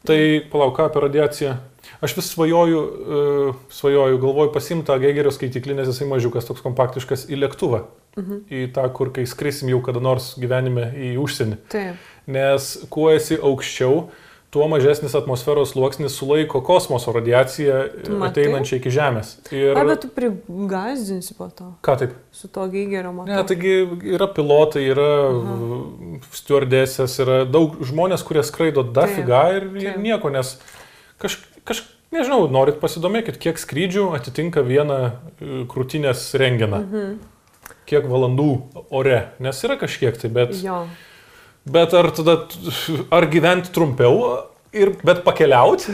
Tai 0.05 0.19
palauk, 0.51 0.75
ką 0.75 0.89
apie 0.89 1.07
radiaciją. 1.07 1.55
Aš 2.03 2.17
vis 2.17 2.31
svajoju, 2.33 2.81
uh, 2.81 3.61
svajoju, 3.71 4.19
galvoju 4.23 4.51
pasimti 4.55 4.89
tą 4.89 4.97
Geigerio 4.99 5.31
skaitiklį, 5.31 5.77
nes 5.79 5.91
jisai 5.91 6.09
mažiukas, 6.11 6.47
toks 6.49 6.65
kompaktiškas, 6.65 7.27
į 7.31 7.39
lėktuvą. 7.45 7.85
Mhm. 8.19 8.43
Į 8.51 8.67
tą, 8.75 8.85
kur 8.95 9.11
kai 9.15 9.25
skrisim 9.27 9.71
jau 9.71 9.81
kada 9.83 10.03
nors 10.03 10.33
gyvenime 10.39 10.91
į 10.95 11.15
užsienį. 11.23 11.57
Taip. 11.71 12.13
Nes 12.31 12.69
kuo 12.91 13.09
esi 13.11 13.35
aukščiau, 13.35 14.05
tuo 14.55 14.67
mažesnis 14.71 15.15
atmosferos 15.19 15.73
sluoksnis 15.73 16.13
sulaiko 16.15 16.61
kosmoso 16.63 17.11
radiaciją 17.11 17.79
ateinančią 18.29 18.77
iki 18.79 18.93
Žemės. 18.93 19.33
Ir 19.51 19.75
Ar 19.75 19.89
bet 19.89 20.05
tu 20.05 20.11
prigazdinsi 20.15 21.35
po 21.35 21.49
to 21.51 21.73
ką 21.83 21.97
taip? 21.99 22.13
su 22.31 22.47
to 22.47 22.63
geigerio 22.71 23.11
matu? 23.11 23.33
Ne, 23.33 23.41
taigi 23.49 23.73
yra 24.15 24.29
pilotai, 24.31 24.85
yra 24.93 25.09
uh, 25.27 26.23
stewardesės, 26.39 27.17
yra 27.25 27.41
daug 27.49 27.75
žmonės, 27.83 28.23
kurie 28.23 28.45
skraido 28.47 28.85
dafiga 28.95 29.43
ir, 29.57 29.67
ir 29.81 29.99
nieko, 29.99 30.31
nes 30.31 30.55
kaž, 31.19 31.41
kaž, 31.67 31.83
nežinau, 32.15 32.45
norit 32.51 32.77
pasidomėkit, 32.81 33.37
kiek 33.41 33.57
skrydžių 33.61 34.03
atitinka 34.17 34.61
vieną 34.65 34.99
uh, 35.09 35.13
krūtinės 35.71 36.19
renginą. 36.41 36.79
Mhm. 36.85 37.15
Kiek 37.89 38.03
valandų 38.09 38.47
ore, 38.93 39.19
nes 39.41 39.57
yra 39.65 39.75
kažkiek 39.77 40.17
tai, 40.17 40.29
bet, 40.33 40.53
Jo. 40.61 40.83
bet 41.69 41.93
ar 41.97 42.09
tada, 42.17 42.35
ar 43.13 43.25
gyventi 43.29 43.69
trumpiau, 43.73 44.15
ir, 44.73 44.91
bet 45.05 45.21
pakeliauti, 45.25 45.93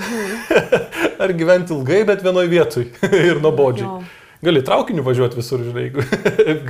ar 1.23 1.34
gyventi 1.35 1.76
ilgai, 1.76 2.02
bet 2.07 2.23
vienoj 2.23 2.48
vietoj 2.52 2.85
ir 3.31 3.38
nuobodžiai. 3.43 3.88
jo. 3.88 4.02
Gali 4.41 4.64
traukiniu 4.65 5.03
važiuoti 5.06 5.38
visur, 5.38 5.60
žinai, 5.68 5.84
jeigu 5.91 6.02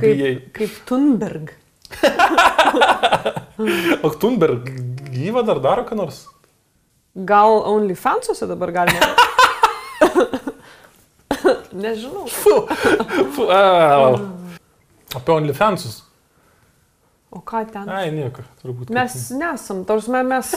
bijai. 0.02 0.32
Kaip, 0.42 0.50
kaip 0.58 0.72
Thunberg. 0.90 1.46
O 4.02 4.10
Thunberg 4.10 4.68
gyva 5.12 5.42
dar 5.46 5.60
daro 5.62 5.84
ką 5.86 5.96
nors? 5.98 6.22
Gal 7.14 7.58
OnlyFansuose 7.68 8.46
dabar 8.48 8.72
galima? 8.72 9.12
Nežinau. 11.72 12.26
Fu, 12.26 12.66
fu, 13.32 13.42
a, 13.50 14.18
apie 15.14 15.34
OnlyFansus. 15.34 16.02
O 17.30 17.40
ką 17.40 17.64
ten? 17.72 17.88
Ai, 17.88 18.10
nieko, 18.12 18.44
turbūt. 18.60 18.92
Mes 18.92 19.14
nesam, 19.36 19.84
tarsi 19.88 20.12
mes, 20.12 20.52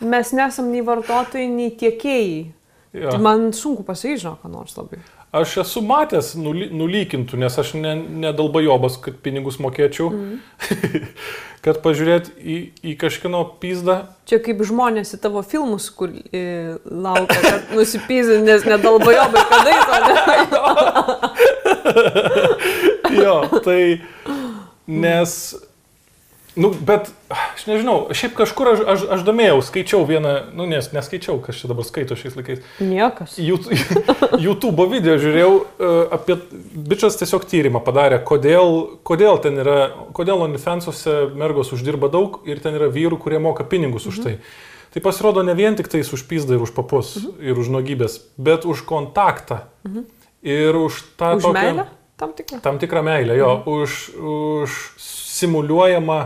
mes 0.00 0.32
nesam 0.32 0.70
nei 0.72 0.80
vartotojai, 0.84 1.48
nei 1.52 1.74
tiekėjai. 1.76 2.38
Jo. 2.96 3.10
Tai 3.12 3.20
man 3.20 3.50
sunku 3.52 3.84
pasakyti, 3.84 4.22
žinau, 4.22 4.38
ką 4.40 4.48
nors 4.52 4.76
labai. 4.78 5.02
Aš 5.32 5.58
esu 5.60 5.82
matęs 5.84 6.30
nuly, 6.40 6.70
nulykintų, 6.72 7.36
nes 7.36 7.58
aš 7.60 7.74
ne, 7.76 7.90
nedalbajobas, 8.24 8.94
kad 9.04 9.18
pinigus 9.20 9.58
mokėčiau, 9.60 10.08
mm. 10.08 10.38
kad 11.64 11.82
pažiūrėt 11.84 12.30
į, 12.40 12.56
į 12.80 12.94
kažkino 12.96 13.42
pizdą. 13.60 13.98
Čia 14.30 14.38
kaip 14.44 14.62
žmonės 14.64 15.12
į 15.12 15.20
tavo 15.26 15.42
filmus, 15.44 15.90
kur 15.92 16.14
e, 16.32 16.78
laukia, 16.88 17.36
kad 17.44 17.68
nusipyzi, 17.76 18.40
nes 18.46 18.64
nedalbajobai 18.64 19.44
kadai 19.52 19.76
to. 19.84 19.96
Ne? 20.08 20.16
Jo, 23.18 23.40
tai 23.64 24.00
nes, 24.88 25.30
nu, 26.58 26.70
bet 26.74 27.08
aš 27.30 27.64
nežinau, 27.68 27.96
šiaip 28.16 28.34
kažkur 28.38 28.72
aš, 28.72 28.80
aš, 28.94 29.04
aš 29.16 29.24
domėjau, 29.26 29.58
skaičiau 29.64 30.02
vieną, 30.08 30.32
nu, 30.58 30.66
nes 30.70 30.90
neskaičiau, 30.94 31.38
kas 31.44 31.60
čia 31.60 31.70
dabar 31.70 31.86
skaito 31.86 32.16
šiais 32.18 32.34
laikais. 32.38 32.62
Niekas. 32.82 33.36
Yout- 33.38 33.68
YouTube 34.46 34.88
video 34.90 35.14
žiūrėjau 35.22 35.52
e, 35.58 35.90
apie, 36.18 36.38
bičias 36.90 37.18
tiesiog 37.20 37.46
tyrimą 37.48 37.82
padarė, 37.86 38.18
kodėl, 38.26 38.98
kodėl 39.06 39.38
ten 39.44 39.60
yra, 39.62 39.78
kodėl 40.16 40.42
OnlyFansuose 40.48 41.20
mergos 41.38 41.70
uždirba 41.76 42.10
daug 42.12 42.40
ir 42.48 42.62
ten 42.64 42.76
yra 42.78 42.90
vyrų, 42.92 43.20
kurie 43.22 43.38
moka 43.42 43.66
pinigus 43.68 44.08
už 44.10 44.24
tai. 44.24 44.34
Tai 44.94 45.04
pasirodo 45.04 45.42
ne 45.44 45.52
vien 45.54 45.76
tik 45.76 45.90
tais 45.92 46.08
už 46.12 46.24
pizdą 46.26 46.56
ir 46.56 46.64
už 46.64 46.72
papus 46.74 47.14
ir 47.44 47.58
už 47.60 47.68
nuogybės, 47.74 48.18
bet 48.40 48.64
už 48.64 48.82
kontaktą. 48.88 49.66
Ir 50.42 50.76
už 50.78 51.02
tą 51.18 51.34
Už 51.36 51.50
meilę? 51.52 51.84
Tam 52.18 52.32
tikrą. 52.34 52.58
Tam 52.64 52.78
tikrą 52.82 53.02
meilę, 53.06 53.36
jo, 53.38 53.50
už, 53.66 53.96
už 54.18 54.70
simuliuojamą 54.98 56.18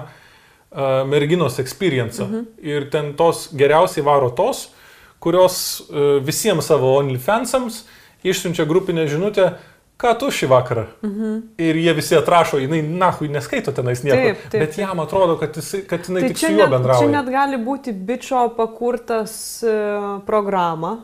uh, 0.72 1.02
merginos 1.08 1.58
experience. 1.58 2.22
Mhm. 2.22 2.46
Ir 2.58 2.90
ten 2.90 3.12
tos 3.14 3.48
geriausiai 3.56 4.04
varo 4.04 4.30
tos, 4.30 4.70
kurios 5.22 5.82
uh, 5.90 6.18
visiems 6.24 6.66
savo 6.66 6.96
OnlyFansams 6.98 7.84
išsiunčia 8.24 8.64
grupinę 8.64 9.06
žinutę, 9.10 9.52
ką 10.02 10.14
tu 10.18 10.30
šį 10.34 10.48
vakarą. 10.50 10.86
Mhm. 11.02 11.38
Ir 11.62 11.78
jie 11.78 11.94
visi 11.94 12.16
atrašo, 12.18 12.58
jinai, 12.58 12.82
nahui, 12.82 13.28
neskaito 13.30 13.72
tenais 13.74 14.02
nieko. 14.02 14.18
Taip, 14.18 14.42
taip, 14.50 14.60
bet 14.64 14.78
jam 14.78 15.00
atrodo, 15.02 15.36
kad, 15.38 15.56
jis, 15.56 15.84
kad 15.90 16.08
jinai 16.08 16.24
Tai 16.24 16.32
tik 16.32 16.38
su 16.42 16.46
juo 16.50 16.56
net, 16.56 16.66
čia 16.66 16.72
bendrauja. 16.74 17.10
net 17.10 17.30
gali 17.30 17.60
būti 17.62 17.94
bičio 17.94 18.48
pakurtas 18.56 19.34
uh, 19.66 20.20
programa. 20.26 20.96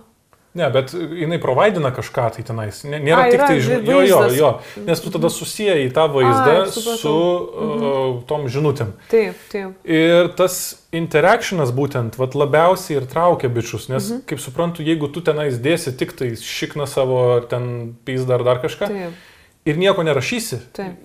Ne, 0.59 0.67
bet 0.75 0.91
jinai 0.93 1.39
provaidina 1.43 1.93
kažką 1.95 2.25
tai 2.35 2.43
tenais. 2.47 2.81
Nė- 2.89 3.01
Nėra 3.05 3.29
A, 3.29 3.31
tik 3.31 3.39
yra 3.39 3.47
tai 3.51 3.61
žinai. 3.63 3.87
Jo, 3.87 4.01
jo, 4.09 4.21
jo. 4.35 4.51
Nes 4.89 5.03
tu 5.05 5.13
tada 5.15 5.31
susijai 5.31 5.87
tą 5.95 6.09
vaizdą 6.11 6.57
Ai, 6.65 6.67
supratau. 6.75 6.99
su 6.99 7.15
uh, 7.15 8.19
tom 8.27 8.49
žinutėm. 8.51 8.93
Taip, 9.13 9.39
taip. 9.53 9.77
Ir 9.87 10.33
tas 10.39 10.59
interactionas 10.93 11.71
būtent 11.77 12.19
vat, 12.19 12.35
labiausiai 12.39 12.99
ir 12.99 13.07
traukia 13.11 13.51
bičius, 13.53 13.89
nes, 13.93 14.11
mhm. 14.11 14.25
kaip 14.29 14.43
suprantu, 14.43 14.83
jeigu 14.87 15.11
tu 15.13 15.23
tenais 15.25 15.59
dėsi 15.63 15.95
tik 16.01 16.17
tai 16.19 16.33
šikną 16.35 16.89
savo, 16.91 17.21
ar 17.37 17.49
ten 17.51 17.95
pizdą 18.09 18.39
ar 18.39 18.47
dar 18.47 18.63
kažką, 18.65 18.89
Taip, 18.89 19.29
ir 19.69 19.79
nieko 19.81 20.03
nerašysi, 20.07 20.63
taip. 20.77 20.97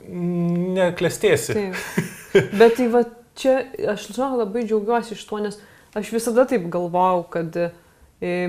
neklestėsi. 0.80 1.54
taip. 1.58 2.50
Bet 2.60 2.80
tai 2.80 2.88
va 2.90 3.04
čia, 3.38 3.60
aš 3.94 4.10
žinau, 4.12 4.38
labai 4.42 4.66
džiaugiuosi 4.66 5.18
iš 5.18 5.26
to, 5.30 5.42
nes 5.44 5.60
aš 5.98 6.12
visada 6.16 6.46
taip 6.50 6.66
galvojau, 6.74 7.26
kad 7.34 7.58
e, 7.60 7.70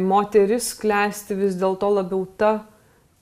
moteris 0.03 0.73
klesti 0.79 1.35
vis 1.39 1.57
dėlto 1.59 1.89
labiau 1.97 2.25
ta, 2.39 2.53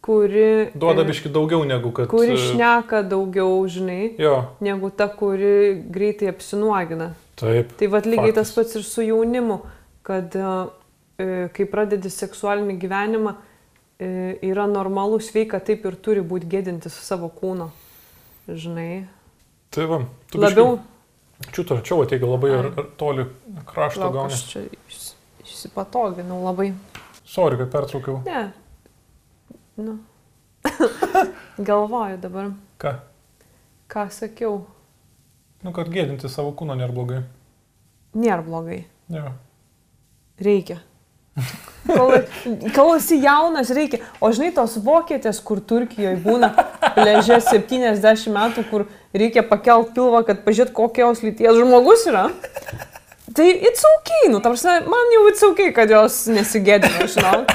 kuri... 0.03 0.70
Duoda 0.74 1.05
e, 1.05 1.09
biški 1.09 1.31
daugiau 1.33 1.65
negu 1.69 1.93
kad... 1.95 2.11
Kuri 2.11 2.35
e, 2.35 2.41
šneka 2.41 3.03
daugiau, 3.09 3.61
žinai, 3.70 4.15
Jo, 4.20 4.35
negu 4.65 4.91
ta, 4.91 5.07
kuri 5.09 5.79
greitai 5.95 6.29
apsinuogina. 6.33 7.12
taip. 7.41 7.73
Tai 7.79 7.89
vad 7.95 8.07
lygiai 8.07 8.33
Faktas. 8.35 8.53
tas 8.53 8.57
pats 8.59 8.77
ir 8.81 8.85
su 8.87 9.07
jaunimu, 9.07 9.61
kad 10.07 10.35
e, 10.37 10.51
e, 11.23 11.31
kai 11.55 11.66
pradedi 11.70 12.11
seksualinį 12.12 12.77
gyvenimą, 12.83 13.35
e, 14.03 14.11
yra 14.51 14.66
normalu, 14.70 15.20
sveika, 15.23 15.62
taip 15.62 15.87
ir 15.89 15.97
turi 16.03 16.20
būti 16.27 16.51
gėdintis 16.51 16.99
savo 17.07 17.31
kūno. 17.31 17.70
Žinai. 18.51 19.05
Tai 19.73 19.87
va, 19.89 20.03
tu 20.31 20.43
Labiau. 20.43 20.81
Čiūtų 21.43 21.79
arčiau 21.79 22.05
ateiga 22.05 22.29
labai 22.29 22.53
Ai. 22.53 22.59
ar, 22.61 22.66
ar 22.79 22.85
toli 22.99 23.24
krašto 23.66 24.11
gauni. 24.15 24.35
aš 24.35 24.43
čia 24.51 24.61
išsipatoginau 25.63 26.43
labai. 26.45 26.73
Sorry, 27.25 27.57
kad 27.57 27.71
pertraukiau. 27.71 28.23
Ne. 28.27 28.51
Nu. 29.77 29.99
Galvoju 31.59 32.19
dabar, 32.23 32.51
Ką? 32.79 32.97
ką 33.89 34.07
sakiau. 34.11 34.65
Nu, 35.63 35.71
kad 35.73 35.87
gėdinti 35.93 36.29
savo 36.31 36.51
kūno 36.59 36.75
nėra 36.75 36.93
blogai. 36.95 37.23
Nėra 38.19 38.43
blogai. 38.43 38.81
Jo. 39.13 39.31
Reikia. 40.43 40.81
Kol, 41.87 42.13
kol 42.75 42.91
esi 42.97 43.21
jaunas, 43.23 43.71
reikia. 43.75 44.03
O 44.21 44.31
žinai, 44.35 44.51
tos 44.55 44.75
vokietės, 44.83 45.41
kur 45.45 45.61
Turkijoje 45.63 46.19
būna 46.25 46.53
pležė 46.97 47.39
70 47.47 48.29
metų, 48.35 48.65
kur 48.71 48.87
reikia 49.15 49.45
pakelt 49.47 49.95
pilvą, 49.97 50.25
kad 50.27 50.43
pažiūrėt, 50.47 50.75
kokios 50.77 51.23
lyties 51.25 51.59
žmogus 51.59 52.07
yra. 52.11 52.29
Tai 53.37 53.47
it's 53.49 53.85
ok, 53.87 54.11
nu, 54.33 54.41
tam 54.45 54.53
prasme, 54.53 54.75
man 54.93 55.13
jau 55.15 55.23
it's 55.31 55.45
ok, 55.47 55.61
kad 55.77 55.91
jos 55.91 56.25
nesigėdina, 56.33 57.07
žinau. 57.11 57.43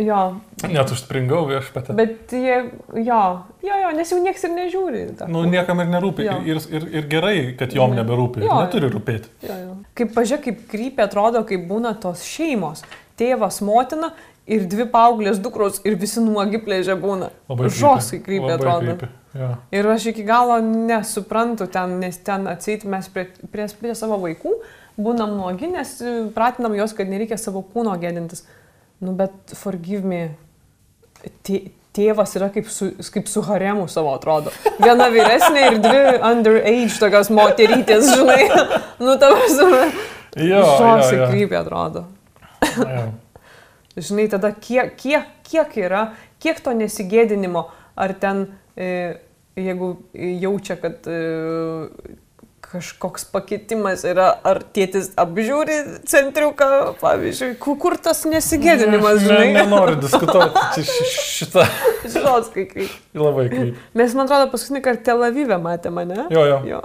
Jo, 0.00 0.40
Net 0.68 0.88
užspringau 0.92 1.42
viešpatę. 1.48 1.92
bet 1.92 2.32
jie, 2.32 2.56
jo, 3.04 3.18
jo, 3.64 3.74
jo, 3.82 3.90
nes 3.96 4.12
jau 4.12 4.20
niekas 4.22 4.44
ir 4.46 4.52
nežiūri. 4.54 5.02
tą 5.18 5.28
Nu, 5.28 5.42
niekam 5.48 5.82
ir 5.82 5.90
nerūpi. 5.92 6.24
Jo. 6.24 6.38
Ir, 6.48 6.60
ir, 6.72 6.86
ir 7.00 7.08
gerai, 7.10 7.34
kad 7.58 7.74
jom 7.76 7.92
neberūpi. 7.96 8.40
Jo. 8.46 8.56
Neturi 8.62 8.88
rūpėti. 8.92 9.28
Jo, 9.44 9.58
jo. 9.66 9.74
Kaip 9.98 10.14
pažiūrėk, 10.16 10.46
kaip 10.46 10.62
krypė 10.72 11.04
atrodo, 11.04 11.44
kaip 11.48 11.66
būna 11.68 11.92
tos 12.00 12.24
šeimos. 12.24 12.84
tėvas, 13.20 13.60
motina 13.60 14.14
ir 14.50 14.66
dvi 14.70 14.86
paauglės 14.90 15.38
dukros 15.42 15.80
ir 15.86 15.96
visi 16.00 16.22
nuogi 16.24 16.60
plėžė 16.62 16.98
būna. 17.00 17.30
Žoskai 17.48 18.20
krypė 18.24 18.50
Labai 18.50 18.58
atrodo. 18.58 18.94
creepy, 18.98 19.14
Jo. 19.30 19.52
Ir 19.70 19.86
aš 19.86 20.08
iki 20.10 20.24
galo 20.26 20.56
nesuprantu 20.64 21.68
ten, 21.70 22.00
nes 22.02 22.16
ten 22.26 22.48
atseit 22.50 22.82
mes 22.82 23.06
prie, 23.14 23.28
prie, 23.52 23.68
prie 23.78 23.94
savo 23.94 24.18
vaikų 24.18 24.56
būnam 24.98 25.36
nuogi, 25.38 25.68
nes 25.70 25.92
e, 26.02 26.14
pratinam 26.34 26.74
juos, 26.74 26.94
kad 26.98 27.06
nereikia 27.06 27.38
savo 27.38 27.62
kūno 27.62 27.94
gėdintis. 28.02 28.42
Nu, 29.00 29.14
bet 29.16 29.54
forgive 29.54 30.02
me, 30.02 30.20
tė, 31.46 31.62
tėvas 31.94 32.34
yra 32.40 32.50
kaip 32.50 32.66
su, 32.74 32.90
kaip 33.14 33.30
su 33.30 33.44
haremu 33.46 33.86
savo 33.88 34.16
atrodo. 34.18 34.50
Viena 34.82 35.06
vyresnė 35.14 35.64
ir 35.68 35.80
dvi 35.86 36.02
underage 36.32 36.98
tokios 36.98 37.30
moterytės, 37.30 38.10
žinai. 38.10 38.42
nu, 39.04 39.14
tavas, 39.14 39.56
Jo, 40.38 40.66
žosai 40.78 41.24
krypė 41.30 41.62
atrodo. 41.62 42.08
Jo. 42.76 43.06
Žinai, 44.00 44.28
tada 44.32 44.50
kiek, 44.56 44.94
kiek, 44.96 45.28
kiek 45.44 45.76
yra, 45.84 46.06
kiek 46.40 46.60
to 46.64 46.72
nesigėdinimo, 46.76 47.66
ar 48.00 48.14
ten, 48.22 48.46
e, 48.76 49.18
jeigu 49.60 49.92
jaučia, 50.40 50.76
kad 50.80 51.04
e, 51.10 51.18
kažkoks 52.70 53.24
pakitimas 53.32 54.04
yra, 54.06 54.28
ar 54.46 54.60
tėtis 54.76 55.08
apžiūri 55.18 55.76
centriuką, 56.08 56.68
pavyzdžiui, 57.00 57.56
ku- 57.58 57.74
kur 57.82 57.96
tas 57.98 58.22
nesigėdinimas, 58.30 59.18
Ne, 59.24 59.26
žinai. 59.26 59.48
nenoriu 59.58 59.96
diskutuoti. 60.00 60.84
Šitą 61.34 61.64
Žinos, 62.04 62.52
kai 62.54 62.66
kaip. 62.70 62.94
labai 63.18 63.48
kaip. 63.50 63.80
Mes, 63.98 64.14
man 64.14 64.28
atrodo, 64.28 64.50
paskutinį 64.54 64.84
kartą 64.86 65.08
Tel 65.10 65.26
Avive 65.26 65.58
matė 65.58 65.90
mane. 65.92 66.28
Jo, 66.30 66.44
jo. 66.46 66.60
jo. 66.68 66.80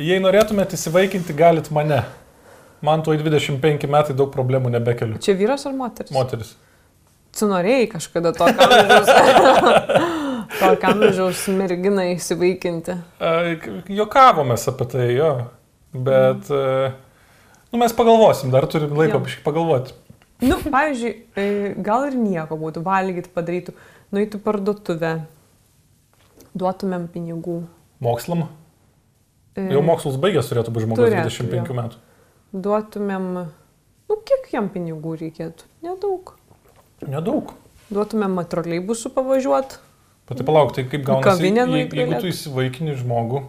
Jei 0.00 0.18
norėtumėte 0.24 0.74
įsivaikinti, 0.78 1.36
galit 1.38 1.68
mane. 1.74 2.00
Man 2.84 3.02
tuoj 3.04 3.16
25 3.22 3.88
metai 3.88 4.14
daug 4.16 4.28
problemų 4.34 4.72
nebekeliu. 4.74 5.16
Čia 5.24 5.36
vyras 5.38 5.64
ar 5.68 5.74
moteris? 5.76 6.12
Moteris. 6.12 6.54
Tu 7.34 7.48
norėjai 7.50 7.86
kažkada 7.96 8.30
tokio 8.36 8.66
amžiaus 10.92 11.46
merginą 11.60 12.04
įsivaikinti. 12.12 12.98
Jokavomės 13.90 14.68
apie 14.70 14.86
tai, 14.92 15.08
jo. 15.16 15.32
Bet, 15.94 16.50
e, 16.50 16.92
nu, 17.72 17.80
mes 17.80 17.94
pagalvosim, 17.96 18.52
dar 18.54 18.66
turim 18.70 18.94
laiko 18.98 19.22
pagalvoti. 19.46 19.94
Nu, 20.44 20.58
pavyzdžiui, 20.62 21.12
e, 21.38 21.44
gal 21.86 22.08
ir 22.10 22.18
nieko 22.18 22.58
būtų, 22.58 22.82
valgyti 22.84 23.30
padarytų, 23.34 23.74
nueitų 24.14 24.40
parduotuvę, 24.44 25.12
duotumėm 26.58 27.06
pinigų. 27.14 27.60
Mokslam. 28.04 28.48
E, 29.54 29.68
Jau 29.70 29.82
mokslus 29.86 30.18
baigęs 30.20 30.50
turėtų 30.50 30.74
būti 30.74 30.88
žmogus 30.88 31.06
Turėtų, 31.06 31.30
25 31.30 31.70
jo. 31.70 31.78
metų. 31.78 32.02
Duotumėm, 32.54 33.24
nu, 34.08 34.16
kiek 34.28 34.46
jam 34.54 34.68
pinigų 34.70 35.16
reikėtų? 35.24 35.66
Nedaug. 35.82 36.34
Nedaug. 37.02 37.50
Duotumėm 37.90 38.38
troleibusų 38.48 39.10
pavažiuoti. 39.16 39.80
Tai 40.24 40.44
palauk, 40.48 40.70
tai 40.72 40.86
kaip 40.88 41.02
gaunasi, 41.04 41.26
kavinę 41.28 41.64
jei- 41.66 41.68
nueit 41.68 41.92
jeigu 41.92 42.20
tu 42.22 42.30
įsivaikini 42.30 42.94
žmogų, 42.96 43.42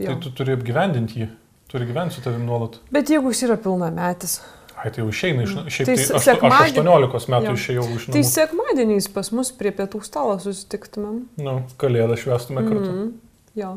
tai 0.00 0.14
tu 0.22 0.30
turi 0.32 0.54
apgyvendinti 0.56 1.20
jį. 1.24 1.28
Turi 1.68 1.88
gyventi 1.90 2.14
su 2.14 2.22
tavim 2.22 2.46
nuolat. 2.46 2.78
Bet 2.94 3.10
jeigu 3.10 3.32
jis 3.32 3.42
yra 3.48 3.56
pilnametis, 3.58 4.38
Ai, 4.74 4.90
tai 4.90 5.00
jau 5.04 5.08
išeina 5.10 5.44
iš... 5.46 5.52
Šiaip 5.70 5.86
Tai 5.86 5.94
tai, 5.96 6.04
aš, 6.04 6.10
aš 6.18 6.24
sekmadienį- 6.28 6.80
18 6.82 7.28
metų 7.32 7.46
Jo. 7.46 7.52
išėjau 7.58 7.84
iš 7.96 8.06
tai 8.10 8.20
namų. 8.20 8.30
sekmadieniais 8.30 9.06
pas 9.14 9.30
mus 9.32 9.50
prie 9.54 9.70
pietų 9.72 10.00
stalo 10.04 10.34
susitiktumėm. 10.42 11.20
Nu, 11.40 11.54
kalėdą 11.78 12.16
švestume 12.20 12.64
kartu. 12.66 12.90
Mhm. 12.90 13.12
Jo. 13.56 13.70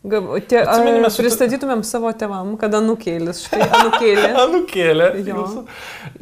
Tie, 0.00 0.56
Atsimeni, 0.64 0.96
a, 0.98 1.00
mes 1.04 1.12
su 1.12 1.20
ta- 1.20 1.26
pristatytumėm 1.26 1.82
savo 1.84 2.08
tevam, 2.16 2.54
kada 2.60 2.78
nukėlis. 2.80 3.42
Štai 3.44 3.66
anukėlė. 3.68 4.30
Anukėlė. 4.46 5.08
Jo. 5.28 5.42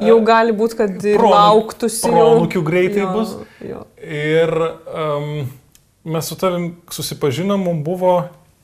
Jau 0.03 0.17
gali 0.27 0.53
būti, 0.59 0.79
kad 0.81 0.97
ir 1.07 1.21
Proanūk- 1.21 1.37
lauktųsi. 1.37 2.03
jau. 2.09 2.17
proanūkių 2.17 2.63
greitai 2.67 3.05
Jo, 3.05 3.13
bus. 3.15 3.37
Jo. 3.63 3.85
Ir 4.03 4.51
um, 4.59 5.31
mes 6.11 6.27
su 6.33 6.35
tavim 6.41 6.73
susipažinom, 6.91 7.63
mums 7.71 7.85
buvo 7.87 8.17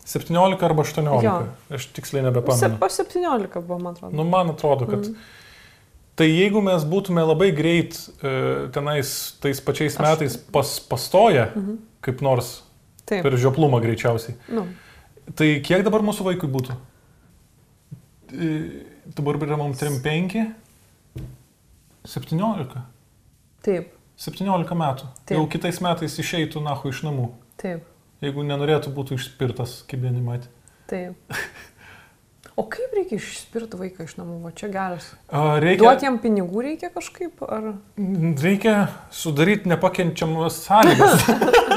17 0.05 0.67
arba 0.67 0.83
18. 0.83 1.23
Jo. 1.29 1.37
Aš 1.79 1.87
tiksliai 1.95 2.27
nebepamenu. 2.27 2.75
Po 2.83 2.91
17 2.91 3.63
buvo, 3.63 3.79
man 3.79 3.95
atrodo. 3.95 4.17
Nu, 4.19 4.27
man 4.27 4.51
atrodo, 4.51 4.91
kad... 4.91 5.07
Mhm. 5.07 5.15
Tai 6.15 6.27
jeigu 6.31 6.61
mes 6.63 6.85
būtume 6.87 7.23
labai 7.27 7.49
greit 7.51 7.97
e, 8.23 8.35
tenais 8.75 9.09
tais 9.43 9.59
pačiais 9.67 9.97
Aš- 9.99 10.03
metais 10.05 10.37
pas, 10.55 10.75
pastoję, 10.91 11.49
Mhm. 11.59 11.79
kaip 12.07 12.21
nors 12.23 12.63
Taip. 13.07 13.23
per 13.27 13.35
žioplumą 13.35 13.81
greičiausiai, 13.83 14.37
Nu, 14.49 14.63
tai 15.39 15.49
kiek 15.65 15.85
dabar 15.87 16.05
mūsų 16.05 16.27
vaikui 16.29 16.51
būtų? 16.53 16.77
E, 18.35 18.51
Dabar 19.15 19.37
yra 19.37 19.57
mums 19.61 19.81
3-5? 19.83 20.47
17. 22.09 22.81
taip, 23.65 23.91
17 24.21 24.77
metų. 24.77 25.09
Taip. 25.25 25.37
Jau 25.37 25.45
kitais 25.53 25.81
metais 25.85 26.17
išeitų 26.21 26.63
nahu 26.65 26.93
iš 26.93 27.03
namų. 27.07 27.31
taip, 27.61 27.85
Jeigu 28.25 28.45
nenorėtų 28.47 28.93
būtų 28.97 29.19
išspirtas, 29.19 29.83
kaip 29.89 30.01
vieni 30.05 30.23
matė. 30.25 30.49
taip. 30.89 31.17
O 32.57 32.63
kaip 32.71 32.93
reikia 32.95 33.17
išspirti 33.19 33.75
vaiką 33.81 34.05
iš 34.07 34.13
namų? 34.15 34.37
Va 34.45 34.53
čia 34.55 34.69
geras. 34.71 35.09
Reikia, 35.59 35.81
Duoti 35.83 36.07
jam 36.07 36.21
pinigų 36.23 36.63
reikia 36.63 36.91
kažkaip? 36.95 37.41
Ar... 37.43 37.73
reikia 38.45 38.75
sudaryti 39.11 39.69
nepakenčiamas 39.73 40.61
sąlygas, 40.63 41.25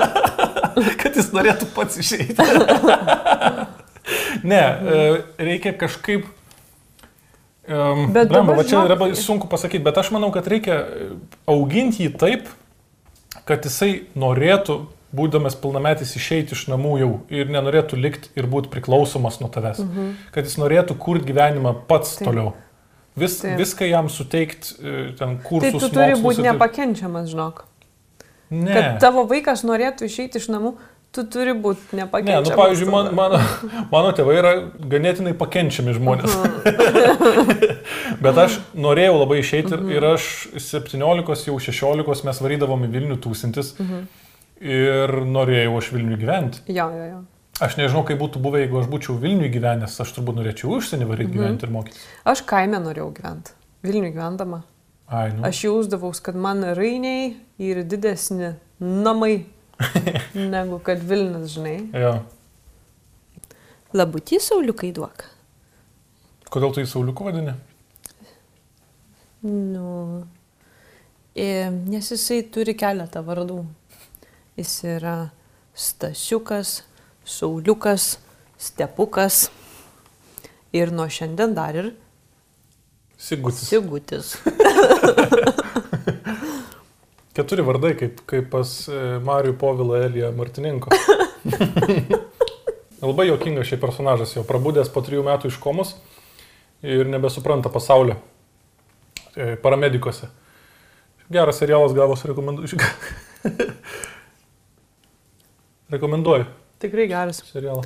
kad 1.01 1.15
jis 1.17 1.31
norėtų 1.35 1.69
pats 1.75 1.97
išeiti. 2.01 2.35
ne, 4.43 4.61
e, 4.61 5.21
reikia 5.37 5.73
kažkaip... 5.77 6.25
Um, 7.67 8.13
Bet 8.15 8.29
dabar 8.31 8.55
va 8.55 8.63
čia 8.63 8.77
žinok- 8.79 8.93
yra 9.09 9.15
sunku 9.19 9.49
pasakyti, 9.51 9.83
bet 9.83 9.97
aš 9.99 10.13
manau, 10.15 10.29
kad 10.31 10.45
reikia 10.47 10.77
e, 10.87 11.07
auginti 11.51 12.05
jį 12.05 12.13
taip, 12.21 12.45
kad 13.47 13.65
jisai 13.67 14.05
norėtų, 14.15 14.77
būdamas 15.17 15.55
pilnametis, 15.59 16.13
išeiti 16.19 16.55
iš 16.55 16.65
namų 16.71 16.93
jau 17.01 17.09
ir 17.31 17.51
nenorėtų 17.51 17.99
likti 17.99 18.31
ir 18.39 18.47
būti 18.51 18.71
priklausomas 18.71 19.41
nuo 19.43 19.49
tavęs. 19.51 19.81
Mhm. 19.83 20.07
Kad 20.35 20.47
jis 20.47 20.55
norėtų 20.63 20.95
kurti 20.99 21.27
gyvenimą 21.33 21.73
pats 21.91 22.15
Taip. 22.19 22.29
toliau. 22.29 22.53
Vis, 23.17 23.39
Taip. 23.41 23.57
viską 23.59 23.87
jam 23.89 24.07
suteikti, 24.13 24.75
e, 24.79 24.95
ten 25.19 25.35
Tai 25.39 25.43
kursus. 25.47 25.79
tu 25.81 25.89
turi 25.91 26.15
būti 26.21 26.39
ir 26.39 26.45
taip- 26.45 26.53
nepakenčiamas, 26.53 27.27
žinok. 27.33 27.65
Ne. 28.49 28.73
Kad 28.73 29.01
tavo 29.03 29.25
vaikas 29.27 29.65
norėtų 29.67 30.07
išeiti 30.07 30.39
iš 30.39 30.47
namų, 30.53 30.75
tu 31.15 31.23
turi 31.27 31.53
būti 31.57 31.95
Ne, 31.97 32.03
nepakenčiamas. 32.03 32.49
nu, 32.49 32.55
pavyzdžiui, 32.55 32.89
man, 32.91 33.09
mano, 33.17 33.39
mano 33.91 34.11
tėvai 34.15 34.35
yra 34.39 34.51
ganėtinai 34.91 35.33
pakenčiami 35.39 35.95
žmonės. 35.97 36.35
Bet 38.23 38.37
aš 38.43 38.59
norėjau 38.77 39.17
labai 39.21 39.39
išeiti 39.41 39.73
ir, 39.75 39.83
ir 39.97 40.07
aš 40.13 40.27
17, 40.61 41.47
jau 41.49 41.57
16 41.63 42.27
mes 42.27 42.43
varydavom 42.43 42.85
į 42.87 42.91
Vilnių 42.93 43.17
tūkstantis 43.23 43.73
ir 44.61 45.17
norėjau 45.37 45.75
aš 45.81 45.91
Vilnių 45.95 46.21
gyventi. 46.21 46.63
Jo, 46.71 46.87
jo, 46.93 47.09
jo. 47.11 47.23
Aš 47.63 47.79
nežinau, 47.79 48.03
kaip 48.05 48.19
būtų 48.21 48.39
buvę, 48.41 48.61
jeigu 48.61 48.77
aš 48.83 48.89
būčiau 48.91 49.15
Vilnių 49.21 49.49
gyvenęs, 49.53 49.95
aš 50.03 50.11
turbūt 50.13 50.37
norėčiau 50.37 50.75
užsienį 50.77 51.07
varyti 51.09 51.33
gyventi 51.33 51.65
ir 51.65 51.71
mokytis. 51.73 52.03
Aš 52.29 52.43
kaime 52.45 52.77
norėjau 52.83 53.09
gyventi. 53.17 53.55
Vilnių 53.85 54.11
gyvendama. 54.13 54.61
Ai, 55.07 55.31
nu. 55.31 55.43
Aš 55.47 55.63
jausdavaus, 55.63 56.19
kad 56.19 56.35
man 56.35 56.65
rainiai 56.75 57.37
yra 57.63 57.83
didesni 57.87 58.51
namai 58.79 59.45
negu 60.53 60.81
kad 60.83 60.99
Vilnius, 60.99 61.53
žinai. 61.55 61.77
Jo. 61.95 62.11
Labutį 63.95 64.41
sauliukai 64.43 64.91
duok. 64.95 65.23
Kodėl 66.51 66.73
tu 66.75 66.83
į 66.83 66.87
Sauliukų 66.87 67.27
vadini? 67.27 67.53
Nu, 69.47 70.25
e, 71.35 71.47
nes 71.71 72.11
jisai 72.11 72.41
turi 72.51 72.75
keletą 72.75 73.23
vardų. 73.23 73.61
Jis 74.59 74.73
yra 74.97 75.15
Stasiukas, 75.77 76.81
Sauliukas, 77.27 78.17
Stepukas 78.57 79.45
ir 80.75 80.91
nuo 80.91 81.07
šiandien 81.07 81.55
dar 81.55 81.77
ir 81.77 81.91
Sigutis. 83.17 83.67
Sigutis. 83.69 84.35
Keturi 87.37 87.61
vardai, 87.61 87.93
kaip, 87.99 88.23
kaip 88.29 88.47
pas 88.49 88.69
e, 88.89 88.99
Marių 89.21 89.53
Povilą 89.61 89.99
Eliją 90.07 90.31
Martininko. 90.33 90.89
Labai 93.03 93.27
jokingas 93.29 93.69
šiai 93.69 93.77
personažas, 93.81 94.31
jau 94.33 94.41
prabūdęs 94.47 94.89
po 94.89 95.03
trijų 95.05 95.21
metų 95.27 95.51
iš 95.51 95.59
komos 95.61 95.93
ir 96.81 97.05
nebesupranta 97.09 97.69
pasaulio 97.73 98.15
e, 99.37 99.53
paramedikose. 99.61 100.31
Geras 101.29 101.59
serialas 101.61 101.93
gavosi, 101.93 102.25
rekomenduoju. 102.31 102.77
rekomenduoju 105.93 106.45
Tikrai 106.81 107.05
geras. 107.09 107.41
serialą. 107.51 107.83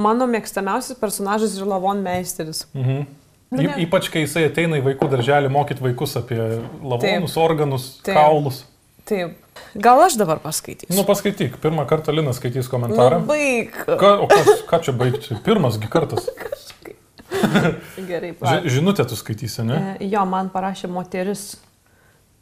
Mano 0.00 0.26
mėgstamiausias 0.30 0.98
personažas 1.00 1.56
yra 1.58 1.66
Lavon 1.74 2.02
Meisteris. 2.04 2.64
Mhm. 2.74 3.08
Nu, 3.50 3.62
ne. 3.62 3.74
ypač 3.82 4.06
kai 4.12 4.22
jisai 4.22 4.44
ateina 4.46 4.78
į 4.78 4.84
vaikų 4.86 5.08
darželį 5.10 5.48
mokyti 5.50 5.82
vaikus 5.82 6.14
apie 6.20 6.38
lavonus, 6.38 7.32
Taip. 7.34 7.42
organus, 7.42 7.86
Taip. 8.06 8.14
kaulus. 8.14 8.60
Taip. 9.10 9.34
Gal 9.74 10.02
aš 10.04 10.14
dabar 10.20 10.38
paskaitysiu? 10.42 10.94
Nu, 10.94 11.02
paskaityk, 11.08 11.56
pirmą 11.62 11.82
kartą 11.90 12.14
Linas 12.14 12.38
skaitys 12.38 12.70
komentarą. 12.70 13.18
Nu, 13.24 13.26
baig. 13.26 13.74
Ką, 13.86 14.12
o 14.22 14.28
kas, 14.30 14.62
ką 14.70 14.80
čia 14.86 14.94
baigti? 14.94 15.34
Pirmasgi 15.44 15.90
kartas. 15.90 16.30
Gerai, 18.10 18.30
Ži, 18.32 18.38
pa. 18.38 18.60
žinutę 18.64 19.04
tu 19.04 19.16
skaitysi, 19.16 19.64
ne? 19.66 19.80
E, 20.00 20.06
Jo, 20.10 20.24
man 20.28 20.50
parašė 20.52 20.90
moteris 20.90 21.56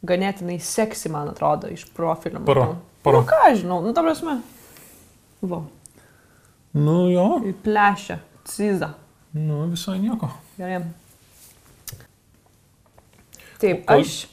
ganėtinai 0.05 0.59
seksi, 0.63 1.11
man 1.13 1.33
atrodo, 1.33 1.69
iš 1.73 1.85
profilio. 1.95 2.41
Paro, 2.47 2.71
paro. 3.05 3.23
Nu, 3.25 3.29
ką 3.29 3.51
žinau, 3.59 3.81
nu, 3.85 3.93
ta 3.93 4.05
prasme. 4.05 4.39
Va, 5.41 5.63
Nu 6.73 7.07
jo, 7.09 7.39
į 7.49 7.55
plešę, 7.65 8.19
ciza. 8.45 8.91
Nu 9.33 9.65
visai 9.69 9.99
nieko. 9.99 10.29
Gerai. 10.57 10.81
Taip, 13.59 13.85
Kol- 13.85 14.01
aš. 14.01 14.27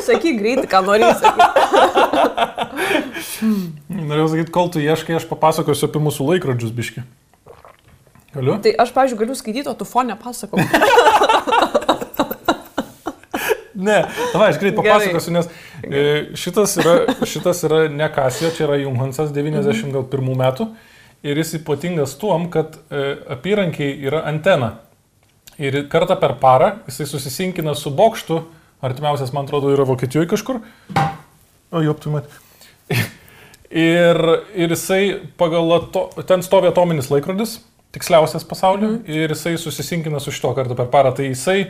Sakyk 0.00 0.38
greitai, 0.40 0.66
ką 0.70 0.80
nori 0.86 1.06
sakyti. 1.20 1.46
Norėjau 4.10 4.28
sakyti, 4.32 4.52
kol 4.54 4.70
tu 4.74 4.82
ieškai, 4.82 5.16
aš 5.20 5.26
papasakosiu 5.30 5.86
apie 5.88 6.00
mūsų 6.02 6.26
laikrodžius, 6.32 6.72
biški. 6.74 7.04
Galiu? 8.34 8.56
Tai 8.62 8.72
aš, 8.84 8.90
pažiūrėjau, 8.94 9.20
galiu 9.24 9.36
skaityti, 9.38 9.68
o 9.70 9.74
tu 9.78 9.86
fonę 9.88 10.16
pasakau. 10.18 10.58
Ne, 13.80 14.02
tava, 14.34 14.50
aš 14.50 14.60
greit 14.60 14.76
papasakosiu, 14.76 15.32
nes 15.34 15.48
e, 15.82 16.04
šitas 16.38 16.76
yra, 16.82 16.94
šitas 17.28 17.64
yra 17.68 17.82
ne 17.92 18.08
Kasio, 18.12 18.52
čia 18.56 18.66
yra 18.66 18.78
Junghansas 18.82 19.32
91 19.32 20.36
metų 20.42 20.68
ir 21.26 21.40
jis 21.40 21.56
ypatingas 21.60 22.16
tuom, 22.20 22.48
kad 22.52 22.76
e, 22.90 23.14
apyrankiai 23.36 23.96
yra 24.08 24.24
antena. 24.28 24.74
Ir 25.60 25.82
kartą 25.92 26.16
per 26.20 26.38
parą 26.40 26.70
jisai 26.88 27.08
susisinkina 27.08 27.74
su 27.76 27.92
bokštu, 27.92 28.40
artimiausias, 28.84 29.32
man 29.36 29.48
atrodo, 29.48 29.72
yra 29.74 29.84
Vokietijoje 29.88 30.30
kažkur. 30.30 30.60
O, 31.70 31.82
jau 31.84 31.96
tu 32.00 32.12
mat. 32.14 32.30
Ir, 33.70 34.18
ir 34.58 34.72
jisai 34.72 35.02
pagal, 35.38 35.68
ato, 35.76 36.08
ten 36.26 36.42
stovi 36.42 36.66
atominis 36.72 37.06
laikrodis, 37.12 37.60
tiksliausias 37.94 38.42
pasaulyje, 38.48 38.88
mm. 38.88 39.18
ir 39.20 39.34
jisai 39.34 39.52
susisinkina 39.62 40.18
su 40.22 40.32
šito 40.34 40.50
kartą 40.56 40.74
per 40.78 40.88
parą. 40.90 41.12
Tai 41.14 41.28
jisai 41.28 41.68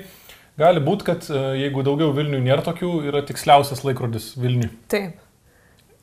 gali 0.61 0.83
būti, 0.85 1.07
kad 1.09 1.27
e, 1.33 1.41
jeigu 1.65 1.83
daugiau 1.87 2.13
Vilnių 2.17 2.41
nėra 2.45 2.63
tokių, 2.67 2.91
yra 3.09 3.23
tiksliausias 3.27 3.83
laikrodis 3.87 4.35
Vilniui. 4.41 4.71
Taip. 4.93 5.17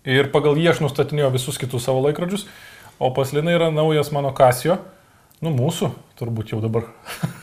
Ir 0.08 0.30
pagal 0.34 0.58
jį 0.60 0.70
aš 0.72 0.82
nustatinėjau 0.86 1.30
visus 1.36 1.58
kitus 1.60 1.84
savo 1.88 2.02
laikrodžius, 2.06 2.46
o 3.00 3.10
pas 3.16 3.34
Liną 3.36 3.54
yra 3.58 3.68
naujas 3.76 4.10
mano 4.16 4.32
Kasio, 4.36 4.78
nu 5.44 5.52
mūsų, 5.54 5.92
turbūt 6.20 6.54
jau 6.56 6.62
dabar. 6.64 6.88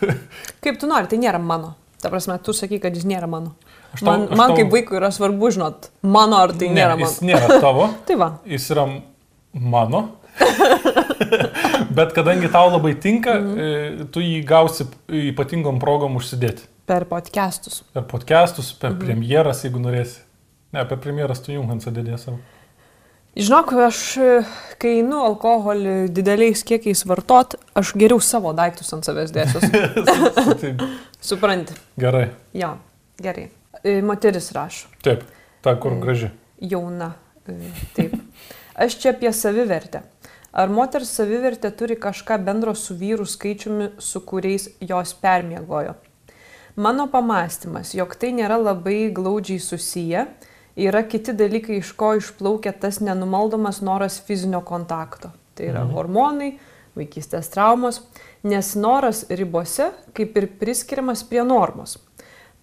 Kaip 0.64 0.80
tu 0.80 0.88
nori, 0.90 1.10
tai 1.10 1.20
nėra 1.22 1.38
mano. 1.42 1.74
Ta 2.02 2.10
prasme, 2.12 2.34
tu 2.44 2.52
sakai, 2.56 2.80
kad 2.82 2.96
jis 2.96 3.06
nėra 3.08 3.28
mano. 3.30 3.54
Aš 3.94 4.02
tau- 4.02 4.08
Man, 4.10 4.24
aš 4.28 4.36
man 4.36 4.50
tau- 4.50 4.56
kaip 4.58 4.72
vaikui 4.74 4.98
yra 4.98 5.08
svarbu 5.14 5.48
žinot, 5.54 5.86
mano 6.04 6.36
ar 6.42 6.52
tai 6.52 6.68
ne, 6.68 6.80
nėra 6.82 6.98
jis 7.00 7.14
mano. 7.22 7.30
nėra 7.30 7.60
tavo, 7.62 7.86
Tai 8.08 8.16
va. 8.20 8.28
jis 8.48 8.66
yra 8.74 8.84
mano. 9.54 10.02
Bet 11.96 12.12
kadangi 12.16 12.50
tau 12.52 12.72
labai 12.74 12.94
tinka, 13.00 13.36
mm. 13.38 14.08
tu 14.12 14.20
jį 14.24 14.40
gausi 14.48 14.86
ypatingom 15.30 15.78
progom 15.82 16.16
užsidėti. 16.18 16.66
Per 16.86 17.04
podcastus. 17.08 17.82
Per 17.92 18.02
podcastus, 18.04 18.72
per 18.72 18.90
Mhm. 18.92 18.98
premjeras, 19.04 19.62
jeigu 19.64 19.80
norėsi. 19.80 20.18
Ne, 20.72 20.84
per 20.84 20.98
premjeras 20.98 21.40
tu 21.40 21.52
Junghansą 21.52 21.92
dėdė 21.92 22.18
savo. 22.18 22.38
Žinok, 23.36 23.72
aš, 23.86 24.16
e, 24.18 24.44
kai 24.78 25.00
einu 25.00 25.16
alkoholį 25.26 26.08
dideliais 26.14 26.62
kiekiais 26.62 27.04
vartot, 27.06 27.54
aš 27.74 27.92
geriau 27.94 28.20
savo 28.22 28.52
daiktus 28.52 28.92
ant 28.92 29.02
savęs 29.04 29.32
dėsiu. 29.32 29.60
Supranti. 31.20 31.72
gerai. 31.98 32.30
Jo, 32.54 32.76
gerai. 33.20 33.48
E, 33.82 34.00
Moteris 34.02 34.52
rašo. 34.52 34.86
Taip, 35.02 35.24
ta 35.62 35.74
kur 35.76 35.98
graži. 36.00 36.30
Jauna. 36.60 37.14
E, 37.48 37.52
Taip. 37.96 38.14
Aš 38.76 38.98
čia 39.00 39.10
apie 39.10 39.32
savivertę. 39.32 40.02
Ar 40.52 40.68
moters 40.68 41.10
savivertė 41.18 41.72
turi 41.76 41.96
kažką 41.96 42.38
bendro 42.44 42.74
su 42.74 42.94
vyrų 42.94 43.26
skaičiumi, 43.26 43.90
su 43.98 44.20
kuriais 44.20 44.68
jos 44.80 45.12
permiegojo? 45.14 45.94
Mano 46.76 47.06
pamastymas, 47.06 47.92
jog 47.94 48.16
tai 48.18 48.32
nėra 48.34 48.56
labai 48.58 49.12
glaudžiai 49.14 49.60
susiję, 49.62 50.26
yra 50.76 51.02
kiti 51.06 51.32
dalykai, 51.32 51.78
iš 51.78 51.92
ko 51.94 52.14
išplaukia 52.18 52.72
tas 52.72 52.98
nenumaldomas 53.00 53.78
noras 53.80 54.18
fizinio 54.26 54.60
kontakto. 54.60 55.30
Tai 55.54 55.66
yra 55.70 55.84
Mhm. 55.84 55.94
hormonai, 55.94 56.58
vaikystės 56.96 57.50
traumos, 57.50 58.00
nes 58.42 58.74
noras 58.74 59.24
ribose 59.30 59.92
kaip 60.14 60.36
ir 60.36 60.48
priskiriamas 60.48 61.22
prie 61.22 61.44
normos. 61.44 61.98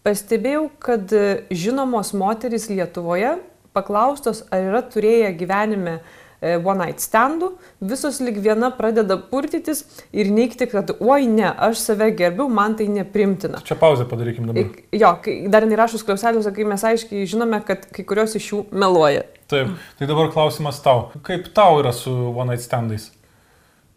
Pastebėjau, 0.03 0.69
kad 0.79 1.07
žinomos 1.51 2.11
moterys 2.13 2.67
Lietuvoje, 2.69 3.39
paklaustos, 3.73 4.43
ar 4.51 4.59
yra 4.59 4.81
turėję 4.81 5.37
gyvenime 5.37 5.99
e, 5.99 6.01
one 6.41 6.79
night 6.87 6.99
standų, 7.03 7.51
visos 7.85 8.17
lyg 8.25 8.39
viena 8.41 8.71
pradeda 8.73 9.17
purtytis 9.29 9.83
ir 10.11 10.31
neikti, 10.33 10.65
kad 10.71 10.89
oi 10.97 11.27
ne, 11.29 11.45
aš 11.69 11.77
save 11.83 12.07
gerbiu, 12.17 12.47
man 12.49 12.73
tai 12.79 12.87
neprimtina. 12.89 13.61
Čia 13.67 13.77
pauzę 13.77 14.07
padarykim 14.09 14.47
dabar. 14.49 14.71
Jo, 14.91 15.11
kai 15.21 15.35
dar 15.53 15.67
nerašus 15.69 16.01
klauseliuose, 16.07 16.49
kai 16.55 16.65
mes 16.65 16.83
aiškiai 16.91 17.27
žinome, 17.29 17.61
kad 17.67 17.85
kai 17.93 18.05
kurios 18.09 18.33
iš 18.39 18.47
jų 18.53 18.63
meluoja. 18.73 19.21
Taip, 19.51 19.73
tai 19.99 20.07
dabar 20.09 20.31
klausimas 20.33 20.79
tau. 20.81 21.09
Kaip 21.27 21.51
tau 21.53 21.77
yra 21.83 21.91
su 21.93 22.09
One 22.31 22.53
Night 22.55 22.63
Standais? 22.65 23.09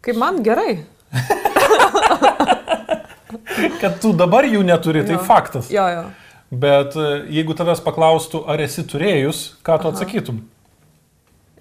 Kaip 0.05 0.19
man 0.21 0.43
gerai. 0.45 0.83
Kad 3.81 3.99
tu 4.01 4.11
dabar 4.15 4.45
jų 4.47 4.61
neturi, 4.67 5.03
tai 5.07 5.15
Jo. 5.17 5.23
faktas. 5.25 5.69
Jo, 5.71 5.85
jo. 5.89 6.03
Bet 6.55 6.95
e, 6.99 7.05
jeigu 7.35 7.55
tavęs 7.57 7.81
paklaustų, 7.83 8.43
ar 8.51 8.61
esi 8.63 8.83
turėjus, 8.87 9.55
ką 9.65 9.79
tu 9.81 9.89
atsakytum? 9.89 10.43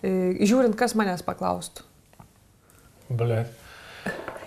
E, 0.04 0.10
Žiūrint, 0.44 0.74
kas 0.76 0.92
manęs 0.98 1.22
paklaustų. 1.24 1.84
Ble. 3.14 3.44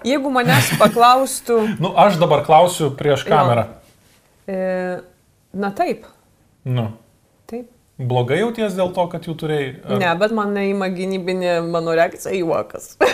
Jeigu 0.05 0.29
manęs 0.33 0.73
paklaustų, 0.77 1.57
Nu, 1.83 1.93
aš 1.97 2.19
dabar 2.21 2.43
klausiu 2.45 2.91
prieš 2.99 3.23
kamerą. 3.27 3.63
e, 4.47 4.59
na 5.57 5.71
taip, 5.73 6.05
Nu, 6.67 6.91
taip. 7.49 7.71
blogai 7.97 8.41
jauties 8.43 8.75
dėl 8.77 8.91
to, 8.93 9.07
kad 9.09 9.25
jų 9.25 9.33
turėjai? 9.41 9.71
Ar- 9.87 10.01
Ne, 10.03 10.11
bet 10.19 10.35
man 10.35 10.51
neįma 10.53 10.91
gynybinė 10.93 11.55
mano 11.65 11.95
reakcija 11.97 12.35
juokas. 12.37 12.91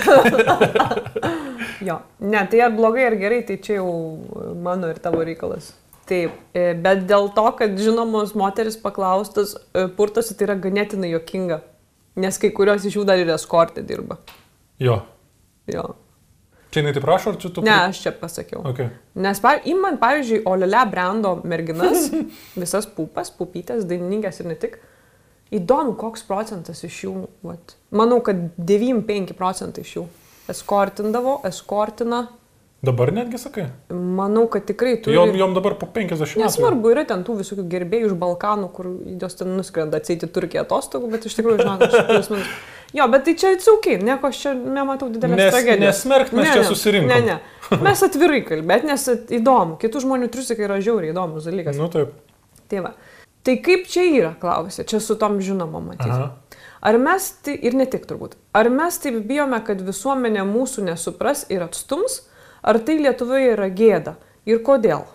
jo, 1.87 1.99
ne, 2.19 2.41
tai 2.51 2.59
ar 2.65 2.73
blogai 2.75 3.05
ar 3.07 3.15
gerai, 3.21 3.41
tai 3.47 3.57
čia 3.63 3.77
jau 3.79 3.93
mano 4.65 4.89
ir 4.91 4.99
tavo 5.03 5.23
reikalas. 5.25 5.71
Taip, 6.09 6.33
e, 6.51 6.73
bet 6.75 7.05
dėl 7.07 7.29
to, 7.35 7.45
kad 7.59 7.77
žinomos 7.79 8.33
moteris 8.35 8.75
paklaustas, 8.81 9.53
e, 9.71 9.85
purtosi 9.95 10.35
tai 10.35 10.49
yra 10.49 10.57
ganėtinai 10.59 11.13
jokinga. 11.13 11.61
Nes 12.19 12.38
kai 12.38 12.52
kurios 12.53 12.85
iš 12.85 12.99
jų 12.99 13.03
dar 13.10 13.22
ir 13.22 13.31
eskortė 13.34 13.81
dirba. 13.85 14.19
Jo. 14.81 15.02
Jo. 15.69 15.94
Čia 16.73 16.81
jinai 16.81 16.94
taip 16.95 17.06
rašo, 17.06 17.34
ar 17.34 17.38
čia 17.41 17.52
tu? 17.53 17.61
Ne, 17.65 17.73
aš 17.90 17.99
čia 18.02 18.11
pasakiau. 18.18 18.64
Okay. 18.72 18.90
Nes 19.22 19.41
įman, 19.69 19.99
pavyzdžiui, 20.02 20.41
Olele 20.49 20.81
brando 20.90 21.35
merginas, 21.45 22.10
visas 22.64 22.88
pupas, 22.90 23.30
pupytės, 23.34 23.85
dainininkės 23.90 24.41
ir 24.41 24.49
ne 24.49 24.57
tik. 24.57 24.80
Įdomu, 25.53 25.94
koks 26.02 26.26
procentas 26.26 26.81
iš 26.85 27.03
jų, 27.06 27.14
vat, 27.45 27.76
manau, 27.94 28.18
kad 28.26 28.40
95 28.57 29.35
procentai 29.38 29.85
iš 29.85 29.98
jų 29.99 30.07
eskortindavo, 30.49 31.38
eskortina. 31.45 32.26
Dabar 32.84 33.14
netgi 33.15 33.38
sakai. 33.39 33.69
Manau, 33.95 34.47
kad 34.51 34.65
tikrai 34.68 34.97
Tu 34.97 35.03
turi. 35.07 35.15
jom, 35.15 35.30
jom 35.39 35.53
dabar 35.55 35.77
po 35.80 35.88
50 35.88 36.19
metų. 36.35 36.41
Nesvarbu, 36.43 36.89
yra 36.91 37.05
ten 37.07 37.22
tų 37.23 37.38
visokių 37.39 37.64
gerbėjų 37.72 38.10
iš 38.11 38.15
Balkanų, 38.19 38.68
kur 38.76 38.89
jos 39.22 39.38
ten 39.39 39.53
nuskrenda 39.55 40.01
atsėti 40.01 40.27
Turkiją 40.27 40.65
atostogų, 40.65 41.07
bet 41.14 41.23
iš 41.30 41.38
tikrųjų, 41.39 41.61
žinok, 41.64 41.85
aš 41.88 42.07
plius 42.10 42.31
minus. 42.34 42.53
Jo, 42.93 43.07
bet 43.10 43.23
tai 43.26 43.34
čia 43.34 43.55
atsiaukiai, 43.55 43.95
nieko 44.05 44.27
aš 44.30 44.38
čia 44.43 44.51
nematau 44.53 45.07
didelės 45.10 45.39
Nes- 45.39 45.53
tragedijos. 45.55 45.95
nesmerkt, 46.03 46.34
mes 46.38 46.51
čia 46.53 46.61
susirinkom. 46.68 47.10
Ne, 47.10 47.22
ne. 47.26 47.80
Mes 47.81 48.03
atvirai 48.05 48.43
kalbėt, 48.45 48.84
nes 48.85 49.05
įdomu. 49.34 49.80
Kitų 49.81 50.03
žmonių 50.03 50.27
triusikai 50.30 50.68
yra 50.68 50.77
žiauriai 50.77 51.10
įdomus 51.10 51.47
dalykas. 51.49 51.80
Nu 51.81 51.88
taip. 51.89 52.11
Tai 52.69 52.84
va. 52.85 52.91
Tai 53.41 53.55
kaip 53.65 53.88
čia 53.89 54.03
yra, 54.11 54.35
klausė, 54.38 54.85
čia 54.85 54.99
su 55.01 55.15
tom 55.18 55.39
žinoma 55.41 55.81
matyti. 55.81 56.60
Ar 56.85 56.99
mes, 57.01 57.31
tai, 57.41 57.55
ir 57.65 57.73
ne 57.80 57.88
tik 57.89 58.05
turbūt, 58.05 58.38
ar 58.53 58.69
mes 58.69 59.01
taip 59.01 59.18
bijome, 59.26 59.57
kad 59.65 59.81
visuomenė 59.81 60.45
mūsų 60.53 60.85
nesupras 60.91 61.47
ir 61.49 61.65
atstums, 61.65 62.19
ar 62.64 62.80
tai 62.80 62.98
Lietuvoje 63.03 63.52
yra 63.56 63.69
gėda 63.69 64.15
ir 64.49 64.61
kodėl? 64.65 65.06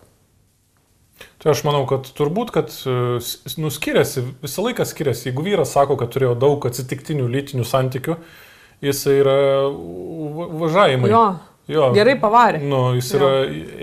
Tai 1.43 1.51
aš 1.53 1.65
manau, 1.67 1.85
kad 1.91 2.07
turbūt, 2.19 2.51
kad 2.55 2.71
e, 2.87 3.19
s- 3.23 3.57
nu, 3.59 3.71
skiriasi, 3.75 4.23
visą 4.43 4.63
laiką 4.67 4.85
skiriasi. 4.87 5.29
Jeigu 5.31 5.43
vyras 5.47 5.73
sako, 5.75 5.97
kad 5.99 6.11
turėjo 6.15 6.35
daug 6.39 6.63
atsitiktinių 6.67 7.27
lytinių 7.31 7.67
santykių, 7.67 8.17
jis 8.87 9.01
yra 9.11 9.37
va- 9.67 10.49
važiavimai. 10.63 11.11
Jo, 11.11 11.23
jo. 11.71 11.89
gerai 11.97 12.17
pavarė. 12.23 12.61
Nu, 12.63 12.83
jis 12.99 13.11
Jo. 13.15 13.19
yra 13.19 13.31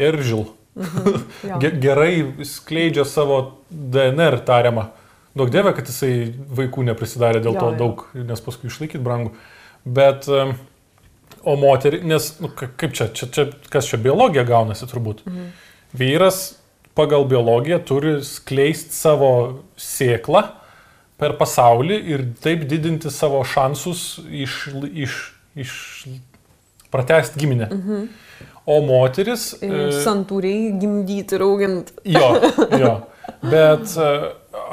eržil. 0.10 0.46
Ge 1.64 1.72
gerai 1.80 2.14
skleidžia 2.44 3.06
savo 3.08 3.40
DNR 3.72 4.40
tariamą. 4.48 4.90
Daug 5.36 5.52
dievė, 5.52 5.72
kad 5.76 5.88
jisai 5.92 6.32
vaikų 6.56 6.84
neprisidarė 6.88 7.42
dėl 7.44 7.56
Jo, 7.56 7.60
to 7.60 7.70
jo. 7.72 7.78
daug, 7.80 8.04
nes 8.16 8.44
paskui 8.44 8.68
išlaikyti 8.72 9.04
brangų. 9.04 9.34
Bet, 9.86 10.28
em, 10.32 10.54
o 11.46 11.56
moterį, 11.60 12.02
nes, 12.10 12.32
nu, 12.42 12.50
ka- 12.50 12.72
kaip 12.78 12.96
čia, 12.98 13.10
čia, 13.16 13.30
čia, 13.32 13.48
kas 13.72 13.90
čia 13.92 14.00
biologija 14.02 14.46
gaunasi 14.48 14.88
turbūt. 14.92 15.24
Mhm. 15.30 15.50
Vyras 15.96 16.44
pagal 16.96 17.26
biologiją 17.30 17.80
turi 17.88 18.14
skleisti 18.26 18.96
savo 18.96 19.32
sėklą 19.80 20.46
per 21.20 21.36
pasaulį 21.40 21.98
ir 22.12 22.24
taip 22.44 22.66
didinti 22.68 23.12
savo 23.12 23.42
šansus 23.48 24.20
iš, 24.28 24.56
iš, 24.92 25.18
iš 25.56 25.74
pratesti 26.92 27.40
giminę. 27.40 27.70
Mhm. 27.72 28.06
O 28.66 28.80
moteris... 28.82 29.52
Ir 29.62 29.92
santūriai 29.94 30.72
gimdyti 30.82 31.38
ir 31.38 31.44
auginti. 31.46 31.94
Jo, 32.10 32.32
jo. 32.82 32.94
Bet 33.46 33.92
e, 34.02 34.08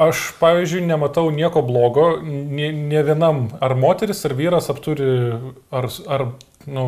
aš, 0.01 0.23
pavyzdžiui, 0.41 0.85
nematau 0.89 1.27
nieko 1.35 1.61
blogo, 1.67 2.07
ne, 2.25 2.71
ne 2.73 3.03
vienam, 3.05 3.43
ar 3.61 3.75
moteris, 3.77 4.23
ar 4.29 4.35
vyras 4.39 4.71
apturi, 4.73 5.11
ar, 5.73 5.89
ar 6.09 6.25
nu, 6.67 6.87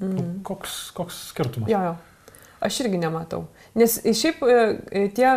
mm. 0.00 0.28
koks, 0.46 0.76
koks 0.96 1.22
skirtumas. 1.30 1.70
Jo, 1.70 1.80
jo. 1.90 1.96
Aš 2.66 2.80
irgi 2.86 2.98
nematau. 2.98 3.44
Nes 3.76 3.98
šiaip 4.00 4.40
e, 4.48 5.06
tie 5.14 5.32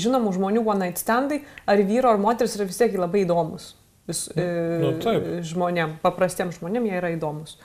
žinomų 0.00 0.32
žmonių 0.38 0.62
one 0.64 0.86
night 0.86 1.02
standai, 1.02 1.42
ar 1.68 1.82
vyro, 1.84 2.14
ar 2.14 2.22
moteris 2.22 2.56
yra 2.56 2.66
vis 2.68 2.80
tiek 2.80 2.96
labai 2.96 3.26
įdomus. 3.26 3.74
Vis, 4.06 4.22
nu, 4.36 4.92
taip. 5.02 5.24
žmonėm, 5.44 5.96
paprastiem 6.02 6.52
žmonėm 6.54 6.86
jie 6.86 6.94
yra 7.00 7.10
įdomus. 7.16 7.56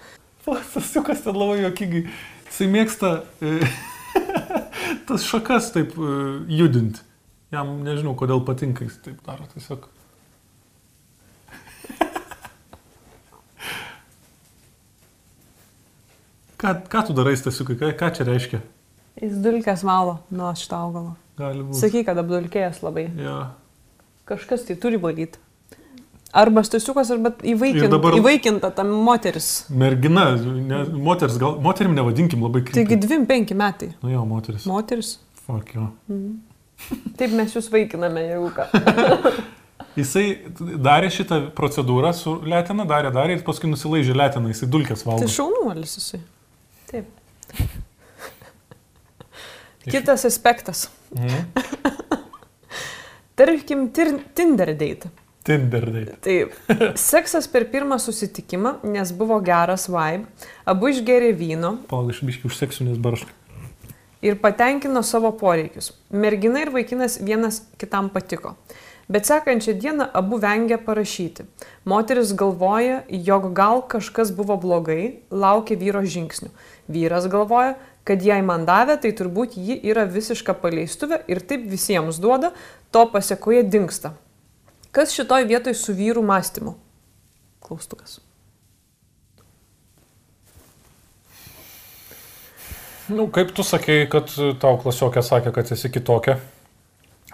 Sasukas 0.73 1.21
ten 1.21 1.37
labai 1.37 1.61
jokingai. 1.61 2.07
Jisai 2.49 2.67
mėgsta 2.73 3.11
e, 3.39 3.61
tas 5.07 5.23
šakas 5.29 5.71
taip 5.75 5.95
e, 5.95 6.15
judinti. 6.51 7.05
Jam 7.53 7.77
nežinau, 7.85 8.15
kodėl 8.19 8.41
patinka 8.47 8.87
jis 8.87 8.97
taip 9.05 9.21
daro 9.27 9.45
tiesiog. 9.53 9.87
Ką, 16.61 16.75
ką 16.93 17.07
tu 17.07 17.13
darai, 17.17 17.33
Stasiukai, 17.37 17.75
ką, 17.79 17.87
ką 17.97 18.11
čia 18.13 18.25
reiškia? 18.27 18.59
Jis 19.21 19.37
dulkės 19.41 19.81
valo 19.85 20.19
nuo 20.29 20.51
šito 20.57 20.77
augalo. 20.77 21.15
Gali 21.39 21.63
būti. 21.65 21.79
Sakyk, 21.79 22.05
kad 22.09 22.19
apdulkėjęs 22.21 22.83
labai. 22.85 23.07
Ja. 23.17 23.37
Kažkas 24.29 24.67
tai 24.67 24.75
turi 24.79 24.99
valyti. 25.01 25.41
Arba 26.31 26.61
stasiukas, 26.63 27.09
arba 27.11 27.33
įvaikint, 27.43 27.89
dabar... 27.91 28.15
įvaikinta 28.15 28.69
ta 28.71 28.85
moteris. 28.87 29.49
Mergina, 29.73 30.29
ne, 30.39 30.83
moteris, 31.03 31.35
gal 31.41 31.57
moterim 31.65 31.97
nevadinkim 31.97 32.45
labai 32.45 32.61
krypti. 32.63 32.85
Taigi 32.85 32.99
2-5 33.03 33.55
metai. 33.59 33.89
Nu 33.99 34.13
jo, 34.13 34.21
moteris. 34.29 34.67
Moteris. 34.69 35.15
Fuck 35.43 35.73
jo. 35.75 35.89
Mm. 36.07 36.37
Taip 37.19 37.33
mes 37.35 37.57
jūs 37.57 37.67
vaikiname, 37.73 38.23
jeigu 38.29 38.51
ką. 38.57 38.69
Jisai 39.97 40.25
darė 40.79 41.09
šitą 41.11 41.41
procedūrą 41.57 42.13
su 42.15 42.37
Letina, 42.47 42.85
darė, 42.87 43.11
darė 43.11 43.35
ir 43.35 43.43
paskui 43.47 43.67
nusilaižė 43.73 44.15
Letiną, 44.15 44.53
jisai 44.53 44.69
dulkės 44.71 45.03
valgo. 45.03 45.25
Tai 45.25 45.35
šaunuolis 45.35 45.97
jisai. 45.99 46.21
Taip. 46.91 47.05
Kitas 49.91 50.25
aspektas. 50.25 50.89
Mhm. 51.15 51.51
Tarkim, 53.35 53.89
Tinder 54.35 54.79
date. 54.79 55.09
Tinder 55.43 55.93
date. 55.93 56.17
Taip. 56.21 56.53
Seksas 57.09 57.47
per 57.49 57.65
pirmą 57.71 57.97
susitikimą, 57.99 58.75
nes 58.83 59.13
buvo 59.17 59.39
geras 59.41 59.87
vibe, 59.89 60.27
abu 60.69 60.91
išgėrė 60.91 61.31
vyno. 61.37 61.77
Palauk, 61.89 62.13
aš 62.13 62.21
biškai 62.27 62.51
užseksiu, 62.51 62.85
nes 62.89 62.99
barškai. 63.01 63.33
Ir 64.21 64.37
patenkino 64.37 65.01
savo 65.01 65.31
poreikius. 65.33 65.95
Mergina 66.13 66.61
ir 66.61 66.69
vaikinas 66.69 67.17
vienas 67.25 67.63
kitam 67.81 68.11
patiko. 68.13 68.53
Bet 69.11 69.25
sekančią 69.25 69.73
dieną 69.81 70.05
abu 70.13 70.37
vengia 70.39 70.77
parašyti. 70.77 71.47
Moteris 71.89 72.35
galvoja, 72.37 73.01
jog 73.09 73.49
gal 73.57 73.81
kažkas 73.81 74.29
buvo 74.31 74.55
blogai, 74.61 75.25
laukia 75.33 75.75
vyro 75.75 76.05
žingsnių. 76.05 76.53
Vyras 76.91 77.27
galvoja, 77.31 77.75
kad 78.07 78.23
jei 78.25 78.41
man 78.45 78.65
davė, 78.67 78.97
tai 79.01 79.13
turbūt 79.17 79.57
ji 79.57 79.77
yra 79.91 80.07
visiška 80.09 80.55
paleistuvė 80.61 81.21
ir 81.31 81.43
taip 81.45 81.67
visiems 81.69 82.19
duoda, 82.21 82.51
to 82.91 83.05
pasiekoje 83.13 83.63
dinksta. 83.67 84.15
Kas 84.91 85.13
šitoj 85.15 85.47
vietoj 85.47 85.77
su 85.77 85.95
vyrų 85.95 86.23
mąstymu? 86.27 86.75
Klaustukas. 87.63 88.19
Nu, 93.11 93.27
kaip 93.27 93.51
tu 93.55 93.63
sakei, 93.67 94.05
kad 94.11 94.31
tau 94.61 94.77
klasiokė 94.79 95.23
sakė, 95.25 95.51
kad 95.55 95.71
esi 95.75 95.91
kitokia. 95.91 96.37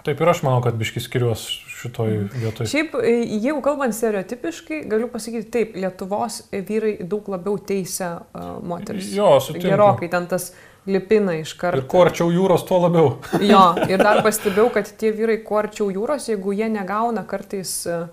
Taip 0.05 0.21
ir 0.21 0.29
aš 0.29 0.43
manau, 0.45 0.61
kad 0.63 0.77
biškis 0.79 1.07
skiriuos 1.07 1.47
šitoj 1.77 2.13
vietoj. 2.33 2.69
Šiaip, 2.69 2.95
e, 3.01 3.13
jeigu 3.37 3.59
kalbant 3.65 3.95
stereotipiškai, 3.95 4.81
galiu 4.89 5.09
pasakyti 5.13 5.49
taip, 5.53 5.75
Lietuvos 5.77 6.41
vyrai 6.51 6.95
daug 7.01 7.27
labiau 7.31 7.57
teisia 7.59 8.15
uh, 8.17 8.57
moteris. 8.65 9.11
Jo, 9.13 9.35
sutinku. 9.43 9.67
Gerokai 9.67 10.09
ten 10.13 10.27
tas 10.31 10.51
lipina 10.87 11.35
iš 11.37 11.53
karto. 11.59 11.81
Ir 11.81 11.89
kuo 11.91 12.03
arčiau 12.05 12.31
jūros, 12.33 12.65
tuo 12.67 12.79
labiau. 12.85 13.15
jo, 13.51 13.63
ir 13.89 14.01
dar 14.01 14.21
pastebėjau, 14.25 14.69
kad 14.77 14.91
tie 14.99 15.11
vyrai 15.15 15.39
kuo 15.45 15.61
arčiau 15.61 15.89
jūros, 15.93 16.29
jeigu 16.31 16.55
jie 16.57 16.69
negauna 16.73 17.25
kartais 17.27 17.73
uh, 17.91 18.07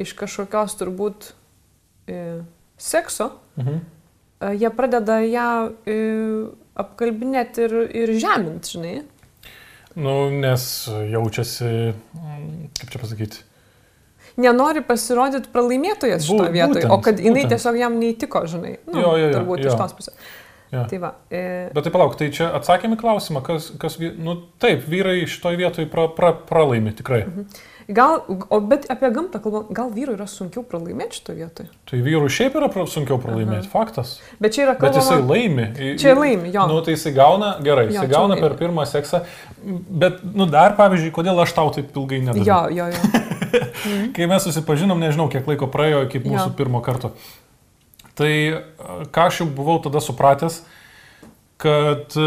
iš 0.00 0.14
kažkokios 0.18 0.78
turbūt 0.80 1.32
uh, 1.32 2.40
sekso, 2.76 3.32
mhm. 3.60 3.82
uh, 4.40 4.54
jie 4.56 4.72
pradeda 4.74 5.20
ją 5.24 5.50
uh, 5.68 6.48
apkalbinėti 6.76 7.68
ir, 7.68 7.76
ir 8.04 8.16
žeminti, 8.20 8.76
žinai. 8.76 8.96
Nu, 9.96 10.16
nes 10.30 10.62
jaučiasi, 11.10 11.68
kaip 12.76 12.90
čia 12.92 13.00
pasakyti, 13.00 13.44
nenori 14.40 14.82
pasirodyti 14.84 15.48
pralaimėtojas 15.52 16.26
šitoje 16.26 16.50
vietoje, 16.52 16.82
būtent, 16.84 16.92
o 16.92 16.98
kad 17.04 17.22
jinai 17.22 17.46
būtent. 17.46 17.54
tiesiog 17.54 17.78
jam 17.80 17.96
neįtiko, 18.00 18.42
žinai. 18.50 18.74
Nu, 18.90 18.98
jo, 19.00 19.14
jo, 19.16 19.30
jo, 19.30 19.30
turbūt 19.38 19.62
jo. 19.64 19.70
iš 19.70 19.80
tos 19.80 19.96
pusės. 19.96 20.18
Ja. 20.74 20.82
Tai 20.90 20.98
va, 20.98 21.12
e... 21.30 21.40
Bet 21.72 21.86
tai 21.86 21.92
palauk, 21.94 22.16
tai 22.18 22.28
čia 22.34 22.50
atsakėme 22.58 22.98
klausimą, 23.00 23.40
kas, 23.46 23.70
kas, 23.80 23.96
nu 24.02 24.34
taip, 24.60 24.82
vyrai 24.90 25.20
šitoje 25.30 25.60
vietoje 25.60 25.88
pra, 25.88 26.08
pra, 26.12 26.32
pralaimi 26.48 26.92
tikrai. 26.98 27.22
Mhm. 27.24 27.64
Gal, 27.88 28.24
o 28.50 28.58
bet 28.66 28.88
apie 28.90 29.12
gamtą 29.14 29.38
kalbant, 29.38 29.68
gal 29.70 29.92
vyrui 29.94 30.16
yra 30.16 30.24
sunkiau 30.26 30.64
pralaimėti 30.66 31.20
šitoje 31.20 31.36
vietoje? 31.38 31.68
Tai 31.86 31.98
vyrui 32.02 32.30
šiaip 32.34 32.56
yra 32.58 32.66
sunkiau 32.90 33.18
pralaimėti, 33.22 33.68
Aha. 33.68 33.70
faktas. 33.70 34.16
Bet 34.42 34.56
čia 34.56 34.64
yra 34.64 34.72
kalbama. 34.74 34.96
Bet 34.96 35.04
jisai 35.04 35.18
laimi. 35.22 35.66
Čia 36.02 36.14
laimi, 36.18 36.50
jo. 36.50 36.64
Nu, 36.66 36.80
tai 36.82 36.96
jisai 36.96 37.12
gauna, 37.14 37.52
gerai, 37.62 37.84
jo, 37.86 37.92
jisai 37.94 38.10
gauna 38.10 38.38
per 38.40 38.56
pirmą 38.58 38.82
seksą, 38.90 39.20
bet, 40.02 40.18
nu, 40.26 40.48
dar 40.50 40.74
pavyzdžiui, 40.78 41.12
kodėl 41.14 41.38
aš 41.44 41.54
tau 41.54 41.70
taip 41.76 41.94
ilgai 41.94 42.18
nedariau. 42.26 42.66
Jo, 42.74 42.74
jo, 42.74 42.88
jo. 42.90 43.20
mhm. 43.60 44.08
Kai 44.16 44.26
mes 44.32 44.48
susipažinom, 44.48 45.04
nežinau, 45.06 45.28
kiek 45.30 45.46
laiko 45.46 45.68
praėjo 45.70 46.00
iki 46.08 46.24
mūsų 46.24 46.48
jo. 46.48 46.54
pirmo 46.58 46.80
karto. 46.82 47.12
Tai 48.18 48.32
ką 49.14 49.28
aš 49.28 49.44
jau 49.44 49.46
buvau 49.60 49.76
tada 49.84 50.02
supratęs, 50.02 50.58
kad 51.62 52.18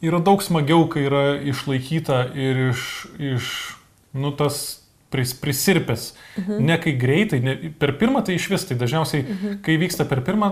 yra 0.00 0.22
daug 0.24 0.40
smagiau, 0.40 0.88
kai 0.88 1.04
yra 1.10 1.26
išlaikyta 1.44 2.22
ir 2.32 2.70
iš, 2.70 2.88
iš 3.20 3.52
nu, 4.16 4.32
tas 4.32 4.83
pris, 5.14 5.36
prisirpęs. 5.38 6.10
Mhm. 6.40 6.66
Ne 6.66 6.80
kai 6.82 6.96
greitai, 6.98 7.40
ne, 7.44 7.56
per 7.78 7.94
pirmą 8.00 8.24
tai 8.26 8.38
iš 8.40 8.50
vis, 8.50 8.66
tai 8.66 8.78
dažniausiai, 8.80 9.22
mhm. 9.22 9.56
kai 9.64 9.78
vyksta 9.80 10.08
per 10.10 10.24
pirmą, 10.26 10.50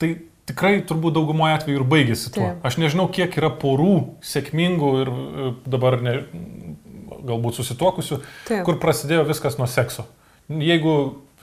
tai 0.00 0.14
tikrai 0.48 0.78
turbūt 0.88 1.18
daugumoje 1.18 1.58
atveju 1.58 1.82
ir 1.82 1.86
baigėsi 1.88 2.32
tuo. 2.32 2.46
Taip. 2.46 2.64
Aš 2.64 2.80
nežinau, 2.80 3.08
kiek 3.12 3.34
yra 3.40 3.50
porų 3.52 3.94
sėkmingų 4.24 4.92
ir 5.02 5.10
dabar 5.68 5.98
ne, 6.04 6.14
galbūt 7.28 7.60
susituokusių, 7.60 8.22
Taip. 8.48 8.62
kur 8.66 8.78
prasidėjo 8.80 9.26
viskas 9.28 9.58
nuo 9.60 9.68
sekso. 9.70 10.06
Jeigu 10.48 10.94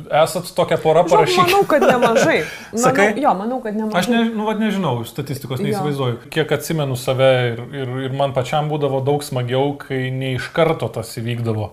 esat 0.10 0.50
tokia 0.58 0.78
pora, 0.82 1.06
parašykite. 1.08 1.46
Manau, 1.52 1.68
kad 1.70 1.86
nemažai. 1.86 2.40
Manau, 2.74 2.84
Sakai? 2.84 3.08
Jo, 3.22 3.34
manau, 3.38 3.60
kad 3.64 3.78
nemažai. 3.78 4.02
Aš 4.02 4.10
ne, 4.12 4.24
nu, 4.34 4.48
vad, 4.50 4.60
nežinau, 4.60 4.98
statistikos 5.08 5.62
neįsivaizduoju. 5.64 6.18
Jo. 6.18 6.32
Kiek 6.34 6.52
atsimenu 6.58 6.98
save 7.00 7.32
ir, 7.54 7.62
ir, 7.84 7.96
ir 8.10 8.18
man 8.18 8.34
pačiam 8.36 8.72
būdavo 8.72 9.04
daug 9.06 9.24
smagiau, 9.24 9.76
kai 9.80 10.10
ne 10.16 10.36
iš 10.40 10.50
karto 10.56 10.90
tas 10.92 11.14
įvykdavo, 11.22 11.70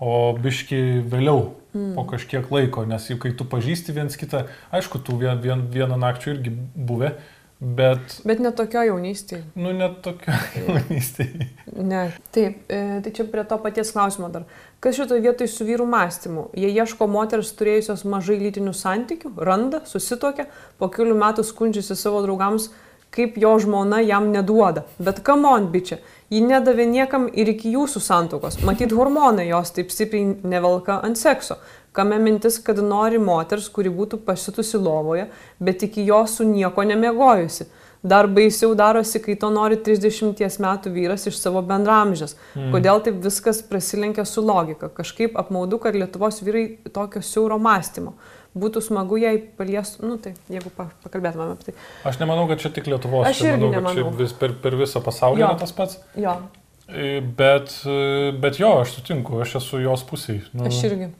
o 0.00 0.32
biški 0.40 0.80
vėliau, 1.12 1.50
mm. 1.74 1.92
po 1.98 2.06
kažkiek 2.14 2.48
laiko, 2.52 2.86
nes 2.88 3.10
jau 3.10 3.18
kai 3.20 3.34
tu 3.36 3.46
pažįsti 3.48 3.96
viens 3.96 4.16
kitą, 4.16 4.46
aišku, 4.74 5.02
tu 5.04 5.18
vien, 5.20 5.36
vien, 5.42 5.66
vieną 5.70 6.00
nakčių 6.00 6.34
irgi 6.36 6.56
buvę, 6.74 7.14
Bet, 7.60 8.14
bet 8.24 8.38
net 8.40 8.54
tokio 8.56 8.80
jaunystėje. 8.88 9.42
Nu, 9.60 9.74
net 9.76 9.98
tokio 10.00 10.32
jaunystėje. 10.56 11.50
Ne, 11.76 12.06
taip, 12.32 12.62
e, 12.72 12.78
tai 13.04 13.10
čia 13.12 13.26
prie 13.28 13.42
to 13.44 13.58
paties 13.60 13.90
klausimo 13.92 14.30
dar. 14.32 14.46
Kas 14.80 14.96
šitoje 14.96 15.20
vietoje 15.26 15.50
su 15.52 15.66
vyrų 15.68 15.84
mąstymu? 15.92 16.46
Jie 16.56 16.70
ieško 16.72 17.04
moters 17.12 17.50
turėjusios 17.58 18.06
mažai 18.08 18.38
lytinių 18.40 18.72
santykių, 18.72 19.34
randa, 19.44 19.82
susitokia, 19.84 20.48
po 20.80 20.88
kelių 20.88 21.18
metų 21.20 21.44
skundžiasi 21.44 21.98
savo 22.00 22.22
draugams, 22.24 22.70
kaip 23.12 23.36
jo 23.42 23.52
žmona 23.60 24.00
jam 24.06 24.32
neduoda. 24.32 24.86
Bet 24.96 25.20
kamon, 25.26 25.68
bičia, 25.68 26.00
ji 26.30 26.40
nedavė 26.46 26.86
niekam 26.86 27.26
ir 27.34 27.50
iki 27.52 27.74
jūsų 27.74 28.02
santokos. 28.04 28.60
Matyt, 28.66 28.94
hormonai 28.96 29.48
jos 29.50 29.74
taip 29.74 29.90
stipriai 29.90 30.36
nevelka 30.46 31.00
ant 31.06 31.18
sekso. 31.18 31.58
Kame 31.92 32.20
mintis, 32.22 32.60
kad 32.62 32.78
nori 32.78 33.18
moters, 33.18 33.66
kuri 33.74 33.90
būtų 33.90 34.20
pasitusi 34.22 34.78
lovoje, 34.78 35.26
bet 35.58 35.82
iki 35.82 36.04
jo 36.06 36.22
su 36.30 36.46
nieko 36.46 36.86
nemiegojusi. 36.86 37.66
Dar 38.02 38.30
baisiau 38.32 38.72
darosi, 38.78 39.20
kai 39.20 39.34
to 39.36 39.50
nori 39.52 39.76
30 39.76 40.38
metų 40.64 40.92
vyras 40.94 41.26
iš 41.28 41.36
savo 41.36 41.60
bendramžės. 41.66 42.32
Mm. 42.54 42.70
Kodėl 42.72 43.02
taip 43.04 43.18
viskas 43.20 43.60
prasilenkia 43.66 44.24
su 44.24 44.40
logika? 44.40 44.88
Kažkaip 44.88 45.36
apmaudu, 45.36 45.82
kad 45.82 45.98
Lietuvos 45.98 46.40
vyrai 46.46 46.78
tokio 46.94 47.20
siauro 47.20 47.58
mąstymo. 47.60 48.14
Būtų 48.50 48.80
smagu, 48.82 49.14
jei 49.22 49.38
paliestų, 49.58 50.08
nu 50.10 50.16
tai, 50.18 50.32
jeigu 50.50 50.72
pakalbėtumėm 50.74 51.52
apie 51.54 51.68
tai. 51.68 51.74
Aš 52.10 52.18
nemanau, 52.18 52.48
kad 52.50 52.58
čia 52.62 52.72
tik 52.74 52.88
Lietuvos. 52.90 53.28
Aš 53.28 53.44
irgi 53.44 53.60
manau, 53.60 53.70
nemanau. 53.76 54.08
Čia 54.10 54.14
vis, 54.18 54.32
per, 54.34 54.56
per 54.58 54.74
visą 54.80 55.02
pasaulį 55.06 55.44
jo. 55.44 55.50
yra 55.52 55.60
tas 55.60 55.74
pats. 55.76 56.00
Jo. 56.18 56.34
E, 56.90 57.20
bet, 57.22 57.76
e, 57.86 58.32
bet 58.42 58.58
jo, 58.58 58.72
aš 58.82 58.96
sutinku, 58.96 59.38
aš 59.44 59.60
esu 59.60 59.78
jos 59.84 60.02
pusėje. 60.08 60.48
Nu, 60.50 60.66
aš 60.66 60.80
irgi. 60.88 61.12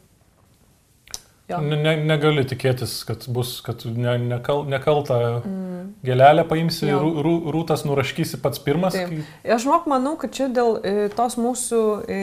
Ne, 1.59 1.77
ne, 1.83 1.97
negali 2.07 2.45
tikėtis, 2.47 3.01
kad 3.09 3.25
bus, 3.33 3.57
kad 3.67 3.83
ne, 3.85 4.15
nekal, 4.31 4.63
nekaltą 4.71 5.19
mm. 5.41 5.81
gelelę 6.07 6.45
paimsi, 6.49 6.87
rū, 6.93 7.11
rū, 7.27 7.35
rūtas 7.57 7.83
nuraškysi 7.89 8.39
pats 8.43 8.63
pirmas. 8.63 8.95
Taip. 8.95 9.11
kai- 9.11 9.55
Aš 9.57 9.67
žinok, 9.67 9.89
manau, 9.91 10.15
kad 10.21 10.35
čia 10.37 10.47
dėl 10.53 10.79
e, 10.85 10.95
tos 11.17 11.35
mūsų 11.41 11.83
e, 12.07 12.21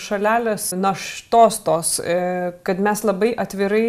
šalelės 0.00 0.70
naštos 0.78 1.60
tos, 1.66 1.92
e, 2.00 2.18
kad 2.64 2.80
mes 2.82 3.04
labai 3.04 3.32
atvirai 3.44 3.84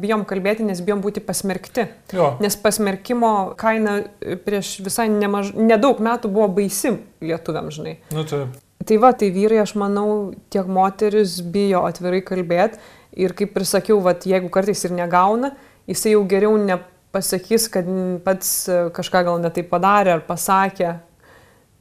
bijom 0.00 0.24
kalbėti, 0.28 0.64
nes 0.66 0.80
bijom 0.80 1.04
būti 1.04 1.20
pasmerkti. 1.24 1.88
Jo, 2.16 2.32
Nes 2.42 2.56
pasmerkimo 2.56 3.52
kaina 3.60 4.00
prieš 4.46 4.78
visai 4.84 5.08
nemaž... 5.12 5.52
nedaug 5.54 6.00
metų 6.02 6.32
buvo 6.32 6.48
baisi 6.60 6.96
lietuviam, 7.22 7.70
žinai. 7.74 7.98
nu 8.14 8.24
tai 8.24 8.46
Tai 8.82 8.96
va, 8.98 9.12
tai 9.14 9.28
vyrai, 9.30 9.60
aš 9.62 9.76
manau, 9.78 10.32
tiek 10.50 10.66
moteris 10.66 11.36
bijo 11.54 11.84
atvirai 11.86 12.18
kalbėti 12.26 12.80
ir 13.16 13.34
kaip 13.38 13.56
ir 13.58 13.66
sakiau, 13.68 14.00
va, 14.04 14.14
jeigu 14.16 14.50
kartais 14.52 14.84
ir 14.86 14.94
negauna, 14.96 15.52
jisai 15.90 16.14
jau 16.14 16.22
geriau 16.28 16.56
nepasakys, 16.60 17.68
kad 17.72 17.88
pats 18.24 18.52
e, 18.68 18.78
kažką 18.94 19.24
gal 19.28 19.42
netai 19.42 19.64
padarė 19.68 20.16
ar 20.16 20.24
pasakė, 20.28 20.94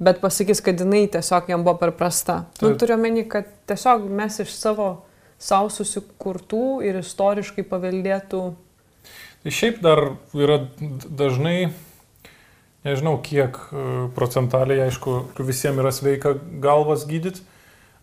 bet 0.02 0.24
pasakys, 0.24 0.64
kad 0.66 0.80
jinai 0.82 1.06
tiesiog 1.14 1.52
jam 1.52 1.64
buvo 1.68 1.78
per 1.82 1.94
prasta. 1.98 2.44
Nu, 2.60 2.72
Taip. 2.72 2.82
turiu 2.82 2.98
meni, 3.02 3.28
kad 3.30 3.50
tiesiog 3.70 4.10
mes 4.10 4.42
iš 4.44 4.56
savo 4.58 4.92
savo 5.42 5.72
susikurtų 5.74 6.84
ir 6.86 7.00
istoriškai 7.00 7.64
paveldėtų 7.66 8.42
Tai 9.42 9.50
šiaip 9.50 9.80
dar 9.82 10.00
yra 10.38 10.60
dažnai, 10.78 11.72
nežinau 12.86 13.16
kiek 13.26 13.56
e, 13.58 13.86
procentaliai, 14.14 14.84
aišku, 14.86 15.16
visiems 15.42 15.82
yra 15.82 15.90
sveika 15.96 16.36
galvas 16.62 17.08
gydyti, 17.10 17.42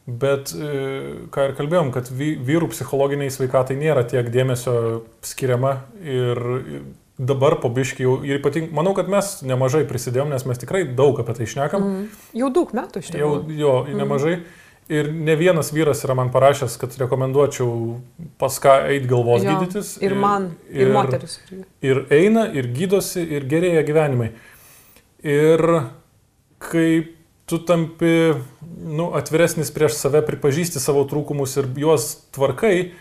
bet 0.09 0.55
e, 0.57 0.69
ką 1.35 1.49
ir 1.51 1.53
kalbėjom, 1.59 1.91
kad 1.93 2.09
vy- 2.09 2.39
vyrų 2.41 2.71
psichologiniai 2.73 3.29
sveikatai 3.35 3.77
nėra 3.77 4.07
tiek 4.09 4.31
dėmesio 4.33 5.03
skiriama 5.21 5.75
ir 6.01 6.39
ir 6.39 6.83
dabar 7.19 7.57
po 7.61 7.69
biški 7.75 8.05
jau, 8.07 8.13
ir 8.25 8.39
ypatingai, 8.39 8.71
manau, 8.73 8.93
kad 8.95 9.09
mes 9.11 9.41
nemažai 9.43 9.83
prisidėjom, 9.91 10.31
nes 10.31 10.45
mes 10.47 10.61
tikrai 10.63 10.85
daug 10.97 11.19
apie 11.19 11.35
tai 11.35 11.49
šnekam, 11.51 11.83
mm, 11.83 12.05
jau 12.39 12.49
daug 12.55 12.71
metų 12.79 13.03
iš 13.03 13.09
jau 13.11 13.33
tikrųjų. 13.43 13.59
jo, 13.59 13.75
nemažai. 13.99 14.37
Ir 14.89 15.11
ne 15.13 15.35
vienas 15.37 15.69
vyras 15.75 16.01
yra 16.07 16.15
man 16.17 16.31
parašęs, 16.33 16.79
kad 16.81 16.95
rekomenduočiau 16.97 17.99
pas 18.41 18.55
ką 18.63 18.77
eiti 18.89 19.11
galvos 19.11 19.43
Jo, 19.45 19.59
gydytis. 19.59 19.91
Ir 20.01 20.15
man, 20.17 20.47
ir, 20.71 20.87
ir 20.87 20.93
moteris. 20.95 21.35
ir 21.85 22.07
eina, 22.09 22.47
ir 22.57 22.71
gydosi, 22.73 23.21
ir 23.37 23.45
gerėja 23.51 23.83
gyvenimai. 23.85 24.31
Ir 25.29 25.61
kai 26.59 26.89
tu 27.49 27.59
tampi 27.59 28.15
nu, 28.85 29.11
atviresnis 29.17 29.73
prieš 29.75 29.97
save, 29.99 30.23
pripažįsti 30.27 30.81
savo 30.83 31.05
trūkumus 31.09 31.57
ir 31.61 31.69
juos 31.81 32.11
tvarkai, 32.37 32.93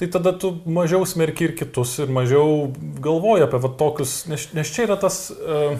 tai 0.00 0.08
tada 0.10 0.34
tu 0.36 0.50
mažiau 0.66 1.06
smerki 1.06 1.48
ir 1.48 1.54
kitus, 1.58 1.96
ir 2.02 2.10
mažiau 2.12 2.72
galvoji 3.02 3.46
apie 3.46 3.60
va, 3.62 3.70
tokius, 3.78 4.24
nes, 4.30 4.48
nes 4.56 4.72
čia 4.74 4.88
yra 4.88 4.98
tas 5.00 5.28
uh, 5.30 5.78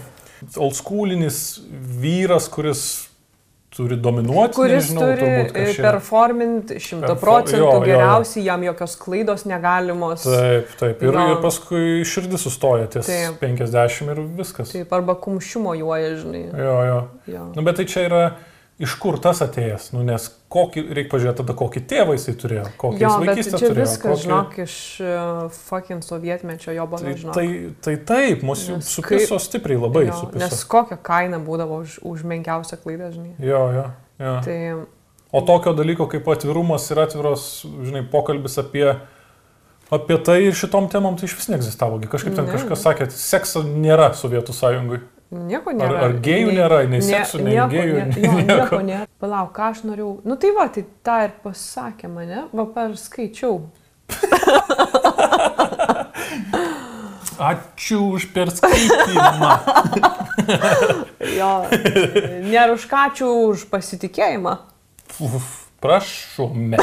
oldschoolinis 0.54 1.40
vyras, 2.04 2.48
kuris 2.52 2.84
turi 3.76 3.96
dominuoti, 3.98 4.54
Kuris 4.54 4.88
nežinau, 4.92 5.08
turi 5.16 5.26
e, 5.64 5.74
performint 5.82 6.70
100 6.78 7.00
Perfo- 7.02 7.16
procentų 7.24 7.58
jo, 7.58 7.66
jo, 7.72 7.78
jo. 7.80 7.84
geriausiai, 7.88 8.44
jam 8.46 8.62
jokios 8.68 8.94
klaidos 9.00 9.44
negalimos. 9.50 10.22
Taip, 10.28 10.74
taip. 10.80 11.02
Ir, 11.02 11.12
Jo. 11.18 11.26
ir 11.34 11.40
paskui 11.42 12.04
širdis 12.06 12.46
sustoja 12.46 12.86
ties 12.90 13.06
Taip. 13.10 13.40
50 13.42 14.12
ir 14.14 14.22
viskas. 14.38 14.70
Taip, 14.72 14.92
arba 14.94 15.14
kumščiumo 15.14 15.74
juoja, 15.80 16.14
žinai. 16.22 16.44
Jo, 16.54 16.76
jo. 16.88 17.00
Jo. 17.34 17.48
Nu, 17.56 17.62
bet 17.66 17.76
tai 17.82 17.84
čia 17.90 18.06
yra 18.08 18.22
iš 18.78 18.94
kur 18.98 19.18
tas 19.22 19.42
atėjęs, 19.44 19.92
nu, 19.94 20.02
nes 20.06 20.28
kokį, 20.54 20.82
reikia 20.96 21.10
pažiūrėti 21.12 21.38
tada, 21.42 21.54
kokį 21.58 21.82
tėvą 21.90 22.14
jisai 22.16 22.34
turėjo, 22.40 22.64
kokį 22.80 23.02
Jo, 23.02 23.08
jis 23.10 23.26
vaikystę 23.26 23.60
turėjo. 23.60 23.76
viskas, 23.80 24.04
kokį... 24.06 24.22
žinok, 24.24 24.58
iš 24.64 24.76
uh, 25.02 25.60
fucking 25.68 26.04
sovietmečio 26.06 26.74
jo 26.76 26.86
bado, 26.90 27.04
Tai, 27.04 27.32
tai, 27.34 27.46
tai 27.84 27.94
taip, 28.10 28.42
mus 28.46 28.62
Nes 28.70 28.90
supiso 28.96 29.38
stipriai 29.42 29.80
labai 29.82 30.04
jo, 30.08 30.18
supiso. 30.22 30.42
nes 30.44 30.64
kokia 30.70 30.98
kaina 31.10 31.40
būdavo 31.42 31.80
už, 31.84 31.98
už 32.06 32.22
menkiausią 32.32 32.78
klaidą, 32.84 33.10
žinai. 33.16 33.34
Jo, 33.42 33.64
jo, 33.74 33.86
jo. 34.22 34.36
Tai 34.46 34.58
O 35.34 35.40
tokio 35.42 35.72
dalyko 35.74 36.06
kaip 36.06 36.28
atvirumas 36.30 36.84
ir 36.94 37.00
atviros, 37.02 37.44
žinai, 37.82 38.04
pokalbis 38.06 38.54
apie, 38.62 38.84
apie 39.90 40.18
tai 40.22 40.36
ir 40.46 40.54
šitom 40.54 40.86
temom 40.92 41.16
tai 41.18 41.26
iš 41.26 41.34
vis 41.40 41.48
neegzistavo. 41.50 41.98
Gi 41.98 42.06
Kažkaip 42.12 42.36
ten 42.36 42.46
Ne. 42.46 42.52
kažkas 42.54 42.84
sakė, 42.86 43.08
sekso 43.10 43.64
nėra 43.66 44.12
Sovietų 44.14 44.54
sąjungai. 44.54 45.00
Nieko 45.48 45.70
Ar, 45.72 45.76
nėra. 45.80 45.98
ar 46.06 46.12
gėjų 46.24 46.50
nėra, 46.56 46.78
nei 46.90 47.02
seksų, 47.04 47.40
nei 47.44 47.54
nieko, 47.56 47.70
gėjų. 47.74 47.94
Ne, 47.94 48.04
jo, 48.26 48.34
nieko 48.48 48.80
nėra. 48.86 49.06
Palauk, 49.22 49.50
ką 49.56 49.70
aš 49.72 49.78
norėjau. 49.88 50.12
Nu 50.28 50.36
tai 50.40 50.50
va, 50.56 50.66
tai 50.72 50.82
tą 51.06 51.16
ir 51.26 51.32
pasakė 51.44 52.10
mane, 52.12 52.46
va 52.52 52.64
perskaičiau. 52.76 53.54
Ačiū 57.34 57.98
už 58.14 58.28
perskaitymą. 58.34 59.52
Jo, 61.34 61.64
nėra 62.44 62.74
už 62.74 62.84
kačių, 62.90 63.28
už 63.54 63.62
pasitikėjimą. 63.72 64.58
Uf, 65.24 65.46
Prašome. 65.80 66.76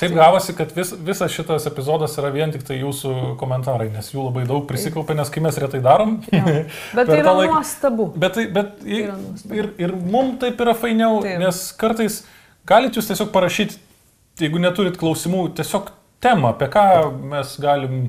Taip 0.00 0.14
gavosi, 0.16 0.54
kad 0.56 0.70
vis, 0.76 0.94
visas 1.04 1.30
šitas 1.34 1.66
epizodas 1.68 2.14
yra 2.18 2.30
vien 2.32 2.52
tik 2.54 2.62
tai 2.64 2.78
jūsų 2.80 3.36
komentarai, 3.40 3.90
nes 3.92 4.08
jų 4.14 4.24
labai 4.30 4.46
daug 4.48 4.64
prisikaupė, 4.70 5.14
nes 5.18 5.28
kai 5.30 5.42
mes 5.44 5.58
retai 5.60 5.80
darom. 5.84 6.16
Jo. 6.32 6.42
Bet 6.96 7.06
tai 7.10 7.18
yra 7.20 7.34
laiką- 7.36 7.58
nuostabu. 7.58 8.06
Bet, 8.16 8.34
tai, 8.38 8.46
bet 8.56 8.80
i- 8.86 9.02
yra 9.04 9.18
nuostabu. 9.20 9.54
ir, 9.60 9.68
ir 9.84 9.92
mums 9.96 10.38
taip 10.40 10.60
yra 10.64 10.72
fainiau, 10.74 11.20
Taip. 11.24 11.38
nes 11.44 11.60
kartais 11.80 12.22
galit 12.66 12.96
jūs 12.96 13.10
tiesiog 13.12 13.28
parašyti, 13.34 13.76
jeigu 14.40 14.58
neturit 14.64 14.96
klausimų, 15.00 15.50
tiesiog 15.60 15.92
temą, 16.24 16.54
apie 16.56 16.68
ką 16.72 16.86
mes 17.34 17.54
galim. 17.60 18.00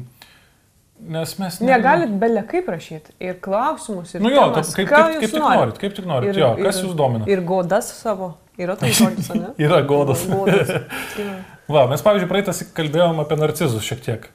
Nes 1.02 1.32
mes 1.40 1.56
ne- 1.60 1.72
Negalit 1.74 2.12
belia 2.22 2.44
kaip 2.46 2.68
rašyti. 2.70 3.16
Ir 3.26 3.40
klausimus, 3.42 4.12
ir 4.14 4.22
Nu 4.22 4.30
jo, 4.30 4.44
temas, 4.54 4.70
kaip, 4.78 4.86
kaip, 4.88 5.16
jūs 5.16 5.20
kaip 5.24 5.32
tik 5.34 5.42
norit. 5.42 5.78
kaip 5.82 5.96
tik 5.98 6.06
norit. 6.06 6.36
Jo, 6.38 6.52
kas 6.62 6.78
jūs 6.84 6.94
domina? 6.96 7.26
Ir 7.28 7.42
godas 7.42 7.90
savo. 8.04 8.36
Yra 8.62 8.76
tai 8.78 8.92
žodis, 9.00 9.32
ne? 9.34 9.48
Yra 9.58 9.80
godas. 9.90 10.28
Godas. 10.30 10.70
Va, 11.72 11.85
mes 11.88 12.03
pavyzdžiui 12.03 12.27
praeitas 12.27 12.64
kalbėjom 12.76 13.22
apie 13.23 13.38
narcizus 13.39 13.85
šiek 13.88 14.02
tiek. 14.03 14.26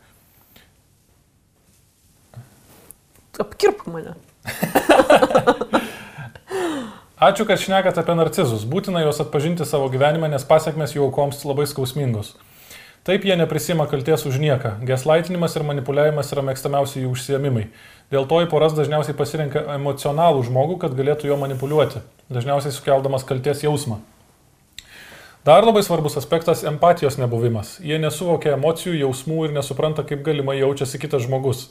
Apkirp 3.42 3.82
mane. 3.92 4.14
Ačiū, 7.26 7.44
kad 7.48 7.60
šnekat 7.60 7.96
apie 8.00 8.16
narcizus. 8.16 8.64
Būtina 8.68 9.00
juos 9.04 9.20
atpažinti 9.20 9.64
savo 9.68 9.90
gyvenime, 9.92 10.28
nes 10.32 10.44
pasiekmes 10.48 10.96
jų 10.96 11.06
aukoms 11.10 11.44
labai 11.48 11.64
skausmingos. 11.68 12.34
Taip 13.06 13.22
jie 13.28 13.36
neprisima 13.38 13.86
kalties 13.86 14.24
už 14.26 14.40
nieką. 14.42 14.72
Geslaitinimas 14.88 15.54
ir 15.56 15.64
manipuliavimas 15.68 16.32
yra 16.34 16.42
mėgstamiausi 16.48 17.04
jų 17.04 17.12
užsiemimai. 17.12 17.68
Dėl 18.12 18.26
to 18.30 18.40
į 18.42 18.50
poras 18.50 18.74
dažniausiai 18.76 19.16
pasirenka 19.18 19.62
emocionalų 19.76 20.42
žmogų, 20.48 20.80
kad 20.82 20.96
galėtų 20.98 21.30
jo 21.30 21.36
manipuliuoti, 21.40 22.02
dažniausiai 22.32 22.74
sukeldamas 22.74 23.24
kalties 23.28 23.62
jausmą. 23.64 24.00
Dar 25.46 25.62
labai 25.64 25.82
svarbus 25.82 26.16
aspektas- 26.16 26.64
empatijos 26.72 27.16
nebuvimas. 27.22 27.76
Jie 27.78 28.00
nesuvokia 28.02 28.56
emocijų, 28.56 28.96
jausmų 28.98 29.44
ir 29.46 29.52
nesupranta, 29.54 30.02
kaip 30.02 30.24
galimai 30.26 30.56
jaučiasi 30.58 30.98
kitas 30.98 31.22
žmogus. 31.22 31.68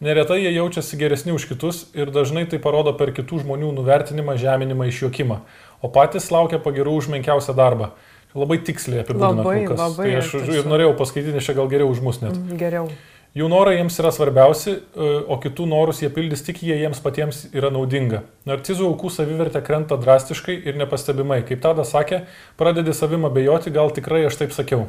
Neretai 0.00 0.44
jie 0.44 0.52
jaučiasi 0.54 0.96
geresni 0.96 1.32
už 1.32 1.48
kitus 1.48 1.86
ir 1.94 2.06
dažnai 2.06 2.48
tai 2.48 2.58
parodo 2.58 2.92
per 2.92 3.10
kitų 3.10 3.42
žmonių 3.42 3.72
nuvertinimą, 3.74 4.36
žeminimą, 4.38 4.86
išjuokimą, 4.86 5.40
o 5.82 5.88
patys 5.88 6.30
laukia 6.30 6.60
pagirų 6.62 6.94
už 6.96 7.08
menkiausią 7.08 7.56
darbą. 7.56 7.90
Labai 8.34 8.58
tiksliai 8.62 9.02
apibūdina 9.02 9.42
Labai, 9.42 9.66
labai, 9.74 10.06
Tai 10.06 10.16
aš 10.20 10.34
ir 10.34 10.64
norėjau 10.70 10.94
paskaityti, 10.96 11.42
čia 11.42 11.54
gal 11.54 11.66
geriau 11.66 11.90
už 11.90 12.00
mus 12.00 12.22
net. 12.22 12.36
Mm, 12.36 12.56
Geriau. 12.56 12.88
Jų 13.36 13.50
norai 13.52 13.74
jiems 13.76 13.98
yra 14.00 14.08
svarbiausi, 14.16 14.78
e, 14.96 15.08
o 15.28 15.36
kitų 15.42 15.66
norus 15.68 15.98
jie 16.00 16.08
pildys 16.08 16.40
tik 16.46 16.62
jie 16.64 16.78
jiems 16.80 17.02
patiems 17.04 17.42
yra 17.52 17.68
naudinga. 17.74 18.22
Narcizų 18.48 18.86
aukų 18.88 19.10
savivertė 19.12 19.60
krenta 19.66 19.98
drastiškai 20.00 20.56
ir 20.64 20.78
nepastebimai. 20.80 21.42
Kaip 21.44 21.60
tada 21.60 21.84
sakė, 21.84 22.22
pradedi 22.56 22.94
savim 22.96 23.28
abejoti, 23.28 23.74
gal 23.74 23.92
tikrai 23.92 24.22
aš 24.24 24.38
taip 24.40 24.56
sakiau. 24.56 24.86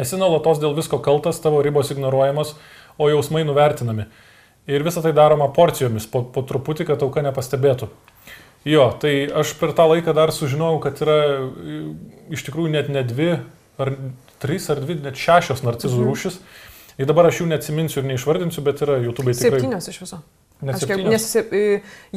Esi 0.00 0.16
nuolatos 0.16 0.62
dėl 0.62 0.72
visko 0.78 0.96
kaltas, 1.04 1.42
tavo 1.44 1.60
ribos 1.60 1.90
ignoruojamos, 1.92 2.54
o 2.96 3.10
jausmai 3.10 3.44
nuvertinami. 3.44 4.06
Ir 4.68 4.84
visą 4.86 5.02
tai 5.04 5.12
daroma 5.12 5.50
porcijomis, 5.52 6.06
po, 6.08 6.22
po 6.22 6.40
truputį, 6.48 6.86
kad 6.88 7.02
auka 7.04 7.20
nepastebėtų. 7.26 7.90
Jo, 8.68 8.88
tai 9.00 9.28
aš 9.28 9.52
per 9.60 9.74
tą 9.76 9.86
laiką 9.92 10.14
dar 10.16 10.32
sužinojau, 10.32 10.80
kad 10.82 10.98
yra 11.04 11.18
iš 12.32 12.48
tikrųjų 12.48 12.72
net 12.72 12.88
ne 12.92 13.04
dvi, 13.06 13.28
ar 13.78 13.92
trys, 14.42 14.70
ar 14.72 14.80
dvi, 14.82 14.98
net 15.04 15.20
šešios 15.20 15.62
narcizų 15.64 16.00
Mhm. 16.00 16.08
rūšis. 16.08 16.40
Ir 16.98 17.06
dabar 17.06 17.28
aš 17.28 17.42
jų 17.42 17.46
neatsiminsiu 17.52 18.02
ir 18.02 18.08
neišvardinsiu, 18.10 18.62
bet 18.66 18.82
yra 18.82 18.98
YouTube 18.98 19.30
tikrai. 19.30 19.60
Septynios 19.60 19.86
iš 19.92 20.00
viso. 20.02 20.18
Aš 20.58 20.82
kiek, 20.82 20.96
septynios. 20.96 21.12
nes 21.14 21.26
e, 21.54 21.64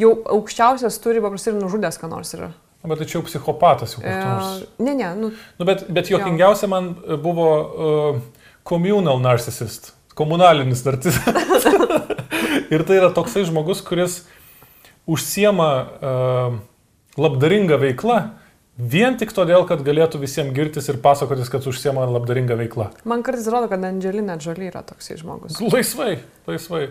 jau 0.02 0.16
aukščiausias 0.34 0.98
turi 1.04 1.22
paprastai 1.22 1.54
ir 1.54 1.60
nužudęs, 1.62 2.00
ką 2.02 2.10
nors 2.10 2.34
yra. 2.34 2.50
Bet 2.82 2.98
tai 2.98 3.06
čia 3.06 3.20
jau 3.20 3.26
psichopatas 3.28 3.94
jau 3.94 4.02
E, 4.02 4.10
koks 4.10 4.48
nors. 4.48 4.64
ne, 4.82 4.96
ne, 4.98 5.12
nu, 5.20 5.30
Nu, 5.60 5.68
bet, 5.70 5.86
bet 5.94 6.10
jokingiausia 6.10 6.70
man 6.72 6.96
buvo 7.22 7.48
uh, 7.62 8.22
communal 8.66 9.22
narcissist, 9.22 9.94
komunalinis 10.18 10.82
narcisas. 10.88 11.70
ir 12.74 12.86
tai 12.88 12.98
yra 12.98 13.12
toksai 13.14 13.46
žmogus, 13.46 13.86
kuris 13.86 14.24
užsiema 15.06 15.70
uh, 15.86 16.58
labdaringa 17.22 17.78
veikla 17.86 18.18
Vien 18.80 19.18
tik 19.20 19.34
todėl, 19.36 19.66
kad 19.68 19.82
galėtų 19.84 20.22
visiems 20.22 20.54
girtis 20.56 20.88
ir 20.88 21.02
pasakotis, 21.04 21.50
kad 21.52 21.66
užsiema 21.68 22.06
labdaringa 22.08 22.56
veikla. 22.56 22.88
Man 23.04 23.24
kartais 23.26 23.50
rodo, 23.52 23.68
kad 23.72 23.84
Angelina 23.84 24.38
Jolie 24.40 24.70
yra 24.70 24.80
toksai 24.88 25.18
žmogus. 25.20 25.60
Laisvai, 25.74 26.22
laisvai. 26.48 26.86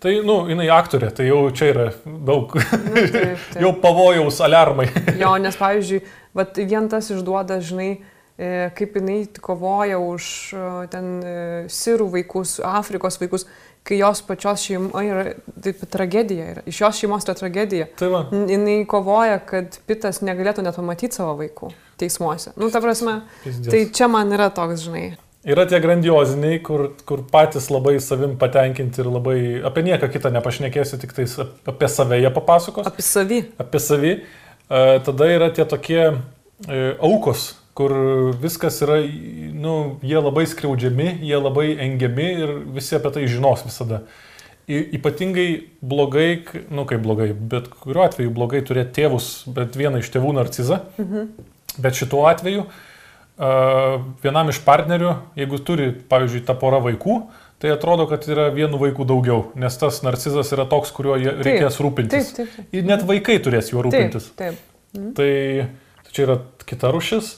Tai, 0.00 0.12
nu, 0.24 0.38
jinai 0.48 0.68
aktorė, 0.72 1.10
tai 1.12 1.26
jau 1.28 1.42
čia 1.52 1.68
yra 1.72 1.86
daug. 2.06 2.54
Nu, 2.54 2.94
taip, 2.94 3.12
taip. 3.52 3.60
jau 3.60 3.74
pavojaus 3.82 4.40
alarmai. 4.44 4.88
Jo, 5.20 5.34
nes 5.44 5.58
pavyzdžiui, 5.58 6.00
vat, 6.38 6.60
vien 6.70 6.88
tas 6.88 7.10
išduoda, 7.12 7.60
žinai, 7.64 7.90
e, 8.38 8.50
kaip 8.78 8.96
jinai 8.96 9.20
kovoja 9.44 10.00
už 10.00 10.30
e, 10.56 10.66
ten 10.92 11.10
e, 11.20 11.38
sirų 11.72 12.08
vaikus, 12.16 12.56
Afrikos 12.64 13.20
vaikus, 13.20 13.44
kai 13.88 13.98
jos 14.02 14.20
pačios 14.28 14.60
šeima 14.68 15.02
yra, 15.06 15.22
taip 15.64 15.80
tragedija 15.90 16.50
yra, 16.54 16.62
iš 16.68 16.80
jos 16.82 16.98
šeimos 17.00 17.24
yra 17.24 17.34
tragedija. 17.38 17.86
Tai 17.96 18.08
va. 18.12 18.20
Jinai 18.32 18.82
kovoja, 18.90 19.38
kad 19.48 19.78
Pitas 19.88 20.20
negalėtų 20.20 20.64
net 20.66 20.76
pamatyti 20.76 21.16
savo 21.16 21.32
vaikų 21.40 21.70
teismuose. 21.98 22.52
Nu, 22.60 22.68
ta 22.70 22.82
prasme, 22.84 23.22
Pizdies. 23.44 23.72
tai 23.72 23.80
čia 23.96 24.08
man 24.12 24.30
yra 24.36 24.50
toks, 24.54 24.84
žinai. 24.86 25.06
Yra 25.48 25.64
tie 25.70 25.78
grandioziniai, 25.80 26.58
kur, 26.66 26.90
kur 27.08 27.22
patys 27.32 27.70
labai 27.72 27.94
savim 28.02 28.34
patenkinti 28.38 29.00
ir 29.00 29.08
labai 29.08 29.36
apie 29.64 29.84
nieką 29.86 30.10
kitą 30.12 30.32
nepašnekėsiu, 30.34 30.98
tik 31.00 31.14
tais 31.16 31.36
ap- 31.40 31.70
apie 31.72 31.88
save 31.88 32.18
jie 32.20 32.30
papasakos, 32.34 32.86
Apie 32.90 33.04
savį. 33.06 33.38
apie 33.62 33.80
savį. 33.80 34.12
E, 34.68 34.82
Tada 35.06 35.28
yra 35.32 35.48
tie 35.54 35.64
tokie 35.64 36.02
e, 36.10 36.96
aukos, 37.00 37.54
kur 37.78 37.94
viskas 38.42 38.80
yra, 38.82 38.98
nu, 39.54 39.74
jie 40.02 40.18
labai 40.18 40.48
skriaudžiami, 40.50 41.12
jie 41.22 41.38
labai 41.38 41.68
engiami 41.86 42.26
ir 42.42 42.56
visi 42.74 42.96
apie 42.98 43.12
tai 43.14 43.28
žinos 43.30 43.62
visada. 43.66 44.02
Y, 44.68 44.82
ypatingai 44.98 45.46
blogai, 45.80 46.42
nu 46.74 46.84
kaip 46.90 47.00
blogai, 47.06 47.30
bet 47.32 47.70
kuriuo 47.72 48.02
atveju 48.04 48.34
blogai 48.34 48.60
turėti 48.66 48.98
tėvus, 48.98 49.30
bet 49.54 49.78
vieną 49.78 50.02
iš 50.02 50.10
tėvų 50.12 50.34
narcizą. 50.40 50.82
Mhm. 50.98 51.30
Bet 51.78 51.94
šituo 51.94 52.24
atveju 52.26 52.64
uh, 52.66 53.98
vienam 54.24 54.50
iš 54.50 54.58
partnerių, 54.66 55.14
jeigu 55.38 55.60
turi, 55.62 55.92
pavyzdžiui, 56.10 56.42
ta 56.48 56.58
pora 56.58 56.82
vaikų, 56.82 57.20
tai 57.62 57.70
atrodo, 57.76 58.08
kad 58.10 58.26
yra 58.26 58.48
vienu 58.54 58.80
vaiku 58.82 59.06
daugiau, 59.06 59.52
nes 59.58 59.78
tas 59.78 60.02
narcizas 60.02 60.50
yra 60.54 60.66
toks, 60.68 60.90
kuriuo 60.96 61.16
reikės 61.46 61.78
rūpintis. 61.82 62.32
Taip, 62.34 62.48
taip, 62.50 62.56
taip. 62.58 62.74
Ir 62.74 62.90
net 62.90 63.06
vaikai 63.06 63.38
turės 63.44 63.70
juo 63.70 63.86
Taip, 63.86 63.92
rūpintis. 63.92 64.32
taip. 64.38 64.58
Tai, 65.14 65.30
tai 66.02 66.16
čia 66.16 66.26
yra 66.26 66.40
kita 66.66 66.90
rušis. 66.94 67.36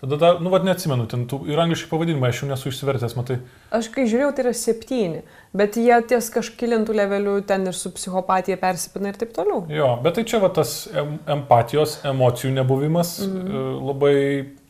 Tada, 0.00 0.16
dar, 0.16 0.38
nu, 0.40 0.48
vad 0.48 0.64
neatsimenu, 0.64 1.04
ten 1.12 1.26
tų 1.28 1.42
ir 1.50 1.58
angliškai 1.60 1.90
pavadinimai, 1.90 2.30
aš 2.32 2.38
jau 2.40 2.46
nesu 2.48 2.70
išsivertęs, 2.70 3.14
matai. 3.18 3.34
Aš 3.76 3.90
kai 3.92 4.06
žiūrėjau, 4.08 4.30
tai 4.32 4.44
yra 4.46 4.52
septyni, 4.56 5.18
bet 5.52 5.76
jie 5.76 5.98
ties 6.08 6.30
kažkilintų 6.32 6.96
levelių 6.96 7.34
ten 7.50 7.68
ir 7.68 7.76
su 7.76 7.92
psichopatija 7.92 8.56
persipina 8.62 9.12
ir 9.12 9.18
taip 9.20 9.34
toliau. 9.36 9.66
Jo, 9.68 9.90
bet 10.00 10.16
tai 10.16 10.24
čia 10.30 10.40
va 10.40 10.48
tas 10.56 10.86
em, 10.96 11.18
empatijos, 11.36 11.98
emocijų 12.08 12.54
nebuvimas 12.56 13.18
Mhm. 13.26 13.42
mm. 13.50 13.76
labai, 13.90 14.14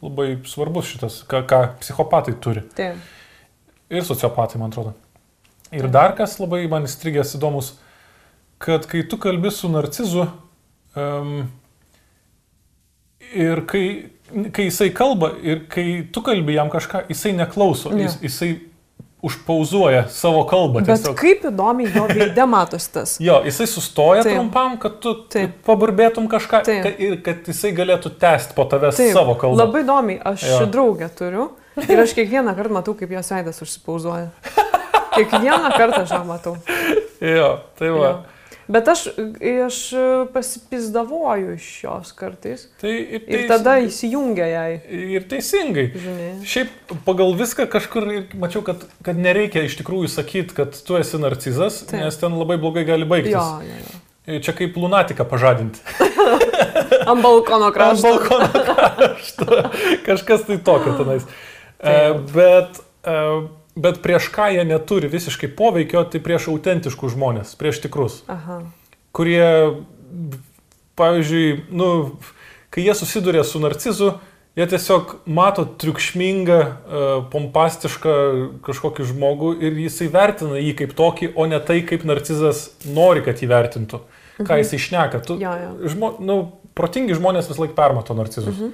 labai 0.03 0.29
svarbus 0.51 0.91
šitas, 0.91 1.21
ką, 1.31 1.45
ką 1.47 1.61
psichopatai 1.85 2.35
turi. 2.43 2.65
Taip. 2.75 2.99
Ir 3.91 4.03
sociopatai, 4.07 4.59
man 4.59 4.75
atrodo. 4.75 4.97
Ir 5.71 5.87
dar 5.95 6.17
kas 6.19 6.41
labai 6.43 6.65
man 6.71 6.91
įstrigęs 6.91 7.37
įdomus, 7.39 7.77
kad 8.59 8.91
kai 8.91 9.05
tu 9.07 9.15
kalbi 9.23 9.51
su 9.55 9.71
narcizu 9.71 10.27
um, 10.99 11.45
ir 13.31 13.63
kai, 13.71 13.85
kai 14.53 14.65
jisai 14.71 14.91
kalba 14.95 15.33
ir 15.43 15.65
kai 15.69 16.07
tu 16.13 16.23
kalbi 16.23 16.55
jam 16.57 16.71
kažką, 16.71 17.05
jisai 17.09 17.33
neklauso, 17.39 17.91
Ne. 17.95 18.03
jis, 18.09 18.19
jisai 18.23 18.51
užpauzuoja 19.23 20.07
savo 20.09 20.45
kalbą. 20.49 20.81
Bet 20.81 20.87
tiesiog. 21.03 21.17
kaip 21.21 21.43
įdomiai 21.45 21.91
jo 21.93 22.07
veide 22.09 22.47
matosi 22.49 22.89
tas. 22.95 23.17
Jo, 23.21 23.43
jisai 23.45 23.67
sustoja 23.69 24.23
Taip. 24.25 24.33
trumpam, 24.39 24.79
kad 24.81 24.95
tu 25.01 25.13
Taip. 25.29 25.59
paburbėtum 25.67 26.29
kažką 26.33 26.63
Taip. 26.65 26.83
ka, 26.87 26.93
ir 27.05 27.19
kad 27.27 27.45
jisai 27.51 27.75
galėtų 27.77 28.15
tęsti 28.23 28.57
po 28.57 28.65
tavęs 28.65 28.97
Taip, 28.97 29.13
savo 29.13 29.35
kalbą. 29.37 29.59
Labai 29.61 29.83
įdomiai, 29.85 30.21
aš 30.25 30.47
Jo. 30.49 30.67
draugę 30.73 31.11
turiu 31.19 31.51
ir 31.89 32.01
aš 32.01 32.15
kiekvieną 32.17 32.57
kartą 32.57 32.73
matau, 32.73 32.95
kaip 32.97 33.11
jos 33.13 33.29
veidas 33.31 33.61
užsipauzuoja. 33.61 34.31
Kiekvieną 35.17 35.71
kartą 35.77 36.03
aš 36.07 36.11
ją 36.17 36.25
matau. 36.25 36.57
Jo, 37.21 37.59
tai 37.79 37.89
va. 37.93 38.07
Jo. 38.07 38.19
Bet 38.71 38.87
aš, 38.89 39.01
aš 39.67 39.79
pasipizdavoju 40.33 41.55
iš 41.57 41.69
jos 41.85 42.13
kartais. 42.15 42.67
Tai 42.81 42.91
ir, 42.93 43.23
Ir 43.27 43.27
teis- 43.27 43.49
tada 43.51 43.77
įsijungia 43.83 44.47
jai, 44.47 44.81
Ir 45.17 45.25
teisingai. 45.31 45.89
žinai. 45.95 46.29
Šiaip 46.47 46.95
pagal 47.07 47.35
viską 47.35 47.67
kažkur 47.73 48.07
ir 48.15 48.27
mačiau, 48.39 48.63
kad, 48.63 48.85
kad 49.03 49.17
nereikia 49.19 49.65
iš 49.67 49.75
tikrųjų 49.81 50.09
sakyti, 50.13 50.55
kad 50.55 50.77
tu 50.87 50.97
esi 51.01 51.19
narcizas, 51.19 51.83
Taip. 51.91 52.01
nes 52.05 52.17
ten 52.17 52.33
labai 52.39 52.59
blogai 52.63 52.85
gali 52.87 53.05
baigtis. 53.05 53.35
Jo, 53.35 53.61
jo, 53.65 53.81
jo. 53.83 54.41
Čia 54.41 54.53
kaip 54.55 54.77
lunatiką 54.79 55.25
pažadinti. 55.27 55.81
Ant 57.11 57.23
balkono 57.25 57.67
Ant 57.71 57.75
krašto. 57.75 58.07
balkono 58.07 58.49
krašto. 58.55 59.47
Kažkas 60.07 60.45
tai 60.47 60.59
tokio 60.63 60.95
tenais. 60.99 61.25
E, 61.81 61.91
Taip. 61.91 62.31
bet, 62.37 62.79
e, 63.03 63.17
bet 63.77 64.01
prieš 64.03 64.31
ką 64.35 64.51
jie 64.55 64.65
neturi 64.67 65.11
visiškai 65.11 65.51
poveikio, 65.57 66.03
tai 66.11 66.21
prieš 66.23 66.51
autentiškus 66.53 67.15
žmonės, 67.15 67.55
prieš 67.61 67.83
tikrus. 67.87 68.23
Aha. 68.31 68.63
kurie, 69.13 69.75
pavyzdžiui, 70.95 71.65
nu, 71.75 71.89
kai 72.71 72.85
jie 72.87 72.95
susiduria 72.95 73.43
su 73.45 73.61
narcizu, 73.63 74.13
jie 74.59 74.67
tiesiog 74.71 75.17
mato 75.27 75.65
triukšmingą, 75.65 76.59
e, 76.61 77.03
pompastišką 77.33 78.15
kažkokį 78.67 79.07
žmogų 79.11 79.53
ir 79.63 79.79
jisai 79.87 80.11
vertina 80.13 80.61
jį 80.61 80.75
kaip 80.83 80.95
tokį, 80.99 81.33
o 81.35 81.47
ne 81.51 81.59
tai, 81.63 81.81
kaip 81.87 82.07
narcizas 82.07 82.69
nori, 82.87 83.25
kad 83.27 83.43
jį 83.43 83.51
vertintų. 83.51 84.03
Ką 84.41 84.57
jisai 84.63 84.79
šneka. 84.81 85.21
Tu, 85.27 85.37
Jo, 85.43 85.53
jo. 85.61 85.73
žmo, 85.93 86.15
nu, 86.25 86.37
protingi 86.79 87.17
žmonės 87.19 87.51
vis 87.51 87.59
laik 87.61 87.75
permato 87.77 88.17
narcizus. 88.17 88.57
Mhm. 88.57 88.71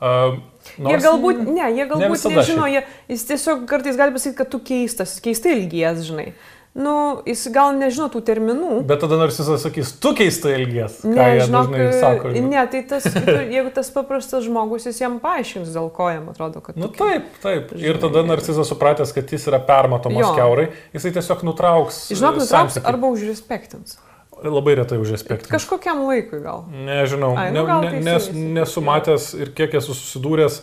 Uh, 0.00 0.40
Jie 0.78 1.00
galbūt, 1.00 1.42
ne, 1.48 1.66
jie 1.74 1.84
galbūt 1.88 2.04
ne 2.06 2.12
visada 2.12 2.40
nežino, 2.42 2.68
jie, 2.70 2.84
jis 3.08 3.26
tiesiog 3.32 3.66
kartais 3.70 3.96
gali 4.00 4.12
pasakyti, 4.16 4.38
kad 4.42 4.50
tu 4.52 4.60
keistas, 4.64 5.18
keistai 5.24 5.56
ilgies, 5.58 6.02
žinai. 6.08 6.32
Nu, 6.70 6.92
jis 7.26 7.40
gal 7.50 7.72
nežino 7.74 8.06
tų 8.12 8.20
terminų. 8.28 8.76
Bet 8.86 9.00
tada 9.02 9.16
narcizas 9.18 9.64
sakys, 9.66 9.90
tu 9.98 10.12
keistai 10.14 10.52
elgies. 10.54 11.00
Ką 11.02 11.10
Ne, 11.10 11.24
žinok, 11.42 11.72
dažnai 11.72 11.88
sako. 11.98 12.30
žinai. 12.36 12.50
ne, 12.52 12.62
tai 12.70 12.82
tas, 12.92 13.08
jeigu 13.56 13.72
tas 13.74 13.90
paprastas 13.90 14.44
žmogus, 14.46 14.86
jis 14.86 15.00
jam 15.02 15.16
paaiškins, 15.18 15.72
dėl 15.74 15.88
ko 15.96 16.06
jam 16.12 16.28
atrodo, 16.30 16.62
kad... 16.62 16.78
Nu 16.78 16.86
tu 16.92 17.02
taip, 17.02 17.26
taip. 17.42 17.72
Ir 17.74 17.98
Žinai, 17.98 18.02
tada 18.04 18.22
narcizas 18.28 18.70
supratęs, 18.70 19.10
kad 19.16 19.34
jis 19.34 19.48
yra 19.50 19.58
permatomas 19.66 20.22
Jo. 20.22 20.30
keurai, 20.38 20.68
jisai 20.94 21.10
tiesiog 21.18 21.42
nutrauks. 21.50 22.04
Žinok, 22.14 22.38
e, 22.38 22.44
nutrauks 22.44 22.78
santykį. 22.78 22.86
arba 22.92 23.10
užrespektins. 23.16 23.98
Labai 24.44 24.74
retai 24.78 24.98
už 25.02 25.14
aspektą. 25.18 25.50
Kažkokiam 25.52 26.02
laikui 26.08 26.40
gal. 26.44 26.64
Nežinau, 26.72 27.34
Ai, 27.36 27.50
nu 27.52 27.64
gal 27.68 27.82
ne, 27.84 27.90
teisingai 27.90 28.12
nes, 28.12 28.28
nesu 28.56 28.82
matęs 28.84 29.30
ir 29.36 29.50
kiek 29.56 29.74
esu 29.80 29.92
susidūręs, 29.96 30.60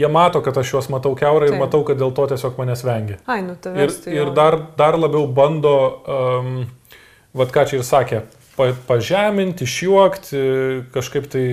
jie 0.00 0.08
mato, 0.08 0.40
kad 0.44 0.56
aš 0.56 0.72
juos 0.74 0.88
matau 0.92 1.12
keurai 1.18 1.50
ir 1.50 1.58
matau, 1.60 1.82
kad 1.84 1.98
dėl 2.00 2.14
to 2.16 2.26
tiesiog 2.32 2.56
manęs 2.60 2.84
vengia. 2.86 3.18
Ai, 3.26 3.42
nu 3.44 3.56
Ir, 3.56 3.62
tavęs 3.66 4.00
tai. 4.06 4.14
ir 4.16 4.32
dar, 4.36 4.56
dar 4.78 4.96
labiau 4.98 5.26
bando, 5.26 5.74
um, 6.06 6.66
vad 7.36 7.52
ką 7.52 7.66
čia 7.68 7.80
ir 7.80 7.86
sakė, 7.86 8.22
pa, 8.56 8.70
pažeminti, 8.88 9.68
išjuokti, 9.68 10.40
kažkaip 10.94 11.28
tai, 11.32 11.44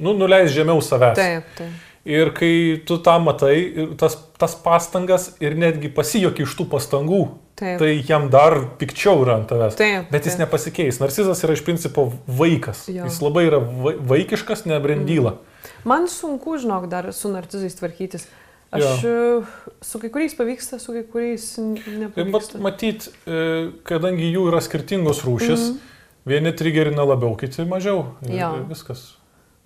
nu, 0.00 0.14
nuleis 0.16 0.52
žemiau 0.54 0.80
savęs. 0.84 1.18
Taip, 1.20 1.54
taip. 1.58 1.89
Ir 2.08 2.30
kai 2.32 2.80
tu 2.88 2.96
tą 3.04 3.18
matai, 3.20 3.88
tas, 4.00 4.14
tas 4.40 4.54
pastangas 4.56 5.34
ir 5.40 5.52
netgi 5.54 5.90
pasijoki 5.92 6.46
iš 6.46 6.54
tų 6.56 6.64
pastangų, 6.72 7.18
Taip. 7.60 7.78
tai 7.78 7.90
jam 8.08 8.30
dar 8.32 8.56
pikčiau 8.80 9.20
yra 9.26 9.34
ant 9.36 9.48
tavęs. 9.50 9.76
Taip, 9.76 10.08
Bet 10.10 10.24
jis 10.24 10.36
taip. 10.38 10.46
nepasikeis. 10.46 11.00
Narcizas 11.02 11.42
yra 11.44 11.52
iš 11.52 11.60
principo 11.66 12.06
vaikas. 12.26 12.86
Jo. 12.88 13.04
Jis 13.04 13.20
labai 13.20 13.44
yra 13.50 13.58
vai- 13.60 13.98
vaikiškas, 14.00 14.64
nebrendyla. 14.64 15.34
Man 15.84 16.08
sunku, 16.08 16.56
žinok, 16.58 16.88
dar 16.88 17.12
su 17.12 17.28
narcizais 17.28 17.76
tvarkytis. 17.76 18.26
Aš 18.72 19.04
e, 19.04 19.42
su 19.82 19.98
kai 19.98 20.08
kuriais 20.14 20.32
pavyksta, 20.38 20.78
su 20.80 20.92
kai 20.92 21.02
kuriais 21.04 21.56
Tai 21.56 21.96
nepavyksta. 22.00 22.58
matyt, 22.62 23.08
e, 23.26 23.72
kadangi 23.84 24.32
jų 24.32 24.48
yra 24.48 24.60
skirtingos 24.62 25.20
rūšis, 25.26 25.58
Mhm. 25.72 25.78
vieni 26.26 26.52
trigerina 26.56 27.04
labiau, 27.04 27.36
kiti 27.36 27.64
mažiau. 27.66 28.14
Ir, 28.24 28.38
Jo. 28.40 28.54
ir 28.56 28.64
viskas. 28.72 29.16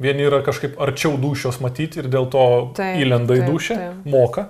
Vieni 0.03 0.27
yra 0.27 0.41
kažkaip 0.43 0.79
arčiau 0.83 1.15
dušios 1.23 1.61
matyti 1.63 2.03
ir 2.03 2.11
dėl 2.11 2.27
to 2.33 2.45
Taip, 2.75 2.99
įlenda 3.05 3.37
į 3.39 3.45
dušę, 3.47 3.77
moka, 4.11 4.49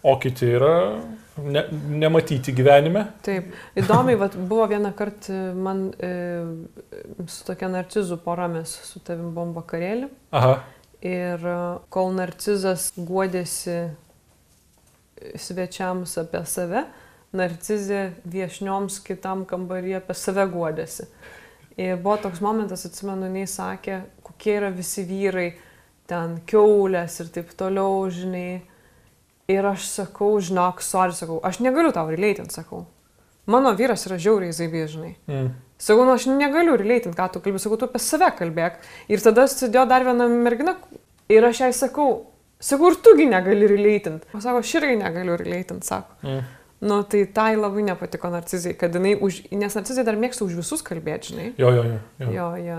o 0.00 0.14
kiti 0.20 0.48
yra 0.56 0.76
ne, 1.44 1.64
nematyti 2.00 2.54
gyvenime. 2.56 3.04
Taip, 3.26 3.52
įdomiai, 3.78 4.16
vat, 4.20 4.36
buvo 4.48 4.66
vieną 4.70 4.94
kartą 4.96 5.36
man 5.58 5.88
e, 6.00 6.12
su 7.28 7.44
tokia 7.46 7.70
narcizų 7.72 8.20
pora 8.24 8.48
mes 8.50 8.72
su 8.88 9.02
tavim 9.04 9.32
buvom 9.36 9.52
vakarėlį 9.58 10.08
Aha. 10.38 10.54
ir 11.04 11.44
e, 11.52 11.58
kol 11.92 12.14
narcizas 12.16 12.90
guodėsi 12.96 13.80
svečiams 15.38 16.14
apie 16.22 16.44
save, 16.48 16.86
narcizė 17.36 18.12
viešnioms 18.24 19.02
kitam 19.04 19.44
kambarį 19.48 19.98
apie 20.00 20.16
save 20.16 20.46
guodėsi. 20.52 21.08
Ir 21.78 21.98
buvo 22.02 22.16
toks 22.24 22.40
momentas, 22.42 22.82
atsimenu, 22.88 23.28
jinai 23.28 23.46
sakė, 23.46 24.00
kokie 24.38 24.54
yra 24.60 24.70
visi 24.70 25.02
vyrai, 25.02 25.56
ten 26.06 26.38
keulės 26.46 27.18
ir 27.20 27.32
taip 27.34 27.50
toliau, 27.58 28.06
žinai. 28.08 28.62
Ir 29.48 29.64
aš 29.64 29.86
sakau, 29.88 30.36
žinok, 30.44 30.82
sorry, 30.84 31.16
sakau, 31.16 31.40
aš 31.42 31.58
negaliu 31.64 31.90
tau 31.92 32.06
relėtinti, 32.06 32.52
sakau. 32.52 32.84
Mano 33.48 33.72
vyras 33.72 34.04
yra 34.06 34.18
žiauriai 34.20 34.52
zaibė, 34.52 34.84
žinai. 34.92 35.14
Mm. 35.26 35.54
Sakau, 35.80 36.04
nu 36.04 36.12
aš 36.12 36.26
negaliu 36.28 36.76
relėtinti, 36.76 37.16
ką 37.16 37.30
tu 37.32 37.40
kalbė, 37.40 37.58
sakau, 37.62 37.78
tu 37.80 37.88
apie 37.88 38.00
save 38.04 38.28
kalbėk. 38.36 38.76
Ir 39.08 39.24
tada 39.24 39.46
sėdėjo 39.48 39.86
dar 39.88 40.04
viena 40.04 40.28
mergina 40.28 40.76
ir 41.32 41.48
aš 41.48 41.62
jai 41.64 41.70
sakau, 41.72 42.28
sakau, 42.60 42.92
ir 42.92 43.00
tugi 43.02 43.26
negali 43.30 43.70
relėtinti. 43.72 44.28
O 44.36 44.42
sako, 44.44 44.60
aš 44.60 44.74
irgi 44.82 44.98
negaliu 45.00 45.38
relėtinti, 45.40 45.88
sako. 45.88 46.18
Mm. 46.26 46.44
Nu, 46.80 47.00
tai 47.02 47.24
tai 47.34 47.56
labai 47.58 47.82
nepatiko 47.82 48.28
narcizai, 48.30 48.76
kad 48.78 48.94
jinai, 48.94 49.16
už, 49.18 49.40
nes 49.50 49.74
narcizai 49.74 50.04
dar 50.06 50.14
mėgsta 50.20 50.44
už 50.46 50.52
visus 50.60 50.84
kalbėti, 50.86 51.32
žinai. 51.32 51.46
Jo, 51.58 51.72
jo, 51.74 51.82
jo. 51.88 51.96
jo. 52.22 52.28
jo, 52.36 52.44
jo. 52.62 52.76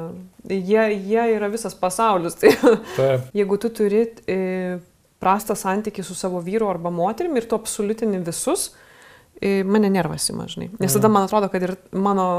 Jie, 0.56 0.86
jie 1.10 1.26
yra 1.36 1.50
visas 1.52 1.76
pasaulis. 1.76 2.38
Tai 2.40 2.54
Taip. 3.00 3.26
jeigu 3.36 3.58
tu 3.60 3.72
turi 3.76 4.06
e, 4.32 4.38
prastą 5.20 5.58
santykį 5.60 6.06
su 6.08 6.16
savo 6.16 6.40
vyru 6.46 6.70
arba 6.72 6.94
moterimi 6.96 7.42
ir 7.42 7.50
tu 7.52 7.58
absoliutini 7.60 8.22
visus, 8.24 8.70
e, 9.42 9.66
mane 9.68 9.92
nervasi 9.92 10.32
mažai. 10.38 10.70
Nes 10.80 10.96
tada 10.96 11.12
man 11.12 11.28
atrodo, 11.28 11.52
kad 11.52 11.68
ir 11.68 11.76
mano 11.92 12.30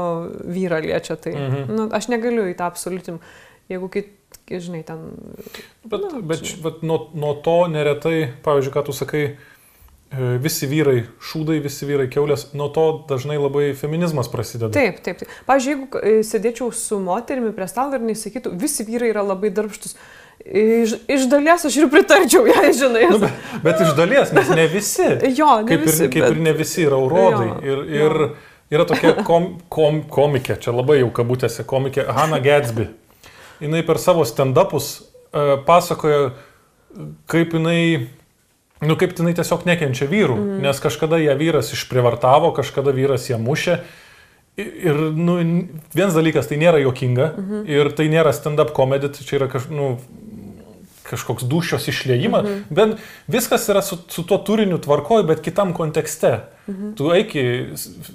vyrą 0.41 0.81
liečia 0.81 1.13
tai. 1.21 1.35
Mhm. 1.37 1.69
Nu, 1.77 1.87
aš 1.93 2.09
negaliu 2.09 2.49
į 2.49 2.57
tą 2.57 2.71
absoliutim. 2.73 3.21
Jeigu, 3.69 3.87
kit, 3.93 4.09
žinai, 4.49 4.81
ten... 4.83 5.05
Bet, 5.85 6.01
Nu, 6.09 6.25
bet, 6.25 6.41
čia- 6.41 6.57
bet 6.65 6.81
nuo, 6.83 7.05
nuo 7.13 7.35
to 7.45 7.59
neretai, 7.71 8.31
pavyzdžiui, 8.43 8.73
ką 8.73 8.81
tu 8.89 8.97
sakai, 8.97 9.21
visi 10.11 10.67
vyrai 10.67 11.05
šūdai, 11.23 11.61
visi 11.63 11.87
vyrai 11.87 12.09
keulės, 12.11 12.49
nuo 12.57 12.67
to 12.75 12.85
dažnai 13.07 13.37
labai 13.39 13.69
feminizmas 13.79 14.27
prasideda. 14.31 14.73
Taip, 14.75 14.99
taip, 15.05 15.21
taip. 15.21 15.37
Pavyzdžiui, 15.47 15.75
jeigu 15.75 16.01
e, 16.01 16.15
sėdėčiau 16.27 16.67
su 16.75 16.99
moterimi 16.99 17.53
prie 17.55 17.67
stalo 17.71 17.95
ir 17.95 18.03
nesakytų, 18.03 18.51
visi 18.59 18.83
vyrai 18.87 19.13
yra 19.13 19.23
labai 19.23 19.53
darbštus. 19.55 19.95
Iš, 20.41 20.95
iš 21.11 21.27
dalies 21.31 21.63
aš 21.69 21.77
ir 21.79 21.89
pritarčiau, 21.93 22.43
jai, 22.51 22.73
žinai. 22.75 23.05
Nu, 23.13 23.21
bet, 23.23 23.49
bet 23.63 23.83
iš 23.85 23.95
dalies, 23.95 24.35
nes 24.35 24.51
ne 24.51 24.67
visi. 24.71 25.07
jo, 25.39 25.51
ne 25.61 25.69
Kaip, 25.71 25.85
visi, 25.87 26.03
ir, 26.03 26.13
kaip 26.13 26.27
bet... 26.27 26.35
ir 26.35 26.45
ne 26.49 26.55
visi 26.59 26.87
yra 26.89 26.99
urodai. 26.99 27.47
Jo, 27.47 27.59
Ir, 27.61 27.83
jo. 27.85 28.07
ir 28.09 28.75
yra 28.75 28.87
tokia 28.89 29.13
kom, 29.27 29.51
kom, 29.71 30.03
komikė, 30.11 30.59
čia 30.59 30.75
labai 30.75 31.01
jau 31.01 31.11
kabutėse 31.15 31.63
komikė, 31.67 32.09
Hanna 32.11 32.41
Gatsby. 32.43 32.89
Jis 33.61 33.85
per 33.85 33.99
savo 34.01 34.25
stand-upus 34.25 34.95
uh, 34.97 35.59
pasakoja, 35.67 36.31
kaip 37.29 37.53
jinai, 37.55 38.09
nu 38.85 38.97
kaip 38.99 39.13
jinai 39.17 39.33
tiesiog 39.37 39.65
nekenčia 39.69 40.07
vyrų, 40.09 40.37
mm. 40.37 40.61
nes 40.65 40.81
kažkada 40.83 41.19
ją 41.21 41.35
vyras 41.39 41.73
išprivartavo, 41.75 42.53
kažkada 42.57 42.93
vyras 42.95 43.29
ją 43.29 43.39
mušė. 43.41 43.81
Ir, 44.61 44.97
nu, 45.15 45.37
vienas 45.95 46.15
dalykas, 46.17 46.49
tai 46.49 46.57
nėra 46.59 46.81
jokinga 46.83 47.29
mhm. 47.31 47.61
ir 47.71 47.87
tai 47.95 48.09
nėra 48.11 48.33
stand-up 48.35 48.73
komedija, 48.75 49.13
tai 49.15 49.23
čia 49.23 49.37
yra 49.39 49.47
kaž, 49.49 49.69
nu, 49.71 49.93
kažkoks 51.11 51.45
dušios 51.49 51.87
išliejimas, 51.91 52.47
mhm. 52.47 52.61
bet 52.69 53.31
viskas 53.31 53.67
yra 53.69 53.83
su, 53.85 53.99
su 54.09 54.25
tuo 54.27 54.39
turiniu 54.47 54.79
tvarkoj, 54.81 55.25
bet 55.29 55.43
kitam 55.45 55.75
kontekste. 55.77 56.37
Mhm. 56.69 56.91
Tu 56.95 57.11
eiki 57.15 57.43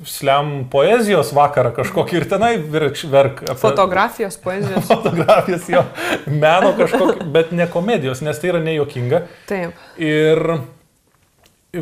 sliam 0.06 0.52
poezijos 0.72 1.32
vakarą 1.36 1.74
kažkokį 1.76 2.20
ir 2.20 2.28
tenai 2.30 2.52
verk, 2.58 3.02
verk 3.12 3.42
apie 3.44 3.60
Fotografijos, 3.60 4.38
poezijos. 4.40 4.86
fotografijas 4.92 5.68
jo, 5.72 5.82
meno 6.30 6.72
kažkokį, 6.78 7.28
bet 7.34 7.52
ne 7.56 7.68
komedijos, 7.70 8.22
nes 8.24 8.40
tai 8.40 8.54
yra 8.54 8.62
nejuokinga. 8.64 9.26
Taip. 9.50 9.84
Ir 10.00 10.42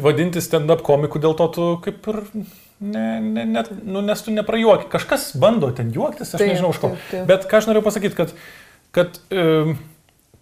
vadinti 0.03 0.43
stand-up 0.43 0.83
komiku 0.87 1.21
dėl 1.23 1.37
to 1.39 1.49
tu 1.55 1.67
kaip 1.85 2.07
ir, 2.11 2.21
ne, 2.81 3.07
ne, 3.21 3.45
ne, 3.47 3.65
nu, 3.83 4.03
nes 4.05 4.23
tu 4.25 4.35
neprajuoki. 4.35 4.89
Kažkas 4.93 5.33
bando 5.41 5.71
ten 5.77 5.93
juoktis, 5.95 6.35
aš 6.35 6.43
Taip, 6.43 6.55
nežinau 6.55 6.73
iš 6.75 6.81
ko. 6.83 6.93
taip, 6.95 7.11
taip. 7.13 7.27
Bet 7.31 7.47
ką 7.51 7.61
aš 7.61 7.69
noriu 7.71 7.85
pasakyti, 7.85 8.19
kad, 8.19 8.35
kad 8.95 9.21
e, 9.31 9.77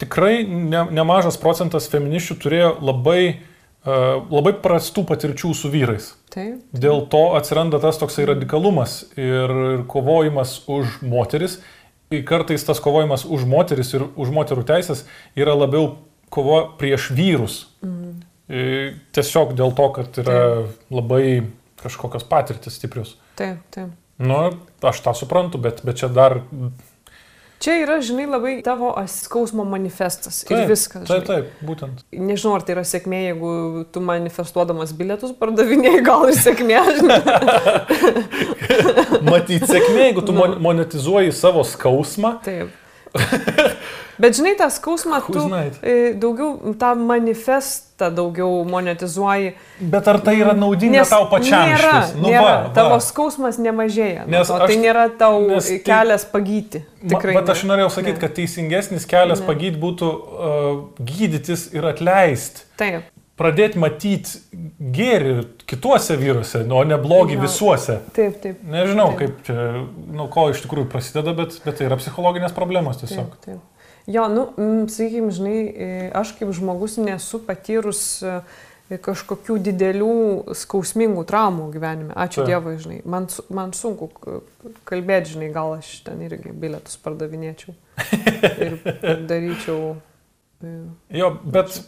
tikrai 0.02 0.42
ne, 0.44 0.84
nemažas 0.90 1.38
procentas 1.40 1.88
feminiščių 1.92 2.36
turėjo 2.42 2.72
labai, 2.82 3.22
e, 3.32 4.00
labai 4.32 4.54
prastų 4.64 5.06
patirčių 5.08 5.52
su 5.56 5.70
vyrais. 5.72 6.12
Taip. 6.34 6.60
Dėl 6.74 7.06
to 7.12 7.22
atsiranda 7.38 7.80
tas 7.82 8.00
toksai 8.00 8.26
radikalumas 8.32 9.02
ir, 9.20 9.84
kovojimas 9.92 10.58
už 10.66 11.00
moteris. 11.06 11.60
Ir 12.12 12.26
kartais 12.28 12.64
tas 12.68 12.80
kovojimas 12.82 13.24
už 13.24 13.46
moteris 13.48 13.94
ir 13.96 14.04
už 14.20 14.32
moterų 14.34 14.66
teisės 14.68 15.06
yra 15.38 15.54
labiau 15.56 15.94
kova 16.32 16.66
prieš 16.80 17.10
vyrus. 17.16 17.64
Mhm. 17.84 18.20
Tiesiog 19.16 19.54
dėl 19.56 19.72
to, 19.72 19.84
kad 19.96 20.18
yra 20.20 20.38
labai 20.92 21.46
kažkokios 21.80 22.26
patirtis 22.28 22.76
stiprius. 22.76 23.14
Taip, 23.38 23.62
taip. 23.72 23.94
Nu, 24.22 24.38
aš 24.84 25.00
tą 25.02 25.14
suprantu, 25.16 25.60
bet, 25.62 25.80
bet 25.86 26.02
čia 26.02 26.10
dar... 26.12 26.42
Čia 27.62 27.76
yra, 27.84 28.01
žinai, 28.02 28.24
labai 28.26 28.56
tavo 28.66 28.89
skausmo 29.06 29.62
manifestas 29.68 30.40
ir 30.51 30.64
viskas. 30.66 31.05
Taip, 31.06 31.22
žinai. 31.22 31.26
taip, 31.28 31.64
būtent. 31.68 32.01
Nežinau, 32.10 32.56
ar 32.59 32.64
tai 32.66 32.74
yra 32.74 32.82
sėkmė, 32.89 33.20
jeigu 33.28 33.52
tu 33.94 34.02
manifestuodamas 34.02 34.90
bilietus 34.98 35.30
pardavinėjai, 35.39 36.02
gal 36.06 36.26
ir 36.26 36.39
sėkmė, 36.40 36.80
žinai. 36.98 37.20
Matyt, 39.30 39.68
sėkmė, 39.70 40.09
jeigu 40.09 40.24
tu 40.26 40.34
mon- 40.36 40.59
monetizuoji 40.64 41.30
savo 41.39 41.62
skausmą. 41.66 42.36
Taip. 42.43 42.74
Bet 44.23 44.36
žinai, 44.39 44.53
tą 44.61 44.69
skausmą 44.70 45.19
tu 45.27 45.40
e, 45.82 46.12
daugiau, 46.23 46.74
tą 46.78 46.93
manifestą 46.94 48.11
daugiau 48.15 48.61
monetizuoji. 48.70 49.53
Bet 49.93 50.07
ar 50.12 50.20
tai 50.23 50.36
yra 50.39 50.53
naudinga 50.55 51.01
Nes 51.03 51.11
tau 51.11 51.27
pačiam? 51.31 51.65
Nėra? 51.73 51.94
Nu, 52.15 52.28
nėra. 52.31 52.43
va, 52.44 52.53
va. 52.69 52.73
Tavo 52.77 52.99
skausmas 53.03 53.59
nemažėja. 53.62 54.27
Nes 54.31 54.47
to. 54.47 54.55
aš- 54.61 54.70
tai 54.70 54.77
nėra 54.82 55.09
tau 55.19 55.40
tai- 55.59 55.78
kelias 55.86 56.24
pagyti. 56.31 56.85
Tikrai. 57.03 57.35
Bet 57.40 57.51
aš 57.57 57.65
norėjau 57.66 57.90
sakyti, 57.97 58.20
kad 58.23 58.35
teisingesnis 58.39 59.09
kelias 59.11 59.40
Ne. 59.43 59.47
pagydyti 59.51 59.81
būtų 59.82 60.12
uh, 60.12 60.85
gydytis 61.03 61.66
ir 61.74 61.82
atleisti. 61.90 62.62
Taip, 62.78 63.09
Pradėti 63.43 63.78
matyti 63.81 64.39
gėrį 64.93 65.47
kituose 65.66 66.15
vyruose, 66.20 66.61
o 66.70 66.82
ne 66.85 66.99
blogį 67.01 67.39
Jo. 67.39 67.40
visuose. 67.47 67.97
taip, 68.15 68.36
taip. 68.43 68.61
Nežinau, 68.62 69.09
Taip. 69.16 69.19
kaip 69.19 69.43
čia, 69.49 69.86
nuo 70.12 70.28
ko 70.31 70.51
iš 70.53 70.61
tikrųjų 70.62 70.86
prasideda, 70.93 71.32
bet, 71.35 71.57
bet 71.65 71.78
tai 71.81 71.86
yra 71.89 71.97
psichologinės 71.97 72.53
problemos 72.55 73.01
tiesiog. 73.01 73.32
Taip, 73.40 73.57
taip. 73.57 73.61
Jo, 74.10 74.26
nu, 74.28 74.48
sakykime, 74.90 75.30
žinai, 75.30 75.58
e, 75.70 75.88
aš 76.18 76.34
kaip 76.38 76.50
žmogus 76.56 76.96
nesu 76.98 77.38
patyrus 77.46 78.00
e, 78.26 78.40
kažkokių 79.02 79.58
didelių 79.62 80.14
skausmingų 80.58 81.22
traumų 81.28 81.68
gyvenime. 81.72 82.16
Ačiū 82.18 82.42
Taip. 82.42 82.50
Dievui, 82.50 82.74
žinai. 82.82 82.98
Man, 83.08 83.28
man 83.54 83.70
sunku 83.76 84.10
kalbėti, 84.88 85.36
žinai, 85.36 85.52
gal 85.54 85.76
aš 85.78 86.00
ten 86.08 86.24
irgi 86.26 86.50
bilietus 86.50 86.98
pardavinėčiau 87.04 87.76
ir 88.66 89.22
daryčiau. 89.30 89.78
e, 90.66 90.74
Jo, 91.22 91.30
bet, 91.44 91.78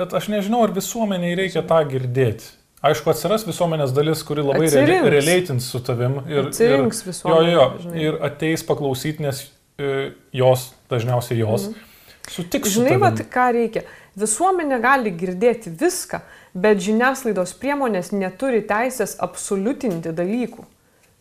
bet 0.00 0.16
aš 0.16 0.30
nežinau, 0.32 0.64
ar 0.64 0.74
visuomeniai 0.76 1.36
reikia 1.44 1.62
tą 1.66 1.82
girdėti. 1.92 2.56
Aišku, 2.80 3.12
atsiras 3.12 3.42
visuomenės 3.44 3.92
dalis, 3.92 4.22
kuri 4.24 4.40
labai 4.40 4.68
relatins 4.72 5.66
su 5.68 5.82
tavim. 5.84 6.22
Ir, 6.24 6.46
ir, 6.48 6.86
jo, 6.88 7.40
jo, 7.44 7.64
žinai. 7.82 8.04
ir 8.06 8.16
ateis 8.24 8.64
paklausyti, 8.64 9.20
nes 9.26 9.42
jos, 10.32 10.72
dažniausiai 10.90 11.38
jos, 11.42 11.68
Mhm. 11.68 11.74
sutiks. 12.28 12.68
su 12.72 12.80
Žinai, 12.80 12.98
vat, 13.00 13.20
ką 13.30 13.52
reikia. 13.52 13.82
Visuomenė 14.18 14.80
gali 14.82 15.10
girdėti 15.14 15.70
viską, 15.70 16.20
bet 16.54 16.78
žiniasklaidos 16.82 17.54
priemonės 17.60 18.10
neturi 18.12 18.60
teisės 18.66 19.16
absoliutinti 19.18 20.12
dalykų. 20.12 20.64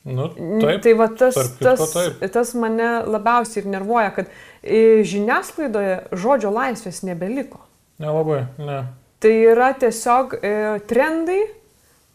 Nu, 0.09 0.29
taip, 0.61 0.81
tai 0.81 0.93
va 0.93 1.07
tas, 1.07 1.35
tas, 1.59 1.97
tas 2.31 2.53
mane 2.55 3.03
labiausiai 3.05 3.61
ir 3.63 3.69
nervuoja, 3.69 4.13
kad 4.15 4.27
e, 4.63 5.03
žiniasklaidoje 5.03 6.07
žodžio 6.11 6.49
laisvės 6.55 7.03
nebeliko. 7.03 7.59
nelabai, 7.99 8.45
ne. 8.57 8.85
Tai 9.19 9.29
yra 9.51 9.73
tiesiog 9.75 10.37
e, 10.41 10.79
trendai, 10.87 11.41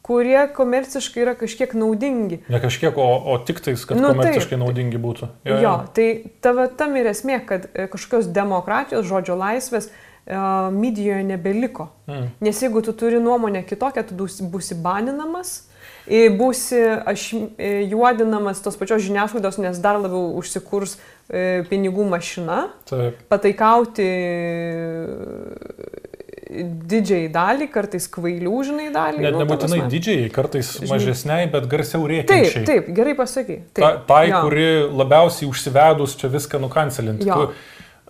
kurie 0.05 0.49
komerciškai 0.53 1.23
yra 1.25 1.33
kažkiek 1.39 1.73
naudingi. 1.81 2.43
Ne 2.53 2.61
kažkiek, 2.61 2.97
o, 3.01 3.07
o 3.33 3.39
tik 3.41 3.63
tais, 3.65 3.87
kad 3.89 3.97
Nu, 3.97 4.11
komerciškai 4.13 4.53
taip. 4.53 4.61
naudingi 4.61 5.01
būtų. 5.01 5.31
Jo, 5.49 5.61
jo 5.65 5.75
tai 5.97 6.09
tave 6.45 6.67
tam 6.77 6.99
ir 7.01 7.09
esmė, 7.09 7.41
kad 7.49 7.71
e, 7.73 7.87
kažkokios 7.89 8.29
demokratijos, 8.37 9.07
žodžio 9.09 9.39
laisvės 9.41 9.89
e, 9.89 9.95
medijoje 10.77 11.25
nebeliko. 11.25 11.89
Mm. 12.11 12.29
Nes 12.45 12.61
jeigu 12.61 12.85
tu 12.85 12.93
turi 12.93 13.23
nuomonę 13.25 13.65
kitokią, 13.65 14.05
tu 14.11 14.19
būsi, 14.21 14.77
baninamas, 14.85 15.57
būsi 16.37 16.85
aš, 17.09 17.31
e, 17.57 17.73
juodinamas 17.89 18.61
tos 18.61 18.77
pačios 18.77 19.07
žiniasklaidos, 19.09 19.57
nes 19.65 19.81
dar 19.81 19.97
labiau 20.05 20.35
užsikurs 20.37 20.99
pinigų 21.71 22.05
mašina, 22.05 22.67
Taip. 22.85 23.23
pataikauti 23.33 24.05
didžiai 26.63 27.29
dalį, 27.33 27.67
kartais 27.73 28.07
kvailių, 28.09 28.55
žinai, 28.69 28.89
dalį. 28.95 29.19
Net 29.25 29.33
nu, 29.35 29.39
ta 29.39 29.45
nebūtinai 29.45 29.79
prasme. 29.81 29.91
didžiai, 29.93 30.31
kartais 30.33 30.73
Žinai. 30.79 30.89
mažesniai, 30.93 31.47
bet 31.53 31.67
garsiau 31.71 32.03
Taip, 32.07 32.11
rėkiančiai. 32.13 32.65
taip, 32.69 32.89
gerai 32.97 33.15
pasakai. 33.19 33.57
Ta, 33.73 33.81
Taip, 33.81 34.05
tai, 34.07 34.23
jo. 34.31 34.43
kuri 34.47 34.67
labiausiai 35.03 35.49
užsivedus 35.51 36.17
čia 36.21 36.29
viską 36.33 36.61
nukancelinti. 36.63 37.25
Tu, 37.27 37.49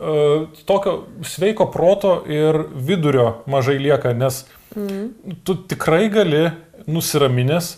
uh, 0.01 0.47
tokio 0.67 0.97
sveiko 1.23 1.67
proto 1.73 2.23
ir 2.29 2.65
vidurio 2.75 3.43
mažai 3.47 3.79
lieka, 3.79 4.13
nes 4.15 4.45
Mhm. 4.75 5.39
tu 5.45 5.55
tikrai 5.55 6.09
gali 6.11 6.51
nusiraminęs 6.87 7.77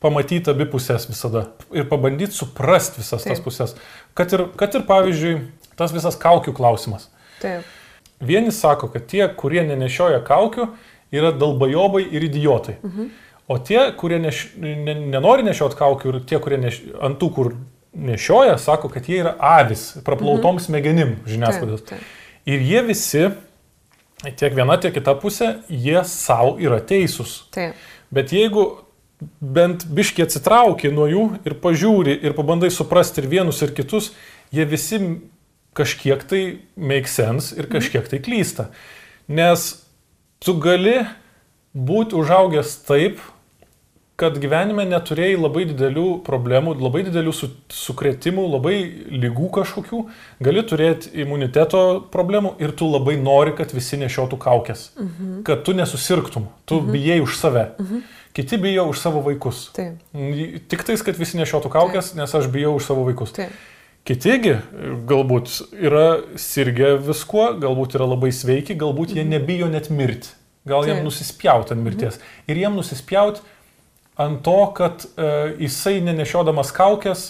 pamatyti 0.00 0.50
abi 0.50 0.64
pusės 0.70 1.08
visada 1.10 1.46
ir 1.74 1.84
pabandyti 1.90 2.32
suprasti 2.32 3.00
visas 3.02 3.24
tas 3.24 3.38
Taip. 3.38 3.44
pusės. 3.44 3.74
Kad 4.14 4.32
ir, 4.32 4.46
kad 4.56 4.74
ir 4.74 4.82
pavyzdžiui, 4.88 5.40
tas 5.76 5.92
visas 5.92 6.16
kaukių 6.16 6.54
klausimas. 6.56 7.08
Taip, 7.42 7.62
Vieni 8.20 8.52
sako, 8.52 8.88
kad 8.92 9.06
tie, 9.10 9.24
kurie 9.38 9.62
nenešioja 9.66 10.20
kaukių, 10.26 10.68
yra 11.14 11.32
dalbajobai 11.32 12.04
ir 12.04 12.28
idiotai. 12.28 12.78
Mhm. 12.82 13.10
O 13.48 13.56
tie, 13.64 13.80
kurie 13.96 14.18
neš, 14.20 14.42
ne, 14.60 14.94
nenori 15.08 15.46
nešioti 15.46 15.78
kaukių 15.78 16.10
ir 16.10 16.18
tie, 16.28 16.40
kurie 16.42 16.58
neš, 16.60 16.82
ant 17.00 17.16
tų, 17.20 17.30
kur 17.32 17.52
nešioja, 17.96 18.58
sako, 18.60 18.90
kad 18.92 19.08
jie 19.08 19.22
yra 19.22 19.36
avis, 19.40 19.90
praplautom 20.04 20.58
mhm. 20.58 20.64
smegenim 20.66 21.14
žiniasklaidos. 21.28 21.86
Taip, 21.88 22.02
taip. 22.02 22.16
Ir 22.48 22.64
jie 22.64 22.82
visi, 22.84 23.22
tiek 24.26 24.52
viena, 24.56 24.76
tiek 24.80 24.92
kita 24.96 25.14
pusė, 25.20 25.54
jie 25.68 26.02
savo 26.08 26.56
yra 26.60 26.82
teisūs. 26.84 27.38
Taip. 27.54 27.80
Bet 28.14 28.32
jeigu 28.32 28.66
bent 29.40 29.84
biški 29.92 30.22
atsitrauki 30.24 30.92
nuo 30.94 31.08
jų 31.10 31.24
ir 31.48 31.56
pažiūri 31.62 32.14
ir 32.24 32.36
pabandai 32.36 32.70
suprasti 32.72 33.22
ir 33.22 33.30
vienus 33.32 33.60
ir 33.64 33.74
kitus, 33.76 34.12
jie 34.54 34.64
visi 34.68 35.00
kažkiek 35.76 36.22
tai 36.28 36.42
make 36.76 37.10
sense 37.10 37.56
ir 37.58 37.68
kažkiek 37.70 38.08
tai 38.08 38.20
klysta. 38.24 38.68
Nes 39.28 39.70
tu 40.40 40.54
gali 40.62 41.02
būti 41.74 42.16
užaugęs 42.18 42.78
taip, 42.88 43.20
kad 44.18 44.34
gyvenime 44.42 44.82
neturėjai 44.88 45.36
labai 45.38 45.62
didelių 45.68 46.06
problemų, 46.26 46.74
labai 46.82 47.04
didelių 47.06 47.32
su, 47.36 47.52
sukretimų, 47.70 48.48
labai 48.56 48.74
lygų 49.14 49.50
kažkokių, 49.60 50.00
gali 50.42 50.64
turėti 50.66 51.12
imuniteto 51.22 51.82
problemų 52.10 52.56
ir 52.58 52.74
tu 52.74 52.88
labai 52.90 53.14
nori, 53.20 53.54
kad 53.58 53.70
visi 53.76 54.00
nešiotų 54.00 54.40
kaukės, 54.42 54.88
mhm. 54.98 55.42
kad 55.46 55.62
tu 55.66 55.76
nesusirgtum, 55.78 56.50
tu 56.66 56.80
mhm. 56.82 56.96
bijai 56.96 57.20
už 57.22 57.38
save. 57.38 57.68
Mhm. 57.78 58.06
Kiti 58.38 58.58
bijo 58.60 58.84
už 58.90 58.98
savo 59.00 59.22
vaikus. 59.24 59.64
Taip. 59.74 60.02
Tik 60.70 60.82
tais, 60.86 61.02
kad 61.02 61.16
visi 61.18 61.38
nešiotų 61.38 61.70
kaukės, 61.74 62.12
Taip. 62.12 62.20
nes 62.20 62.34
aš 62.38 62.50
bijau 62.54 62.74
už 62.78 62.90
savo 62.90 63.06
vaikus. 63.06 63.32
Taip. 63.34 63.54
Kitigi 64.08 64.54
galbūt 65.08 65.58
yra 65.76 66.22
sirgę 66.40 66.94
viskuo, 67.04 67.50
galbūt 67.60 67.98
yra 67.98 68.06
labai 68.08 68.30
sveiki, 68.32 68.76
galbūt 68.78 69.12
jie 69.12 69.24
mhm. 69.24 69.34
nebijo 69.36 69.68
net 69.68 69.90
mirti. 69.92 70.32
Gal 70.68 70.88
jiem 70.88 71.02
nusispjauti 71.04 71.74
ant 71.74 71.84
mirties. 71.84 72.16
Mhm. 72.16 72.46
Ir 72.48 72.62
jiem 72.62 72.76
nusispjauti 72.76 73.44
ant 74.18 74.40
to, 74.44 74.60
kad 74.76 75.04
e, 75.04 75.28
jisai 75.64 75.98
nenešiodamas 76.04 76.72
kaukės 76.76 77.26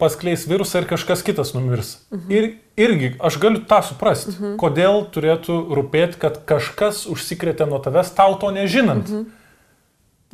paskleis 0.00 0.44
virusą 0.50 0.82
ir 0.82 0.88
kažkas 0.90 1.22
kitas 1.26 1.54
numirs. 1.54 1.96
Mhm. 2.10 2.34
Ir 2.34 2.48
irgi 2.76 3.14
aš 3.22 3.38
galiu 3.42 3.62
tą 3.70 3.80
suprasti, 3.86 4.34
mhm. 4.34 4.58
kodėl 4.60 5.04
turėtų 5.14 5.60
rūpėti, 5.78 6.20
kad 6.26 6.42
kažkas 6.48 7.04
užsikrėtė 7.10 7.68
nuo 7.70 7.80
tavęs 7.82 8.12
tau 8.18 8.34
to 8.42 8.50
nežinant. 8.54 9.08
Mhm. 9.08 9.45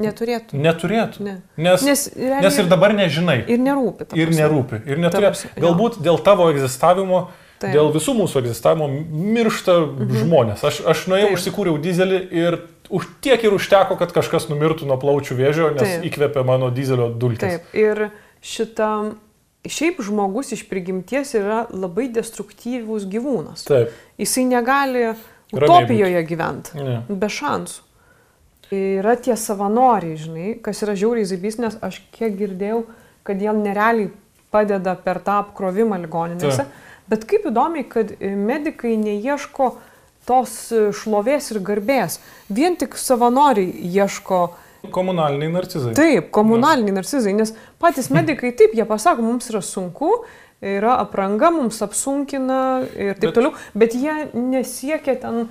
Neturėtų. 0.01 0.57
Neturėtų. 0.57 1.25
Ne. 1.27 1.35
Nes, 1.61 1.83
nes, 1.85 2.07
realiai, 2.17 2.47
nes 2.47 2.59
ir 2.63 2.69
dabar 2.71 2.95
nežinai. 2.97 3.43
Ir 3.45 3.61
nerūpi. 3.61 4.09
Ir 4.17 4.33
nerūpi. 4.33 4.81
Ir 4.89 5.03
neturėtų. 5.03 5.53
Galbūt 5.61 5.99
dėl 6.05 6.17
tavo 6.25 6.49
egzistavimo 6.53 7.27
Taip. 7.63 7.77
Dėl 7.77 7.93
visų 7.95 8.15
mūsų 8.19 8.41
egzistavimo 8.43 8.89
miršta 8.91 9.77
mhm. 9.85 10.15
žmonės. 10.25 10.65
Aš, 10.67 10.81
aš 10.89 11.05
nuėjau, 11.11 11.29
Taip. 11.31 11.39
užsikūriau 11.39 11.77
dizelį 11.83 12.21
ir 12.35 12.57
už 12.93 13.07
tiek 13.25 13.45
ir 13.47 13.55
užteko, 13.57 13.97
kad 14.01 14.15
kažkas 14.15 14.49
numirtų 14.51 14.89
nuo 14.91 14.99
plaučių 15.01 15.37
vėžio, 15.39 15.69
nes 15.77 15.85
Taip. 15.85 16.09
įkvėpė 16.11 16.43
mano 16.49 16.73
dizelio 16.75 17.07
dulkes. 17.15 17.45
Taip. 17.45 17.77
Ir 17.79 18.09
šitą, 18.43 18.91
šiaip 19.63 20.03
žmogus 20.03 20.53
iš 20.57 20.67
prigimties 20.71 21.37
yra 21.39 21.63
labai 21.71 22.09
destruktyvus 22.15 23.07
gyvūnas. 23.13 23.63
Taip. 23.69 23.95
Jisai 24.21 24.49
negali 24.51 25.07
utopijoje 25.55 26.27
gyventi. 26.27 26.91
Be 27.15 27.31
šansų. 27.31 27.92
Yra 28.73 29.19
tie 29.21 29.37
savanoriai, 29.37 30.17
žinai, 30.17 30.53
kas 30.65 30.81
yra 30.85 30.95
žiauriai 30.97 31.29
zaibys, 31.29 31.59
nes 31.61 31.77
aš 31.85 32.01
kiek 32.15 32.39
girdėjau, 32.39 32.87
kad 33.27 33.43
jie 33.43 33.53
nerealiai 33.53 34.09
padeda 34.53 34.95
per 34.97 35.21
tą 35.25 35.43
apkrovimą 35.43 35.99
ligoninėse. 36.07 36.65
Taip 36.65 36.91
Bet 37.13 37.27
kaip 37.29 37.49
įdomiai, 37.51 37.85
kad 37.89 38.13
medikai 38.23 38.95
neieško 39.01 39.73
tos 40.29 40.55
šlovės 40.97 41.51
ir 41.53 41.59
garbės, 41.67 42.21
vien 42.49 42.79
tik 42.79 42.95
savanoriai 42.97 43.73
ieško. 43.99 44.43
Komunaliniai 44.95 45.51
narcizai. 45.53 45.93
Taip, 45.99 46.31
komunaliniai 46.35 46.95
narcizai, 46.97 47.35
nes 47.39 47.53
patys 47.83 48.09
medikai 48.15 48.55
taip, 48.59 48.73
jie 48.79 48.87
pasako, 48.89 49.27
mums 49.27 49.51
yra 49.51 49.61
sunku, 49.67 50.23
yra 50.63 50.97
apranga, 51.03 51.51
mums 51.55 51.83
apsunkina 51.85 52.63
ir 52.95 53.19
taip 53.19 53.29
bet, 53.29 53.37
toliau, 53.37 53.53
bet 53.77 53.99
jie 53.99 54.17
nesiekia 54.33 55.19
ten 55.21 55.45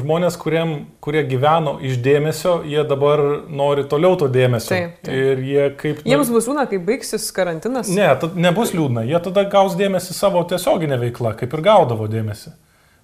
žmonės, 0.00 0.36
kuriem, 0.40 0.72
kurie 1.04 1.22
gyveno 1.28 1.76
iš 1.84 1.98
dėmesio, 2.04 2.58
jie 2.68 2.82
dabar 2.88 3.22
nori 3.48 3.84
toliau 3.88 4.16
to 4.20 4.28
dėmesio. 4.32 4.70
Taip, 4.72 4.94
taip. 5.06 5.14
Ir 5.14 5.42
jie 5.44 5.66
kaip... 5.80 6.02
Jiems 6.08 6.30
bus 6.32 6.48
liūdna, 6.48 6.66
kai 6.70 6.80
baigsis 6.82 7.26
karantinas? 7.36 7.90
Ne, 7.92 8.08
nebus 8.40 8.74
liūdna. 8.76 9.04
Jie 9.08 9.20
tada 9.28 9.46
gaus 9.52 9.76
dėmesį 9.78 10.16
savo 10.16 10.42
tiesioginę 10.48 10.98
veiklą, 11.02 11.34
kaip 11.38 11.56
ir 11.56 11.64
gaudavo 11.66 12.08
dėmesį. 12.10 12.54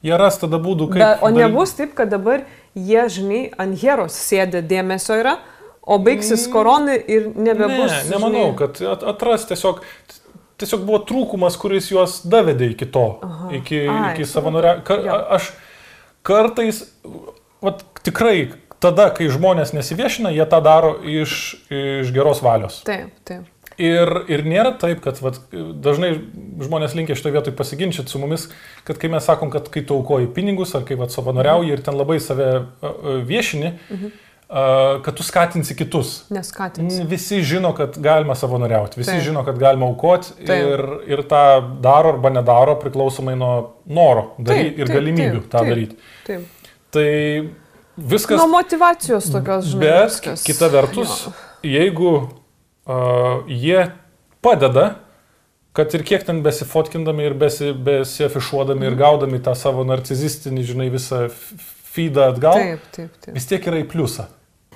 Jie 0.03 0.17
ras 0.19 0.41
tada 0.43 0.59
būdų, 0.63 0.89
kaip... 0.95 1.03
Be, 1.03 1.13
o 1.23 1.31
nebus 1.35 1.77
taip, 1.79 1.93
kad 1.99 2.11
dabar 2.11 2.47
jie, 2.75 3.05
žinai, 3.13 3.45
ant 3.61 3.79
heros 3.83 4.17
sėdė 4.19 4.65
dėmesio 4.67 5.21
yra, 5.21 5.37
o 5.83 5.99
baigsis 6.03 6.49
mm. 6.49 6.55
koronai 6.55 6.99
ir 6.99 7.31
nebebus. 7.37 7.93
Ne, 7.93 8.03
nemanau, 8.17 8.49
žinai... 8.51 8.59
kad 8.59 9.07
atras 9.15 9.47
tiesiog 9.51 9.85
tiesiog 10.63 10.87
buvo 10.87 11.03
trūkumas, 11.07 11.59
kuris 11.61 11.91
juos 11.93 12.21
davedė 12.29 12.73
iki 12.73 12.89
to, 12.95 13.07
Aha. 13.27 13.51
iki, 13.59 13.83
Ai, 13.91 14.13
iki 14.13 14.27
savanoria. 14.29 14.79
Aš, 15.37 15.53
kartais, 16.27 16.85
vat, 17.65 17.85
tikrai 18.07 18.53
tada, 18.83 19.09
kai 19.15 19.31
žmonės 19.33 19.75
nesiviešina, 19.77 20.33
jie 20.35 20.47
tą 20.51 20.61
daro 20.65 20.97
iš, 21.07 21.57
iš 21.71 22.13
geros 22.15 22.43
valios. 22.45 22.83
Taip, 22.87 23.15
taip. 23.29 23.49
Ir, 23.81 24.11
ir 24.29 24.43
nėra 24.45 24.75
taip, 24.79 25.01
kad 25.05 25.19
vat, 25.25 25.39
dažnai 25.53 26.13
žmonės 26.63 26.97
linkia 26.97 27.17
šitoje 27.17 27.37
vietoje 27.39 27.57
pasiginčyti 27.57 28.13
su 28.13 28.21
mumis, 28.21 28.51
kad 28.87 29.01
kai 29.01 29.09
mes 29.13 29.25
sakom, 29.25 29.53
kad 29.53 29.71
kai 29.73 29.85
tu 29.87 29.97
aukoji 30.01 30.29
pinigus 30.35 30.75
ar 30.77 30.85
kai 30.89 30.99
vat, 31.01 31.15
savanoriauji 31.15 31.73
ir 31.73 31.83
ten 31.85 31.97
labai 31.97 32.19
save 32.21 32.51
viešini, 33.29 33.73
mhm. 33.89 34.13
kad 35.07 35.17
tu 35.17 35.25
skatinsi 35.25 35.77
kitus. 35.79 36.15
Neskatinsi. 36.35 37.07
Visi 37.09 37.41
žino, 37.49 37.73
kad 37.79 37.97
galima 38.03 38.37
savanoriauti, 38.37 39.01
visi 39.01 39.15
taip. 39.15 39.25
žino, 39.31 39.45
kad 39.49 39.59
galima 39.59 39.89
aukoti 39.89 40.37
ir, 40.53 40.85
ir 41.09 41.25
tą 41.31 41.45
daro 41.83 42.13
arba 42.13 42.35
nedaro 42.35 42.77
priklausomai 42.83 43.39
nuo 43.41 43.55
noro 43.89 44.35
taip, 44.37 44.77
ir 44.77 44.85
taip, 44.85 44.99
galimybių 44.99 45.39
taip, 45.41 45.49
tą 45.49 45.63
taip. 45.65 45.73
daryti. 45.73 46.12
Taip. 46.27 46.69
Tai 46.93 47.09
viskas. 47.97 48.37
Nuo 48.39 48.49
motivacijos 48.53 49.31
tokios, 49.33 49.71
žinai. 49.73 49.87
Bet 49.87 50.11
viskas. 50.11 50.45
kita 50.47 50.69
vertus, 50.73 51.15
jo. 51.27 51.33
jeigu 51.73 52.13
uh, 52.19 53.49
jie 53.49 53.87
padeda, 54.45 54.87
kad 55.73 55.95
ir 55.97 56.05
kiek 56.05 56.27
ten 56.27 56.43
besifotkindami 56.45 57.31
ir 57.31 57.37
besi, 57.39 57.73
besiafišuodami 57.73 58.85
mm. 58.85 58.89
ir 58.91 58.95
mhm. 58.97 59.01
gaudami 59.01 59.43
tą 59.45 59.57
savo 59.59 59.87
narcizistinį, 59.89 60.67
žinai, 60.69 60.91
visą 60.93 61.27
feedą 61.93 62.31
atgal, 62.33 62.61
taip, 62.61 62.87
taip, 62.95 63.19
taip. 63.25 63.35
vis 63.37 63.49
tiek 63.49 63.69
yra 63.69 63.83
į 63.83 63.89
pliusą. 63.93 64.29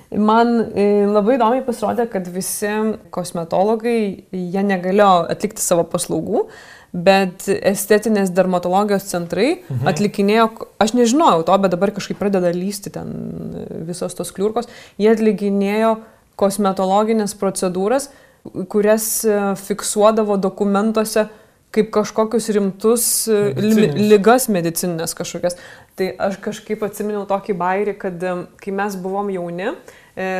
Man 0.07 0.53
e, 0.71 1.03
labai 1.03 1.35
įdomiai 1.35 1.65
pasirodė, 1.65 2.05
kad 2.07 2.29
visi 2.31 2.69
kosmetologai, 3.11 3.99
jie 4.31 4.63
negalėjo 4.63 5.25
atlikti 5.33 5.59
savo 5.59 5.83
paslaugų, 5.91 6.45
bet 6.93 7.47
estetinės 7.47 8.31
dermatologijos 8.35 9.07
centrai 9.09 9.57
mhm. 9.57 9.87
atlikinėjo, 9.91 10.49
aš 10.83 10.93
nežinojau 10.97 11.47
to, 11.47 11.57
bet 11.63 11.73
dabar 11.75 11.93
kažkaip 11.95 12.19
pradeda 12.19 12.51
lysti 12.55 12.93
ten 12.95 13.11
visos 13.87 14.15
tos 14.17 14.31
kliurkos, 14.35 14.69
jie 15.01 15.11
atlikinėjo 15.11 15.97
kosmetologinės 16.37 17.33
procedūras, 17.39 18.11
kurias 18.71 19.09
e, 19.25 19.35
fiksuodavo 19.59 20.37
dokumentuose 20.39 21.27
kaip 21.75 21.89
kažkokius 21.93 22.47
rimtus 22.55 23.05
e, 23.27 23.39
Medicinis. 23.57 24.09
lygas 24.11 24.47
medicininės 24.53 25.13
kažkokias. 25.17 25.57
Tai 25.97 26.11
aš 26.29 26.37
kažkaip 26.45 26.85
atsiminiau 26.85 27.25
tokį 27.29 27.57
bairį, 27.57 27.97
kad 27.99 28.23
e, 28.23 28.35
kai 28.61 28.75
mes 28.75 28.99
buvom 29.01 29.33
jauni, 29.33 29.73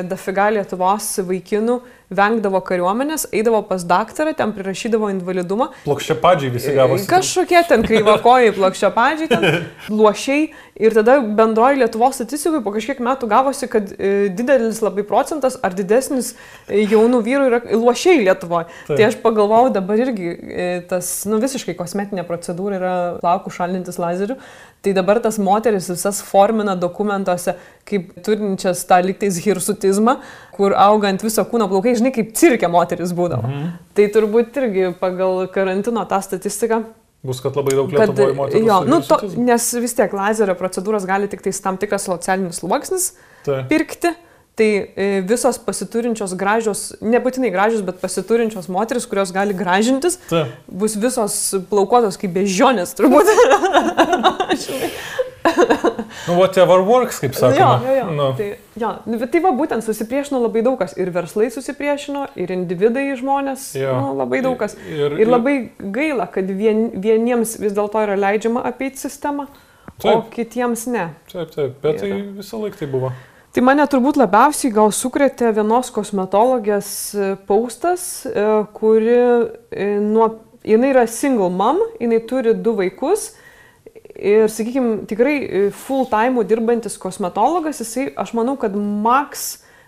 dafiga 0.10 0.48
Lietuvos 0.50 1.20
vaikinų 1.22 1.76
vengdavo 2.08 2.62
kariuomenės, 2.64 3.26
eidavo 3.36 3.60
pas 3.68 3.84
daktarą, 3.88 4.32
ten 4.38 4.54
prirašydavo 4.56 5.10
invalidumą. 5.12 5.70
Plokščiapadžiai 5.84 6.54
visi 6.54 6.76
gavosi. 6.76 7.08
Kažkokie 7.12 7.60
ten 7.68 7.84
kreivakojai, 7.84 8.54
plokščiapadžiai, 8.56 9.28
ten 9.32 9.48
luošiai. 10.00 10.48
Ir 10.78 10.94
tada 10.94 11.18
bendroji 11.20 11.80
Lietuvos 11.82 12.20
statistikoje 12.20 12.62
po 12.62 12.72
kažkiek 12.76 13.00
metų 13.04 13.28
gavosi, 13.32 13.66
kad 13.72 13.90
e, 13.98 14.30
didelis 14.30 14.80
labai 14.86 15.02
procentas 15.10 15.58
ar 15.66 15.74
didesnis 15.76 16.36
e, 16.70 16.84
jaunų 16.84 17.24
vyrų 17.26 17.48
yra 17.50 17.62
luošiai 17.74 18.22
Lietuvoje. 18.22 18.70
Tai 18.92 19.00
aš 19.10 19.18
pagalvojau, 19.24 19.74
dabar 19.74 20.04
irgi 20.06 20.30
e, 20.30 20.68
tas, 20.88 21.10
nu 21.28 21.42
visiškai 21.42 21.76
kosmetinė 21.80 22.28
procedūra 22.30 22.78
yra 22.78 22.96
plaukų 23.24 23.56
šalintis 23.58 23.98
lazeriu. 24.00 24.38
Tai 24.86 24.94
dabar 24.94 25.18
tas 25.20 25.40
moteris 25.42 25.90
visas 25.90 26.22
formina 26.22 26.78
dokumentuose 26.78 27.58
kaip 27.88 28.12
turinčias 28.24 28.84
tą 28.88 29.00
liktais 29.04 29.40
hirsutizmą, 29.42 30.18
kur 30.56 30.76
augant 30.78 31.24
viso 31.24 31.44
kūno 31.48 31.68
plaukai, 31.72 31.96
žinai, 32.00 32.14
kaip 32.16 32.32
cirke 32.38 32.70
moteris 32.72 33.14
būdavo. 33.18 33.50
Mhm. 33.50 33.74
Tai 33.98 34.08
turbūt 34.14 34.62
irgi 34.62 34.94
pagal 35.02 35.48
karantino 35.54 36.06
tą 36.10 36.22
statistiką. 36.26 36.84
Bus, 37.26 37.42
kad 37.44 37.58
labai 37.58 37.74
daug 37.76 37.92
lietuvių 37.92 38.36
moterų. 38.38 38.62
Jo, 38.68 38.78
nu, 38.88 39.02
to, 39.04 39.18
nes 39.42 39.66
vis 39.82 39.96
tiek 39.98 40.14
lazerio 40.14 40.54
procedūros 40.60 41.08
gali 41.10 41.28
tik 41.32 41.42
tam 41.64 41.80
tikras 41.82 42.06
socialinis 42.08 42.62
sluoksnis 42.62 43.12
tai. 43.48 43.64
pirkti. 43.72 44.14
Tai 44.58 44.66
e, 44.98 45.08
visos 45.22 45.60
pasiturinčios 45.62 46.32
gražios, 46.34 46.80
nebūtinai 47.06 47.52
gražios, 47.54 47.84
bet 47.86 48.00
pasiturinčios 48.02 48.66
moteris, 48.74 49.06
kurios 49.06 49.30
gali 49.36 49.54
gražintis, 49.54 50.18
Ta. 50.32 50.48
bus 50.66 50.96
visos 50.98 51.36
plaukotos 51.70 52.18
kaip 52.18 52.34
bežionės, 52.40 52.96
turbūt. 52.98 53.30
nu, 56.28 56.34
whatever 56.40 56.82
works, 56.82 57.20
kaip 57.20 57.34
sakoma. 57.38 57.82
Jo, 57.86 57.88
jo, 57.88 57.96
jo. 58.00 58.08
Nu, 58.18 58.34
Tai, 58.38 58.48
jo. 58.82 58.90
nu, 59.06 59.20
bet 59.22 59.32
tai 59.32 59.42
va 59.46 59.52
būtent 59.56 59.86
susipriešino 59.86 60.42
labai 60.44 60.64
daug 60.66 60.78
kas. 60.82 60.98
Ir 61.00 61.12
verslai 61.16 61.52
susipriešino, 61.54 62.26
ir 62.42 62.52
individai 62.58 63.06
žmonės. 63.20 63.70
Jo. 63.78 63.94
Nu, 64.02 64.12
labai 64.24 64.42
daug 64.46 64.58
kas. 64.60 64.74
Ir, 64.90 65.20
Ir 65.22 65.30
labai 65.32 65.56
gaila, 65.80 66.28
kad 66.34 66.50
vien, 66.50 66.88
vieniems 66.98 67.58
vis 67.62 67.78
dėlto 67.78 68.04
yra 68.10 68.18
leidžiama 68.20 68.66
apeiti 68.68 69.06
sistemą, 69.06 69.48
o 69.48 70.02
Taip. 70.04 70.28
kitiems 70.36 70.88
ne. 70.92 71.08
Taip, 71.32 71.54
taip, 71.56 71.78
bet 71.86 72.02
tai 72.04 72.12
Yra. 72.12 72.22
visą 72.42 72.60
laiką 72.66 72.82
tai 72.84 72.90
buvo. 72.92 73.14
Tai 73.58 73.64
mane 73.66 73.82
turbūt 73.90 74.20
labiausiai 74.22 74.70
gal 74.70 74.92
sukrėtė 74.94 75.48
vienos 75.58 75.88
kosmetologės 75.90 76.90
e, 77.18 77.30
paustas, 77.50 78.04
e, 78.30 78.44
kuri 78.78 79.16
e, 79.18 79.88
nuo, 79.98 80.28
jinai 80.62 80.92
yra 80.92 81.08
single 81.10 81.48
mom, 81.50 81.80
jinai 81.98 82.20
turi 82.30 82.54
du 82.54 82.76
vaikus 82.78 83.32
ir, 84.14 84.46
sakykime, 84.54 85.08
tikrai 85.10 85.34
full 85.74 86.06
time 86.12 86.46
dirbantis 86.46 87.00
kosmetologas, 87.02 87.82
jisai, 87.82 88.12
aš 88.14 88.36
manau, 88.38 88.54
kad 88.62 88.78
maks 88.78 89.48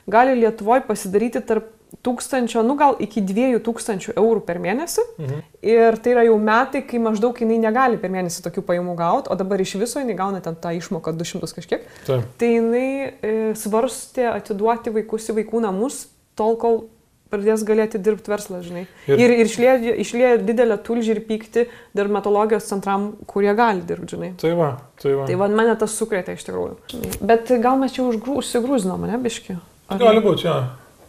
gali 0.09 0.39
Lietuvoje 0.41 0.87
pasidaryti 0.89 1.45
tarp 1.45 1.69
tūkstančio, 2.05 2.61
nu 2.63 2.75
gal 2.79 2.95
iki 3.01 3.21
dviejų 3.25 3.59
tūkstančių 3.65 4.13
eurų 4.19 4.43
per 4.47 4.59
mėnesį. 4.63 5.03
Mhm. 5.19 5.39
Ir 5.69 5.97
tai 6.03 6.13
yra 6.13 6.23
jau 6.27 6.37
metai, 6.39 6.83
kai 6.87 6.99
maždaug 7.03 7.39
jinai 7.41 7.57
negali 7.59 7.97
per 7.99 8.11
mėnesį 8.13 8.43
tokių 8.45 8.63
pajamų 8.69 8.95
gauti, 8.99 9.31
o 9.33 9.35
dabar 9.39 9.59
iš 9.63 9.73
viso 9.81 9.99
jinai 9.99 10.15
gauna 10.19 10.39
ten 10.45 10.55
tą 10.55 10.71
išmoką 10.77 11.15
200 11.17 11.49
kažkiek. 11.57 11.83
Taip. 12.07 12.23
Tai 12.39 12.51
jinai 12.53 12.85
e, 13.21 13.33
svarstė 13.59 14.29
atiduoti 14.35 14.93
vaikus 14.95 15.27
į 15.33 15.39
vaikų 15.41 15.61
namus, 15.65 16.05
tol 16.39 16.55
kol 16.61 16.81
pradės 17.29 17.61
galėti 17.61 17.99
dirbti 18.01 18.31
verslą, 18.31 18.57
žinai. 18.65 18.87
Ir- 19.05 19.19
Ir, 19.21 19.29
ir 19.35 19.45
išlieja, 19.45 19.91
išlieja 20.01 20.37
didelę 20.41 20.79
tulžį 20.81 21.11
ir 21.13 21.19
pyktį 21.27 21.67
dermatologijos 21.93 22.65
centram, 22.71 23.11
kurie 23.29 23.51
gali 23.53 23.83
dirbti, 23.85 24.15
žinai. 24.15 24.31
Tai 24.41 24.53
va, 24.57 24.69
tai 24.97 25.13
va. 25.13 25.27
Tai 25.29 25.35
vad 25.37 25.51
mane 25.53 25.75
tas 25.77 25.93
sukrėtė 25.99 26.33
iš 26.39 26.47
tikrųjų. 26.47 26.77
Bet 27.21 27.51
gal 27.61 27.77
mes 27.77 27.93
čia 27.93 28.07
užsigrūzinom, 28.09 29.05
ne, 29.05 29.19
biški? 29.21 29.59
Ar- 29.89 29.99
Gali 30.01 30.23
būti, 30.25 30.47
jo. 30.47 30.55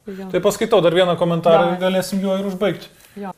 Jo. 0.09 0.31
Tai 0.33 0.41
paskaitau 0.41 0.81
dar 0.85 0.97
vieną 0.97 1.17
komentarą 1.21 1.75
ir 1.75 1.81
galėsim 1.83 2.23
juo 2.25 2.39
ir 2.39 2.49
užbaigti. 2.49 2.89
Jo. 3.21 3.35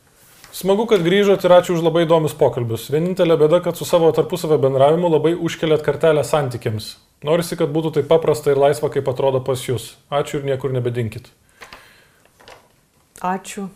Smagu, 0.53 0.85
kad 0.89 1.01
grįžot 1.01 1.43
ir 1.43 1.53
ačiū 1.55 1.73
už 1.73 1.81
labai 1.81 2.05
įdomius 2.05 2.35
pokalbius. 2.37 2.85
Vienintelė 2.93 3.39
bėda, 3.41 3.59
kad 3.65 3.77
su 3.77 3.87
savo 3.89 4.11
tarpusavio 4.13 4.59
bendravimu 4.61 5.09
labai 5.09 5.33
užkeliat 5.33 5.81
kartelę 5.85 6.21
santykiams. 6.27 6.93
Norisi, 7.25 7.57
kad 7.57 7.71
būtų 7.73 7.95
taip 7.97 8.09
paprasta 8.11 8.53
ir 8.53 8.61
laisva, 8.61 8.91
kaip 8.93 9.07
atrodo 9.09 9.41
pas 9.41 9.63
jūs. 9.65 9.95
Ačiū 10.13 10.41
ir 10.41 10.51
niekur 10.51 10.75
nebedinkit. 10.75 11.31
Ačiū. 13.23 13.69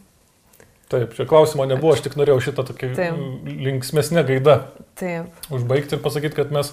Taip, 0.87 1.17
čia 1.17 1.25
klausimo 1.27 1.65
nebuvo, 1.67 1.95
aš 1.97 2.05
tik 2.05 2.15
norėjau 2.19 2.39
šitą 2.45 2.63
tokį 2.69 2.93
Taip. 2.95 3.17
linksmesnę 3.47 4.23
gaidą 4.27 4.55
Taip. 4.99 5.33
užbaigti 5.51 5.97
ir 5.97 6.03
pasakyti, 6.03 6.37
kad 6.37 6.53
mes 6.55 6.69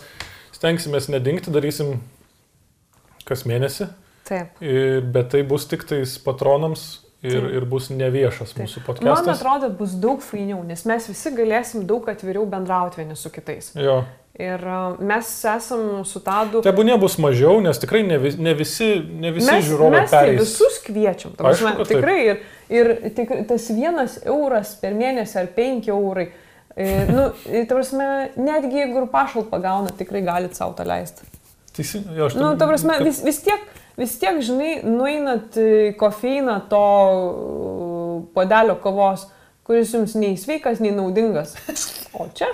stengsimės 0.54 1.08
nedingti, 1.10 1.50
darysim 1.54 1.96
kas 3.26 3.42
mėnesį, 3.48 3.88
Taip. 4.24 4.60
ir- 4.64 5.00
bet 5.12 5.30
tai 5.30 5.42
bus 5.42 5.66
tik 5.68 5.84
tais 5.88 6.18
patronams 6.18 7.00
ir, 7.22 7.40
Taip. 7.40 7.52
ir 7.58 7.64
bus 7.68 7.88
neviešas 7.90 8.54
mūsų 8.56 8.80
Man 8.82 8.86
podcastas. 8.86 9.40
atrodo, 9.40 9.70
bus 9.78 9.92
daug 10.00 10.20
fainiau, 10.24 10.62
nes 10.64 10.84
mes 10.84 11.06
visi 11.08 11.30
galėsim 11.36 11.84
daug 11.86 12.06
atviriau 12.08 12.46
bendrauti 12.48 12.96
vieni 13.02 13.16
su 13.16 13.30
kitais. 13.30 13.72
Jo. 13.74 14.04
Ir 14.34 14.58
a, 14.66 14.96
mes 14.98 15.28
esam 15.46 16.04
su 16.04 16.18
Tadu. 16.20 16.60
Tebūnė 16.64 16.96
bus 16.98 17.18
mažiau, 17.22 17.60
nes 17.62 17.78
tikrai 17.78 18.02
ne, 18.02 18.16
vis, 18.18 18.34
ne 18.36 18.54
visi, 18.58 18.88
ne 19.20 19.30
visi 19.30 19.46
mes, 19.52 19.64
žiūrovai 19.68 20.00
mes 20.00 20.10
tai 20.10 20.32
visus 20.40 20.80
kviečiam. 20.82 21.36
Aišku, 21.38 21.84
taip. 21.84 21.92
tikrai. 21.92 22.16
Ir, 22.24 22.40
ir 22.68 22.90
tik, 23.14 23.30
tas 23.46 23.68
vienas 23.70 24.16
euras 24.26 24.74
per 24.80 24.96
mėnesį 24.98 25.38
ar 25.38 25.46
penki 25.54 25.92
eurai. 25.94 26.32
E, 26.76 26.88
nu, 27.06 27.28
ta 27.68 27.76
prasme, 27.76 28.08
netgi 28.34 28.80
jeigu 28.82 29.04
ir 29.04 29.06
pašalpą 29.12 29.60
gauna, 29.62 29.92
tikrai 29.94 30.24
galite 30.26 30.58
savo 30.58 30.74
tą 30.74 30.82
leisti. 30.88 31.22
Teisingai, 31.76 32.16
jo, 32.18 32.26
aš 32.26 32.34
Nu, 32.34 32.56
ta 32.58 32.66
prasme, 32.66 32.98
vis, 33.06 33.22
vis 33.22 33.38
tiek, 33.46 33.62
vis 33.96 34.16
tiek, 34.18 34.40
žinai, 34.42 34.80
nueinat 34.84 35.56
į 35.60 35.94
kofeiną 36.00 36.60
to 36.70 36.82
podelio 38.34 38.76
kavos, 38.82 39.26
kuris 39.64 39.92
jums 39.94 40.14
nei 40.18 40.34
sveikas, 40.40 40.80
nei 40.84 40.92
naudingas. 40.92 41.54
O 42.14 42.26
čia 42.36 42.46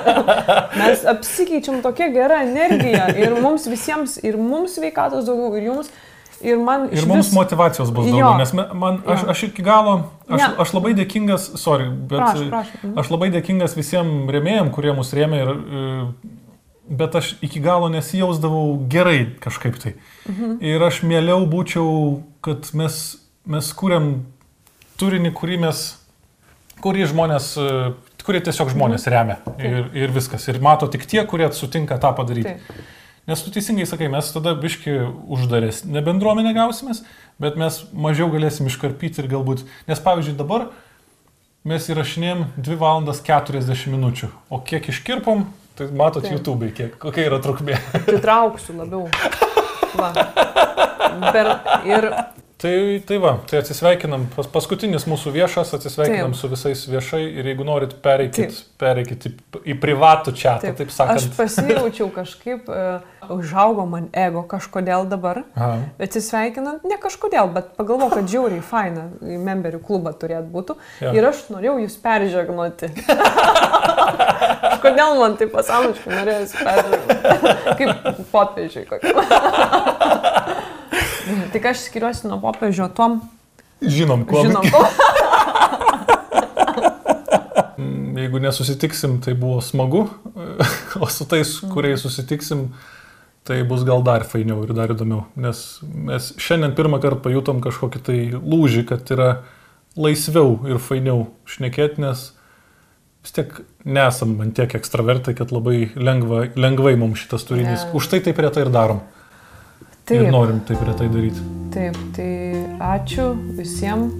mes 0.80 1.04
apsikeičiam 1.10 1.80
tokia 1.82 2.06
gera 2.14 2.42
energija 2.46 3.08
ir 3.18 3.34
mums 3.42 3.64
visiems, 3.70 4.18
ir 4.22 4.36
mums 4.38 4.76
sveikatos 4.78 5.24
daugiau, 5.26 5.56
ir 5.58 5.64
jums, 5.70 5.88
ir 6.44 6.60
man 6.62 6.84
Ir 6.92 7.06
mums 7.08 7.30
vis- 7.30 7.34
motivacijos 7.34 7.90
bus 7.96 8.06
Jo. 8.06 8.12
daugiau, 8.12 8.36
nes 8.38 8.52
me- 8.54 8.68
man, 8.78 9.00
aš, 9.06 9.24
Jo. 9.24 9.30
aš 9.32 9.42
iki 9.48 9.62
galo, 9.66 9.96
aš, 10.28 10.38
Ne. 10.42 10.48
aš 10.62 10.74
labai 10.76 10.92
dėkingas, 11.00 11.48
sorry, 11.58 11.88
bet 11.90 12.18
Prašau, 12.20 12.48
prašau. 12.52 12.92
Aš 13.02 13.10
labai 13.10 13.30
dėkingas 13.34 13.74
visiems 13.74 14.30
rėmėjim, 14.36 14.70
kurie 14.76 14.92
mus 14.94 15.10
rėmė, 15.16 15.42
ir, 15.42 15.50
e, 15.50 16.45
bet 16.88 17.14
aš 17.18 17.34
iki 17.42 17.60
galo 17.60 17.88
nesijausdavau 17.92 18.86
gerai 18.90 19.36
kažkaip 19.42 19.78
tai. 19.82 19.94
Mhm. 20.28 20.58
Ir 20.64 20.82
aš 20.82 21.02
mieliau 21.02 21.46
būčiau, 21.50 22.20
kad 22.44 22.70
mes, 22.74 22.98
mes 23.46 23.70
kūrėm 23.74 24.10
turinį, 25.00 25.32
kurį 25.36 25.60
mes, 25.66 25.86
kurį 26.84 27.08
žmonės, 27.12 27.54
kurie 28.26 28.42
tiesiog 28.44 28.70
žmonės 28.74 29.08
remia. 29.12 29.40
Ir, 29.58 29.90
ir 29.94 30.14
viskas. 30.14 30.46
Ir 30.50 30.60
mato 30.62 30.88
tik 30.90 31.06
tie, 31.08 31.22
kurie 31.28 31.50
sutinka 31.52 31.98
tą 32.02 32.14
padaryti. 32.16 32.56
Taip. 32.56 32.94
Nes 33.26 33.42
tu 33.42 33.50
teisingai 33.50 33.88
sakai, 33.90 34.06
mes 34.06 34.26
tada 34.30 34.52
biški 34.54 34.92
uždarės, 35.34 35.80
ne 35.90 35.98
bendruomenė 36.06 36.52
gausimės, 36.54 37.00
bet 37.42 37.56
mes 37.58 37.80
mažiau 37.90 38.30
galėsim 38.30 38.68
iškarpyti 38.70 39.18
ir 39.18 39.26
galbūt, 39.32 39.64
nes 39.88 40.02
pavyzdžiui 40.04 40.36
dabar 40.38 40.68
mes 41.66 41.88
įrašinėjom 41.90 42.44
2 42.54 42.76
valandas 42.78 43.18
40 43.26 43.90
minučių, 43.90 44.30
o 44.46 44.60
kiek 44.62 44.86
iškirpom, 44.92 45.42
tai 45.76 45.88
matot 45.92 46.24
Taip. 46.24 46.36
YouTube, 46.36 46.70
kiek, 46.76 46.96
kokia 47.02 47.26
yra 47.30 47.40
trukmė. 47.44 47.76
Pritrauksiu 48.06 48.78
labiau. 48.78 49.08
Va. 49.96 50.12
Per, 51.36 51.52
ir 51.88 52.10
Tai, 52.56 53.02
tai 53.04 53.16
va, 53.20 53.34
tai 53.44 53.58
atsisveikinam, 53.60 54.22
pas, 54.32 54.46
paskutinis 54.48 55.04
mūsų 55.04 55.28
viešas, 55.34 55.74
atsisveikinam 55.76 56.32
Taip. 56.32 56.38
su 56.40 56.48
visais 56.48 56.84
viešai 56.88 57.20
ir 57.36 57.50
jeigu 57.50 57.66
norit, 57.68 57.92
pereikit, 58.00 58.48
Taip. 58.48 58.70
pereikit 58.80 59.26
į, 59.28 59.32
į 59.60 59.74
privatų 59.82 60.32
čia, 60.32 60.54
taip, 60.62 60.78
taip 60.78 60.88
aš 60.88 60.96
sakant. 60.96 61.34
pasijaučiau 61.36 62.08
kažkaip, 62.14 62.70
uh, 62.72 63.04
užaugo 63.36 63.84
man 63.90 64.08
ego 64.16 64.40
kažkodėl 64.48 65.04
dabar. 65.10 65.42
Aha. 65.52 65.82
Atsisveikinant, 66.00 66.86
ne 66.88 66.96
kažkodėl, 67.02 67.52
bet 67.52 67.74
pagalvoju, 67.76 68.14
kad 68.22 68.32
žiauriai 68.32 68.64
faina 68.64 69.10
į 69.20 69.36
memberių 69.36 69.82
klubą 69.84 70.14
turėt 70.16 70.48
būtų. 70.48 70.78
Jo. 71.04 71.12
Ir 71.12 71.28
aš 71.28 71.44
norėjau 71.52 71.76
jūs 71.84 72.00
peržegnuoti. 72.00 72.88
Kodėl 74.86 75.20
man 75.20 75.36
tai 75.36 75.52
pasąmoniškai 75.52 76.16
norėjosi 76.22 76.64
peržegnuoti? 76.64 77.52
Kaip 77.82 78.24
popiežiai 78.32 78.88
kokie. 78.88 79.12
Tik 81.54 81.72
aš 81.72 81.86
skiriuosi 81.88 82.30
nuo 82.30 82.40
popiežio 82.42 82.88
tom, 82.94 83.20
Žinom, 83.82 84.24
kuo. 84.24 84.40
žinom, 84.46 84.64
Jeigu 88.26 88.40
nesusitiksim, 88.40 89.20
tai 89.20 89.34
buvo 89.38 89.60
smagu, 89.60 90.06
o 91.02 91.08
su 91.12 91.26
tais, 91.28 91.58
kuriais 91.72 92.00
susitiksim, 92.02 92.70
tai 93.46 93.60
bus 93.68 93.84
gal 93.86 94.02
dar 94.02 94.24
fainiau 94.26 94.64
ir 94.64 94.72
dar 94.74 94.90
įdomiau. 94.94 95.26
Nes 95.38 95.60
mes 95.82 96.32
šiandien 96.40 96.74
pirmą 96.78 96.98
kartą 97.02 97.20
pajutom 97.28 97.60
kažkokį 97.64 98.02
tai 98.08 98.18
lūžį, 98.34 98.86
kad 98.88 99.12
yra 99.14 99.28
laisviau 99.96 100.56
ir 100.66 100.80
fainiau 100.82 101.28
šnekėti, 101.48 102.02
nes 102.02 102.30
vis 103.26 103.36
tiek 103.36 103.52
nesam 103.86 104.34
man 104.40 104.50
tiek 104.56 104.74
ekstravertai, 104.78 105.36
kad 105.38 105.52
labai 105.54 105.92
lengva, 105.94 106.46
lengvai 106.56 106.96
mums 106.98 107.22
šitas 107.22 107.46
turinys. 107.46 107.86
Ne. 107.86 107.94
Už 107.98 108.10
tai 108.10 108.22
taip 108.24 108.40
retai 108.42 108.66
ir 108.66 108.72
darom. 108.74 109.04
Ir 110.06 110.20
taip, 110.20 110.30
norim 110.30 110.60
taip 110.62 110.82
retai 110.86 111.08
daryti. 111.10 111.40
taip, 111.74 111.96
tai 112.14 112.28
ačiū 112.78 113.24
visiems, 113.58 114.12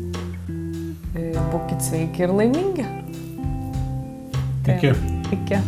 būkite 1.53 1.79
sveiki 1.87 2.27
ir 2.27 2.35
laimingi. 2.35 2.87
Taip. 4.67 4.83
Iki. 4.83 4.91
Iki. 5.39 5.63